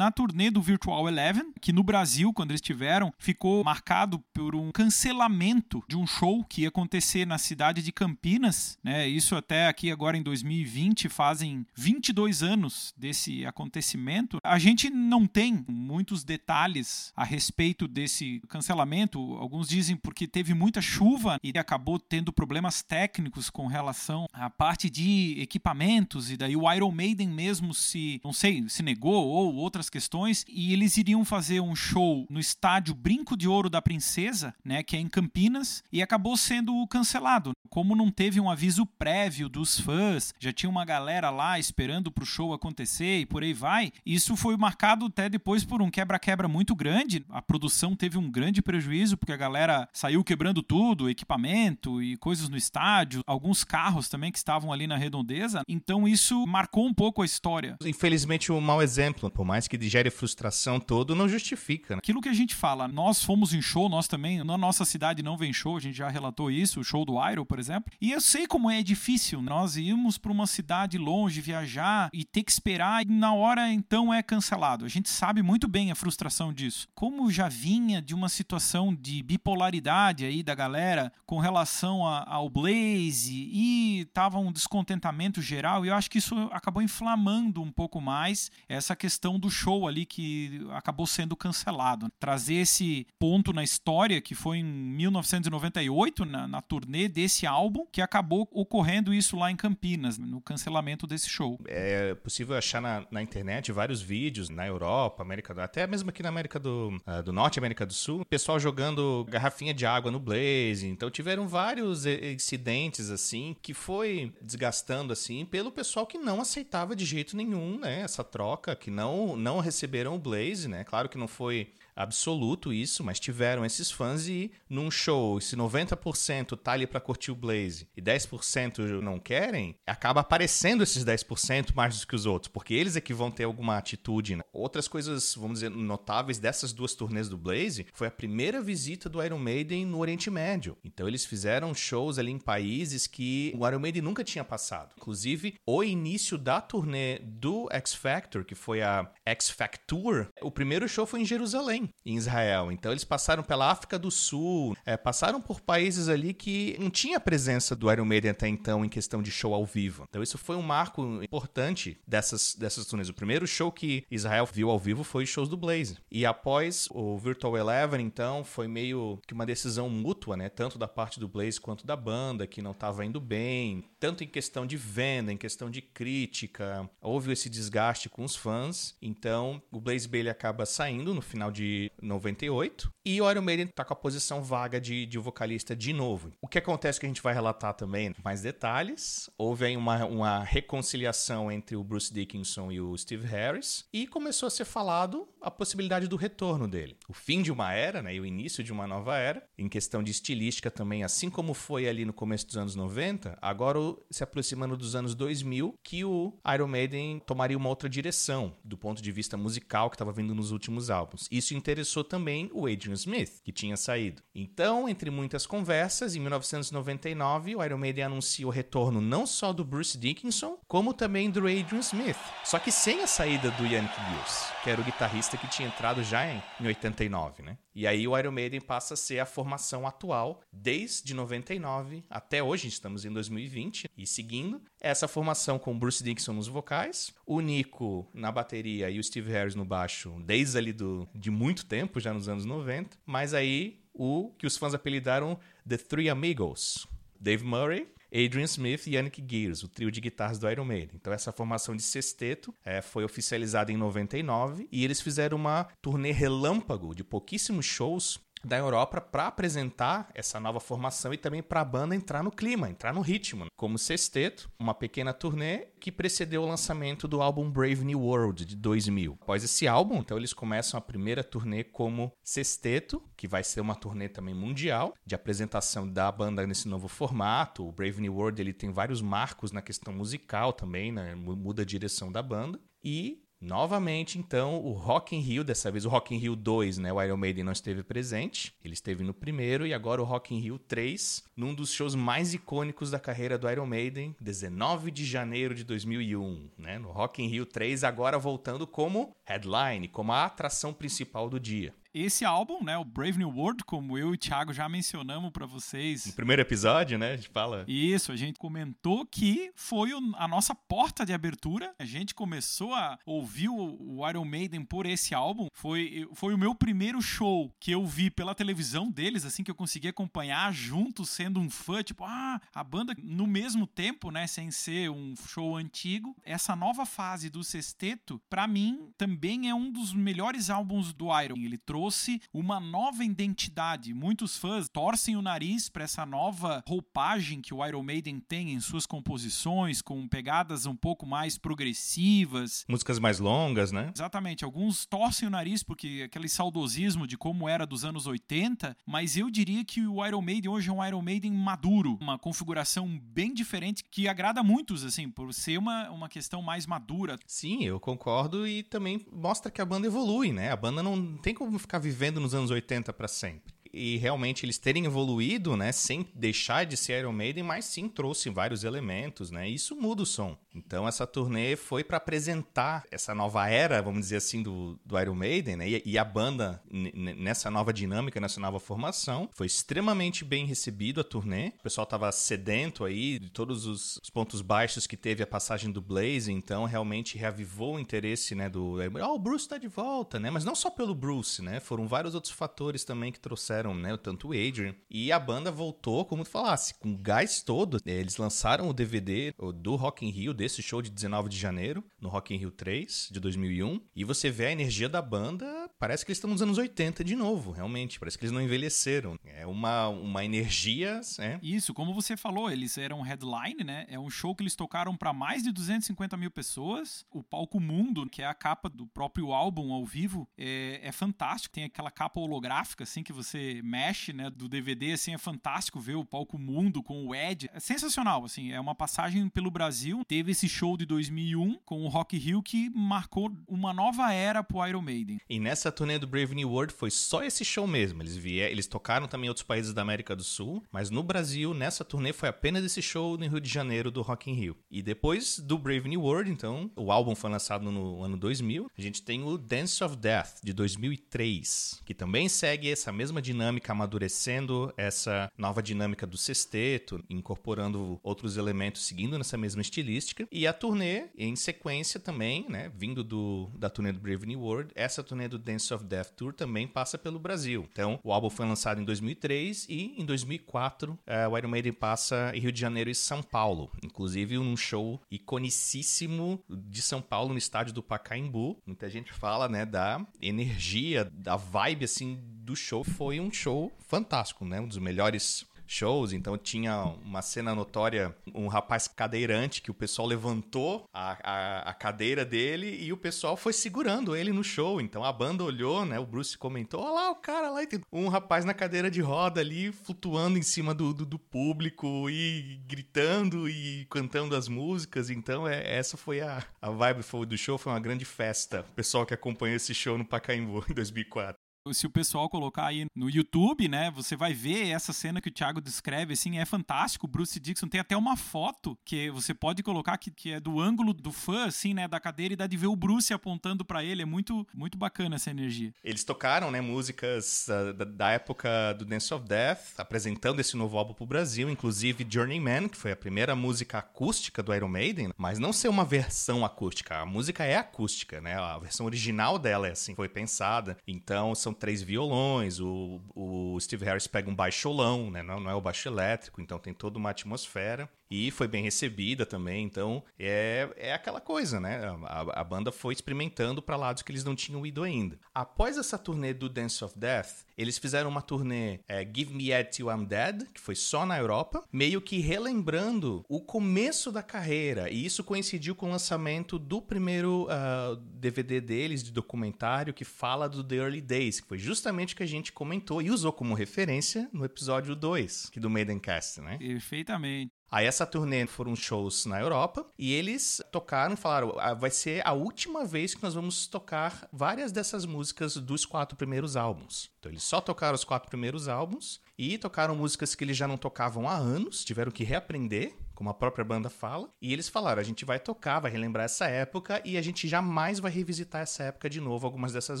Na 0.00 0.10
turnê 0.10 0.50
do 0.50 0.62
Virtual 0.62 1.06
Eleven, 1.06 1.52
que 1.60 1.74
no 1.74 1.82
Brasil, 1.82 2.32
quando 2.32 2.52
eles 2.52 2.62
tiveram, 2.62 3.12
ficou 3.18 3.62
marcado 3.62 4.18
por 4.32 4.54
um 4.54 4.72
cancelamento 4.72 5.84
de 5.86 5.94
um 5.94 6.06
show 6.06 6.42
que 6.42 6.62
ia 6.62 6.68
acontecer 6.68 7.26
na 7.26 7.36
cidade 7.36 7.82
de 7.82 7.92
Campinas, 7.92 8.78
né? 8.82 9.06
Isso 9.06 9.36
até 9.36 9.66
aqui 9.66 9.90
agora 9.90 10.16
em 10.16 10.22
2020 10.22 11.10
fazem 11.10 11.66
22 11.76 12.42
anos 12.42 12.94
desse 12.96 13.44
acontecimento. 13.44 14.38
A 14.42 14.58
gente 14.58 14.88
não 14.88 15.26
tem 15.26 15.66
muitos 15.68 16.24
detalhes 16.24 17.12
a 17.14 17.22
respeito 17.22 17.86
desse 17.86 18.40
cancelamento. 18.48 19.18
Alguns 19.34 19.68
dizem 19.68 19.96
porque 19.96 20.26
teve 20.26 20.54
muita 20.54 20.80
chuva 20.80 21.38
e 21.44 21.52
acabou 21.58 21.98
tendo 21.98 22.32
problemas 22.32 22.82
técnicos 22.82 23.50
com 23.50 23.66
relação 23.66 24.24
à 24.32 24.48
parte 24.48 24.88
de 24.88 25.36
equipamentos 25.38 26.30
e 26.30 26.38
daí 26.38 26.56
o 26.56 26.72
Iron 26.72 26.90
Maiden 26.90 27.28
mesmo 27.28 27.74
se, 27.74 28.18
não 28.24 28.32
sei, 28.32 28.66
se 28.66 28.82
negou 28.82 29.28
ou 29.28 29.56
outras 29.56 29.89
questões, 29.90 30.44
e 30.48 30.72
eles 30.72 30.96
iriam 30.96 31.24
fazer 31.24 31.60
um 31.60 31.74
show 31.74 32.26
no 32.30 32.40
estádio 32.40 32.94
Brinco 32.94 33.36
de 33.36 33.48
Ouro 33.48 33.68
da 33.68 33.82
Princesa, 33.82 34.54
né, 34.64 34.82
que 34.82 34.96
é 34.96 35.00
em 35.00 35.08
Campinas, 35.08 35.82
e 35.92 36.00
acabou 36.02 36.36
sendo 36.36 36.86
cancelado. 36.86 37.52
Como 37.68 37.94
não 37.94 38.10
teve 38.10 38.40
um 38.40 38.50
aviso 38.50 38.84
prévio 38.84 39.48
dos 39.48 39.78
fãs, 39.78 40.34
já 40.38 40.52
tinha 40.52 40.70
uma 40.70 40.84
galera 40.84 41.30
lá 41.30 41.58
esperando 41.58 42.10
pro 42.10 42.26
show 42.26 42.52
acontecer 42.52 43.20
e 43.20 43.26
por 43.26 43.42
aí 43.42 43.52
vai, 43.52 43.92
isso 44.04 44.36
foi 44.36 44.56
marcado 44.56 45.06
até 45.06 45.28
depois 45.28 45.64
por 45.64 45.80
um 45.80 45.90
quebra-quebra 45.90 46.48
muito 46.48 46.74
grande. 46.74 47.24
A 47.28 47.40
produção 47.40 47.94
teve 47.94 48.18
um 48.18 48.30
grande 48.30 48.62
prejuízo 48.62 49.16
porque 49.16 49.32
a 49.32 49.36
galera 49.36 49.88
saiu 49.92 50.24
quebrando 50.24 50.62
tudo, 50.62 51.08
equipamento 51.08 52.02
e 52.02 52.16
coisas 52.16 52.48
no 52.48 52.56
estádio, 52.56 53.22
alguns 53.26 53.64
carros 53.64 54.08
também 54.08 54.32
que 54.32 54.38
estavam 54.38 54.72
ali 54.72 54.86
na 54.86 54.96
redondeza. 54.96 55.62
Então 55.68 56.08
isso 56.08 56.46
marcou 56.46 56.86
um 56.86 56.94
pouco 56.94 57.22
a 57.22 57.24
história. 57.24 57.76
Infelizmente, 57.84 58.52
um 58.52 58.60
mau 58.60 58.82
exemplo, 58.82 59.30
por 59.30 59.44
mais 59.44 59.68
que 59.80 59.88
gere 59.88 60.10
frustração 60.10 60.78
todo, 60.78 61.14
não 61.14 61.26
justifica. 61.26 61.94
Né? 61.94 61.98
Aquilo 61.98 62.20
que 62.20 62.28
a 62.28 62.34
gente 62.34 62.54
fala, 62.54 62.86
nós 62.86 63.24
fomos 63.24 63.54
em 63.54 63.62
show, 63.62 63.88
nós 63.88 64.06
também, 64.06 64.44
na 64.44 64.58
nossa 64.58 64.84
cidade 64.84 65.22
não 65.22 65.38
vem 65.38 65.52
show, 65.52 65.76
a 65.76 65.80
gente 65.80 65.96
já 65.96 66.08
relatou 66.08 66.50
isso, 66.50 66.80
o 66.80 66.84
show 66.84 67.04
do 67.04 67.14
Iron, 67.30 67.46
por 67.46 67.58
exemplo. 67.58 67.90
E 67.98 68.12
eu 68.12 68.20
sei 68.20 68.46
como 68.46 68.70
é 68.70 68.82
difícil 68.82 69.40
nós 69.40 69.76
irmos 69.76 70.18
para 70.18 70.30
uma 70.30 70.46
cidade 70.46 70.98
longe, 70.98 71.40
viajar 71.40 72.10
e 72.12 72.24
ter 72.24 72.42
que 72.42 72.52
esperar, 72.52 73.02
e 73.02 73.10
na 73.10 73.32
hora 73.32 73.72
então 73.72 74.12
é 74.12 74.22
cancelado. 74.22 74.84
A 74.84 74.88
gente 74.88 75.08
sabe 75.08 75.42
muito 75.42 75.66
bem 75.66 75.90
a 75.90 75.94
frustração 75.94 76.52
disso. 76.52 76.86
Como 76.94 77.30
já 77.30 77.48
vinha 77.48 78.02
de 78.02 78.14
uma 78.14 78.28
situação 78.28 78.94
de 78.94 79.22
bipolaridade 79.22 80.26
aí 80.26 80.42
da 80.42 80.54
galera 80.54 81.10
com 81.24 81.38
relação 81.38 82.06
a, 82.06 82.24
ao 82.28 82.50
Blaze 82.50 83.48
e 83.50 84.06
tava 84.12 84.38
um 84.38 84.52
descontentamento 84.52 85.40
geral, 85.40 85.86
e 85.86 85.88
eu 85.88 85.94
acho 85.94 86.10
que 86.10 86.18
isso 86.18 86.36
acabou 86.52 86.82
inflamando 86.82 87.62
um 87.62 87.72
pouco 87.72 87.98
mais 87.98 88.50
essa 88.68 88.94
questão 88.94 89.38
do 89.38 89.50
show 89.60 89.86
ali 89.86 90.06
que 90.06 90.66
acabou 90.70 91.06
sendo 91.06 91.36
cancelado. 91.36 92.10
Trazer 92.18 92.54
esse 92.54 93.06
ponto 93.18 93.52
na 93.52 93.62
história, 93.62 94.20
que 94.20 94.34
foi 94.34 94.58
em 94.58 94.64
1998, 94.64 96.24
na, 96.24 96.48
na 96.48 96.60
turnê 96.62 97.08
desse 97.08 97.46
álbum, 97.46 97.84
que 97.90 98.00
acabou 98.00 98.48
ocorrendo 98.52 99.12
isso 99.12 99.36
lá 99.36 99.50
em 99.50 99.56
Campinas, 99.56 100.18
no 100.18 100.40
cancelamento 100.40 101.06
desse 101.06 101.28
show. 101.28 101.58
É 101.66 102.14
possível 102.14 102.56
achar 102.56 102.80
na, 102.80 103.06
na 103.10 103.22
internet 103.22 103.70
vários 103.72 104.00
vídeos 104.00 104.48
na 104.48 104.66
Europa, 104.66 105.22
América 105.22 105.54
do 105.54 105.60
até 105.60 105.86
mesmo 105.86 106.10
aqui 106.10 106.22
na 106.22 106.28
América 106.30 106.58
do, 106.58 107.00
uh, 107.06 107.22
do 107.22 107.32
Norte, 107.32 107.58
América 107.58 107.84
do 107.84 107.92
Sul, 107.92 108.24
pessoal 108.24 108.58
jogando 108.58 109.26
garrafinha 109.28 109.74
de 109.74 109.84
água 109.84 110.10
no 110.10 110.18
Blaze. 110.18 110.86
Então 110.86 111.10
tiveram 111.10 111.46
vários 111.46 112.06
incidentes 112.06 113.10
assim 113.10 113.54
que 113.60 113.74
foi 113.74 114.32
desgastando 114.40 115.12
assim 115.12 115.44
pelo 115.44 115.70
pessoal 115.70 116.06
que 116.06 116.16
não 116.16 116.40
aceitava 116.40 116.96
de 116.96 117.04
jeito 117.04 117.36
nenhum, 117.36 117.78
né, 117.78 118.00
essa 118.00 118.24
troca, 118.24 118.74
que 118.74 118.90
não 118.90 119.36
não 119.36 119.49
receberam 119.58 120.14
o 120.14 120.18
Blaze, 120.18 120.68
né? 120.68 120.84
Claro 120.84 121.08
que 121.08 121.18
não 121.18 121.26
foi 121.26 121.72
absoluto 121.94 122.72
isso, 122.72 123.04
mas 123.04 123.20
tiveram 123.20 123.64
esses 123.64 123.90
fãs 123.90 124.28
e 124.28 124.50
num 124.68 124.90
show, 124.90 125.40
se 125.40 125.56
90% 125.56 126.56
tá 126.56 126.72
ali 126.72 126.86
para 126.86 127.00
curtir 127.00 127.30
o 127.30 127.36
Blaze 127.36 127.88
e 127.96 128.02
10% 128.02 129.00
não 129.00 129.18
querem, 129.18 129.76
acaba 129.86 130.20
aparecendo 130.20 130.82
esses 130.82 131.04
10% 131.04 131.74
mais 131.74 132.00
do 132.00 132.06
que 132.06 132.14
os 132.14 132.26
outros, 132.26 132.50
porque 132.50 132.74
eles 132.74 132.96
é 132.96 133.00
que 133.00 133.14
vão 133.14 133.30
ter 133.30 133.44
alguma 133.44 133.76
atitude. 133.76 134.36
Né? 134.36 134.42
Outras 134.52 134.88
coisas, 134.88 135.34
vamos 135.34 135.60
dizer, 135.60 135.70
notáveis 135.70 136.38
dessas 136.38 136.72
duas 136.72 136.94
turnês 136.94 137.28
do 137.28 137.36
Blaze 137.36 137.86
foi 137.92 138.06
a 138.06 138.10
primeira 138.10 138.60
visita 138.60 139.08
do 139.08 139.22
Iron 139.22 139.38
Maiden 139.38 139.84
no 139.84 139.98
Oriente 139.98 140.30
Médio. 140.30 140.76
Então 140.84 141.06
eles 141.08 141.24
fizeram 141.24 141.74
shows 141.74 142.18
ali 142.18 142.30
em 142.30 142.38
países 142.38 143.06
que 143.06 143.54
o 143.56 143.66
Iron 143.66 143.78
Maiden 143.78 144.02
nunca 144.02 144.24
tinha 144.24 144.44
passado. 144.44 144.94
Inclusive, 144.96 145.54
o 145.66 145.82
início 145.82 146.38
da 146.38 146.60
turnê 146.60 147.18
do 147.18 147.68
X 147.70 147.94
Factor, 147.94 148.44
que 148.44 148.54
foi 148.54 148.82
a 148.82 149.10
X 149.26 149.50
Factor, 149.50 150.28
o 150.40 150.50
primeiro 150.50 150.88
show 150.88 151.06
foi 151.06 151.20
em 151.20 151.24
Jerusalém 151.24 151.89
em 152.04 152.16
Israel. 152.16 152.70
Então 152.72 152.92
eles 152.92 153.04
passaram 153.04 153.42
pela 153.42 153.70
África 153.70 153.98
do 153.98 154.10
Sul, 154.10 154.76
é, 154.84 154.96
passaram 154.96 155.40
por 155.40 155.60
países 155.60 156.08
ali 156.08 156.32
que 156.34 156.76
não 156.78 156.90
tinha 156.90 157.20
presença 157.20 157.74
do 157.76 157.90
Iron 157.90 158.04
Maiden 158.04 158.30
até 158.30 158.48
então 158.48 158.84
em 158.84 158.88
questão 158.88 159.22
de 159.22 159.30
show 159.30 159.54
ao 159.54 159.64
vivo. 159.64 160.06
Então 160.08 160.22
isso 160.22 160.38
foi 160.38 160.56
um 160.56 160.62
marco 160.62 161.22
importante 161.22 162.00
dessas, 162.06 162.54
dessas 162.54 162.86
turnês. 162.86 163.08
O 163.08 163.14
primeiro 163.14 163.46
show 163.46 163.70
que 163.70 164.04
Israel 164.10 164.46
viu 164.46 164.70
ao 164.70 164.78
vivo 164.78 165.04
foi 165.04 165.24
os 165.24 165.30
shows 165.30 165.48
do 165.48 165.56
Blaze. 165.56 165.98
E 166.10 166.26
após 166.26 166.88
o 166.90 167.18
Virtual 167.18 167.56
Eleven, 167.56 168.00
então, 168.04 168.44
foi 168.44 168.66
meio 168.66 169.18
que 169.26 169.34
uma 169.34 169.46
decisão 169.46 169.88
mútua, 169.88 170.36
né? 170.36 170.48
Tanto 170.48 170.78
da 170.78 170.88
parte 170.88 171.20
do 171.20 171.28
Blaze 171.28 171.60
quanto 171.60 171.86
da 171.86 171.96
banda, 171.96 172.46
que 172.46 172.62
não 172.62 172.72
estava 172.72 173.04
indo 173.04 173.20
bem, 173.20 173.84
tanto 174.00 174.24
em 174.24 174.26
questão 174.26 174.66
de 174.66 174.78
venda, 174.78 175.30
em 175.30 175.36
questão 175.36 175.70
de 175.70 175.82
crítica. 175.82 176.88
Houve 177.02 177.32
esse 177.32 177.50
desgaste 177.50 178.08
com 178.08 178.24
os 178.24 178.34
fãs. 178.34 178.96
Então, 179.00 179.62
o 179.70 179.78
Blaze 179.78 180.08
Bailey 180.08 180.30
acaba 180.30 180.64
saindo 180.64 181.12
no 181.12 181.20
final 181.20 181.52
de 181.52 181.92
98. 182.00 182.90
E 183.04 183.20
o 183.20 183.30
Iron 183.30 183.42
Maiden 183.42 183.66
tá 183.66 183.84
com 183.84 183.92
a 183.92 183.96
posição 183.96 184.42
vaga 184.42 184.80
de, 184.80 185.04
de 185.04 185.18
vocalista 185.18 185.76
de 185.76 185.92
novo. 185.92 186.32
O 186.40 186.48
que 186.48 186.58
acontece 186.58 186.98
que 186.98 187.06
a 187.06 187.08
gente 187.08 187.22
vai 187.22 187.34
relatar 187.34 187.74
também 187.74 188.14
mais 188.24 188.40
detalhes. 188.40 189.28
Houve 189.36 189.66
aí 189.66 189.76
uma, 189.76 190.04
uma 190.06 190.42
reconciliação 190.42 191.52
entre 191.52 191.76
o 191.76 191.84
Bruce 191.84 192.12
Dickinson 192.12 192.72
e 192.72 192.80
o 192.80 192.96
Steve 192.96 193.26
Harris. 193.26 193.84
E 193.92 194.06
começou 194.06 194.46
a 194.46 194.50
ser 194.50 194.64
falado 194.64 195.28
a 195.42 195.50
possibilidade 195.50 196.06
do 196.06 196.16
retorno 196.16 196.66
dele. 196.66 196.96
O 197.08 197.12
fim 197.12 197.42
de 197.42 197.52
uma 197.52 197.72
era, 197.74 198.02
né? 198.02 198.14
E 198.14 198.20
o 198.20 198.26
início 198.26 198.64
de 198.64 198.72
uma 198.72 198.86
nova 198.86 199.18
era. 199.18 199.46
Em 199.58 199.68
questão 199.68 200.02
de 200.02 200.10
estilística 200.10 200.70
também, 200.70 201.04
assim 201.04 201.28
como 201.28 201.52
foi 201.52 201.88
ali 201.88 202.04
no 202.04 202.12
começo 202.12 202.46
dos 202.46 202.56
anos 202.56 202.74
90, 202.74 203.38
agora 203.42 203.78
se 204.10 204.22
aproximando 204.22 204.76
dos 204.76 204.94
anos 204.94 205.14
2000, 205.14 205.74
que 205.82 206.04
o 206.04 206.38
Iron 206.54 206.68
Maiden 206.68 207.20
tomaria 207.20 207.56
uma 207.56 207.68
outra 207.68 207.88
direção 207.88 208.56
do 208.64 208.76
ponto 208.76 209.02
de 209.02 209.12
vista 209.12 209.36
musical 209.36 209.90
que 209.90 209.96
estava 209.96 210.12
vindo 210.12 210.34
nos 210.34 210.50
últimos 210.50 210.90
álbuns. 210.90 211.26
Isso 211.30 211.54
interessou 211.54 212.04
também 212.04 212.50
o 212.52 212.66
Adrian 212.66 212.94
Smith, 212.94 213.40
que 213.42 213.52
tinha 213.52 213.76
saído. 213.76 214.22
Então, 214.34 214.88
entre 214.88 215.10
muitas 215.10 215.46
conversas, 215.46 216.14
em 216.14 216.20
1999, 216.20 217.56
o 217.56 217.64
Iron 217.64 217.78
Maiden 217.78 218.04
anuncia 218.04 218.46
o 218.46 218.50
retorno 218.50 219.00
não 219.00 219.26
só 219.26 219.52
do 219.52 219.64
Bruce 219.64 219.96
Dickinson, 219.96 220.58
como 220.66 220.94
também 220.94 221.30
do 221.30 221.40
Adrian 221.40 221.80
Smith. 221.80 222.18
Só 222.44 222.58
que 222.58 222.72
sem 222.72 223.02
a 223.02 223.06
saída 223.06 223.50
do 223.52 223.66
Yannick 223.66 223.94
Gills, 223.94 224.52
que 224.62 224.70
era 224.70 224.80
o 224.80 224.84
guitarrista 224.84 225.36
que 225.36 225.48
tinha 225.48 225.68
entrado 225.68 226.02
já 226.02 226.26
em 226.26 226.66
89, 226.66 227.42
né? 227.42 227.58
E 227.74 227.86
aí 227.86 228.06
o 228.06 228.18
Iron 228.18 228.32
Maiden 228.32 228.60
passa 228.60 228.94
a 228.94 228.96
ser 228.96 229.18
a 229.18 229.26
formação 229.26 229.86
atual 229.86 230.40
desde 230.52 231.14
99 231.14 232.04
até 232.10 232.42
hoje, 232.42 232.68
estamos 232.68 233.04
em 233.04 233.12
2020 233.12 233.88
e 233.96 234.06
seguindo 234.06 234.60
essa 234.80 235.06
formação 235.06 235.58
com 235.58 235.78
Bruce 235.78 236.02
Dickinson 236.02 236.32
nos 236.32 236.48
vocais, 236.48 237.14
o 237.26 237.40
Nico 237.40 238.08
na 238.12 238.32
bateria 238.32 238.90
e 238.90 238.98
o 238.98 239.04
Steve 239.04 239.30
Harris 239.30 239.54
no 239.54 239.64
baixo 239.64 240.16
desde 240.24 240.58
ali 240.58 240.72
do, 240.72 241.08
de 241.14 241.30
muito 241.30 241.66
tempo, 241.66 242.00
já 242.00 242.12
nos 242.12 242.28
anos 242.28 242.44
90, 242.44 242.98
mas 243.06 243.34
aí 243.34 243.80
o 243.92 244.32
que 244.38 244.46
os 244.46 244.56
fãs 244.56 244.74
apelidaram 244.74 245.38
The 245.68 245.76
Three 245.76 246.08
Amigos. 246.08 246.86
Dave 247.20 247.44
Murray, 247.44 247.86
Adrian 248.12 248.44
Smith 248.44 248.86
e 248.86 248.96
Yannick 248.96 249.24
Gears, 249.26 249.62
o 249.62 249.68
trio 249.68 249.90
de 249.90 250.00
guitarras 250.00 250.38
do 250.38 250.50
Iron 250.50 250.64
Maiden. 250.64 250.96
Então 250.96 251.12
essa 251.12 251.32
formação 251.32 251.76
de 251.76 251.82
sexteto 251.82 252.54
é, 252.64 252.82
foi 252.82 253.04
oficializada 253.04 253.72
em 253.72 253.76
99 253.76 254.68
e 254.70 254.84
eles 254.84 255.00
fizeram 255.00 255.36
uma 255.36 255.64
turnê 255.80 256.10
relâmpago 256.10 256.94
de 256.94 257.04
pouquíssimos 257.04 257.66
shows 257.66 258.18
da 258.44 258.56
Europa 258.56 259.00
para 259.00 259.26
apresentar 259.26 260.08
essa 260.14 260.40
nova 260.40 260.60
formação 260.60 261.12
e 261.12 261.18
também 261.18 261.42
para 261.42 261.60
a 261.60 261.64
banda 261.64 261.94
entrar 261.94 262.22
no 262.22 262.30
clima, 262.30 262.68
entrar 262.68 262.92
no 262.92 263.00
ritmo. 263.00 263.46
Como 263.56 263.78
sexteto, 263.78 264.50
uma 264.58 264.74
pequena 264.74 265.12
turnê 265.12 265.68
que 265.80 265.92
precedeu 265.92 266.42
o 266.42 266.48
lançamento 266.48 267.06
do 267.06 267.20
álbum 267.22 267.50
Brave 267.50 267.84
New 267.84 268.00
World 268.00 268.44
de 268.44 268.56
2000. 268.56 269.18
Após 269.20 269.44
esse 269.44 269.66
álbum, 269.68 269.98
então 269.98 270.16
eles 270.16 270.32
começam 270.32 270.78
a 270.78 270.80
primeira 270.80 271.22
turnê 271.22 271.64
como 271.64 272.12
sexteto, 272.22 273.02
que 273.16 273.28
vai 273.28 273.44
ser 273.44 273.60
uma 273.60 273.74
turnê 273.74 274.08
também 274.08 274.34
mundial 274.34 274.94
de 275.04 275.14
apresentação 275.14 275.88
da 275.88 276.10
banda 276.10 276.46
nesse 276.46 276.68
novo 276.68 276.88
formato. 276.88 277.66
O 277.66 277.72
Brave 277.72 278.00
New 278.00 278.14
World 278.14 278.40
ele 278.40 278.52
tem 278.52 278.70
vários 278.72 279.02
marcos 279.02 279.52
na 279.52 279.62
questão 279.62 279.92
musical 279.92 280.52
também, 280.52 280.92
né? 280.92 281.14
muda 281.14 281.62
a 281.62 281.66
direção 281.66 282.10
da 282.10 282.22
banda. 282.22 282.60
E 282.82 283.22
Novamente, 283.40 284.18
então, 284.18 284.62
o 284.62 284.72
Rock 284.72 285.16
in 285.16 285.20
Rio, 285.20 285.42
dessa 285.42 285.70
vez 285.70 285.86
o 285.86 285.88
Rock 285.88 286.14
in 286.14 286.18
Rio 286.18 286.36
2, 286.36 286.76
né? 286.76 286.92
O 286.92 287.02
Iron 287.02 287.16
Maiden 287.16 287.42
não 287.42 287.52
esteve 287.52 287.82
presente, 287.82 288.54
ele 288.62 288.74
esteve 288.74 289.02
no 289.02 289.14
primeiro 289.14 289.66
e 289.66 289.72
agora 289.72 290.02
o 290.02 290.04
Rock 290.04 290.34
in 290.34 290.40
Rio 290.40 290.58
3, 290.58 291.24
num 291.34 291.54
dos 291.54 291.72
shows 291.72 291.94
mais 291.94 292.34
icônicos 292.34 292.90
da 292.90 293.00
carreira 293.00 293.38
do 293.38 293.50
Iron 293.50 293.64
Maiden, 293.64 294.14
19 294.20 294.90
de 294.90 295.06
janeiro 295.06 295.54
de 295.54 295.64
2001, 295.64 296.50
né? 296.58 296.78
No 296.78 296.90
Rock 296.90 297.22
in 297.22 297.28
Rio 297.28 297.46
3, 297.46 297.82
agora 297.82 298.18
voltando 298.18 298.66
como 298.66 299.16
headline, 299.24 299.88
como 299.88 300.12
a 300.12 300.26
atração 300.26 300.74
principal 300.74 301.30
do 301.30 301.40
dia 301.40 301.74
esse 301.92 302.24
álbum, 302.24 302.62
né, 302.62 302.78
o 302.78 302.84
Brave 302.84 303.18
New 303.18 303.30
World, 303.30 303.64
como 303.64 303.98
eu 303.98 304.10
e 304.10 304.14
o 304.14 304.16
Thiago 304.16 304.52
já 304.52 304.68
mencionamos 304.68 305.30
para 305.32 305.44
vocês. 305.44 306.06
No 306.06 306.12
primeiro 306.12 306.40
episódio, 306.40 306.96
né, 306.96 307.12
a 307.12 307.16
gente 307.16 307.28
fala. 307.28 307.64
Isso, 307.66 308.12
a 308.12 308.16
gente 308.16 308.38
comentou 308.38 309.04
que 309.04 309.50
foi 309.56 309.92
o, 309.92 310.00
a 310.16 310.28
nossa 310.28 310.54
porta 310.54 311.04
de 311.04 311.12
abertura. 311.12 311.74
A 311.78 311.84
gente 311.84 312.14
começou 312.14 312.74
a 312.74 312.98
ouvir 313.04 313.48
o, 313.48 313.76
o, 313.80 314.08
Iron 314.08 314.24
Maiden 314.24 314.64
por 314.64 314.86
esse 314.86 315.14
álbum. 315.14 315.48
Foi, 315.52 316.08
foi 316.14 316.32
o 316.32 316.38
meu 316.38 316.54
primeiro 316.54 317.02
show 317.02 317.52
que 317.58 317.72
eu 317.72 317.84
vi 317.84 318.10
pela 318.10 318.34
televisão 318.34 318.90
deles, 318.90 319.24
assim 319.24 319.42
que 319.42 319.50
eu 319.50 319.54
consegui 319.54 319.88
acompanhar 319.88 320.52
junto, 320.52 321.04
sendo 321.04 321.40
um 321.40 321.50
fã, 321.50 321.82
tipo, 321.82 322.04
ah, 322.04 322.40
a 322.54 322.62
banda 322.62 322.94
no 323.02 323.26
mesmo 323.26 323.66
tempo, 323.66 324.10
né, 324.10 324.26
sem 324.26 324.50
ser 324.50 324.90
um 324.90 325.14
show 325.26 325.56
antigo. 325.56 326.16
Essa 326.24 326.54
nova 326.54 326.86
fase 326.86 327.28
do 327.28 327.42
sexteto, 327.42 328.20
para 328.30 328.46
mim, 328.46 328.92
também 328.96 329.48
é 329.48 329.54
um 329.54 329.70
dos 329.72 329.92
melhores 329.92 330.50
álbuns 330.50 330.92
do 330.92 331.06
Iron. 331.20 331.36
Ele 331.36 331.58
trouxe 331.58 331.79
trouxe 331.80 332.20
uma 332.30 332.60
nova 332.60 333.02
identidade. 333.02 333.94
Muitos 333.94 334.36
fãs 334.36 334.68
torcem 334.68 335.16
o 335.16 335.22
nariz 335.22 335.70
para 335.70 335.84
essa 335.84 336.04
nova 336.04 336.62
roupagem 336.68 337.40
que 337.40 337.54
o 337.54 337.66
Iron 337.66 337.82
Maiden 337.82 338.20
tem 338.20 338.52
em 338.52 338.60
suas 338.60 338.84
composições, 338.84 339.80
com 339.80 340.06
pegadas 340.06 340.66
um 340.66 340.76
pouco 340.76 341.06
mais 341.06 341.38
progressivas. 341.38 342.66
Músicas 342.68 342.98
mais 342.98 343.18
longas, 343.18 343.72
né? 343.72 343.90
Exatamente. 343.94 344.44
Alguns 344.44 344.84
torcem 344.84 345.26
o 345.26 345.30
nariz 345.30 345.62
porque 345.62 346.02
aquele 346.04 346.28
saudosismo 346.28 347.06
de 347.06 347.16
como 347.16 347.48
era 347.48 347.64
dos 347.64 347.82
anos 347.82 348.06
80, 348.06 348.76
mas 348.86 349.16
eu 349.16 349.30
diria 349.30 349.64
que 349.64 349.86
o 349.86 350.04
Iron 350.06 350.20
Maiden 350.20 350.50
hoje 350.50 350.68
é 350.68 350.72
um 350.72 350.86
Iron 350.86 351.00
Maiden 351.00 351.32
maduro, 351.32 351.96
uma 351.98 352.18
configuração 352.18 353.00
bem 353.02 353.32
diferente 353.32 353.82
que 353.90 354.06
agrada 354.06 354.42
muitos, 354.42 354.84
assim, 354.84 355.08
por 355.08 355.32
ser 355.32 355.58
uma, 355.58 355.88
uma 355.88 356.10
questão 356.10 356.42
mais 356.42 356.66
madura. 356.66 357.18
Sim, 357.26 357.64
eu 357.64 357.80
concordo 357.80 358.46
e 358.46 358.62
também 358.62 359.00
mostra 359.10 359.50
que 359.50 359.62
a 359.62 359.64
banda 359.64 359.86
evolui, 359.86 360.30
né? 360.30 360.52
A 360.52 360.56
banda 360.56 360.82
não 360.82 361.16
tem 361.16 361.32
como 361.32 361.58
ficar 361.70 361.78
vivendo 361.78 362.18
nos 362.18 362.34
anos 362.34 362.50
80 362.50 362.92
para 362.92 363.06
sempre 363.06 363.54
e 363.72 363.96
realmente 363.98 364.44
eles 364.44 364.58
terem 364.58 364.84
evoluído, 364.84 365.56
né, 365.56 365.72
sem 365.72 366.06
deixar 366.14 366.64
de 366.64 366.76
ser 366.76 367.00
Iron 367.00 367.12
Maiden, 367.12 367.42
mas 367.42 367.64
sim 367.64 367.88
trouxe 367.88 368.30
vários 368.30 368.64
elementos, 368.64 369.30
né? 369.30 369.48
Isso 369.48 369.76
muda 369.76 370.02
o 370.02 370.06
som. 370.06 370.36
Então 370.54 370.86
essa 370.86 371.06
turnê 371.06 371.56
foi 371.56 371.84
para 371.84 371.96
apresentar 371.96 372.84
essa 372.90 373.14
nova 373.14 373.48
era, 373.48 373.80
vamos 373.80 374.00
dizer 374.00 374.16
assim, 374.16 374.42
do, 374.42 374.78
do 374.84 374.98
Iron 374.98 375.14
Maiden, 375.14 375.56
né? 375.56 375.68
E, 375.68 375.82
e 375.84 375.98
a 375.98 376.04
banda 376.04 376.62
nessa 376.70 377.50
nova 377.50 377.72
dinâmica, 377.72 378.20
nessa 378.20 378.40
nova 378.40 378.58
formação, 378.58 379.28
foi 379.32 379.46
extremamente 379.46 380.24
bem 380.24 380.46
recebido 380.46 381.00
a 381.00 381.04
turnê. 381.04 381.52
O 381.58 381.62
pessoal 381.62 381.86
tava 381.86 382.10
sedento 382.12 382.84
aí 382.84 383.18
de 383.18 383.30
todos 383.30 383.66
os, 383.66 383.98
os 384.02 384.10
pontos 384.10 384.42
baixos 384.42 384.86
que 384.86 384.96
teve 384.96 385.22
a 385.22 385.26
passagem 385.26 385.70
do 385.70 385.80
Blaze, 385.80 386.32
então 386.32 386.64
realmente 386.64 387.16
reavivou 387.16 387.76
o 387.76 387.80
interesse, 387.80 388.34
né, 388.34 388.48
do, 388.48 388.76
oh, 389.02 389.14
o 389.14 389.18
Bruce 389.18 389.48
tá 389.48 389.58
de 389.58 389.68
volta, 389.68 390.18
né? 390.18 390.30
Mas 390.30 390.44
não 390.44 390.54
só 390.54 390.70
pelo 390.70 390.94
Bruce, 390.94 391.42
né? 391.42 391.60
Foram 391.60 391.86
vários 391.86 392.14
outros 392.14 392.32
fatores 392.32 392.84
também 392.84 393.12
que 393.12 393.20
trouxeram 393.20 393.59
trouxeram, 393.60 393.74
né, 393.74 393.96
tanto 393.96 394.28
o 394.28 394.32
Adrian. 394.32 394.74
E 394.88 395.12
a 395.12 395.18
banda 395.18 395.50
voltou, 395.50 396.04
como 396.04 396.24
tu 396.24 396.30
falasse, 396.30 396.74
com 396.74 396.96
gás 396.96 397.42
todo. 397.42 397.78
Eles 397.84 398.16
lançaram 398.16 398.68
o 398.68 398.72
DVD 398.72 399.34
do 399.56 399.76
Rock 399.76 400.06
in 400.06 400.10
Rio, 400.10 400.34
desse 400.34 400.62
show 400.62 400.80
de 400.82 400.90
19 400.90 401.28
de 401.28 401.36
janeiro, 401.36 401.84
no 402.00 402.08
Rock 402.08 402.34
in 402.34 402.38
Rio 402.38 402.50
3, 402.50 403.08
de 403.12 403.20
2001. 403.20 403.80
E 403.94 404.04
você 404.04 404.30
vê 404.30 404.46
a 404.46 404.52
energia 404.52 404.88
da 404.88 405.02
banda, 405.02 405.70
parece 405.78 406.04
que 406.04 406.10
eles 406.10 406.18
estão 406.18 406.30
nos 406.30 406.42
anos 406.42 406.58
80 406.58 407.04
de 407.04 407.14
novo, 407.14 407.50
realmente. 407.50 407.98
Parece 407.98 408.18
que 408.18 408.24
eles 408.24 408.32
não 408.32 408.42
envelheceram. 408.42 409.18
É 409.24 409.46
uma, 409.46 409.88
uma 409.88 410.24
energia, 410.24 411.00
né? 411.18 411.38
Isso, 411.42 411.74
como 411.74 411.94
você 411.94 412.16
falou, 412.16 412.50
eles 412.50 412.78
eram 412.78 413.02
headline, 413.02 413.62
né? 413.64 413.86
É 413.88 413.98
um 413.98 414.10
show 414.10 414.34
que 414.34 414.42
eles 414.42 414.56
tocaram 414.56 414.96
para 414.96 415.12
mais 415.12 415.42
de 415.42 415.52
250 415.52 416.16
mil 416.16 416.30
pessoas. 416.30 417.04
O 417.10 417.22
palco 417.22 417.60
Mundo, 417.60 418.08
que 418.08 418.22
é 418.22 418.26
a 418.26 418.34
capa 418.34 418.68
do 418.68 418.86
próprio 418.86 419.32
álbum 419.32 419.72
ao 419.72 419.84
vivo, 419.84 420.28
é, 420.36 420.80
é 420.82 420.92
fantástico. 420.92 421.54
Tem 421.54 421.64
aquela 421.64 421.90
capa 421.90 422.20
holográfica, 422.20 422.84
assim, 422.84 423.02
que 423.02 423.12
você 423.12 423.49
mexe, 423.62 424.12
né, 424.12 424.30
do 424.30 424.48
DVD, 424.48 424.92
assim, 424.92 425.14
é 425.14 425.18
fantástico 425.18 425.80
ver 425.80 425.96
o 425.96 426.04
palco 426.04 426.38
mundo 426.38 426.82
com 426.82 427.06
o 427.06 427.14
Ed. 427.14 427.50
É 427.52 427.60
sensacional, 427.60 428.24
assim, 428.24 428.52
é 428.52 428.60
uma 428.60 428.74
passagem 428.74 429.28
pelo 429.28 429.50
Brasil. 429.50 430.04
Teve 430.06 430.32
esse 430.32 430.48
show 430.48 430.76
de 430.76 430.86
2001 430.86 431.58
com 431.64 431.82
o 431.82 431.88
Rock 431.88 432.16
Hill 432.16 432.42
que 432.42 432.70
marcou 432.70 433.30
uma 433.48 433.72
nova 433.72 434.12
era 434.12 434.42
pro 434.42 434.66
Iron 434.66 434.82
Maiden. 434.82 435.20
E 435.28 435.38
nessa 435.38 435.72
turnê 435.72 435.98
do 435.98 436.06
Brave 436.06 436.34
New 436.34 436.50
World 436.50 436.72
foi 436.72 436.90
só 436.90 437.22
esse 437.22 437.44
show 437.44 437.66
mesmo. 437.66 438.02
Eles 438.02 438.16
vieram, 438.16 438.52
eles 438.52 438.66
tocaram 438.66 439.06
também 439.06 439.26
em 439.26 439.28
outros 439.28 439.46
países 439.46 439.72
da 439.72 439.82
América 439.82 440.14
do 440.14 440.22
Sul, 440.22 440.62
mas 440.70 440.90
no 440.90 441.02
Brasil, 441.02 441.52
nessa 441.54 441.84
turnê 441.84 442.12
foi 442.12 442.28
apenas 442.28 442.64
esse 442.64 442.80
show 442.80 443.16
no 443.18 443.28
Rio 443.28 443.40
de 443.40 443.48
Janeiro 443.48 443.90
do 443.90 444.02
Rock 444.02 444.30
in 444.30 444.34
Rio. 444.34 444.56
E 444.70 444.82
depois 444.82 445.38
do 445.38 445.58
Brave 445.58 445.88
New 445.88 446.02
World, 446.02 446.30
então, 446.30 446.70
o 446.76 446.92
álbum 446.92 447.14
foi 447.14 447.30
lançado 447.30 447.70
no 447.70 448.02
ano 448.02 448.16
2000. 448.16 448.70
A 448.76 448.80
gente 448.80 449.02
tem 449.02 449.22
o 449.22 449.36
Dance 449.36 449.82
of 449.82 449.96
Death 449.96 450.40
de 450.42 450.52
2003, 450.52 451.82
que 451.84 451.94
também 451.94 452.28
segue 452.28 452.70
essa 452.70 452.92
mesma 452.92 453.20
dinâmica 453.20 453.39
dinâmica 453.40 453.72
amadurecendo 453.72 454.72
essa 454.76 455.32
nova 455.36 455.62
dinâmica 455.62 456.06
do 456.06 456.18
sexteto, 456.18 457.02
incorporando 457.08 457.98
outros 458.02 458.36
elementos 458.36 458.84
seguindo 458.84 459.16
nessa 459.16 459.38
mesma 459.38 459.62
estilística. 459.62 460.28
E 460.30 460.46
a 460.46 460.52
turnê, 460.52 461.08
em 461.16 461.34
sequência 461.34 461.98
também, 461.98 462.46
né, 462.50 462.70
vindo 462.74 463.02
do, 463.02 463.50
da 463.56 463.70
turnê 463.70 463.92
do 463.92 464.00
Brave 464.00 464.26
New 464.26 464.40
World, 464.40 464.72
essa 464.74 465.02
turnê 465.02 465.26
do 465.26 465.38
Dance 465.38 465.72
of 465.72 465.84
Death 465.84 466.10
Tour 466.10 466.34
também 466.34 466.68
passa 466.68 466.98
pelo 466.98 467.18
Brasil. 467.18 467.66
Então, 467.72 467.98
o 468.04 468.12
álbum 468.12 468.28
foi 468.28 468.46
lançado 468.46 468.80
em 468.80 468.84
2003 468.84 469.66
e 469.70 469.94
em 469.98 470.04
2004 470.04 470.92
uh, 470.92 471.30
o 471.30 471.38
Iron 471.38 471.48
Maiden 471.48 471.72
passa 471.72 472.32
em 472.34 472.40
Rio 472.40 472.52
de 472.52 472.60
Janeiro 472.60 472.90
e 472.90 472.94
São 472.94 473.22
Paulo, 473.22 473.70
inclusive 473.82 474.36
num 474.36 474.56
show 474.56 475.00
iconicíssimo 475.10 476.42
de 476.48 476.82
São 476.82 477.00
Paulo 477.00 477.30
no 477.30 477.38
estádio 477.38 477.72
do 477.72 477.82
Pacaembu. 477.82 478.58
Muita 478.66 478.90
gente 478.90 479.12
fala, 479.12 479.48
né, 479.48 479.64
da 479.64 480.04
energia, 480.20 481.10
da 481.10 481.36
vibe 481.36 481.86
assim 481.86 482.20
do 482.50 482.56
show 482.56 482.82
foi 482.82 483.20
um 483.20 483.30
show 483.30 483.72
fantástico, 483.86 484.44
né? 484.44 484.60
Um 484.60 484.66
dos 484.66 484.78
melhores 484.78 485.46
shows, 485.70 486.12
então 486.12 486.36
tinha 486.36 486.82
uma 487.04 487.22
cena 487.22 487.54
notória, 487.54 488.12
um 488.34 488.48
rapaz 488.48 488.88
cadeirante 488.88 489.62
que 489.62 489.70
o 489.70 489.74
pessoal 489.74 490.08
levantou 490.08 490.84
a, 490.92 491.16
a, 491.22 491.70
a, 491.70 491.74
cadeira 491.74 492.24
dele 492.24 492.76
e 492.82 492.92
o 492.92 492.96
pessoal 492.96 493.36
foi 493.36 493.52
segurando 493.52 494.16
ele 494.16 494.32
no 494.32 494.42
show. 494.42 494.80
Então 494.80 495.04
a 495.04 495.12
banda 495.12 495.44
olhou, 495.44 495.86
né? 495.86 495.96
O 496.00 496.04
Bruce 496.04 496.36
comentou: 496.36 496.82
olha 496.82 496.94
lá 496.94 497.10
o 497.12 497.14
cara 497.14 497.50
lá, 497.50 497.60
um 497.92 498.08
rapaz 498.08 498.44
na 498.44 498.52
cadeira 498.52 498.90
de 498.90 499.00
roda 499.00 499.40
ali, 499.40 499.70
flutuando 499.70 500.36
em 500.36 500.42
cima 500.42 500.74
do, 500.74 500.92
do, 500.92 501.06
do 501.06 501.20
público 501.20 502.10
e 502.10 502.60
gritando 502.66 503.48
e 503.48 503.86
cantando 503.88 504.34
as 504.34 504.48
músicas. 504.48 505.08
Então 505.08 505.46
é, 505.46 505.78
essa 505.78 505.96
foi 505.96 506.20
a, 506.20 506.44
a 506.60 506.70
vibe 506.70 507.02
do 507.28 507.38
show, 507.38 507.56
foi 507.56 507.72
uma 507.72 507.80
grande 507.80 508.04
festa. 508.04 508.66
O 508.72 508.74
pessoal 508.74 509.06
que 509.06 509.14
acompanhou 509.14 509.54
esse 509.54 509.72
show 509.72 509.96
no 509.96 510.04
Pacaembu 510.04 510.64
em 510.68 510.74
2004. 510.74 511.49
Se 511.72 511.86
o 511.86 511.90
pessoal 511.90 512.28
colocar 512.28 512.66
aí 512.66 512.86
no 512.96 513.10
YouTube, 513.10 513.68
né, 513.68 513.90
você 513.90 514.16
vai 514.16 514.32
ver 514.32 514.68
essa 514.68 514.94
cena 514.94 515.20
que 515.20 515.28
o 515.28 515.32
Thiago 515.32 515.60
descreve, 515.60 516.14
assim, 516.14 516.38
é 516.38 516.44
fantástico. 516.46 517.06
Bruce 517.06 517.38
Dixon 517.38 517.68
tem 517.68 517.80
até 517.80 517.94
uma 517.94 518.16
foto 518.16 518.78
que 518.84 519.10
você 519.10 519.34
pode 519.34 519.62
colocar 519.62 519.98
que, 519.98 520.10
que 520.10 520.32
é 520.32 520.40
do 520.40 520.58
ângulo 520.58 520.94
do 520.94 521.12
fã, 521.12 521.44
assim, 521.44 521.74
né, 521.74 521.86
da 521.86 522.00
cadeira 522.00 522.32
e 522.32 522.36
dá 522.36 522.46
de 522.46 522.56
ver 522.56 522.66
o 522.66 522.74
Bruce 522.74 523.12
apontando 523.12 523.62
para 523.62 523.84
ele. 523.84 524.00
É 524.00 524.06
muito, 524.06 524.46
muito 524.54 524.78
bacana 524.78 525.16
essa 525.16 525.30
energia. 525.30 525.72
Eles 525.84 526.02
tocaram, 526.02 526.50
né, 526.50 526.62
músicas 526.62 527.46
uh, 527.48 527.74
da, 527.74 527.84
da, 527.84 528.10
época 528.10 528.72
do 528.78 528.86
Dance 528.86 529.12
of 529.12 529.26
Death, 529.28 529.74
apresentando 529.76 530.40
esse 530.40 530.56
novo 530.56 530.78
álbum 530.78 530.94
pro 530.94 531.06
Brasil, 531.06 531.50
inclusive 531.50 532.06
Journeyman, 532.08 532.68
que 532.68 532.76
foi 532.76 532.92
a 532.92 532.96
primeira 532.96 533.36
música 533.36 533.78
acústica 533.78 534.42
do 534.42 534.54
Iron 534.54 534.68
Maiden, 534.68 535.10
mas 535.16 535.38
não 535.38 535.52
ser 535.52 535.68
uma 535.68 535.84
versão 535.84 536.42
acústica. 536.42 536.96
A 536.96 537.06
música 537.06 537.44
é 537.44 537.56
acústica, 537.56 538.20
né? 538.20 538.34
A 538.34 538.58
versão 538.58 538.86
original 538.86 539.38
dela 539.38 539.68
é 539.68 539.72
assim, 539.72 539.94
foi 539.94 540.08
pensada. 540.08 540.78
Então 540.86 541.34
são 541.34 541.49
três 541.52 541.82
violões, 541.82 542.60
o, 542.60 543.00
o 543.14 543.58
Steve 543.60 543.84
Harris 543.84 544.06
pega 544.06 544.30
um 544.30 544.34
baixolão, 544.34 545.10
né? 545.10 545.22
Não, 545.22 545.40
não 545.40 545.50
é 545.50 545.54
o 545.54 545.60
baixo 545.60 545.88
elétrico, 545.88 546.40
então 546.40 546.58
tem 546.58 546.72
toda 546.74 546.98
uma 546.98 547.10
atmosfera 547.10 547.88
e 548.10 548.30
foi 548.30 548.48
bem 548.48 548.62
recebida 548.62 549.24
também. 549.24 549.64
Então 549.64 550.02
é, 550.18 550.68
é 550.76 550.92
aquela 550.92 551.20
coisa, 551.20 551.60
né? 551.60 551.80
A, 552.04 552.40
a 552.40 552.44
banda 552.44 552.72
foi 552.72 552.92
experimentando 552.92 553.62
para 553.62 553.76
lados 553.76 554.02
que 554.02 554.10
eles 554.10 554.24
não 554.24 554.34
tinham 554.34 554.66
ido 554.66 554.82
ainda. 554.82 555.18
Após 555.34 555.78
essa 555.78 555.98
turnê 555.98 556.34
do 556.34 556.48
Dance 556.48 556.84
of 556.84 556.98
Death, 556.98 557.44
eles 557.56 557.78
fizeram 557.78 558.08
uma 558.08 558.22
turnê 558.22 558.80
é, 558.88 559.04
Give 559.04 559.34
Me 559.34 559.52
At 559.52 559.70
Till 559.70 559.90
I'm 559.90 560.04
Dead, 560.04 560.46
que 560.52 560.60
foi 560.60 560.74
só 560.74 561.04
na 561.04 561.18
Europa, 561.18 561.62
meio 561.72 562.00
que 562.00 562.18
relembrando 562.18 563.24
o 563.28 563.40
começo 563.40 564.10
da 564.10 564.22
carreira. 564.22 564.90
E 564.90 565.04
isso 565.04 565.22
coincidiu 565.22 565.74
com 565.74 565.86
o 565.86 565.90
lançamento 565.90 566.58
do 566.58 566.80
primeiro 566.80 567.44
uh, 567.44 567.50
ah, 567.50 567.98
DVD 568.14 568.60
deles, 568.60 569.02
de 569.04 569.12
documentário, 569.12 569.92
que 569.92 570.04
fala 570.04 570.48
do 570.48 570.64
The 570.64 570.76
Early 570.76 571.00
Days, 571.00 571.40
que 571.40 571.48
foi 571.48 571.58
justamente 571.58 572.14
o 572.14 572.16
que 572.16 572.22
a 572.22 572.26
gente 572.26 572.52
comentou 572.52 573.02
e 573.02 573.10
usou 573.10 573.32
como 573.32 573.54
referência 573.54 574.28
no 574.32 574.44
episódio 574.44 574.96
2 574.96 575.50
do 575.56 575.68
Maidencast, 575.68 576.40
né? 576.40 576.56
Perfeitamente. 576.58 577.59
Aí 577.70 577.86
essa 577.86 578.04
turnê 578.04 578.46
foram 578.46 578.74
shows 578.74 579.26
na 579.26 579.40
Europa 579.40 579.86
e 579.96 580.12
eles 580.12 580.60
tocaram 580.72 581.14
e 581.14 581.16
falaram: 581.16 581.54
ah, 581.58 581.72
vai 581.72 581.90
ser 581.90 582.26
a 582.26 582.32
última 582.32 582.84
vez 582.84 583.14
que 583.14 583.22
nós 583.22 583.34
vamos 583.34 583.66
tocar 583.66 584.28
várias 584.32 584.72
dessas 584.72 585.06
músicas 585.06 585.54
dos 585.56 585.86
quatro 585.86 586.16
primeiros 586.16 586.56
álbuns. 586.56 587.10
Então 587.20 587.30
eles 587.30 587.44
só 587.44 587.60
tocaram 587.60 587.94
os 587.94 588.04
quatro 588.04 588.28
primeiros 588.28 588.66
álbuns 588.66 589.20
e 589.38 589.56
tocaram 589.56 589.94
músicas 589.94 590.34
que 590.34 590.42
eles 590.42 590.56
já 590.56 590.66
não 590.66 590.76
tocavam 590.76 591.28
há 591.28 591.34
anos, 591.34 591.84
tiveram 591.84 592.10
que 592.10 592.24
reaprender 592.24 592.94
como 593.20 593.28
a 593.28 593.34
própria 593.34 593.62
banda 593.62 593.90
fala. 593.90 594.30
E 594.40 594.50
eles 594.50 594.66
falaram: 594.66 594.98
a 594.98 595.04
gente 595.04 595.26
vai 595.26 595.38
tocar, 595.38 595.78
vai 595.78 595.90
relembrar 595.90 596.24
essa 596.24 596.46
época 596.46 597.02
e 597.04 597.18
a 597.18 597.22
gente 597.22 597.46
jamais 597.46 598.00
vai 598.00 598.10
revisitar 598.10 598.62
essa 598.62 598.84
época 598.84 599.10
de 599.10 599.20
novo, 599.20 599.46
algumas 599.46 599.74
dessas 599.74 600.00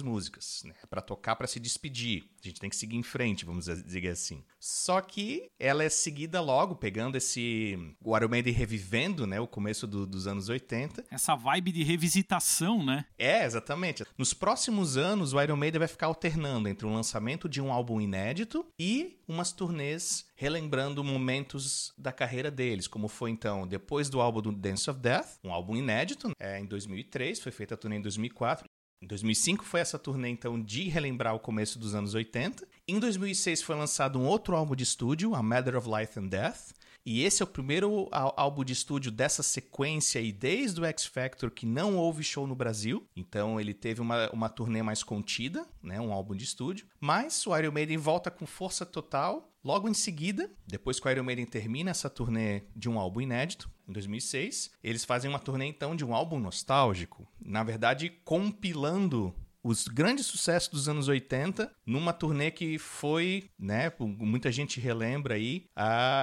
músicas, 0.00 0.62
né? 0.64 0.72
Para 0.88 1.02
tocar, 1.02 1.36
para 1.36 1.46
se 1.46 1.60
despedir. 1.60 2.24
A 2.42 2.48
gente 2.48 2.60
tem 2.60 2.70
que 2.70 2.76
seguir 2.76 2.96
em 2.96 3.02
frente, 3.02 3.44
vamos 3.44 3.66
dizer 3.66 4.08
assim. 4.08 4.42
Só 4.58 5.00
que 5.00 5.50
ela 5.58 5.84
é 5.84 5.88
seguida 5.88 6.40
logo, 6.40 6.74
pegando 6.74 7.16
esse. 7.16 7.78
O 8.02 8.16
Iron 8.16 8.28
Maiden 8.28 8.52
revivendo, 8.52 9.26
né? 9.26 9.38
O 9.40 9.46
começo 9.46 9.86
do, 9.86 10.06
dos 10.06 10.26
anos 10.26 10.48
80. 10.48 11.04
Essa 11.10 11.34
vibe 11.34 11.72
de 11.72 11.82
revisitação, 11.82 12.84
né? 12.84 13.04
É, 13.18 13.44
exatamente. 13.44 14.04
Nos 14.16 14.32
próximos 14.32 14.96
anos, 14.96 15.32
o 15.32 15.40
Iron 15.40 15.56
Maiden 15.56 15.78
vai 15.78 15.88
ficar 15.88 16.06
alternando 16.06 16.68
entre 16.68 16.86
o 16.86 16.92
lançamento 16.92 17.48
de 17.48 17.60
um 17.60 17.72
álbum 17.72 18.00
inédito 18.00 18.66
e 18.78 19.18
umas 19.28 19.52
turnês 19.52 20.26
relembrando 20.34 21.04
momentos 21.04 21.92
da 21.96 22.10
carreira 22.10 22.50
deles, 22.50 22.88
como 22.88 23.08
foi 23.08 23.30
então 23.30 23.66
depois 23.66 24.08
do 24.08 24.20
álbum 24.20 24.40
do 24.40 24.52
Dance 24.52 24.88
of 24.90 24.98
Death, 24.98 25.38
um 25.44 25.52
álbum 25.52 25.76
inédito, 25.76 26.30
é, 26.38 26.58
em 26.58 26.64
2003, 26.64 27.40
foi 27.40 27.52
feita 27.52 27.74
a 27.74 27.76
turnê 27.76 27.96
em 27.96 28.02
2004. 28.02 28.68
Em 29.02 29.06
2005 29.06 29.64
foi 29.64 29.80
essa 29.80 29.98
turnê 29.98 30.28
então 30.28 30.60
de 30.60 30.88
relembrar 30.90 31.34
o 31.34 31.40
começo 31.40 31.78
dos 31.78 31.94
anos 31.94 32.12
80. 32.12 32.68
Em 32.86 32.98
2006 32.98 33.62
foi 33.62 33.74
lançado 33.74 34.18
um 34.18 34.26
outro 34.26 34.54
álbum 34.54 34.76
de 34.76 34.82
estúdio, 34.82 35.34
A 35.34 35.42
Matter 35.42 35.74
of 35.74 35.88
Life 35.88 36.20
and 36.20 36.26
Death, 36.26 36.74
e 37.04 37.24
esse 37.24 37.42
é 37.42 37.44
o 37.44 37.48
primeiro 37.48 38.10
álbum 38.12 38.62
de 38.62 38.74
estúdio 38.74 39.10
dessa 39.10 39.42
sequência 39.42 40.20
e 40.20 40.30
desde 40.30 40.82
o 40.82 40.84
X 40.84 41.06
Factor 41.06 41.50
que 41.50 41.64
não 41.64 41.96
houve 41.96 42.22
show 42.22 42.46
no 42.46 42.54
Brasil. 42.54 43.06
Então 43.16 43.58
ele 43.58 43.72
teve 43.72 44.02
uma, 44.02 44.28
uma 44.32 44.50
turnê 44.50 44.82
mais 44.82 45.02
contida, 45.02 45.66
né, 45.82 45.98
um 45.98 46.12
álbum 46.12 46.36
de 46.36 46.44
estúdio. 46.44 46.86
Mas 47.00 47.46
o 47.46 47.56
Iron 47.56 47.72
Maiden 47.72 47.96
volta 47.96 48.30
com 48.30 48.46
força 48.46 48.84
total 48.84 49.49
Logo 49.62 49.88
em 49.88 49.94
seguida, 49.94 50.50
depois 50.66 50.98
que 50.98 51.06
o 51.06 51.10
Iron 51.10 51.22
Maiden 51.22 51.44
termina 51.44 51.90
essa 51.90 52.08
turnê 52.08 52.62
de 52.74 52.88
um 52.88 52.98
álbum 52.98 53.20
inédito, 53.20 53.70
em 53.86 53.92
2006, 53.92 54.70
eles 54.82 55.04
fazem 55.04 55.28
uma 55.28 55.38
turnê 55.38 55.66
então 55.66 55.94
de 55.94 56.04
um 56.04 56.14
álbum 56.14 56.38
nostálgico, 56.38 57.28
na 57.38 57.62
verdade 57.62 58.08
compilando 58.24 59.34
os 59.62 59.86
grandes 59.88 60.26
sucessos 60.26 60.68
dos 60.68 60.88
anos 60.88 61.08
80 61.08 61.70
numa 61.86 62.12
turnê 62.12 62.50
que 62.50 62.78
foi, 62.78 63.50
né, 63.58 63.92
muita 64.00 64.50
gente 64.52 64.80
relembra 64.80 65.34
aí, 65.34 65.66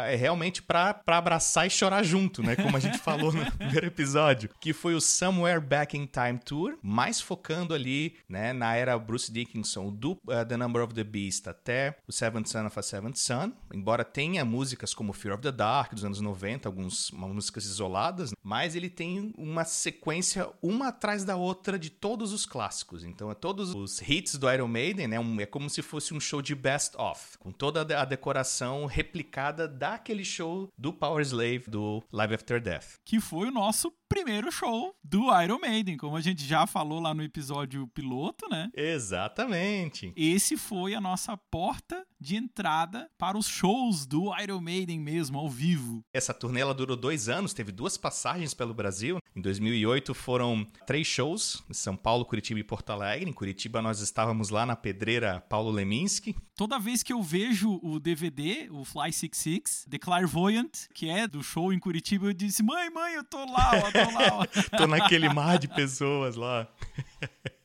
é 0.05 0.15
realmente 0.15 0.61
para 0.61 1.01
abraçar 1.07 1.67
e 1.67 1.69
chorar 1.69 2.03
junto, 2.03 2.41
né, 2.41 2.55
como 2.55 2.75
a 2.77 2.79
gente 2.79 2.97
falou 2.97 3.31
no 3.31 3.49
primeiro 3.53 3.87
episódio, 3.87 4.49
que 4.59 4.73
foi 4.73 4.95
o 4.95 5.01
Somewhere 5.01 5.59
Back 5.59 5.97
in 5.97 6.05
Time 6.05 6.39
Tour, 6.43 6.77
mais 6.81 7.19
focando 7.19 7.73
ali, 7.73 8.17
né, 8.29 8.53
na 8.53 8.75
era 8.75 8.97
Bruce 8.97 9.31
Dickinson, 9.31 9.91
do 9.91 10.11
uh, 10.11 10.45
The 10.47 10.57
Number 10.57 10.83
of 10.83 10.93
the 10.93 11.03
Beast 11.03 11.47
até 11.47 11.97
o 12.07 12.11
Seventh 12.11 12.47
Son 12.47 12.65
of 12.65 12.79
a 12.79 12.81
Seventh 12.81 13.17
Son, 13.17 13.51
embora 13.73 14.03
tenha 14.03 14.43
músicas 14.45 14.93
como 14.93 15.13
Fear 15.13 15.35
of 15.35 15.43
the 15.43 15.51
Dark 15.51 15.93
dos 15.93 16.05
anos 16.05 16.21
90, 16.21 16.67
algumas 16.67 17.11
músicas 17.11 17.65
isoladas, 17.65 18.31
mas 18.43 18.75
ele 18.75 18.89
tem 18.89 19.33
uma 19.37 19.65
sequência 19.65 20.49
uma 20.61 20.87
atrás 20.87 21.23
da 21.23 21.35
outra 21.35 21.77
de 21.77 21.89
todos 21.89 22.33
os 22.33 22.45
clássicos. 22.45 23.03
Então 23.03 23.26
é 23.31 23.35
todos 23.35 23.73
os 23.73 24.01
hits 24.01 24.35
do 24.35 24.51
Iron 24.51 24.67
Maiden, 24.67 25.07
né, 25.07 25.19
um, 25.19 25.39
é 25.39 25.45
como 25.45 25.69
se 25.69 25.81
fosse 25.81 26.13
um 26.13 26.19
show 26.19 26.41
de 26.41 26.55
best 26.55 26.95
of, 26.97 27.37
com 27.37 27.51
toda 27.51 27.81
a 27.99 28.05
decoração 28.05 28.85
replicada 28.85 29.67
daquele 29.67 30.25
show 30.25 30.69
do 30.77 30.93
Power 30.93 31.21
Slave 31.21 31.63
do 31.67 32.03
Live 32.11 32.35
After 32.35 32.61
Death. 32.61 32.95
Que 33.05 33.19
foi 33.19 33.47
o 33.47 33.51
nosso 33.51 33.91
primeiro 34.07 34.51
show 34.51 34.95
do 35.03 35.25
Iron 35.41 35.59
Maiden, 35.59 35.97
como 35.97 36.15
a 36.15 36.21
gente 36.21 36.45
já 36.45 36.65
falou 36.65 36.99
lá 36.99 37.13
no 37.13 37.23
episódio 37.23 37.87
piloto, 37.87 38.47
né? 38.49 38.69
Exatamente. 38.75 40.11
Esse 40.15 40.57
foi 40.57 40.93
a 40.93 41.01
nossa 41.01 41.37
porta 41.37 42.05
de 42.19 42.35
entrada 42.35 43.09
para 43.17 43.37
os 43.37 43.47
shows 43.47 44.05
do 44.05 44.35
Iron 44.41 44.59
Maiden 44.59 44.99
mesmo, 44.99 45.37
ao 45.37 45.49
vivo. 45.49 46.03
Essa 46.13 46.33
turnê 46.33 46.61
ela 46.61 46.73
durou 46.73 46.97
dois 46.97 47.29
anos, 47.29 47.53
teve 47.53 47.71
duas 47.71 47.97
passagens 47.97 48.53
pelo 48.53 48.73
Brasil. 48.73 49.19
Em 49.35 49.41
2008 49.41 50.13
foram 50.13 50.65
três 50.85 51.05
shows, 51.05 51.63
em 51.69 51.73
São 51.73 51.95
Paulo, 51.95 52.25
Curitiba 52.25 52.59
e 52.59 52.63
Porto 52.63 52.89
Alegre. 52.89 53.29
Em 53.29 53.33
Curitiba 53.33 53.81
nós 53.81 53.99
estávamos 53.99 54.49
lá 54.49 54.65
na 54.65 54.75
pedreira 54.75 55.41
Paulo 55.41 55.69
Leminski. 55.69 56.35
Toda 56.55 56.79
vez 56.79 57.03
que 57.03 57.13
eu 57.13 57.21
vejo 57.21 57.79
o 57.83 57.99
DVD, 57.99 58.67
o 58.71 58.83
Fly 58.83 59.13
66, 59.13 59.85
The 59.89 59.99
Clairvoyant, 59.99 60.87
que 60.93 61.07
é 61.07 61.27
do 61.27 61.43
show 61.43 61.71
em 61.71 61.79
Curitiba, 61.79 62.27
eu 62.27 62.33
disse, 62.33 62.63
mãe, 62.63 62.89
mãe, 62.89 63.13
eu 63.13 63.23
tô 63.23 63.45
lá, 63.45 63.71
ó, 63.75 63.91
tô 64.77 64.87
naquele 64.87 65.29
mar 65.29 65.57
de 65.57 65.67
pessoas 65.67 66.35
lá. 66.35 66.67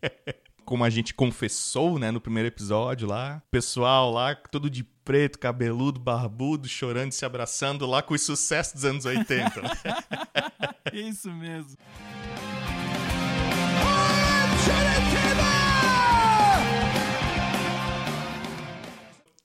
Como 0.64 0.85
a 0.85 0.91
gente 0.91 1.12
confessou, 1.12 1.99
né, 1.99 2.11
no 2.11 2.20
primeiro 2.20 2.49
episódio 2.49 3.07
lá, 3.07 3.43
pessoal 3.51 4.11
lá, 4.11 4.35
todo 4.35 4.70
de 4.70 4.85
preto, 5.05 5.39
cabeludo, 5.39 6.01
barbudo, 6.01 6.68
chorando 6.68 7.12
e 7.12 7.14
se 7.14 7.24
abraçando 7.24 7.85
lá 7.85 8.01
com 8.03 8.14
os 8.14 8.22
sucessos 8.22 8.74
dos 8.74 8.85
anos 8.85 9.05
80. 9.05 9.61
Isso 10.93 11.30
mesmo. 11.30 11.76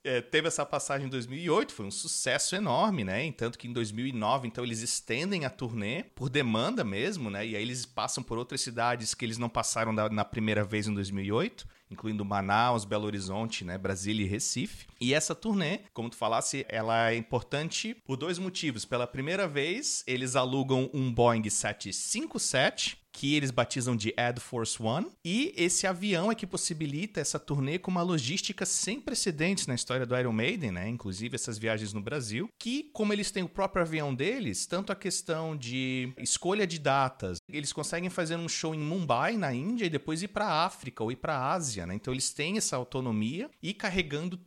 É, 0.07 0.21
teve 0.21 0.47
essa 0.47 0.65
passagem 0.65 1.07
em 1.07 1.09
2008, 1.09 1.73
foi 1.73 1.85
um 1.85 1.91
sucesso 1.91 2.55
enorme, 2.55 3.03
né? 3.03 3.25
Entanto 3.25 3.57
que 3.57 3.67
em 3.67 3.73
2009, 3.73 4.47
então 4.47 4.63
eles 4.63 4.81
estendem 4.81 5.43
a 5.43 5.49
turnê 5.49 6.03
por 6.15 6.29
demanda 6.29 6.83
mesmo, 6.83 7.29
né? 7.29 7.45
E 7.45 7.55
aí 7.57 7.61
eles 7.61 7.85
passam 7.85 8.23
por 8.23 8.37
outras 8.37 8.61
cidades 8.61 9.13
que 9.13 9.25
eles 9.25 9.37
não 9.37 9.49
passaram 9.49 9.91
na 9.91 10.23
primeira 10.23 10.63
vez 10.63 10.87
em 10.87 10.93
2008 10.93 11.67
incluindo 11.89 12.25
Manaus, 12.25 12.85
Belo 12.85 13.05
Horizonte, 13.05 13.63
né, 13.63 13.77
Brasília 13.77 14.25
e 14.25 14.29
Recife. 14.29 14.87
E 14.99 15.13
essa 15.13 15.35
turnê, 15.35 15.79
como 15.93 16.09
tu 16.09 16.15
falasse, 16.15 16.65
ela 16.69 17.11
é 17.11 17.15
importante 17.15 17.95
por 18.05 18.17
dois 18.17 18.37
motivos. 18.37 18.85
Pela 18.85 19.07
primeira 19.07 19.47
vez, 19.47 20.03
eles 20.07 20.35
alugam 20.35 20.89
um 20.93 21.11
Boeing 21.11 21.49
757 21.49 22.99
que 23.09 23.33
eles 23.33 23.49
batizam 23.49 23.95
de 23.95 24.13
Ad 24.15 24.39
Force 24.39 24.79
One. 24.79 25.07
E 25.25 25.51
esse 25.57 25.87
avião 25.87 26.31
é 26.31 26.35
que 26.35 26.45
possibilita 26.45 27.19
essa 27.19 27.39
turnê 27.39 27.79
com 27.79 27.89
uma 27.89 28.03
logística 28.03 28.63
sem 28.63 29.01
precedentes 29.01 29.65
na 29.65 29.73
história 29.73 30.05
do 30.05 30.15
Iron 30.15 30.33
Maiden, 30.33 30.69
né? 30.69 30.87
Inclusive 30.87 31.33
essas 31.33 31.57
viagens 31.57 31.93
no 31.93 32.01
Brasil. 32.01 32.47
Que, 32.59 32.91
como 32.93 33.11
eles 33.11 33.31
têm 33.31 33.41
o 33.41 33.49
próprio 33.49 33.81
avião 33.81 34.13
deles, 34.13 34.67
tanto 34.67 34.91
a 34.91 34.95
questão 34.95 35.57
de 35.57 36.13
escolha 36.19 36.67
de 36.67 36.77
datas, 36.77 37.39
eles 37.49 37.73
conseguem 37.73 38.11
fazer 38.11 38.35
um 38.35 38.47
show 38.47 38.75
em 38.75 38.79
Mumbai, 38.79 39.35
na 39.35 39.51
Índia, 39.51 39.85
e 39.85 39.89
depois 39.89 40.21
ir 40.21 40.27
para 40.27 40.63
África 40.63 41.03
ou 41.03 41.11
ir 41.11 41.15
para 41.15 41.51
Ásia 41.51 41.87
né? 41.87 41.95
Então 41.95 42.13
eles 42.13 42.31
têm 42.31 42.57
essa 42.57 42.75
autonomia 42.75 43.49
e 43.61 43.73
carregando 43.73 44.37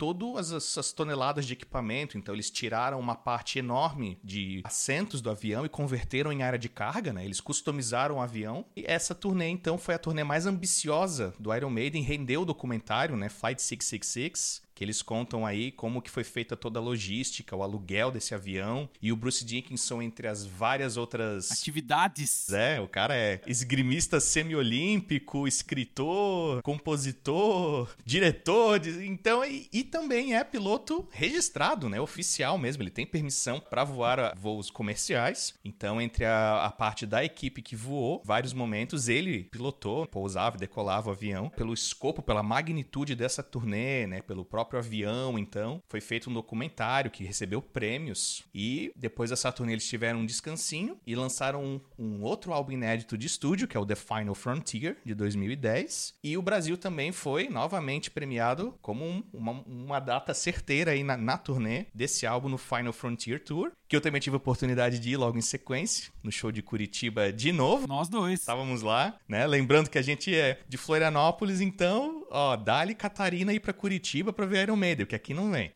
todas 0.49 0.53
essas 0.53 0.93
toneladas 0.93 1.45
de 1.45 1.53
equipamento. 1.53 2.17
Então 2.17 2.35
eles 2.35 2.51
tiraram 2.51 2.99
uma 2.99 3.15
parte 3.15 3.59
enorme 3.59 4.19
de 4.25 4.63
assentos 4.65 5.21
do 5.21 5.31
avião 5.31 5.67
e 5.67 5.69
converteram 5.69 6.33
em 6.33 6.43
área 6.43 6.59
de 6.59 6.69
carga, 6.69 7.13
né? 7.13 7.25
Eles 7.25 7.41
customizaram 7.41 8.17
o 8.17 8.21
avião. 8.21 8.65
E 8.75 8.85
essa 8.87 9.15
turnê, 9.15 9.49
então, 9.49 9.77
foi 9.77 9.95
a 9.95 9.99
turnê 9.99 10.25
mais 10.25 10.47
ambiciosa 10.47 11.35
do 11.39 11.55
Iron 11.55 11.71
Maiden, 11.71 12.03
rendeu 12.03 12.43
o 12.43 12.45
documentário, 12.45 13.17
né? 13.17 13.29
Flight 13.29 13.61
666, 13.61 14.63
que 14.81 14.85
eles 14.85 15.03
contam 15.03 15.45
aí 15.45 15.71
como 15.71 16.01
que 16.01 16.09
foi 16.09 16.25
feita 16.25 16.57
toda 16.57 16.79
a 16.79 16.83
logística, 16.83 17.55
o 17.55 17.63
aluguel 17.63 18.11
desse 18.11 18.35
avião 18.35 18.89
e 19.03 19.13
o 19.13 19.17
Bruce 19.17 19.45
Dickinson 19.45 20.01
entre 20.01 20.27
as 20.27 20.47
várias 20.47 20.97
outras 20.97 21.53
atividades. 21.53 22.51
É, 22.51 22.81
o 22.81 22.89
cara 22.89 23.15
é 23.15 23.43
esgrimista 23.47 24.19
semiolímpico, 24.21 25.47
escritor, 25.47 26.63
compositor, 26.63 27.91
diretor, 28.07 28.81
então 29.03 29.45
e, 29.45 29.69
e, 29.71 29.85
também 29.85 30.35
é 30.35 30.43
piloto 30.43 31.07
registrado, 31.11 31.87
né, 31.87 32.01
oficial 32.01 32.57
mesmo. 32.57 32.83
Ele 32.83 32.91
tem 32.91 33.05
permissão 33.05 33.61
para 33.61 33.85
voar 33.85 34.35
voos 34.35 34.71
comerciais. 34.71 35.53
Então 35.63 36.01
entre 36.01 36.25
a, 36.25 36.65
a 36.65 36.71
parte 36.71 37.05
da 37.05 37.23
equipe 37.23 37.61
que 37.61 37.77
voou, 37.77 38.23
vários 38.25 38.55
momentos 38.55 39.11
ele 39.11 39.45
pilotou, 39.45 40.07
pousava, 40.07 40.57
decolava 40.57 41.11
o 41.11 41.13
avião 41.13 41.51
pelo 41.51 41.75
escopo, 41.75 42.23
pela 42.23 42.43
magnitude 42.43 43.15
dessa 43.15 43.43
turnê, 43.43 44.07
né, 44.07 44.23
pelo 44.23 44.43
próprio 44.43 44.70
próprio 44.71 44.79
avião, 44.79 45.39
então. 45.39 45.83
Foi 45.89 46.01
feito 46.01 46.31
um 46.31 46.33
documentário 46.33 47.11
que 47.11 47.25
recebeu 47.25 47.61
prêmios. 47.61 48.45
E 48.55 48.93
depois 48.97 49.31
da 49.31 49.37
Saturn 49.37 49.73
eles 49.73 49.87
tiveram 49.87 50.21
um 50.21 50.27
descansinho 50.27 50.97
e 51.07 51.15
lançaram 51.17 51.63
um, 51.63 51.81
um, 51.99 52.23
outro 52.23 52.53
álbum 52.53 52.73
inédito 52.73 53.19
de 53.19 53.27
estúdio, 53.27 53.67
que 53.67 53.77
é 53.77 53.81
o 53.81 53.87
The 53.87 53.97
Final 53.97 54.35
Frontier, 54.35 54.97
de 55.05 55.15
2010. 55.15 56.15
E 56.23 56.37
o 56.37 56.43
Brasil 56.43 56.79
também 56.79 57.11
foi 57.11 57.49
novamente 57.49 58.11
premiado 58.11 58.75
como 58.81 59.05
um, 59.05 59.23
uma, 59.33 59.53
uma, 59.67 60.01
data 60.01 60.33
certeira 60.33 60.93
aí 60.93 61.03
na, 61.03 61.17
na 61.17 61.37
turnê 61.37 61.87
desse 61.93 62.27
álbum 62.27 62.49
no 62.49 62.59
Final 62.59 62.93
Frontier 62.93 63.43
Tour 63.43 63.73
que 63.91 63.97
eu 63.97 64.01
também 64.01 64.21
tive 64.21 64.37
a 64.37 64.39
oportunidade 64.39 65.01
de 65.01 65.11
ir 65.11 65.17
logo 65.17 65.37
em 65.37 65.41
sequência, 65.41 66.13
no 66.23 66.31
show 66.31 66.53
de 66.53 66.63
Curitiba 66.63 67.33
de 67.33 67.51
novo. 67.51 67.89
Nós 67.89 68.09
dois. 68.09 68.39
Estávamos 68.39 68.83
lá, 68.83 69.19
né? 69.29 69.45
Lembrando 69.49 69.91
que 69.91 69.99
a 69.99 70.03
gente 70.03 70.33
é 70.33 70.61
de 70.69 70.77
Florianópolis, 70.77 71.61
então, 71.61 72.25
ó, 72.31 72.55
dá-lhe 72.55 72.95
Catarina 72.95 73.53
ir 73.53 73.59
para 73.59 73.73
Curitiba 73.73 74.33
para 74.33 74.47
ver 74.47 74.63
Iron 74.63 74.77
Maiden, 74.77 75.07
que 75.07 75.17
aqui 75.17 75.35
não 75.35 75.51
vem. 75.51 75.73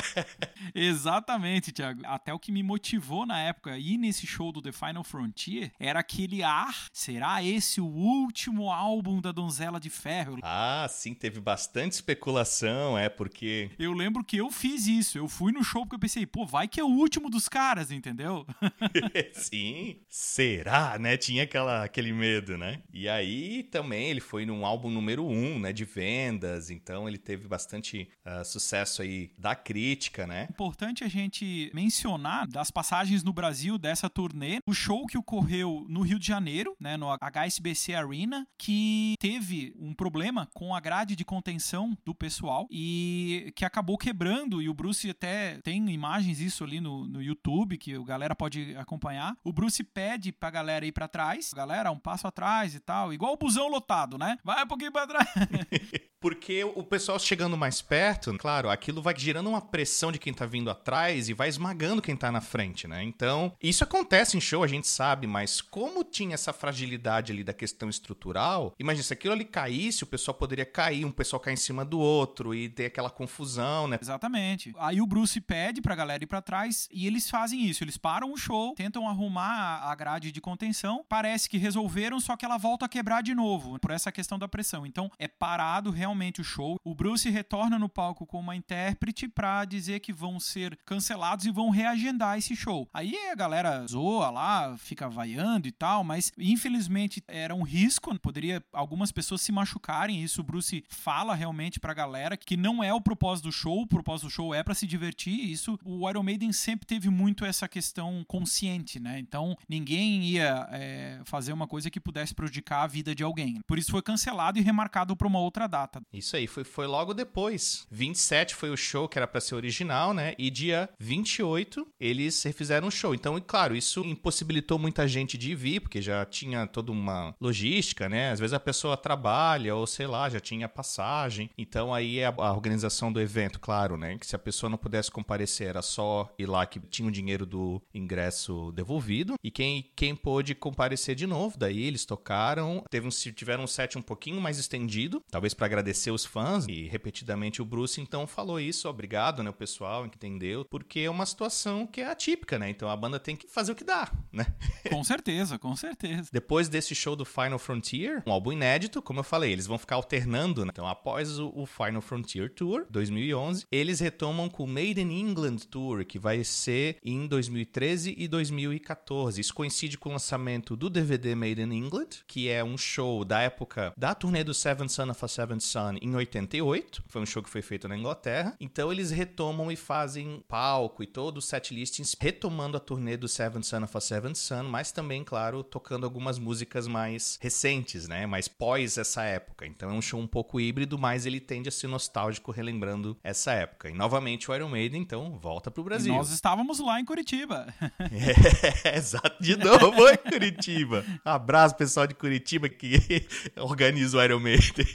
Exatamente, 0.74 1.72
Thiago. 1.72 2.00
Até 2.06 2.32
o 2.32 2.38
que 2.38 2.50
me 2.50 2.62
motivou 2.62 3.26
na 3.26 3.38
época 3.38 3.76
ir 3.76 3.98
nesse 3.98 4.26
show 4.26 4.50
do 4.50 4.62
The 4.62 4.72
Final 4.72 5.04
Frontier 5.04 5.72
era 5.78 6.00
aquele 6.00 6.42
ar, 6.42 6.86
será 6.90 7.44
esse 7.44 7.82
o 7.82 7.86
último 7.86 8.70
álbum 8.70 9.20
da 9.20 9.30
Donzela 9.30 9.78
de 9.78 9.90
Ferro? 9.90 10.38
Ah, 10.42 10.86
sim, 10.88 11.12
teve 11.12 11.38
bastante 11.38 11.92
especulação, 11.92 12.96
é, 12.96 13.10
porque... 13.10 13.70
Eu 13.78 13.92
lembro 13.92 14.24
que 14.24 14.38
eu 14.38 14.50
fiz 14.50 14.86
isso, 14.86 15.18
eu 15.18 15.28
fui 15.28 15.52
no 15.52 15.62
show 15.62 15.82
porque 15.82 15.96
eu 15.96 16.00
pensei, 16.00 16.24
pô, 16.24 16.46
vai 16.46 16.66
que 16.66 16.80
é 16.80 16.84
o 16.84 16.88
último 16.88 17.28
dos 17.42 17.48
caras, 17.48 17.90
entendeu? 17.90 18.46
Sim. 19.34 19.96
Será, 20.08 20.96
né? 20.98 21.16
Tinha 21.16 21.42
aquela, 21.42 21.82
aquele 21.82 22.12
medo, 22.12 22.56
né? 22.56 22.80
E 22.92 23.08
aí 23.08 23.64
também 23.64 24.10
ele 24.10 24.20
foi 24.20 24.46
num 24.46 24.64
álbum 24.64 24.90
número 24.90 25.26
um, 25.26 25.58
né? 25.58 25.72
De 25.72 25.84
vendas. 25.84 26.70
Então 26.70 27.08
ele 27.08 27.18
teve 27.18 27.48
bastante 27.48 28.08
uh, 28.24 28.44
sucesso 28.44 29.02
aí 29.02 29.32
da 29.36 29.56
crítica, 29.56 30.26
né? 30.26 30.46
Importante 30.50 31.02
a 31.02 31.08
gente 31.08 31.70
mencionar 31.74 32.46
das 32.46 32.70
passagens 32.70 33.24
no 33.24 33.32
Brasil 33.32 33.76
dessa 33.76 34.08
turnê, 34.08 34.60
o 34.66 34.72
show 34.72 35.04
que 35.06 35.18
ocorreu 35.18 35.84
no 35.88 36.02
Rio 36.02 36.18
de 36.18 36.26
Janeiro, 36.26 36.76
né? 36.78 36.96
No 36.96 37.08
HSBC 37.10 37.94
Arena, 37.94 38.46
que 38.56 39.14
teve 39.18 39.74
um 39.76 39.92
problema 39.94 40.48
com 40.54 40.74
a 40.74 40.80
grade 40.80 41.16
de 41.16 41.24
contenção 41.24 41.96
do 42.04 42.14
pessoal 42.14 42.68
e 42.70 43.52
que 43.56 43.64
acabou 43.64 43.98
quebrando. 43.98 44.62
E 44.62 44.68
o 44.68 44.74
Bruce 44.74 45.10
até 45.10 45.58
tem 45.62 45.90
imagens 45.90 46.40
isso 46.40 46.62
ali 46.62 46.80
no, 46.80 47.06
no 47.06 47.31
YouTube 47.32 47.78
que 47.78 47.94
a 47.94 48.02
galera 48.02 48.34
pode 48.34 48.76
acompanhar. 48.76 49.36
O 49.42 49.52
Bruce 49.52 49.82
pede 49.82 50.32
pra 50.32 50.50
galera 50.50 50.86
ir 50.86 50.92
para 50.92 51.08
trás. 51.08 51.52
Galera, 51.52 51.90
um 51.90 51.98
passo 51.98 52.26
atrás 52.26 52.74
e 52.74 52.80
tal. 52.80 53.12
Igual 53.12 53.32
o 53.32 53.36
busão 53.36 53.68
lotado, 53.68 54.16
né? 54.16 54.38
Vai 54.44 54.62
um 54.62 54.68
pouquinho 54.68 54.92
pra 54.92 55.06
trás. 55.06 55.28
Porque 56.22 56.62
o 56.62 56.84
pessoal 56.84 57.18
chegando 57.18 57.56
mais 57.56 57.82
perto, 57.82 58.32
claro, 58.38 58.70
aquilo 58.70 59.02
vai 59.02 59.12
gerando 59.18 59.48
uma 59.48 59.60
pressão 59.60 60.12
de 60.12 60.20
quem 60.20 60.32
tá 60.32 60.46
vindo 60.46 60.70
atrás 60.70 61.28
e 61.28 61.34
vai 61.34 61.48
esmagando 61.48 62.00
quem 62.00 62.16
tá 62.16 62.30
na 62.30 62.40
frente, 62.40 62.86
né? 62.86 63.02
Então, 63.02 63.52
isso 63.60 63.82
acontece 63.82 64.36
em 64.36 64.40
show, 64.40 64.62
a 64.62 64.68
gente 64.68 64.86
sabe, 64.86 65.26
mas 65.26 65.60
como 65.60 66.04
tinha 66.04 66.34
essa 66.34 66.52
fragilidade 66.52 67.32
ali 67.32 67.42
da 67.42 67.52
questão 67.52 67.88
estrutural, 67.88 68.72
imagina 68.78 69.02
se 69.02 69.12
aquilo 69.12 69.34
ali 69.34 69.44
caísse, 69.44 70.04
o 70.04 70.06
pessoal 70.06 70.36
poderia 70.36 70.64
cair, 70.64 71.04
um 71.04 71.10
pessoal 71.10 71.40
cair 71.40 71.54
em 71.54 71.56
cima 71.56 71.84
do 71.84 71.98
outro 71.98 72.54
e 72.54 72.68
ter 72.68 72.86
aquela 72.86 73.10
confusão, 73.10 73.88
né? 73.88 73.98
Exatamente. 74.00 74.72
Aí 74.78 75.00
o 75.00 75.06
Bruce 75.06 75.40
pede 75.40 75.82
pra 75.82 75.96
galera 75.96 76.22
ir 76.22 76.28
pra 76.28 76.40
trás 76.40 76.88
e 76.92 77.04
eles 77.22 77.30
fazem 77.30 77.64
isso, 77.64 77.84
eles 77.84 77.96
param 77.96 78.32
o 78.32 78.36
show, 78.36 78.74
tentam 78.74 79.08
arrumar 79.08 79.80
a 79.84 79.94
grade 79.94 80.32
de 80.32 80.40
contenção, 80.40 81.04
parece 81.08 81.48
que 81.48 81.56
resolveram, 81.56 82.18
só 82.18 82.36
que 82.36 82.44
ela 82.44 82.58
volta 82.58 82.86
a 82.86 82.88
quebrar 82.88 83.22
de 83.22 83.34
novo, 83.34 83.78
por 83.78 83.92
essa 83.92 84.10
questão 84.10 84.38
da 84.38 84.48
pressão. 84.48 84.84
Então, 84.84 85.10
é 85.18 85.28
parado 85.28 85.90
realmente 85.90 86.40
o 86.40 86.44
show. 86.44 86.76
O 86.84 86.94
Bruce 86.94 87.30
retorna 87.30 87.78
no 87.78 87.88
palco 87.88 88.26
com 88.26 88.40
uma 88.40 88.56
intérprete 88.56 89.28
para 89.28 89.64
dizer 89.64 90.00
que 90.00 90.12
vão 90.12 90.40
ser 90.40 90.76
cancelados 90.84 91.46
e 91.46 91.50
vão 91.50 91.70
reagendar 91.70 92.38
esse 92.38 92.56
show. 92.56 92.88
Aí 92.92 93.16
a 93.30 93.34
galera 93.34 93.86
zoa 93.86 94.30
lá, 94.30 94.76
fica 94.76 95.08
vaiando 95.08 95.68
e 95.68 95.72
tal, 95.72 96.02
mas 96.02 96.32
infelizmente 96.36 97.22
era 97.28 97.54
um 97.54 97.62
risco, 97.62 98.18
poderia 98.18 98.62
algumas 98.72 99.12
pessoas 99.12 99.42
se 99.42 99.52
machucarem. 99.52 100.22
Isso 100.22 100.40
o 100.40 100.44
Bruce 100.44 100.84
fala 100.88 101.34
realmente 101.34 101.78
pra 101.78 101.94
galera 101.94 102.36
que 102.36 102.56
não 102.56 102.82
é 102.82 102.92
o 102.92 103.00
propósito 103.00 103.44
do 103.44 103.52
show, 103.52 103.82
o 103.82 103.86
propósito 103.86 104.26
do 104.26 104.30
show 104.30 104.54
é 104.54 104.62
para 104.62 104.74
se 104.74 104.86
divertir. 104.86 105.50
Isso 105.50 105.78
o 105.84 106.08
Iron 106.08 106.22
Maiden 106.22 106.52
sempre 106.52 106.86
teve 106.86 107.08
muito 107.12 107.44
essa 107.44 107.68
questão 107.68 108.24
consciente, 108.26 108.98
né? 108.98 109.18
Então 109.18 109.56
ninguém 109.68 110.24
ia 110.24 110.68
é, 110.72 111.20
fazer 111.24 111.52
uma 111.52 111.66
coisa 111.66 111.90
que 111.90 112.00
pudesse 112.00 112.34
prejudicar 112.34 112.82
a 112.82 112.86
vida 112.86 113.14
de 113.14 113.22
alguém. 113.22 113.60
Por 113.66 113.78
isso 113.78 113.90
foi 113.90 114.02
cancelado 114.02 114.58
e 114.58 114.62
remarcado 114.62 115.16
para 115.16 115.26
uma 115.26 115.38
outra 115.38 115.66
data. 115.66 116.02
Isso 116.12 116.36
aí, 116.36 116.46
foi, 116.46 116.64
foi 116.64 116.86
logo 116.86 117.14
depois. 117.14 117.86
27 117.90 118.54
foi 118.54 118.70
o 118.70 118.76
show 118.76 119.08
que 119.08 119.18
era 119.18 119.26
para 119.26 119.40
ser 119.40 119.54
original, 119.54 120.14
né? 120.14 120.34
E 120.38 120.50
dia 120.50 120.88
28 120.98 121.86
eles 122.00 122.42
refizeram 122.42 122.88
o 122.88 122.90
show. 122.90 123.14
Então, 123.14 123.36
e 123.36 123.40
claro, 123.40 123.76
isso 123.76 124.00
impossibilitou 124.00 124.78
muita 124.78 125.06
gente 125.06 125.36
de 125.36 125.54
vir, 125.54 125.80
porque 125.80 126.00
já 126.00 126.24
tinha 126.24 126.66
toda 126.66 126.90
uma 126.90 127.34
logística, 127.40 128.08
né? 128.08 128.30
Às 128.30 128.40
vezes 128.40 128.54
a 128.54 128.60
pessoa 128.60 128.96
trabalha 128.96 129.74
ou 129.74 129.86
sei 129.86 130.06
lá, 130.06 130.28
já 130.28 130.40
tinha 130.40 130.68
passagem. 130.68 131.50
Então 131.56 131.92
aí 131.92 132.18
é 132.18 132.26
a, 132.26 132.34
a 132.36 132.52
organização 132.52 133.12
do 133.12 133.20
evento, 133.20 133.60
claro, 133.60 133.96
né? 133.96 134.16
Que 134.18 134.26
se 134.26 134.36
a 134.36 134.38
pessoa 134.38 134.70
não 134.70 134.78
pudesse 134.78 135.10
comparecer, 135.10 135.68
era 135.68 135.82
só 135.82 136.32
ir 136.38 136.46
lá 136.46 136.66
que 136.66 136.80
tinha 136.92 137.08
o 137.08 137.10
dinheiro 137.10 137.46
do 137.46 137.82
ingresso 137.94 138.70
devolvido. 138.72 139.34
E 139.42 139.50
quem, 139.50 139.90
quem 139.96 140.14
pôde 140.14 140.54
comparecer 140.54 141.14
de 141.14 141.26
novo, 141.26 141.58
daí 141.58 141.82
eles 141.82 142.04
tocaram, 142.04 142.84
teve 142.90 143.06
um, 143.06 143.10
tiveram 143.10 143.64
um 143.64 143.66
set 143.66 143.98
um 143.98 144.02
pouquinho 144.02 144.40
mais 144.40 144.58
estendido, 144.58 145.22
talvez 145.30 145.54
para 145.54 145.66
agradecer 145.66 146.10
os 146.10 146.24
fãs 146.24 146.66
e 146.68 146.86
repetidamente 146.86 147.62
o 147.62 147.64
Bruce 147.64 148.00
então 148.00 148.26
falou 148.26 148.60
isso, 148.60 148.88
obrigado, 148.88 149.42
né, 149.42 149.50
o 149.50 149.54
pessoal 149.54 150.04
entendeu, 150.04 150.64
porque 150.64 151.00
é 151.00 151.10
uma 151.10 151.26
situação 151.26 151.86
que 151.86 152.00
é 152.00 152.06
atípica, 152.06 152.58
né? 152.58 152.70
Então 152.70 152.88
a 152.88 152.96
banda 152.96 153.18
tem 153.18 153.34
que 153.34 153.48
fazer 153.48 153.72
o 153.72 153.74
que 153.74 153.84
dá, 153.84 154.10
né? 154.30 154.46
Com 154.90 155.02
certeza, 155.02 155.58
com 155.58 155.74
certeza. 155.74 156.28
Depois 156.32 156.68
desse 156.68 156.94
show 156.94 157.16
do 157.16 157.24
Final 157.24 157.58
Frontier, 157.58 158.22
um 158.26 158.32
álbum 158.32 158.52
inédito, 158.52 159.00
como 159.00 159.20
eu 159.20 159.24
falei, 159.24 159.52
eles 159.52 159.66
vão 159.66 159.78
ficar 159.78 159.96
alternando, 159.96 160.64
né? 160.64 160.70
Então 160.72 160.86
após 160.86 161.38
o, 161.38 161.52
o 161.54 161.66
Final 161.66 162.02
Frontier 162.02 162.52
Tour 162.52 162.86
2011, 162.90 163.66
eles 163.70 164.00
retomam 164.00 164.48
com 164.48 164.64
o 164.64 164.66
Made 164.66 165.00
in 165.00 165.10
England 165.10 165.58
Tour, 165.70 166.04
que 166.04 166.18
vai 166.18 166.44
ser 166.44 166.81
em 167.04 167.26
2013 167.26 168.14
e 168.16 168.28
2014. 168.28 169.40
Isso 169.40 169.54
coincide 169.54 169.98
com 169.98 170.10
o 170.10 170.12
lançamento 170.12 170.76
do 170.76 170.90
DVD 170.90 171.34
Made 171.34 171.60
in 171.60 171.72
England, 171.72 172.08
que 172.26 172.48
é 172.48 172.62
um 172.62 172.76
show 172.76 173.24
da 173.24 173.40
época 173.40 173.92
da 173.96 174.14
turnê 174.14 174.44
do 174.44 174.54
Seven 174.54 174.88
Son 174.88 175.10
of 175.10 175.24
a 175.24 175.28
Seven 175.28 175.60
Son 175.60 175.94
em 176.00 176.14
88. 176.14 177.04
Foi 177.08 177.22
um 177.22 177.26
show 177.26 177.42
que 177.42 177.50
foi 177.50 177.62
feito 177.62 177.88
na 177.88 177.96
Inglaterra. 177.96 178.56
Então 178.60 178.90
eles 178.92 179.10
retomam 179.10 179.70
e 179.70 179.76
fazem 179.76 180.42
palco 180.48 181.02
e 181.02 181.06
todo 181.06 181.38
o 181.38 181.42
set 181.42 181.74
listings, 181.74 182.16
retomando 182.18 182.76
a 182.76 182.80
turnê 182.80 183.16
do 183.16 183.28
Seven 183.28 183.62
Son 183.62 183.82
of 183.82 183.96
a 183.96 184.00
Seven 184.00 184.34
Sun, 184.34 184.64
mas 184.64 184.92
também, 184.92 185.24
claro, 185.24 185.62
tocando 185.62 186.04
algumas 186.04 186.38
músicas 186.38 186.86
mais 186.86 187.38
recentes, 187.40 188.08
né? 188.08 188.26
Mais 188.26 188.48
pós 188.48 188.98
essa 188.98 189.22
época. 189.24 189.66
Então 189.66 189.90
é 189.90 189.92
um 189.92 190.02
show 190.02 190.20
um 190.20 190.26
pouco 190.26 190.60
híbrido, 190.60 190.98
mas 190.98 191.26
ele 191.26 191.40
tende 191.40 191.68
a 191.68 191.72
ser 191.72 191.86
nostálgico 191.86 192.50
relembrando 192.50 193.16
essa 193.22 193.52
época. 193.52 193.90
E 193.90 193.94
novamente 193.94 194.50
o 194.50 194.54
Iron 194.54 194.68
Maiden, 194.68 195.02
então, 195.02 195.38
volta 195.38 195.70
pro 195.70 195.82
Brasil. 195.82 196.12
E 196.12 196.16
nós 196.16 196.30
estávamos 196.30 196.71
lá 196.78 197.00
em 197.00 197.04
Curitiba. 197.04 197.72
é, 198.84 198.96
exato, 198.96 199.42
de 199.42 199.56
novo 199.56 200.08
em 200.08 200.16
Curitiba. 200.16 201.04
abraço 201.24 201.74
pessoal 201.76 202.06
de 202.06 202.14
Curitiba 202.14 202.68
que 202.68 203.26
organiza 203.56 204.18
o 204.18 204.22
Iron 204.22 204.40
Maiden. 204.40 204.86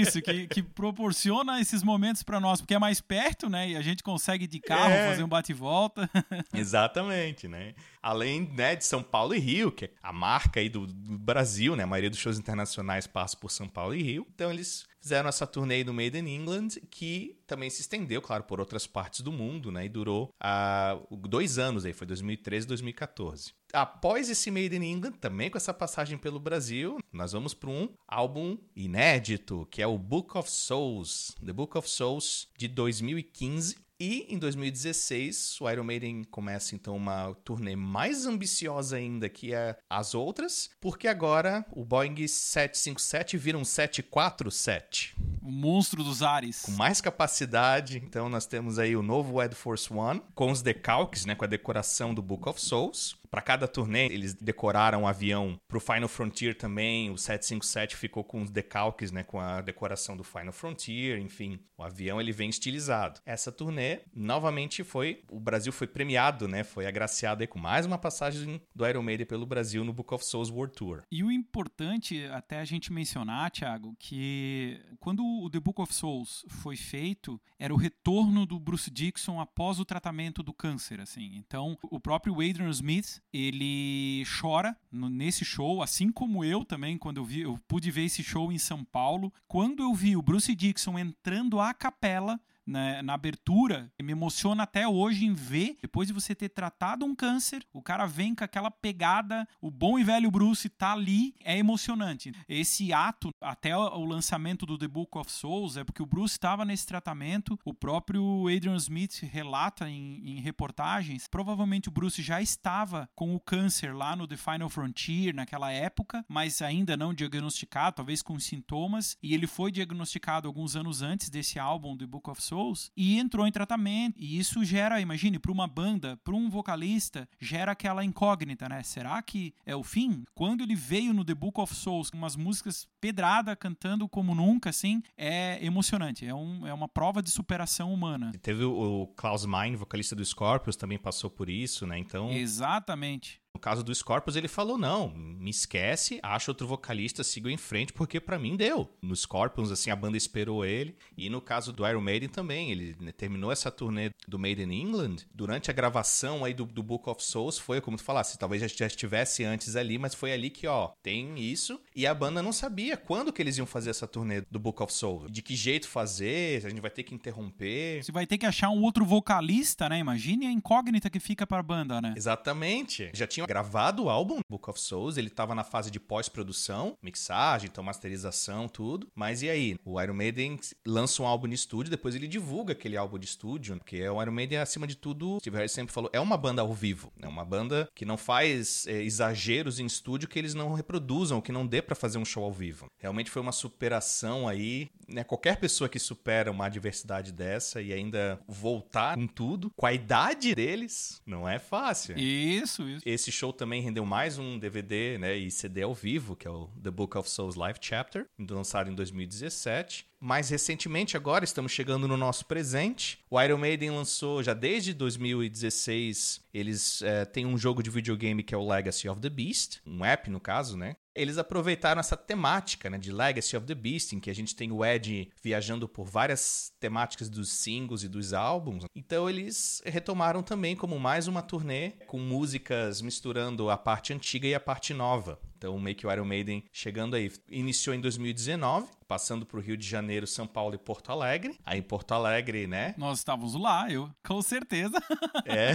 Isso, 0.00 0.20
que, 0.22 0.46
que 0.46 0.62
proporciona 0.62 1.60
esses 1.60 1.82
momentos 1.82 2.22
para 2.22 2.40
nós, 2.40 2.60
porque 2.60 2.74
é 2.74 2.78
mais 2.78 3.00
perto, 3.00 3.48
né? 3.48 3.70
E 3.70 3.76
a 3.76 3.82
gente 3.82 4.02
consegue 4.02 4.46
de 4.46 4.60
carro 4.60 4.92
é. 4.92 5.08
fazer 5.08 5.22
um 5.22 5.28
bate-volta. 5.28 6.08
Exatamente, 6.54 7.48
né? 7.48 7.74
Além 8.02 8.50
né, 8.54 8.76
de 8.76 8.84
São 8.84 9.02
Paulo 9.02 9.34
e 9.34 9.38
Rio, 9.38 9.70
que 9.70 9.86
é 9.86 9.90
a 10.02 10.12
marca 10.12 10.60
aí 10.60 10.68
do, 10.68 10.86
do, 10.86 11.18
Brasil, 11.18 11.76
né? 11.76 11.84
A 11.84 11.86
maioria 11.86 12.10
dos 12.10 12.18
shows 12.18 12.38
internacionais 12.38 13.06
passa 13.06 13.36
por 13.36 13.50
São 13.50 13.68
Paulo 13.68 13.94
e 13.94 14.02
Rio. 14.02 14.26
Então 14.34 14.50
eles 14.50 14.86
fizeram 15.00 15.28
essa 15.28 15.46
turnê 15.46 15.82
do 15.82 15.94
Made 15.94 16.18
in 16.18 16.28
England, 16.28 16.68
que 16.90 17.38
também 17.46 17.70
se 17.70 17.80
estendeu, 17.80 18.20
claro, 18.20 18.44
por 18.44 18.60
outras 18.60 18.86
partes 18.86 19.20
do 19.20 19.32
mundo, 19.32 19.72
né? 19.72 19.84
E 19.86 19.88
durou 19.88 20.34
uh, 20.42 21.16
dois 21.28 21.58
anos 21.58 21.84
aí, 21.84 21.92
foi 21.92 22.06
2013 22.06 22.66
e 22.66 22.68
2014. 22.68 23.52
Após 23.72 24.28
esse 24.28 24.50
Made 24.50 24.76
in 24.76 24.82
England, 24.82 25.12
também 25.12 25.48
com 25.48 25.56
essa 25.56 25.72
passagem 25.72 26.18
pelo 26.18 26.40
Brasil, 26.40 26.98
nós 27.12 27.32
vamos 27.32 27.54
para 27.54 27.70
um 27.70 27.88
álbum 28.06 28.58
inédito, 28.74 29.66
que 29.70 29.80
é 29.80 29.86
o 29.86 29.96
Book 29.96 30.36
of 30.36 30.50
Souls, 30.50 31.34
The 31.44 31.52
Book 31.52 31.78
of 31.78 31.88
Souls 31.88 32.48
de 32.56 32.68
2015. 32.68 33.76
E 34.00 34.24
em 34.30 34.38
2016, 34.38 35.60
o 35.60 35.68
Iron 35.68 35.84
Maiden 35.84 36.24
começa 36.24 36.74
então 36.74 36.96
uma 36.96 37.34
turnê 37.44 37.76
mais 37.76 38.24
ambiciosa 38.24 38.96
ainda 38.96 39.28
que 39.28 39.50
as 39.90 40.14
outras, 40.14 40.70
porque 40.80 41.06
agora 41.06 41.66
o 41.70 41.84
Boeing 41.84 42.26
757 42.26 43.36
vira 43.36 43.58
um 43.58 43.64
747. 43.64 45.14
O 45.42 45.50
monstro 45.50 46.02
dos 46.02 46.22
ares. 46.22 46.62
Com 46.62 46.72
mais 46.72 47.02
capacidade. 47.02 47.98
Então 47.98 48.30
nós 48.30 48.46
temos 48.46 48.78
aí 48.78 48.96
o 48.96 49.02
novo 49.02 49.42
Ed 49.42 49.54
Force 49.54 49.92
One, 49.92 50.22
com 50.34 50.50
os 50.50 50.62
decalques, 50.62 51.26
né, 51.26 51.34
com 51.34 51.44
a 51.44 51.48
decoração 51.48 52.14
do 52.14 52.22
Book 52.22 52.48
of 52.48 52.58
Souls. 52.58 53.19
Para 53.30 53.40
cada 53.40 53.68
turnê, 53.68 54.06
eles 54.06 54.34
decoraram 54.34 55.04
o 55.04 55.06
avião. 55.06 55.58
Pro 55.68 55.78
Final 55.78 56.08
Frontier 56.08 56.56
também, 56.56 57.10
o 57.10 57.16
757 57.16 57.96
ficou 57.96 58.24
com 58.24 58.42
os 58.42 58.50
decalques, 58.50 59.12
né, 59.12 59.22
com 59.22 59.38
a 59.38 59.60
decoração 59.60 60.16
do 60.16 60.24
Final 60.24 60.52
Frontier, 60.52 61.18
enfim, 61.20 61.60
o 61.78 61.84
avião 61.84 62.20
ele 62.20 62.32
vem 62.32 62.50
estilizado. 62.50 63.20
Essa 63.24 63.52
turnê, 63.52 64.00
novamente 64.12 64.82
foi, 64.82 65.22
o 65.30 65.38
Brasil 65.38 65.72
foi 65.72 65.86
premiado, 65.86 66.48
né, 66.48 66.64
foi 66.64 66.86
agraciado 66.86 67.42
aí 67.42 67.46
com 67.46 67.58
mais 67.58 67.86
uma 67.86 67.98
passagem 67.98 68.60
do 68.74 68.86
Iron 68.86 69.02
Maiden 69.02 69.26
pelo 69.26 69.46
Brasil 69.46 69.84
no 69.84 69.92
Book 69.92 70.12
of 70.12 70.24
Souls 70.24 70.50
World 70.50 70.74
Tour. 70.74 71.02
E 71.10 71.22
o 71.22 71.30
importante 71.30 72.24
até 72.32 72.58
a 72.58 72.64
gente 72.64 72.92
mencionar, 72.92 73.50
Thiago, 73.52 73.94
que 73.96 74.80
quando 74.98 75.24
o 75.24 75.48
The 75.48 75.60
Book 75.60 75.80
of 75.80 75.94
Souls 75.94 76.44
foi 76.48 76.76
feito, 76.76 77.40
era 77.58 77.72
o 77.72 77.76
retorno 77.76 78.44
do 78.44 78.58
Bruce 78.58 78.90
Dixon 78.90 79.40
após 79.40 79.78
o 79.78 79.84
tratamento 79.84 80.42
do 80.42 80.52
câncer, 80.52 81.00
assim. 81.00 81.36
Então, 81.36 81.78
o 81.82 82.00
próprio 82.00 82.34
Adrian 82.34 82.70
Smith 82.70 83.19
ele 83.32 84.24
chora 84.40 84.76
nesse 84.90 85.44
show, 85.44 85.82
assim 85.82 86.10
como 86.10 86.44
eu 86.44 86.64
também, 86.64 86.98
quando 86.98 87.18
eu 87.18 87.24
vi, 87.24 87.40
eu 87.40 87.58
pude 87.68 87.90
ver 87.90 88.04
esse 88.04 88.22
show 88.22 88.50
em 88.52 88.58
São 88.58 88.84
Paulo. 88.84 89.32
Quando 89.46 89.82
eu 89.82 89.94
vi 89.94 90.16
o 90.16 90.22
Bruce 90.22 90.54
Dixon 90.54 90.98
entrando 90.98 91.60
à 91.60 91.72
capela, 91.72 92.40
na, 92.66 93.02
na, 93.02 93.14
abertura, 93.14 93.92
me 94.02 94.12
emociona 94.12 94.62
até 94.62 94.86
hoje 94.86 95.24
em 95.24 95.32
ver, 95.32 95.76
depois 95.80 96.08
de 96.08 96.14
você 96.14 96.34
ter 96.34 96.48
tratado 96.48 97.04
um 97.04 97.14
câncer, 97.14 97.64
o 97.72 97.82
cara 97.82 98.06
vem 98.06 98.34
com 98.34 98.44
aquela 98.44 98.70
pegada, 98.70 99.46
o 99.60 99.70
bom 99.70 99.98
e 99.98 100.04
velho 100.04 100.30
Bruce 100.30 100.68
tá 100.68 100.92
ali, 100.92 101.34
é 101.44 101.58
emocionante. 101.58 102.32
Esse 102.48 102.92
ato, 102.92 103.30
até 103.40 103.76
o 103.76 104.04
lançamento 104.04 104.64
do 104.64 104.78
The 104.78 104.88
Book 104.88 105.18
of 105.18 105.30
Souls, 105.30 105.76
é 105.76 105.84
porque 105.84 106.02
o 106.02 106.06
Bruce 106.06 106.34
estava 106.34 106.64
nesse 106.64 106.86
tratamento, 106.86 107.58
o 107.64 107.74
próprio 107.74 108.46
Adrian 108.48 108.76
Smith 108.76 109.22
relata 109.22 109.88
em, 109.88 110.20
em 110.24 110.40
reportagens, 110.40 111.26
provavelmente 111.26 111.88
o 111.88 111.92
Bruce 111.92 112.22
já 112.22 112.40
estava 112.40 113.08
com 113.14 113.34
o 113.34 113.40
câncer 113.40 113.94
lá 113.94 114.14
no 114.14 114.26
The 114.26 114.36
Final 114.36 114.68
Frontier, 114.68 115.34
naquela 115.34 115.72
época, 115.72 116.24
mas 116.28 116.62
ainda 116.62 116.96
não 116.96 117.14
diagnosticado, 117.14 117.96
talvez 117.96 118.22
com 118.22 118.38
sintomas, 118.38 119.16
e 119.22 119.34
ele 119.34 119.46
foi 119.46 119.70
diagnosticado 119.70 120.46
alguns 120.46 120.76
anos 120.76 121.02
antes 121.02 121.28
desse 121.28 121.58
álbum, 121.58 121.96
The 121.96 122.06
Book 122.06 122.30
of 122.30 122.42
Souls, 122.42 122.49
Souls 122.50 122.90
e 122.96 123.18
entrou 123.18 123.46
em 123.46 123.52
tratamento. 123.52 124.16
E 124.18 124.38
isso 124.38 124.64
gera, 124.64 125.00
imagine, 125.00 125.38
para 125.38 125.52
uma 125.52 125.68
banda, 125.68 126.16
para 126.24 126.34
um 126.34 126.50
vocalista, 126.50 127.28
gera 127.40 127.72
aquela 127.72 128.04
incógnita, 128.04 128.68
né? 128.68 128.82
Será 128.82 129.22
que 129.22 129.54
é 129.64 129.76
o 129.76 129.84
fim? 129.84 130.24
Quando 130.34 130.62
ele 130.62 130.74
veio 130.74 131.12
no 131.12 131.24
The 131.24 131.34
Book 131.34 131.60
of 131.60 131.74
Souls 131.74 132.10
com 132.10 132.18
umas 132.18 132.34
músicas 132.34 132.86
pedrada, 133.00 133.54
cantando 133.54 134.08
como 134.08 134.34
nunca, 134.34 134.70
assim, 134.70 135.02
é 135.16 135.64
emocionante. 135.64 136.26
É, 136.26 136.34
um, 136.34 136.66
é 136.66 136.74
uma 136.74 136.88
prova 136.88 137.22
de 137.22 137.30
superação 137.30 137.92
humana. 137.94 138.32
teve 138.42 138.64
o, 138.64 139.02
o 139.02 139.06
Klaus 139.08 139.46
Meine, 139.46 139.76
vocalista 139.76 140.16
do 140.16 140.24
Scorpions, 140.24 140.76
também 140.76 140.98
passou 140.98 141.30
por 141.30 141.48
isso, 141.48 141.86
né? 141.86 141.98
Então. 141.98 142.30
Exatamente. 142.32 143.40
No 143.54 143.60
caso 143.60 143.82
do 143.82 143.94
Scorpions, 143.94 144.36
ele 144.36 144.48
falou: 144.48 144.78
não, 144.78 145.12
me 145.14 145.50
esquece, 145.50 146.20
acha 146.22 146.50
outro 146.50 146.66
vocalista, 146.66 147.24
sigo 147.24 147.48
em 147.48 147.56
frente, 147.56 147.92
porque 147.92 148.20
para 148.20 148.38
mim 148.38 148.56
deu. 148.56 148.88
No 149.02 149.14
Scorpions, 149.14 149.70
assim, 149.70 149.90
a 149.90 149.96
banda 149.96 150.16
esperou 150.16 150.64
ele. 150.64 150.96
E 151.16 151.28
no 151.28 151.40
caso 151.40 151.72
do 151.72 151.86
Iron 151.86 152.00
Maiden 152.00 152.28
também, 152.28 152.70
ele 152.70 152.96
né, 153.00 153.12
terminou 153.12 153.50
essa 153.50 153.70
turnê 153.70 154.10
do 154.26 154.38
Made 154.38 154.62
in 154.62 154.72
England. 154.72 155.16
Durante 155.34 155.70
a 155.70 155.74
gravação 155.74 156.44
aí 156.44 156.54
do, 156.54 156.64
do 156.64 156.82
Book 156.82 157.08
of 157.10 157.22
Souls, 157.22 157.58
foi 157.58 157.80
como 157.80 157.96
tu 157.96 158.04
falasse, 158.04 158.38
talvez 158.38 158.62
já 158.72 158.86
estivesse 158.86 159.44
antes 159.44 159.74
ali, 159.74 159.98
mas 159.98 160.14
foi 160.14 160.32
ali 160.32 160.48
que, 160.48 160.66
ó, 160.66 160.92
tem 161.02 161.38
isso. 161.38 161.80
E 161.94 162.06
a 162.06 162.14
banda 162.14 162.42
não 162.42 162.52
sabia 162.52 162.96
quando 162.96 163.32
que 163.32 163.42
eles 163.42 163.58
iam 163.58 163.66
fazer 163.66 163.90
essa 163.90 164.06
turnê 164.06 164.42
do 164.50 164.60
Book 164.60 164.82
of 164.82 164.92
Souls. 164.92 165.30
De 165.30 165.42
que 165.42 165.56
jeito 165.56 165.88
fazer, 165.88 166.64
a 166.64 166.68
gente 166.68 166.80
vai 166.80 166.90
ter 166.90 167.02
que 167.02 167.14
interromper. 167.14 168.02
Você 168.02 168.12
vai 168.12 168.26
ter 168.26 168.38
que 168.38 168.46
achar 168.46 168.70
um 168.70 168.82
outro 168.82 169.04
vocalista, 169.04 169.88
né? 169.88 169.98
Imagine 169.98 170.46
a 170.46 170.52
incógnita 170.52 171.10
que 171.10 171.18
fica 171.18 171.46
pra 171.46 171.62
banda, 171.62 172.00
né? 172.00 172.14
Exatamente. 172.16 173.10
Já 173.12 173.26
tinha 173.26 173.39
tinha 173.40 173.46
gravado 173.46 174.04
o 174.04 174.10
álbum 174.10 174.40
Book 174.48 174.70
of 174.70 174.80
Souls, 174.80 175.16
ele 175.16 175.28
estava 175.28 175.54
na 175.54 175.64
fase 175.64 175.90
de 175.90 175.98
pós-produção, 175.98 176.96
mixagem, 177.02 177.68
então 177.70 177.82
masterização, 177.82 178.68
tudo. 178.68 179.08
Mas 179.14 179.42
e 179.42 179.48
aí? 179.48 179.76
O 179.84 180.00
Iron 180.00 180.14
Maiden 180.14 180.58
lança 180.86 181.22
um 181.22 181.26
álbum 181.26 181.48
de 181.48 181.54
estúdio, 181.54 181.90
depois 181.90 182.14
ele 182.14 182.28
divulga 182.28 182.72
aquele 182.72 182.96
álbum 182.96 183.18
de 183.18 183.26
estúdio, 183.26 183.76
porque 183.76 184.06
o 184.08 184.22
Iron 184.22 184.32
Maiden, 184.32 184.58
acima 184.58 184.86
de 184.86 184.96
tudo, 184.96 185.38
Steve 185.40 185.56
Harris 185.56 185.72
sempre 185.72 185.92
falou, 185.92 186.10
é 186.12 186.20
uma 186.20 186.36
banda 186.36 186.62
ao 186.62 186.72
vivo, 186.72 187.12
é 187.20 187.28
uma 187.28 187.44
banda 187.44 187.88
que 187.94 188.04
não 188.04 188.16
faz 188.16 188.86
é, 188.86 189.02
exageros 189.02 189.78
em 189.78 189.86
estúdio 189.86 190.28
que 190.28 190.38
eles 190.38 190.54
não 190.54 190.72
reproduzam, 190.72 191.40
que 191.40 191.52
não 191.52 191.66
dê 191.66 191.80
para 191.80 191.94
fazer 191.94 192.18
um 192.18 192.24
show 192.24 192.44
ao 192.44 192.52
vivo. 192.52 192.86
Realmente 192.98 193.30
foi 193.30 193.40
uma 193.40 193.52
superação 193.52 194.46
aí, 194.46 194.88
né? 195.08 195.24
Qualquer 195.24 195.56
pessoa 195.56 195.88
que 195.88 195.98
supera 195.98 196.50
uma 196.50 196.66
adversidade 196.66 197.32
dessa 197.32 197.80
e 197.80 197.92
ainda 197.92 198.40
voltar 198.46 199.16
com 199.16 199.26
tudo, 199.26 199.70
com 199.76 199.86
a 199.86 199.92
idade 199.92 200.54
deles, 200.54 201.20
não 201.26 201.48
é 201.48 201.58
fácil. 201.58 202.18
Isso, 202.18 202.88
isso. 202.88 203.02
Esse 203.06 203.29
esse 203.30 203.38
show 203.38 203.52
também 203.52 203.80
rendeu 203.80 204.04
mais 204.04 204.38
um 204.38 204.58
DVD 204.58 205.16
né, 205.16 205.36
e 205.36 205.50
CD 205.50 205.82
ao 205.82 205.94
vivo, 205.94 206.34
que 206.34 206.48
é 206.48 206.50
o 206.50 206.68
The 206.82 206.90
Book 206.90 207.16
of 207.16 207.30
Souls 207.30 207.54
Live 207.54 207.78
Chapter, 207.80 208.26
lançado 208.50 208.90
em 208.90 208.94
2017. 208.94 210.10
Mais 210.20 210.50
recentemente, 210.50 211.16
agora, 211.16 211.44
estamos 211.44 211.72
chegando 211.72 212.06
no 212.08 212.16
nosso 212.16 212.44
presente. 212.44 213.20
O 213.30 213.40
Iron 213.40 213.56
Maiden 213.56 213.90
lançou, 213.90 214.42
já 214.42 214.52
desde 214.52 214.92
2016, 214.92 216.44
eles 216.52 217.00
é, 217.02 217.24
têm 217.24 217.46
um 217.46 217.56
jogo 217.56 217.82
de 217.82 217.88
videogame 217.88 218.42
que 218.42 218.54
é 218.54 218.58
o 218.58 218.68
Legacy 218.68 219.08
of 219.08 219.20
the 219.20 219.30
Beast, 219.30 219.78
um 219.86 220.04
app 220.04 220.28
no 220.28 220.40
caso, 220.40 220.76
né? 220.76 220.96
Eles 221.20 221.36
aproveitaram 221.36 222.00
essa 222.00 222.16
temática 222.16 222.88
né, 222.88 222.96
de 222.96 223.12
Legacy 223.12 223.54
of 223.54 223.66
the 223.66 223.74
Beast, 223.74 224.14
em 224.14 224.20
que 224.20 224.30
a 224.30 224.34
gente 224.34 224.56
tem 224.56 224.72
o 224.72 224.82
Ed 224.82 225.30
viajando 225.42 225.86
por 225.86 226.06
várias 226.06 226.72
temáticas 226.80 227.28
dos 227.28 227.50
singles 227.52 228.02
e 228.02 228.08
dos 228.08 228.32
álbuns. 228.32 228.84
Então 228.96 229.28
eles 229.28 229.82
retomaram 229.84 230.42
também 230.42 230.74
como 230.74 230.98
mais 230.98 231.28
uma 231.28 231.42
turnê 231.42 231.90
com 232.06 232.18
músicas 232.18 233.02
misturando 233.02 233.68
a 233.68 233.76
parte 233.76 234.14
antiga 234.14 234.48
e 234.48 234.54
a 234.54 234.60
parte 234.60 234.94
nova. 234.94 235.38
Então, 235.60 235.78
meio 235.78 235.94
que 235.94 236.06
o 236.06 236.10
Iron 236.10 236.24
Maiden 236.24 236.64
chegando 236.72 237.14
aí. 237.14 237.30
Iniciou 237.50 237.94
em 237.94 238.00
2019, 238.00 238.86
passando 239.06 239.44
por 239.44 239.62
Rio 239.62 239.76
de 239.76 239.86
Janeiro, 239.86 240.26
São 240.26 240.46
Paulo 240.46 240.74
e 240.74 240.78
Porto 240.78 241.12
Alegre. 241.12 241.54
Aí 241.66 241.80
em 241.80 241.82
Porto 241.82 242.12
Alegre, 242.12 242.66
né? 242.66 242.94
Nós 242.96 243.18
estávamos 243.18 243.52
lá, 243.52 243.90
eu, 243.90 244.10
com 244.24 244.40
certeza. 244.40 244.96
é. 245.44 245.74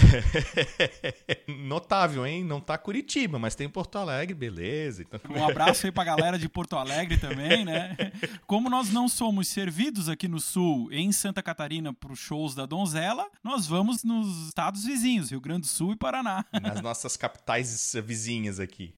Notável, 1.48 2.26
hein? 2.26 2.44
Não 2.44 2.60
tá 2.60 2.80
Curitiba, 2.80 3.38
mas 3.38 3.54
tem 3.54 3.70
Porto 3.70 4.00
Alegre, 4.00 4.34
beleza. 4.34 5.04
Então... 5.04 5.20
Um 5.30 5.48
abraço 5.48 5.86
aí 5.86 5.92
pra 5.92 6.04
galera 6.04 6.40
de 6.40 6.50
Porto 6.50 6.76
Alegre 6.76 7.20
também, 7.20 7.64
né? 7.64 7.96
Como 8.48 8.72
nós 8.72 8.90
não 8.90 9.08
somos 9.08 9.48
servidos 9.50 10.10
aqui 10.10 10.28
no 10.28 10.40
Sul, 10.40 10.92
em 10.92 11.12
Santa 11.12 11.44
Catarina, 11.44 11.94
para 11.94 12.12
os 12.12 12.18
shows 12.18 12.56
da 12.56 12.66
Donzela, 12.66 13.28
nós 13.44 13.68
vamos 13.68 14.04
nos 14.04 14.48
estados 14.48 14.84
vizinhos, 14.84 15.30
Rio 15.30 15.42
Grande 15.42 15.62
do 15.62 15.68
Sul 15.68 15.94
e 15.94 15.96
Paraná. 15.96 16.44
Nas 16.60 16.82
nossas 16.82 17.16
capitais 17.16 17.96
vizinhas 18.04 18.60
aqui. 18.60 18.96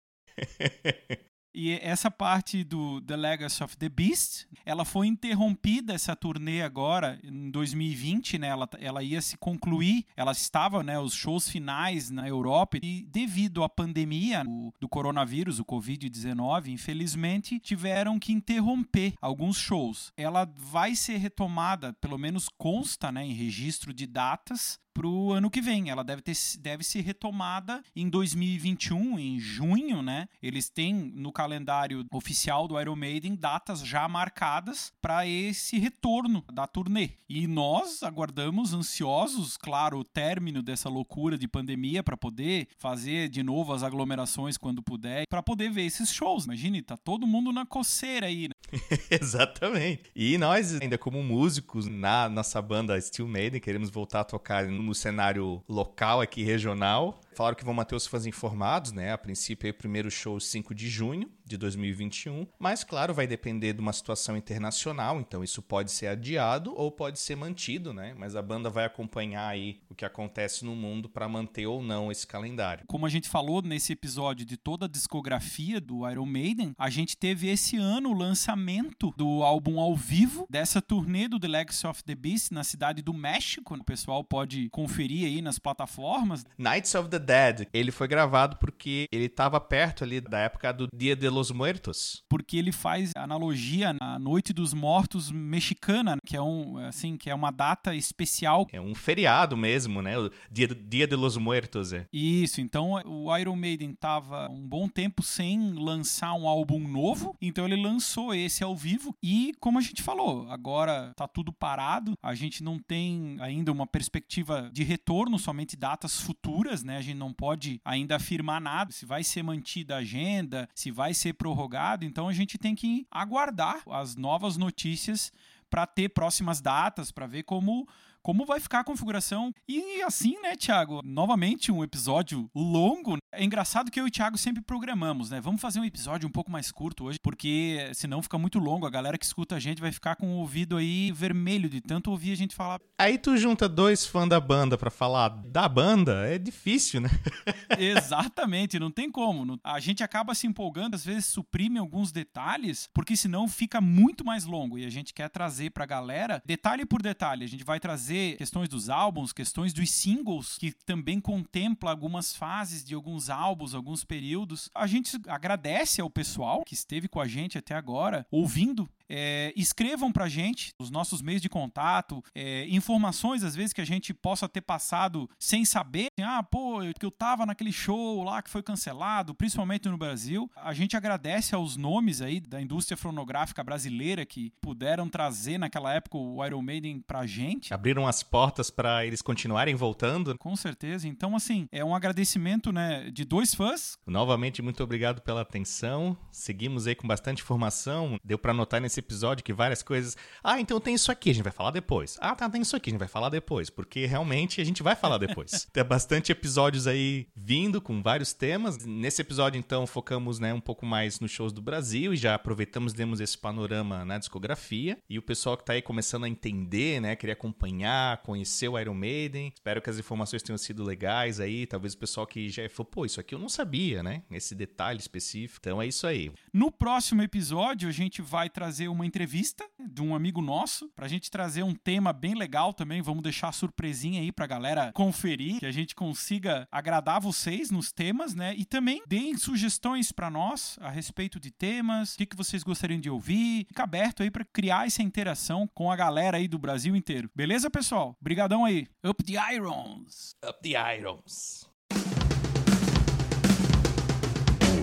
E 1.59 1.71
essa 1.81 2.11
parte 2.11 2.63
do 2.63 3.01
The 3.01 3.15
Legacy 3.15 3.63
of 3.63 3.75
the 3.77 3.89
Beast, 3.89 4.45
ela 4.63 4.85
foi 4.85 5.07
interrompida, 5.07 5.91
essa 5.91 6.15
turnê 6.15 6.61
agora, 6.61 7.19
em 7.23 7.49
2020, 7.49 8.37
né? 8.37 8.49
Ela, 8.49 8.69
ela 8.79 9.01
ia 9.01 9.19
se 9.19 9.35
concluir, 9.37 10.05
ela 10.15 10.33
estava, 10.33 10.83
né? 10.83 10.99
Os 10.99 11.15
shows 11.15 11.49
finais 11.49 12.11
na 12.11 12.27
Europa 12.27 12.77
e 12.83 13.01
devido 13.09 13.63
à 13.63 13.69
pandemia 13.69 14.43
do, 14.43 14.71
do 14.79 14.87
coronavírus, 14.87 15.57
o 15.57 15.65
Covid-19, 15.65 16.67
infelizmente, 16.67 17.59
tiveram 17.59 18.19
que 18.19 18.31
interromper 18.31 19.15
alguns 19.19 19.57
shows. 19.57 20.13
Ela 20.15 20.47
vai 20.55 20.95
ser 20.95 21.17
retomada, 21.17 21.91
pelo 21.93 22.19
menos 22.19 22.49
consta, 22.55 23.11
né? 23.11 23.25
Em 23.25 23.33
registro 23.33 23.91
de 23.91 24.05
datas, 24.05 24.79
pro 24.97 25.31
ano 25.31 25.51
que 25.51 25.61
vem. 25.61 25.91
Ela 25.91 26.03
deve, 26.03 26.23
ter, 26.23 26.35
deve 26.59 26.83
ser 26.83 27.01
retomada 27.01 27.83
em 27.95 28.09
2021, 28.09 29.19
em 29.19 29.39
junho, 29.39 30.01
né? 30.01 30.27
Eles 30.41 30.69
têm 30.69 30.91
no 30.91 31.31
calendário 31.31 32.03
oficial 32.11 32.67
do 32.67 32.81
Iron 32.81 32.95
Maiden 32.95 33.35
datas 33.35 33.81
já 33.81 34.07
marcadas 34.07 34.91
para 34.99 35.27
esse 35.27 35.77
retorno 35.77 36.43
da 36.51 36.65
turnê. 36.65 37.11
E 37.29 37.45
nós 37.45 38.01
aguardamos 38.01 38.73
ansiosos, 38.73 39.55
claro, 39.55 39.99
o 39.99 40.03
término 40.03 40.63
dessa 40.63 40.89
loucura 40.89 41.37
de 41.37 41.47
pandemia 41.47 42.01
para 42.01 42.17
poder 42.17 42.67
fazer 42.79 43.29
de 43.29 43.43
novo 43.43 43.73
as 43.73 43.83
aglomerações 43.83 44.57
quando 44.57 44.81
puder, 44.81 45.25
para 45.29 45.43
poder 45.43 45.69
ver 45.69 45.85
esses 45.85 46.11
shows. 46.11 46.45
Imagine, 46.45 46.81
tá 46.81 46.97
todo 46.97 47.27
mundo 47.27 47.51
na 47.51 47.67
coceira 47.67 48.25
aí, 48.25 48.47
né? 48.47 48.55
Exatamente. 49.11 50.09
E 50.15 50.39
nós, 50.39 50.81
ainda 50.81 50.97
como 50.97 51.21
músicos 51.21 51.85
na 51.85 52.27
nossa 52.27 52.59
banda 52.63 52.99
Steel 52.99 53.27
Maiden, 53.27 53.61
queremos 53.61 53.91
voltar 53.91 54.21
a 54.21 54.23
tocar 54.23 54.65
no 54.65 54.86
cenário 54.93 55.61
local 55.67 56.21
aqui, 56.21 56.43
regional. 56.43 57.19
Falaram 57.37 57.55
que 57.55 57.63
vão 57.63 57.71
manter 57.75 57.93
os 57.93 58.07
fãs 58.07 58.25
informados, 58.25 58.91
né? 58.91 59.11
A 59.11 59.17
princípio, 59.17 59.67
aí, 59.67 59.71
o 59.71 59.75
primeiro 59.75 60.09
show 60.09 60.39
5 60.39 60.73
de 60.73 60.89
junho 60.89 61.29
de 61.45 61.55
2021. 61.55 62.47
Mas, 62.57 62.83
claro, 62.83 63.13
vai 63.13 63.27
depender 63.27 63.73
de 63.73 63.79
uma 63.79 63.93
situação 63.93 64.35
internacional, 64.35 65.21
então 65.21 65.43
isso 65.43 65.61
pode 65.61 65.91
ser 65.91 66.07
adiado 66.07 66.73
ou 66.75 66.91
pode 66.91 67.19
ser 67.19 67.35
mantido, 67.35 67.93
né? 67.93 68.15
Mas 68.17 68.35
a 68.35 68.41
banda 68.41 68.71
vai 68.71 68.85
acompanhar 68.85 69.47
aí 69.47 69.79
o 69.87 69.93
que 69.93 70.03
acontece 70.03 70.65
no 70.65 70.75
mundo 70.75 71.07
para 71.07 71.29
manter 71.29 71.67
ou 71.67 71.79
não 71.79 72.11
esse 72.11 72.25
calendário. 72.25 72.85
Como 72.87 73.05
a 73.05 73.09
gente 73.09 73.29
falou 73.29 73.61
nesse 73.61 73.93
episódio 73.93 74.43
de 74.43 74.57
toda 74.57 74.85
a 74.85 74.89
discografia 74.89 75.79
do 75.79 76.09
Iron 76.09 76.25
Maiden, 76.25 76.73
a 76.75 76.89
gente 76.89 77.15
teve 77.15 77.49
esse 77.49 77.77
ano 77.77 78.09
o 78.09 78.17
lançamento 78.17 79.13
do 79.15 79.43
álbum 79.43 79.79
ao 79.79 79.95
vivo 79.95 80.47
dessa 80.49 80.81
turnê 80.81 81.27
do 81.27 81.39
The 81.39 81.47
Legacy 81.47 81.85
of 81.85 82.03
the 82.03 82.15
Beast 82.15 82.51
na 82.51 82.63
cidade 82.63 83.03
do 83.03 83.13
México. 83.13 83.75
O 83.75 83.83
pessoal 83.83 84.23
pode 84.23 84.69
conferir 84.71 85.27
aí 85.27 85.39
nas 85.39 85.59
plataformas. 85.59 86.43
Knights 86.57 86.95
of 86.95 87.09
the 87.09 87.26
Dead, 87.27 87.67
ele 87.73 87.91
foi 87.91 88.07
gravado 88.07 88.55
porque 88.55 89.05
ele 89.11 89.25
estava 89.25 89.59
perto 89.59 90.05
ali 90.05 90.21
da 90.21 90.39
época 90.39 90.71
do 90.71 90.87
Dia 90.95 91.13
de 91.13 91.27
los 91.27 91.51
Muertos. 91.51 92.23
Porque 92.29 92.55
ele 92.55 92.71
faz 92.71 93.11
analogia 93.17 93.93
à 93.99 94.17
Noite 94.17 94.53
dos 94.53 94.73
Mortos 94.73 95.29
mexicana, 95.29 96.17
que 96.25 96.37
é 96.37 96.41
um 96.41 96.77
assim, 96.77 97.17
que 97.17 97.29
é 97.29 97.35
uma 97.35 97.51
data 97.51 97.93
especial. 97.93 98.65
É 98.71 98.79
um 98.79 98.95
feriado 98.95 99.57
mesmo, 99.57 100.01
né? 100.01 100.17
O 100.17 100.31
Dia, 100.49 100.67
Dia 100.67 101.05
de 101.05 101.17
los 101.17 101.35
Muertos, 101.35 101.91
é. 101.91 102.05
Isso, 102.13 102.61
então 102.61 102.93
o 103.05 103.35
Iron 103.37 103.57
Maiden 103.57 103.93
tava 103.93 104.49
um 104.49 104.65
bom 104.65 104.87
tempo 104.87 105.21
sem 105.21 105.73
lançar 105.73 106.33
um 106.33 106.47
álbum 106.47 106.79
novo, 106.79 107.35
então 107.41 107.65
ele 107.65 107.75
lançou 107.75 108.33
esse 108.33 108.63
ao 108.63 108.75
vivo 108.75 109.13
e 109.21 109.51
como 109.59 109.77
a 109.77 109.81
gente 109.81 110.01
falou, 110.01 110.49
agora 110.49 111.11
tá 111.15 111.27
tudo 111.27 111.51
parado, 111.51 112.13
a 112.23 112.33
gente 112.33 112.63
não 112.63 112.79
tem 112.79 113.35
ainda 113.41 113.71
uma 113.71 113.85
perspectiva 113.85 114.69
de 114.71 114.83
retorno, 114.83 115.37
somente 115.37 115.75
datas 115.75 116.21
futuras, 116.21 116.83
né? 116.83 116.97
A 116.97 117.01
gente 117.01 117.16
não 117.17 117.33
pode 117.33 117.81
ainda 117.83 118.15
afirmar 118.15 118.61
nada 118.61 118.91
se 118.91 119.05
vai 119.05 119.23
ser 119.23 119.43
mantida 119.43 119.95
a 119.95 119.99
agenda, 119.99 120.69
se 120.73 120.91
vai 120.91 121.13
ser 121.13 121.33
prorrogado, 121.33 122.05
então 122.05 122.27
a 122.27 122.33
gente 122.33 122.57
tem 122.57 122.75
que 122.75 123.05
aguardar 123.11 123.81
as 123.89 124.15
novas 124.15 124.55
notícias 124.55 125.33
para 125.69 125.85
ter 125.85 126.09
próximas 126.09 126.61
datas, 126.61 127.11
para 127.11 127.27
ver 127.27 127.43
como 127.43 127.87
como 128.27 128.45
vai 128.45 128.59
ficar 128.59 128.81
a 128.81 128.83
configuração. 128.83 129.53
E 129.69 130.01
assim, 130.01 130.35
né, 130.41 130.53
Thiago? 130.53 130.99
Novamente 131.01 131.71
um 131.71 131.81
episódio 131.81 132.51
longo. 132.53 133.17
É 133.31 133.41
engraçado 133.41 133.89
que 133.89 133.97
eu 133.97 134.05
e 134.05 134.09
o 134.09 134.11
Thiago 134.11 134.37
sempre 134.37 134.61
programamos, 134.61 135.29
né? 135.29 135.39
Vamos 135.39 135.61
fazer 135.61 135.79
um 135.79 135.85
episódio 135.85 136.27
um 136.27 136.31
pouco 136.31 136.51
mais 136.51 136.69
curto 136.69 137.05
hoje, 137.05 137.19
porque 137.23 137.89
senão 137.93 138.21
fica 138.21 138.37
muito 138.37 138.59
longo. 138.59 138.85
A 138.85 138.89
galera 138.89 139.17
que 139.17 139.23
escuta 139.23 139.55
a 139.55 139.59
gente 139.61 139.79
vai 139.79 139.93
ficar 139.93 140.17
com 140.17 140.27
o 140.27 140.39
ouvido 140.39 140.75
aí 140.75 141.09
vermelho 141.13 141.69
de 141.69 141.79
tanto 141.79 142.11
ouvir 142.11 142.33
a 142.33 142.35
gente 142.35 142.53
falar. 142.53 142.81
Aí 142.97 143.17
tu 143.17 143.37
junta 143.37 143.69
dois 143.69 144.05
fãs 144.05 144.27
da 144.27 144.41
banda 144.41 144.77
para 144.77 144.89
falar 144.89 145.29
da 145.29 145.69
banda, 145.69 146.27
é 146.27 146.37
difícil, 146.37 146.99
né? 146.99 147.09
Exatamente, 147.79 148.77
não 148.77 148.91
tem 148.91 149.09
como. 149.09 149.57
A 149.63 149.79
gente 149.79 150.03
acaba 150.03 150.35
se 150.35 150.47
empolgando, 150.47 150.95
às 150.95 151.05
vezes 151.05 151.27
suprime 151.27 151.79
alguns 151.79 152.11
detalhes, 152.11 152.89
porque 152.93 153.15
senão 153.15 153.47
fica 153.47 153.79
muito 153.79 154.25
mais 154.25 154.43
longo 154.43 154.77
e 154.77 154.85
a 154.85 154.89
gente 154.89 155.13
quer 155.13 155.29
trazer 155.29 155.69
pra 155.69 155.85
galera 155.85 156.41
detalhe 156.45 156.85
por 156.85 157.01
detalhe. 157.01 157.45
A 157.45 157.47
gente 157.47 157.63
vai 157.63 157.79
trazer 157.79 158.16
questões 158.37 158.69
dos 158.69 158.89
álbuns, 158.89 159.33
questões 159.33 159.73
dos 159.73 159.89
singles, 159.89 160.57
que 160.57 160.71
também 160.71 161.19
contempla 161.19 161.91
algumas 161.91 162.35
fases 162.35 162.83
de 162.83 162.93
alguns 162.93 163.29
álbuns, 163.29 163.73
alguns 163.73 164.03
períodos. 164.03 164.69
A 164.73 164.87
gente 164.87 165.19
agradece 165.27 166.01
ao 166.01 166.09
pessoal 166.09 166.63
que 166.63 166.73
esteve 166.73 167.07
com 167.07 167.19
a 167.19 167.27
gente 167.27 167.57
até 167.57 167.75
agora, 167.75 168.25
ouvindo 168.31 168.89
é, 169.09 169.53
escrevam 169.55 170.11
pra 170.11 170.27
gente 170.27 170.71
os 170.79 170.89
nossos 170.89 171.21
meios 171.21 171.41
de 171.41 171.49
contato, 171.49 172.23
é, 172.35 172.67
informações 172.69 173.43
às 173.43 173.55
vezes 173.55 173.73
que 173.73 173.81
a 173.81 173.85
gente 173.85 174.13
possa 174.13 174.47
ter 174.47 174.61
passado 174.61 175.29
sem 175.39 175.65
saber. 175.65 176.07
Ah, 176.21 176.43
pô, 176.43 176.79
que 176.97 177.05
eu 177.05 177.11
tava 177.11 177.45
naquele 177.45 177.71
show 177.71 178.23
lá 178.23 178.41
que 178.41 178.49
foi 178.49 178.63
cancelado, 178.63 179.33
principalmente 179.33 179.87
no 179.89 179.97
Brasil. 179.97 180.49
A 180.55 180.73
gente 180.73 180.95
agradece 180.97 181.55
aos 181.55 181.75
nomes 181.77 182.21
aí 182.21 182.39
da 182.39 182.61
indústria 182.61 182.97
fonográfica 182.97 183.63
brasileira 183.63 184.25
que 184.25 184.51
puderam 184.61 185.07
trazer 185.09 185.57
naquela 185.57 185.93
época 185.93 186.17
o 186.17 186.45
Iron 186.45 186.61
Maiden 186.61 186.99
pra 186.99 187.25
gente. 187.25 187.73
Abriram 187.73 188.07
as 188.07 188.23
portas 188.23 188.69
para 188.69 189.05
eles 189.05 189.21
continuarem 189.21 189.75
voltando. 189.75 190.37
Com 190.37 190.55
certeza. 190.55 191.07
Então, 191.07 191.35
assim, 191.35 191.67
é 191.71 191.83
um 191.83 191.95
agradecimento, 191.95 192.71
né, 192.71 193.09
de 193.11 193.23
dois 193.23 193.53
fãs. 193.53 193.97
Novamente, 194.05 194.61
muito 194.61 194.83
obrigado 194.83 195.21
pela 195.21 195.41
atenção. 195.41 196.17
Seguimos 196.31 196.87
aí 196.87 196.95
com 196.95 197.07
bastante 197.07 197.41
informação. 197.41 198.17
Deu 198.23 198.37
para 198.37 198.53
notar 198.53 198.81
nesse 198.81 198.96
episódio 198.99 199.43
que 199.43 199.53
várias 199.53 199.81
coisas. 199.81 200.15
Ah, 200.43 200.59
então 200.59 200.79
tem 200.79 200.95
isso 200.95 201.11
aqui, 201.11 201.29
a 201.29 201.33
gente 201.33 201.43
vai 201.43 201.53
falar 201.53 201.71
depois. 201.71 202.17
Ah, 202.19 202.35
tá, 202.35 202.49
tem 202.49 202.61
isso 202.61 202.75
aqui, 202.75 202.89
a 202.89 202.91
gente 202.91 202.99
vai 202.99 203.07
falar 203.07 203.29
depois. 203.29 203.69
Porque 203.69 204.05
realmente 204.05 204.61
a 204.61 204.63
gente 204.63 204.83
vai 204.83 204.95
falar 204.95 205.17
depois. 205.17 205.67
tem 205.71 205.83
bastante 205.83 206.31
episódios 206.31 206.87
aí 206.87 207.27
vindo 207.35 207.81
com 207.81 208.01
vários 208.01 208.33
temas. 208.33 208.77
Nesse 208.85 209.21
episódio, 209.21 209.57
então, 209.59 209.85
focamos 209.85 210.39
né, 210.39 210.53
um 210.53 210.59
pouco 210.59 210.85
mais 210.85 211.19
nos 211.19 211.31
shows 211.31 211.53
do 211.53 211.61
Brasil 211.61 212.13
e 212.13 212.17
já 212.17 212.35
aproveitamos 212.35 212.93
demos 212.93 213.19
esse 213.19 213.37
panorama 213.37 214.05
na 214.05 214.17
discografia. 214.17 214.97
E 215.09 215.17
o 215.17 215.21
pessoal 215.21 215.57
que 215.57 215.65
tá 215.65 215.73
aí 215.73 215.81
começando 215.81 216.25
a 216.25 216.29
entender, 216.29 216.99
né? 216.99 217.15
Queria 217.15 217.33
acompanhar, 217.33 218.17
conhecer 218.23 218.67
o 218.67 218.79
Iron 218.79 218.93
Maiden. 218.93 219.51
Espero 219.53 219.81
que 219.81 219.89
as 219.89 219.99
informações 219.99 220.43
tenham 220.43 220.57
sido 220.57 220.83
legais 220.83 221.39
aí. 221.39 221.65
Talvez 221.65 221.93
o 221.93 221.97
pessoal 221.97 222.27
que 222.27 222.49
já 222.49 222.67
falou, 222.69 222.89
pô, 222.89 223.05
isso 223.05 223.19
aqui 223.19 223.35
eu 223.35 223.39
não 223.39 223.49
sabia, 223.49 224.01
né? 224.03 224.23
Esse 224.31 224.55
detalhe 224.55 224.99
específico. 224.99 225.59
Então 225.59 225.81
é 225.81 225.87
isso 225.87 226.05
aí. 226.05 226.31
No 226.53 226.71
próximo 226.71 227.21
episódio, 227.21 227.87
a 227.87 227.91
gente 227.91 228.21
vai 228.21 228.49
trazer 228.49 228.86
uma 228.87 229.05
entrevista 229.05 229.65
de 229.79 230.01
um 230.01 230.15
amigo 230.15 230.41
nosso, 230.41 230.89
pra 230.95 231.07
gente 231.07 231.29
trazer 231.29 231.63
um 231.63 231.73
tema 231.73 232.11
bem 232.13 232.35
legal 232.35 232.73
também. 232.73 233.01
Vamos 233.01 233.23
deixar 233.23 233.51
surpresinha 233.51 234.21
aí 234.21 234.31
pra 234.31 234.47
galera 234.47 234.91
conferir, 234.93 235.59
que 235.59 235.65
a 235.65 235.71
gente 235.71 235.95
consiga 235.95 236.67
agradar 236.71 237.19
vocês 237.21 237.71
nos 237.71 237.91
temas, 237.91 238.33
né? 238.33 238.53
E 238.55 238.65
também 238.65 239.01
deem 239.07 239.37
sugestões 239.37 240.11
para 240.11 240.29
nós 240.29 240.77
a 240.81 240.89
respeito 240.89 241.39
de 241.39 241.51
temas, 241.51 242.13
o 242.13 242.17
que, 242.17 242.25
que 242.25 242.35
vocês 242.35 242.63
gostariam 242.63 242.99
de 242.99 243.09
ouvir. 243.09 243.65
Fica 243.67 243.83
aberto 243.83 244.23
aí 244.23 244.31
para 244.31 244.45
criar 244.45 244.87
essa 244.87 245.01
interação 245.01 245.67
com 245.73 245.91
a 245.91 245.95
galera 245.95 246.37
aí 246.37 246.47
do 246.47 246.57
Brasil 246.57 246.95
inteiro. 246.95 247.29
Beleza, 247.35 247.69
pessoal? 247.69 248.15
Brigadão 248.21 248.65
aí. 248.65 248.87
Up 249.05 249.23
the 249.23 249.33
Irons! 249.53 250.35
Up 250.43 250.59
the 250.61 250.75
Irons! 250.95 251.67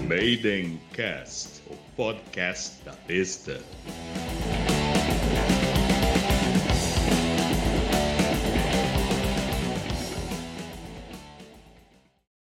Maiden 0.08 0.78
Cast, 0.92 1.62
podcast 1.96 2.72
da 2.84 2.94
besta. 3.06 3.60